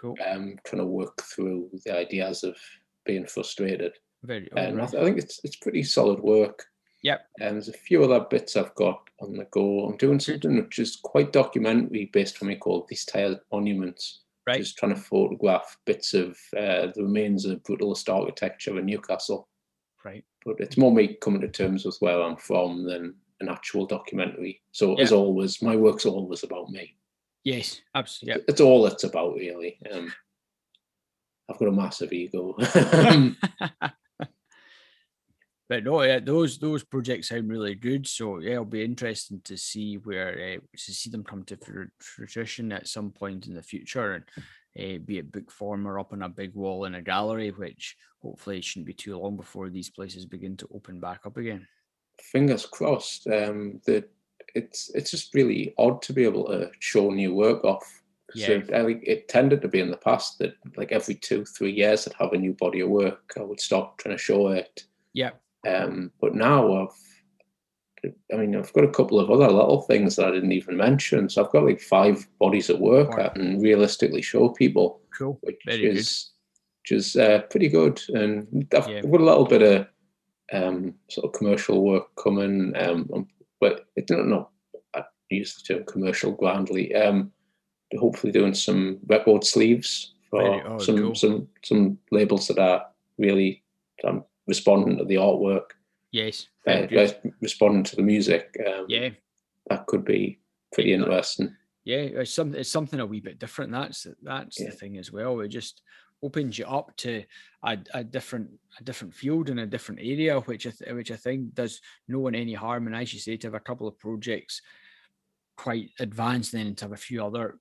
Cool. 0.00 0.16
um, 0.30 0.56
trying 0.64 0.82
to 0.82 0.86
work 0.86 1.20
through 1.22 1.70
the 1.84 1.96
ideas 1.96 2.44
of 2.44 2.56
being 3.04 3.26
frustrated. 3.26 3.92
Very. 4.22 4.48
And 4.56 4.60
I, 4.60 4.82
alright. 4.84 4.94
I 4.94 5.04
think 5.04 5.18
it's 5.18 5.40
it's 5.44 5.56
pretty 5.56 5.82
solid 5.82 6.20
work. 6.20 6.64
Yep. 7.02 7.20
And 7.40 7.54
there's 7.54 7.68
a 7.68 7.72
few 7.72 8.02
other 8.02 8.26
bits 8.28 8.56
I've 8.56 8.74
got 8.74 9.00
on 9.20 9.34
the 9.34 9.46
go. 9.50 9.84
I'm 9.86 9.96
doing 9.96 10.18
something 10.20 10.56
which 10.56 10.78
is 10.78 10.96
quite 10.96 11.32
documentary 11.32 12.10
based 12.12 12.36
for 12.36 12.44
me 12.44 12.56
called 12.56 12.88
These 12.88 13.04
Tiled 13.04 13.40
Monuments. 13.52 14.22
Right. 14.46 14.58
Just 14.58 14.78
trying 14.78 14.94
to 14.94 15.00
photograph 15.00 15.76
bits 15.84 16.14
of 16.14 16.30
uh, 16.56 16.88
the 16.94 17.02
remains 17.02 17.44
of 17.44 17.62
brutalist 17.62 18.12
architecture 18.12 18.78
in 18.78 18.86
Newcastle. 18.86 19.48
Right. 20.04 20.24
But 20.44 20.56
it's 20.58 20.76
more 20.76 20.92
me 20.92 21.18
coming 21.20 21.42
to 21.42 21.48
terms 21.48 21.84
with 21.84 21.98
where 22.00 22.20
I'm 22.22 22.36
from 22.36 22.84
than 22.84 23.14
an 23.40 23.48
actual 23.48 23.86
documentary. 23.86 24.60
So 24.72 24.94
as 24.96 25.12
always, 25.12 25.62
my 25.62 25.76
work's 25.76 26.06
always 26.06 26.42
about 26.42 26.70
me. 26.70 26.96
Yes. 27.44 27.80
Absolutely. 27.94 28.44
It's 28.48 28.60
all 28.60 28.86
it's 28.86 29.04
about 29.04 29.34
really. 29.34 29.78
Um, 29.90 30.12
I've 31.50 31.58
got 31.58 31.68
a 31.68 31.72
massive 31.72 32.12
ego. 32.12 32.54
but 35.68 35.84
no, 35.84 36.02
yeah, 36.02 36.20
those 36.20 36.58
those 36.58 36.84
projects 36.84 37.28
sound 37.28 37.48
really 37.48 37.74
good. 37.74 38.06
So 38.06 38.38
yeah, 38.40 38.52
it'll 38.52 38.64
be 38.66 38.84
interesting 38.84 39.40
to 39.44 39.56
see 39.56 39.96
where 39.96 40.56
uh, 40.56 40.60
to 40.76 40.92
see 40.92 41.10
them 41.10 41.24
come 41.24 41.44
to 41.44 41.58
fruition 42.00 42.72
at 42.72 42.88
some 42.88 43.10
point 43.10 43.46
in 43.46 43.54
the 43.54 43.62
future, 43.62 44.12
and 44.12 44.24
uh, 44.78 44.98
be 45.04 45.18
it 45.18 45.32
book 45.32 45.50
form 45.50 45.86
or 45.86 45.98
up 45.98 46.12
on 46.12 46.22
a 46.22 46.28
big 46.28 46.54
wall 46.54 46.84
in 46.84 46.96
a 46.96 47.02
gallery, 47.02 47.48
which 47.50 47.96
hopefully 48.20 48.60
shouldn't 48.60 48.86
be 48.86 48.92
too 48.92 49.16
long 49.16 49.36
before 49.36 49.70
these 49.70 49.88
places 49.88 50.26
begin 50.26 50.56
to 50.58 50.68
open 50.74 51.00
back 51.00 51.20
up 51.24 51.38
again. 51.38 51.66
fingers 52.20 52.66
crossed. 52.66 53.26
Um, 53.26 53.80
that 53.86 54.10
it's 54.54 54.90
it's 54.94 55.10
just 55.10 55.34
really 55.34 55.74
odd 55.78 56.02
to 56.02 56.12
be 56.12 56.24
able 56.24 56.46
to 56.46 56.70
show 56.80 57.10
new 57.10 57.34
work 57.34 57.64
off. 57.64 57.84
Yeah. 58.34 58.50
it, 58.50 58.72
I 58.74 58.84
think 58.84 59.02
it 59.06 59.28
tended 59.28 59.62
to 59.62 59.68
be 59.68 59.80
in 59.80 59.90
the 59.90 59.96
past 59.96 60.38
that 60.38 60.54
like 60.76 60.92
every 60.92 61.14
two 61.14 61.44
three 61.44 61.72
years 61.72 62.06
I'd 62.06 62.14
have 62.22 62.32
a 62.32 62.38
new 62.38 62.52
body 62.54 62.80
of 62.80 62.90
work. 62.90 63.32
I 63.38 63.42
would 63.42 63.60
stop 63.60 63.98
trying 63.98 64.16
to 64.16 64.22
show 64.22 64.48
it. 64.48 64.84
Yeah. 65.14 65.30
Um, 65.66 66.12
but 66.20 66.34
now 66.34 66.82
I've, 66.82 68.12
I 68.32 68.36
mean, 68.36 68.54
I've 68.54 68.72
got 68.74 68.84
a 68.84 68.88
couple 68.90 69.18
of 69.18 69.30
other 69.30 69.48
little 69.50 69.80
things 69.82 70.16
that 70.16 70.26
I 70.26 70.30
didn't 70.30 70.52
even 70.52 70.76
mention. 70.76 71.28
So 71.28 71.44
I've 71.44 71.50
got 71.52 71.64
like 71.64 71.80
five 71.80 72.26
bodies 72.38 72.70
of 72.70 72.78
work 72.78 73.16
Wow. 73.16 73.24
I 73.26 73.28
can 73.30 73.60
realistically 73.60 74.22
show 74.22 74.50
people 74.50 75.00
Cool. 75.16 75.38
which 75.42 75.56
Very 75.66 75.80
good. 75.82 75.96
is 75.96 76.30
which 76.82 76.92
is 76.92 77.16
uh, 77.16 77.40
pretty 77.50 77.68
good. 77.68 78.00
And 78.10 78.66
I've 78.76 78.88
Yeah. 78.88 79.00
got 79.02 79.20
a 79.20 79.24
little 79.24 79.46
bit 79.46 79.62
of 79.62 79.86
um, 80.52 80.94
sort 81.10 81.26
of 81.26 81.32
commercial 81.38 81.82
work 81.82 82.14
coming, 82.16 82.72
um, 82.76 83.10
um, 83.14 83.26
but 83.60 83.86
I 83.98 84.02
don't 84.02 84.28
know. 84.28 84.50
I 84.94 85.02
use 85.30 85.54
the 85.56 85.74
term 85.74 85.84
commercial 85.84 86.32
grandly. 86.32 86.94
Um, 86.94 87.32
hopefully, 87.98 88.32
doing 88.32 88.54
some 88.54 88.98
record 89.06 89.44
sleeves 89.44 90.14
for 90.30 90.42
oh, 90.42 90.78
some 90.78 90.96
cool. 90.98 91.14
some 91.14 91.48
some 91.64 91.98
labels 92.10 92.48
that 92.48 92.58
are 92.58 92.86
really 93.18 93.62
um, 94.04 94.24
responding 94.46 94.98
to 94.98 95.04
the 95.04 95.16
artwork, 95.16 95.70
Yes. 96.12 96.46
uh, 96.66 96.86
responding 97.40 97.82
to 97.84 97.96
the 97.96 98.02
music. 98.02 98.54
Um, 98.66 98.86
Yeah. 98.88 99.10
that 99.70 99.86
could 99.86 100.04
be 100.04 100.38
pretty 100.72 100.92
interesting. 100.92 101.54
yeah 101.84 102.20
it's 102.20 102.34
something 102.34 102.60
it's 102.60 102.70
something 102.70 103.00
a 103.00 103.06
wee 103.06 103.20
bit 103.20 103.38
different 103.38 103.72
that's 103.72 104.06
that's 104.22 104.60
Yeah. 104.60 104.66
the 104.70 104.76
thing 104.76 104.98
as 104.98 105.10
well 105.10 105.40
it 105.40 105.48
just 105.48 105.82
opens 106.22 106.58
you 106.58 106.66
up 106.66 106.96
to 106.96 107.24
a, 107.62 107.78
a 107.94 108.04
different 108.04 108.50
a 108.78 108.84
different 108.84 109.14
field 109.14 109.50
and 109.50 109.60
a 109.60 109.66
different 109.66 110.00
area 110.00 110.40
which 110.40 110.66
I 110.66 110.70
th- 110.70 110.92
which 110.92 111.10
I 111.10 111.16
think 111.16 111.54
does 111.54 111.80
no 112.06 112.18
one 112.20 112.34
any 112.34 112.54
harm. 112.54 112.86
And 112.86 112.96
as 112.96 113.12
you 113.12 113.20
say 113.20 113.36
to 113.36 113.46
have 113.48 113.54
a 113.54 113.60
couple 113.60 113.86
of 113.86 113.98
projects 113.98 114.60
quite 115.56 115.90
advanced 115.98 116.52
then 116.52 116.74
to 116.76 116.84
have 116.84 116.92
a 116.92 116.96
few 116.96 117.24
other 117.24 117.58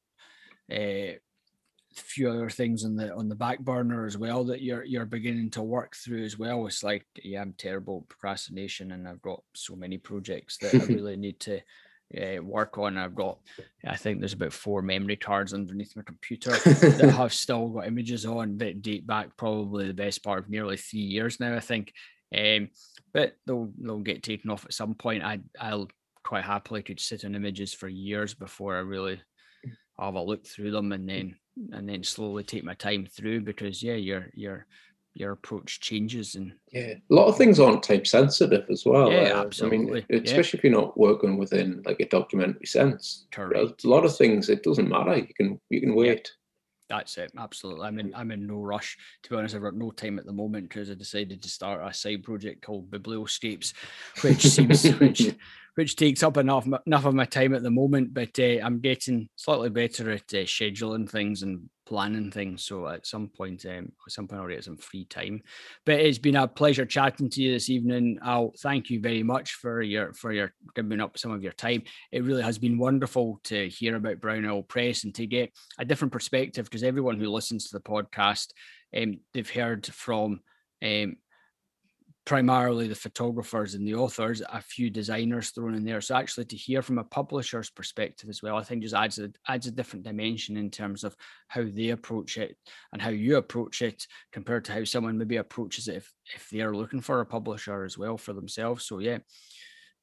uh 0.72 1.18
few 1.96 2.30
other 2.30 2.50
things 2.50 2.86
on 2.86 2.96
the 2.96 3.12
on 3.16 3.28
the 3.28 3.36
back 3.36 3.60
burner 3.60 4.06
as 4.06 4.18
well 4.18 4.44
that 4.44 4.62
you're 4.62 4.84
you're 4.84 5.06
beginning 5.06 5.50
to 5.50 5.64
work 5.64 5.96
through 5.96 6.24
as 6.24 6.38
well. 6.38 6.68
It's 6.68 6.84
like 6.84 7.06
yeah 7.24 7.42
i'm 7.42 7.54
terrible 7.58 8.06
procrastination 8.08 8.92
and 8.92 9.08
i've 9.08 9.22
got 9.22 9.42
so 9.56 9.76
many 9.76 9.98
projects 9.98 10.58
that 10.58 10.76
i 10.76 10.78
really 10.86 11.18
need 11.18 11.40
to 11.42 11.60
uh, 12.16 12.42
work 12.42 12.78
on. 12.78 12.98
I've 12.98 13.16
got 13.16 13.38
i 13.86 13.96
think 13.96 14.20
there's 14.20 14.34
about 14.34 14.54
four 14.54 14.82
memory 14.82 15.16
cards 15.16 15.54
underneath 15.54 15.96
my 15.96 16.04
computer 16.04 16.52
that 16.52 17.14
have 17.18 17.34
still 17.34 17.70
got 17.70 17.88
images 17.88 18.26
on 18.26 18.58
that 18.58 18.82
date 18.82 19.06
back 19.06 19.36
probably 19.38 19.88
the 19.88 19.94
best 19.94 20.24
part 20.24 20.40
of 20.40 20.50
nearly 20.50 20.78
three 20.78 21.00
years 21.00 21.40
now 21.40 21.56
i 21.56 21.60
think. 21.60 21.94
Um 22.36 22.70
but 23.14 23.36
they'll 23.46 23.72
they'll 23.80 24.00
get 24.00 24.24
taken 24.24 24.52
off 24.52 24.66
at 24.66 24.74
some 24.74 24.94
point. 24.94 25.24
I 25.24 25.40
i'll 25.60 25.90
quite 26.24 26.44
happily 26.44 26.84
could 26.84 27.00
sit 27.00 27.24
on 27.24 27.36
images 27.36 27.74
for 27.74 27.88
years 27.88 28.34
before 28.34 28.76
i 28.76 28.80
really 28.80 29.20
have 29.98 30.16
a 30.16 30.22
look 30.22 30.46
through 30.46 30.72
them 30.72 30.92
and 30.92 31.08
then 31.08 31.36
and 31.72 31.88
then 31.88 32.04
slowly 32.04 32.44
take 32.44 32.64
my 32.64 32.74
time 32.74 33.06
through 33.06 33.42
because 33.42 33.82
yeah 33.82 33.96
your 33.96 34.30
your 34.34 34.66
your 35.20 35.32
approach 35.32 35.80
changes 35.80 36.36
and 36.36 36.54
Yeah, 36.72 36.94
a 37.10 37.14
lot 37.14 37.28
of 37.28 37.38
things 37.38 37.60
aren't 37.60 37.84
type 37.84 38.06
sensitive 38.08 38.66
as 38.70 38.86
well. 38.86 39.12
Yeah, 39.12 39.32
uh, 39.32 39.42
I 39.42 39.46
absolutely, 39.46 39.78
mean, 39.78 40.06
yeah. 40.10 40.20
especially 40.24 40.60
if 40.60 40.64
you're 40.64 40.74
not 40.74 40.98
working 40.98 41.38
within 41.38 41.82
like 41.86 42.00
a 42.00 42.08
documentary 42.08 42.66
sense. 42.66 43.26
Correct 43.32 43.84
a 43.84 43.90
lot 43.90 44.06
of 44.06 44.16
things 44.16 44.50
it 44.50 44.64
doesn't 44.64 44.90
matter. 44.90 45.18
You 45.18 45.34
can 45.36 45.60
you 45.70 45.82
can 45.82 45.96
wait. 45.96 46.32
That's 46.90 47.18
it. 47.18 47.32
Absolutely. 47.38 47.86
I'm 47.86 48.00
in. 48.00 48.16
I'm 48.16 48.32
in 48.32 48.48
no 48.48 48.62
rush. 48.62 48.98
To 49.24 49.30
be 49.30 49.36
honest, 49.36 49.56
I've 49.56 49.62
got 49.62 49.76
no 49.76 49.92
time 49.92 50.20
at 50.20 50.26
the 50.26 50.32
moment 50.32 50.70
because 50.70 50.90
I 50.90 50.94
decided 50.94 51.42
to 51.44 51.50
start 51.50 51.82
a 51.84 51.94
side 51.94 52.24
project 52.24 52.66
called 52.66 52.90
Biblioscapes, 52.90 53.74
which 54.22 54.42
seems 54.44 54.86
which 55.00 55.36
which 55.78 55.96
takes 55.96 56.24
up 56.24 56.38
enough 56.38 56.68
enough 56.88 57.06
of 57.06 57.14
my 57.14 57.26
time 57.26 57.54
at 57.54 57.62
the 57.62 57.70
moment. 57.70 58.12
But 58.12 58.40
uh, 58.40 58.64
I'm 58.64 58.80
getting 58.80 59.30
slightly 59.36 59.70
better 59.70 60.10
at 60.10 60.34
uh, 60.34 60.48
scheduling 60.48 61.08
things 61.08 61.44
and 61.44 61.70
planning 61.86 62.32
things. 62.32 62.64
So 62.64 62.88
at 62.88 63.06
some 63.06 63.30
point, 63.30 63.64
um, 63.68 63.92
at 64.08 64.12
some 64.12 64.28
point, 64.28 64.42
I'll 64.42 64.48
get 64.48 64.64
some 64.64 64.78
free 64.78 65.06
time. 65.06 65.44
But 65.86 66.00
it's 66.00 66.18
been 66.18 66.36
a 66.36 66.48
pleasure 66.48 66.88
chatting 66.88 67.30
to 67.30 67.42
you 67.44 67.54
this 67.54 67.70
evening. 67.70 68.18
I'll 68.24 68.54
thank 68.58 68.90
you 68.90 69.00
very 69.00 69.22
much 69.22 69.54
for 69.54 69.84
your 69.84 70.14
for 70.14 70.32
your 70.32 70.52
giving 70.74 71.00
up 71.00 71.16
some 71.20 71.30
of 71.30 71.44
your 71.44 71.54
time. 71.54 71.84
It 72.12 72.24
really 72.24 72.42
has 72.42 72.58
been 72.58 72.80
wonderful 72.80 73.40
to 73.44 73.70
hear 73.70 73.96
about 73.98 74.20
Brown 74.20 74.48
Owl 74.48 74.64
Press 74.64 75.04
and 75.04 75.14
to 75.14 75.28
get 75.28 75.54
a 75.78 75.86
different 75.86 76.12
perspective 76.12 76.66
because 76.66 76.82
everyone 76.82 77.20
who 77.20 77.30
listens 77.30 77.66
to 77.66 77.78
the 77.78 77.84
podcast, 77.84 78.48
um, 79.00 79.20
they've 79.36 79.48
heard 79.48 79.86
from 79.86 80.40
um, 80.84 81.18
primarily 82.28 82.90
the 82.90 82.94
photographers 82.96 83.74
and 83.74 83.88
the 83.88 83.96
authors, 83.96 84.42
a 84.52 84.62
few 84.62 84.90
designers 84.90 85.52
thrown 85.52 85.74
in 85.74 85.86
there. 85.86 86.02
So 86.02 86.14
actually, 86.14 86.44
to 86.48 86.58
hear 86.58 86.82
from 86.82 86.98
a 86.98 87.04
publisher's 87.06 87.70
perspective 87.70 88.30
as 88.30 88.44
well, 88.44 88.58
I 88.58 88.64
think 88.64 88.84
just 88.84 88.94
adds 88.94 89.18
a 89.18 89.32
adds 89.48 89.66
a 89.66 89.72
different 89.72 90.04
dimension 90.04 90.58
in 90.58 90.70
terms 90.70 91.06
of 91.06 91.16
how 91.48 91.64
they 91.64 91.90
approach 91.92 92.38
it 92.38 92.58
and 92.92 93.02
how 93.02 93.12
you 93.12 93.38
approach 93.38 93.82
it 93.82 94.06
compared 94.34 94.66
to 94.66 94.74
how 94.74 94.84
someone 94.84 95.18
maybe 95.18 95.38
approaches 95.38 95.88
it 95.88 95.96
if 95.96 96.14
if 96.36 96.50
they 96.50 96.60
are 96.60 96.76
looking 96.76 97.00
for 97.00 97.22
a 97.22 97.26
publisher 97.26 97.86
as 97.86 97.98
well 97.98 98.18
for 98.18 98.34
themselves. 98.34 98.86
So 98.86 99.00
yeah, 99.00 99.20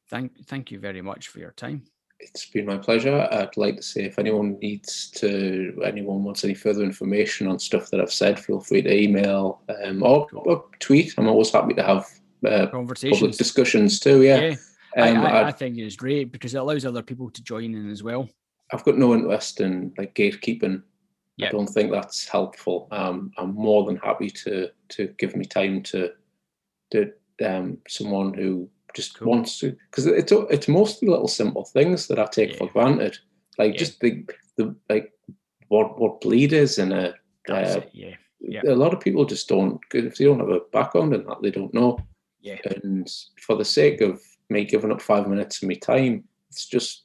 thank 0.09 0.47
thank 0.47 0.71
you 0.71 0.81
very 0.81 1.03
much 1.03 1.29
for 1.29 1.41
your 1.41 1.53
time. 1.53 1.85
It's 2.25 2.47
been 2.47 2.67
my 2.67 2.79
pleasure. 2.79 3.29
I'd 3.31 3.57
like 3.57 3.77
to 3.77 3.83
say 3.83 4.05
if 4.05 4.19
anyone 4.19 4.59
needs 4.61 5.11
to, 5.13 5.81
anyone 5.85 6.25
wants 6.25 6.45
any 6.45 6.55
further 6.55 6.83
information 6.83 7.47
on 7.47 7.59
stuff 7.59 7.91
that 7.91 8.01
I've 8.01 8.13
said, 8.13 8.41
feel 8.41 8.61
free 8.61 8.83
to 8.83 8.93
email 8.93 9.63
um, 9.85 10.03
or, 10.03 10.27
or 10.33 10.65
tweet. 10.81 11.15
I'm 11.17 11.29
always 11.29 11.53
happy 11.53 11.75
to 11.75 11.83
have 11.83 12.07
uh, 12.45 12.67
public 12.67 12.71
Conversations. 12.73 13.37
discussions 13.37 14.01
too. 14.01 14.23
Yeah. 14.23 14.41
Yeah, 14.41 14.55
I, 14.97 15.11
Um, 15.11 15.19
I, 15.19 15.31
I, 15.31 15.49
I 15.49 15.53
think 15.53 15.79
it's 15.79 15.97
great 15.97 16.33
because 16.33 16.55
it 16.55 16.59
allows 16.59 16.85
other 16.85 17.03
people 17.03 17.31
to 17.31 17.43
join 17.43 17.75
in 17.75 17.91
as 17.91 18.03
well. 18.03 18.29
I've 18.73 18.85
got 18.85 18.99
no 18.99 19.15
interest 19.15 19.61
in 19.61 19.93
like 19.99 20.15
gatekeeping. 20.15 20.83
Yeah. 21.37 21.49
I 21.49 21.51
don't 21.51 21.67
think 21.67 21.91
that's 21.91 22.29
helpful. 22.29 22.89
Um, 22.91 23.33
I'm 23.37 23.55
more 23.55 23.85
than 23.85 23.97
happy 23.97 24.31
to 24.31 24.71
to 24.91 25.09
give 25.19 25.37
me 25.37 25.45
time 25.45 25.83
to 25.83 26.13
to 26.93 27.13
um, 27.45 27.79
someone 27.89 28.33
who 28.35 28.71
just 28.95 29.19
Cool. 29.19 29.29
wants 29.31 29.59
to 29.61 29.77
because 29.91 30.07
it's 30.07 30.33
it's 30.51 30.69
mostly 30.69 31.09
little 31.09 31.29
simple 31.29 31.65
things 31.65 32.07
that 32.07 32.19
I 32.19 32.27
take 32.27 32.57
for 32.57 32.69
granted, 32.69 33.19
like 33.59 33.73
Yeah. 33.73 33.79
just 33.79 34.01
the 34.01 34.25
the 34.57 34.75
like 34.89 35.13
what 35.69 35.99
what 36.01 36.21
bleed 36.21 36.53
is 36.53 36.79
in 36.79 36.93
a. 36.93 37.15
Uh. 37.49 37.81
Yeah, 37.93 38.15
Yeah. 38.41 38.63
A 38.67 38.75
lot 38.75 38.95
of 38.95 39.01
people 39.01 39.25
just 39.25 39.49
don't 39.49 39.79
if 39.93 40.17
they 40.17 40.25
don't 40.25 40.41
have 40.41 40.49
a 40.49 40.61
background 40.73 41.13
in 41.15 41.25
that 41.27 41.43
they 41.43 41.51
don't 41.51 41.75
know. 41.75 41.99
yeah, 42.41 42.59
And 42.83 43.11
for 43.41 43.57
the 43.57 43.65
sake 43.65 44.01
of 44.01 44.21
me 44.51 44.65
giving 44.65 44.93
up 44.93 45.01
five 45.03 45.29
minutes 45.29 45.63
of 45.63 45.69
my 45.69 45.75
time, 45.75 46.25
it's 46.51 46.67
just 46.67 47.05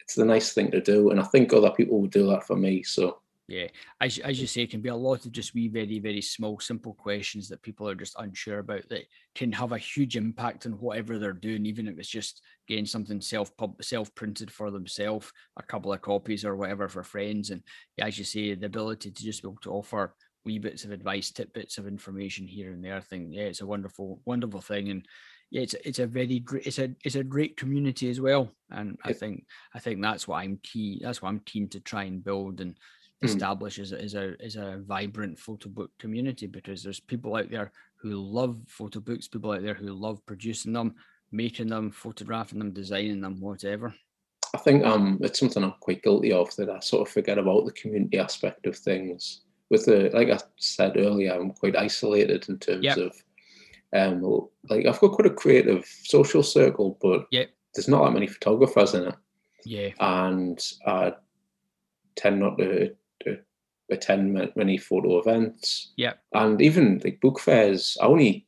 it's 0.00 0.14
the 0.16 0.24
nice 0.24 0.52
thing 0.52 0.70
to 0.70 0.80
do, 0.80 1.10
and 1.10 1.20
I 1.20 1.24
think 1.24 1.52
other 1.52 1.70
people 1.70 2.00
would 2.00 2.10
do 2.10 2.26
that 2.28 2.46
for 2.46 2.56
me. 2.56 2.82
So 2.82 3.18
Yeah, 3.46 3.66
as 4.00 4.18
as 4.20 4.40
you 4.40 4.46
say, 4.46 4.62
it 4.62 4.70
can 4.70 4.80
be 4.80 4.88
a 4.88 4.96
lot 4.96 5.26
of 5.26 5.32
just 5.32 5.52
wee, 5.52 5.68
very, 5.68 5.98
very 5.98 6.22
small, 6.22 6.58
simple 6.60 6.94
questions 6.94 7.46
that 7.48 7.60
people 7.60 7.86
are 7.86 7.94
just 7.94 8.16
unsure 8.18 8.60
about 8.60 8.88
that 8.88 9.04
can 9.34 9.52
have 9.52 9.72
a 9.72 9.78
huge 9.78 10.16
impact 10.16 10.64
on 10.64 10.72
whatever 10.72 11.18
they're 11.18 11.34
doing, 11.34 11.66
even 11.66 11.86
if 11.86 11.98
it's 11.98 12.08
just 12.08 12.40
getting 12.66 12.86
something 12.86 13.20
self 13.20 13.54
pub 13.58 13.74
self 13.84 14.14
printed 14.14 14.50
for 14.50 14.70
themselves, 14.70 15.30
a 15.58 15.62
couple 15.62 15.92
of 15.92 16.00
copies 16.00 16.42
or 16.46 16.56
whatever 16.56 16.88
for 16.88 17.02
friends. 17.02 17.50
And 17.50 17.62
as 18.00 18.18
you 18.18 18.24
say, 18.24 18.54
the 18.54 18.64
ability 18.64 19.10
to 19.10 19.22
just 19.22 19.42
be 19.42 19.48
able 19.48 19.58
to 19.64 19.72
offer 19.72 20.14
wee 20.46 20.58
bits 20.58 20.84
of 20.84 20.90
advice, 20.90 21.30
tidbits 21.30 21.76
of 21.76 21.86
information 21.86 22.46
here 22.46 22.72
and 22.72 22.82
there. 22.82 22.96
I 22.96 23.00
think 23.00 23.28
yeah, 23.32 23.44
it's 23.44 23.60
a 23.60 23.66
wonderful, 23.66 24.22
wonderful 24.24 24.62
thing, 24.62 24.88
and 24.88 25.04
yeah, 25.50 25.60
it's 25.60 25.74
it's 25.84 25.98
a 25.98 26.06
very 26.06 26.38
great, 26.38 26.66
it's 26.66 26.78
a 26.78 26.94
it's 27.04 27.16
a 27.16 27.24
great 27.24 27.58
community 27.58 28.08
as 28.08 28.22
well. 28.22 28.50
And 28.70 28.96
I 29.04 29.12
think 29.12 29.44
I 29.74 29.80
think 29.80 30.00
that's 30.00 30.26
what 30.26 30.36
I'm 30.36 30.58
key. 30.62 31.00
That's 31.02 31.20
what 31.20 31.28
I'm 31.28 31.40
keen 31.40 31.68
to 31.68 31.80
try 31.80 32.04
and 32.04 32.24
build 32.24 32.62
and. 32.62 32.74
Establish 33.22 33.78
as 33.78 33.92
a, 33.92 34.00
as 34.00 34.14
a 34.14 34.34
as 34.40 34.56
a 34.56 34.82
vibrant 34.86 35.38
photo 35.38 35.68
book 35.68 35.90
community 35.98 36.46
because 36.46 36.82
there's 36.82 37.00
people 37.00 37.36
out 37.36 37.50
there 37.50 37.72
who 37.96 38.10
love 38.16 38.58
photo 38.68 39.00
books, 39.00 39.28
people 39.28 39.52
out 39.52 39.62
there 39.62 39.74
who 39.74 39.92
love 39.92 40.24
producing 40.26 40.72
them, 40.72 40.94
making 41.32 41.68
them, 41.68 41.90
photographing 41.90 42.58
them, 42.58 42.72
designing 42.72 43.20
them, 43.20 43.40
whatever. 43.40 43.94
I 44.54 44.58
think 44.58 44.84
um 44.84 45.18
it's 45.22 45.40
something 45.40 45.64
I'm 45.64 45.74
quite 45.80 46.02
guilty 46.02 46.32
of 46.32 46.54
that 46.56 46.70
I 46.70 46.80
sort 46.80 47.08
of 47.08 47.12
forget 47.12 47.38
about 47.38 47.64
the 47.64 47.72
community 47.72 48.18
aspect 48.18 48.66
of 48.66 48.76
things. 48.76 49.42
With 49.70 49.86
the 49.86 50.10
like 50.12 50.30
I 50.30 50.38
said 50.56 50.96
earlier, 50.96 51.32
I'm 51.32 51.50
quite 51.50 51.76
isolated 51.76 52.48
in 52.48 52.58
terms 52.58 52.84
yep. 52.84 52.98
of 52.98 53.12
um 53.94 54.48
like 54.68 54.86
I've 54.86 55.00
got 55.00 55.12
quite 55.12 55.26
a 55.26 55.34
creative 55.34 55.84
social 56.04 56.42
circle, 56.42 56.98
but 57.00 57.26
yep. 57.30 57.50
there's 57.74 57.88
not 57.88 58.04
that 58.04 58.12
many 58.12 58.26
photographers 58.26 58.94
in 58.94 59.04
it. 59.04 59.14
Yeah. 59.64 59.90
And 59.98 60.60
I 60.86 61.14
tend 62.16 62.40
not 62.40 62.58
to 62.58 62.94
attend 63.90 64.32
many 64.56 64.78
photo 64.78 65.18
events. 65.18 65.92
Yeah. 65.96 66.14
And 66.32 66.60
even 66.60 67.00
like 67.04 67.20
book 67.20 67.40
fairs, 67.40 67.96
I 68.00 68.06
only 68.06 68.46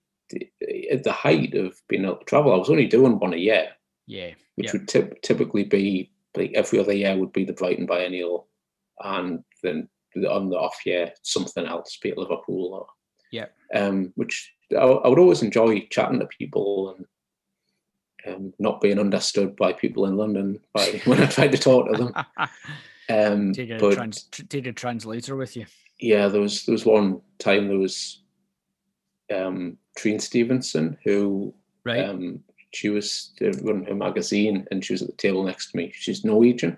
at 0.91 1.05
the 1.05 1.13
height 1.13 1.55
of 1.55 1.81
being 1.89 2.05
able 2.05 2.17
to 2.17 2.25
travel, 2.25 2.53
I 2.53 2.57
was 2.57 2.71
only 2.71 2.87
doing 2.87 3.19
one 3.19 3.35
a 3.35 3.39
year. 3.39 3.69
Yeah. 4.07 4.33
Which 4.57 4.73
would 4.73 4.89
typically 4.89 5.65
be 5.65 6.11
like 6.37 6.53
every 6.55 6.79
other 6.79 6.93
year 6.93 7.17
would 7.17 7.33
be 7.33 7.45
the 7.45 7.53
Brighton 7.53 7.87
Biennial, 7.87 8.49
and 9.01 9.45
then 9.63 9.89
on 10.29 10.49
the 10.49 10.57
off 10.57 10.79
year 10.87 11.13
something 11.23 11.67
else, 11.67 11.99
be 12.03 12.11
it 12.11 12.19
Liverpool 12.19 12.73
or 12.73 12.87
yeah. 13.33 13.47
Um, 13.75 14.13
which 14.15 14.53
I, 14.73 14.83
I 14.83 15.09
would 15.09 15.19
always 15.19 15.43
enjoy 15.43 15.87
chatting 15.91 16.21
to 16.21 16.27
people 16.27 16.97
and 18.25 18.35
um, 18.35 18.53
not 18.59 18.81
being 18.81 18.99
understood 18.99 19.57
by 19.57 19.73
people 19.73 20.07
in 20.07 20.17
London 20.17 20.61
by 20.73 21.01
when 21.05 21.21
I 21.23 21.27
tried 21.27 21.53
to 21.53 21.59
talk 21.59 21.91
to 21.91 21.97
them. 21.97 22.15
Um, 23.09 23.53
take 23.53 23.71
a, 23.71 23.79
but, 23.79 23.95
trans, 23.95 24.25
take 24.25 24.67
a 24.67 24.73
translator 24.73 25.37
with 25.37 25.57
you. 25.57 25.67
Yeah, 26.01 26.29
there 26.29 26.41
was 26.41 26.65
there 26.67 26.73
was 26.73 26.85
one 26.85 27.21
time 27.39 27.69
there 27.69 27.79
was 27.79 28.23
um, 29.35 29.79
Trine 29.97 30.21
Stevenson 30.21 30.99
who 31.05 31.55
right. 31.85 32.05
Um, 32.05 32.43
she 32.73 32.91
was 32.91 33.33
running 33.41 33.87
her 33.87 33.95
magazine 33.95 34.67
and 34.71 34.85
she 34.85 34.93
was 34.93 35.03
at 35.03 35.09
the 35.09 35.17
table 35.17 35.45
next 35.45 35.71
to 35.71 35.79
me. 35.79 35.93
She's 35.95 36.25
Norwegian. 36.25 36.77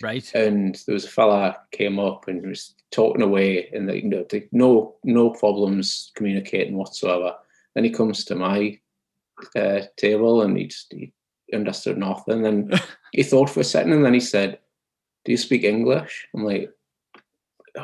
Right. 0.00 0.32
And 0.34 0.80
there 0.86 0.94
was 0.94 1.04
a 1.04 1.08
fella 1.08 1.56
came 1.72 1.98
up 1.98 2.28
and 2.28 2.46
was 2.46 2.74
talking 2.90 3.22
away 3.22 3.68
and 3.72 3.88
the, 3.88 4.02
you 4.02 4.08
know, 4.08 4.26
no 4.52 4.94
no 5.04 5.30
problems 5.30 6.12
communicating 6.14 6.76
whatsoever. 6.76 7.34
Then 7.74 7.84
he 7.84 7.90
comes 7.90 8.24
to 8.26 8.34
my 8.34 8.78
uh, 9.56 9.80
table 9.96 10.42
and 10.42 10.56
he 10.56 10.66
just 10.66 10.92
he 10.92 11.12
understood 11.52 11.98
nothing. 11.98 12.46
And 12.46 12.80
he 13.12 13.22
thought 13.22 13.50
for 13.50 13.60
a 13.60 13.64
second 13.64 13.92
and 13.92 14.04
then 14.04 14.14
he 14.14 14.20
said, 14.20 14.60
do 15.24 15.32
you 15.32 15.38
speak 15.38 15.64
English? 15.64 16.28
I'm 16.34 16.44
like, 16.44 16.70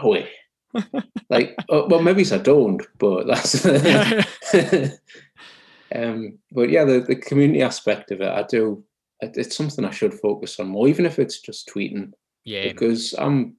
wait. 0.02 0.28
like, 1.30 1.56
oh, 1.68 1.86
well, 1.88 2.02
maybe 2.02 2.24
I 2.30 2.38
don't, 2.38 2.82
but 2.98 3.26
that's. 3.26 3.66
um, 5.94 6.38
but 6.52 6.70
yeah, 6.70 6.84
the, 6.84 7.00
the 7.00 7.16
community 7.16 7.62
aspect 7.62 8.10
of 8.10 8.20
it, 8.20 8.28
I 8.28 8.42
do. 8.42 8.84
It's 9.20 9.56
something 9.56 9.84
I 9.84 9.90
should 9.90 10.12
focus 10.12 10.60
on 10.60 10.68
more, 10.68 10.88
even 10.88 11.06
if 11.06 11.18
it's 11.18 11.40
just 11.40 11.68
tweeting. 11.68 12.12
Yeah. 12.44 12.64
Because 12.64 13.14
I'm, 13.18 13.56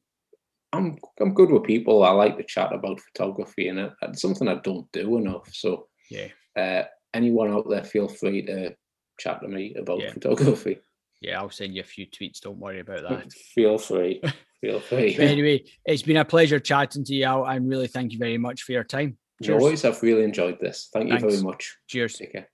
I'm, 0.71 0.97
I'm 1.19 1.33
good 1.33 1.49
with 1.49 1.63
people. 1.63 2.03
I 2.03 2.11
like 2.11 2.37
to 2.37 2.43
chat 2.43 2.71
about 2.71 3.01
photography, 3.01 3.67
and 3.67 3.91
it's 4.03 4.21
something 4.21 4.47
I 4.47 4.59
don't 4.63 4.89
do 4.91 5.17
enough. 5.17 5.49
So 5.51 5.87
yeah. 6.09 6.27
Uh, 6.55 6.83
anyone 7.13 7.51
out 7.51 7.69
there, 7.69 7.83
feel 7.83 8.07
free 8.07 8.43
to 8.43 8.75
chat 9.19 9.41
to 9.41 9.47
me 9.47 9.75
about 9.75 10.01
yeah. 10.01 10.13
photography. 10.13 10.79
Yeah, 11.21 11.39
I'll 11.39 11.49
send 11.49 11.75
you 11.75 11.81
a 11.81 11.85
few 11.85 12.05
tweets. 12.05 12.39
Don't 12.41 12.59
worry 12.59 12.79
about 12.79 13.07
that. 13.09 13.31
Feel 13.31 13.77
free. 13.77 14.21
Feel 14.61 14.79
free. 14.79 15.15
anyway, 15.17 15.63
it's 15.85 16.01
been 16.01 16.17
a 16.17 16.25
pleasure 16.25 16.59
chatting 16.59 17.03
to 17.05 17.13
you, 17.13 17.25
Al, 17.25 17.45
and 17.45 17.69
really 17.69 17.87
thank 17.87 18.11
you 18.11 18.17
very 18.17 18.39
much 18.39 18.63
for 18.63 18.71
your 18.71 18.83
time. 18.83 19.17
Cheers. 19.43 19.61
Always, 19.61 19.85
I've 19.85 20.01
really 20.01 20.23
enjoyed 20.23 20.59
this. 20.59 20.89
Thank 20.91 21.09
Thanks. 21.09 21.23
you 21.23 21.29
very 21.29 21.43
much. 21.43 21.77
Cheers. 21.87 22.15
Take 22.15 22.31
care. 22.31 22.49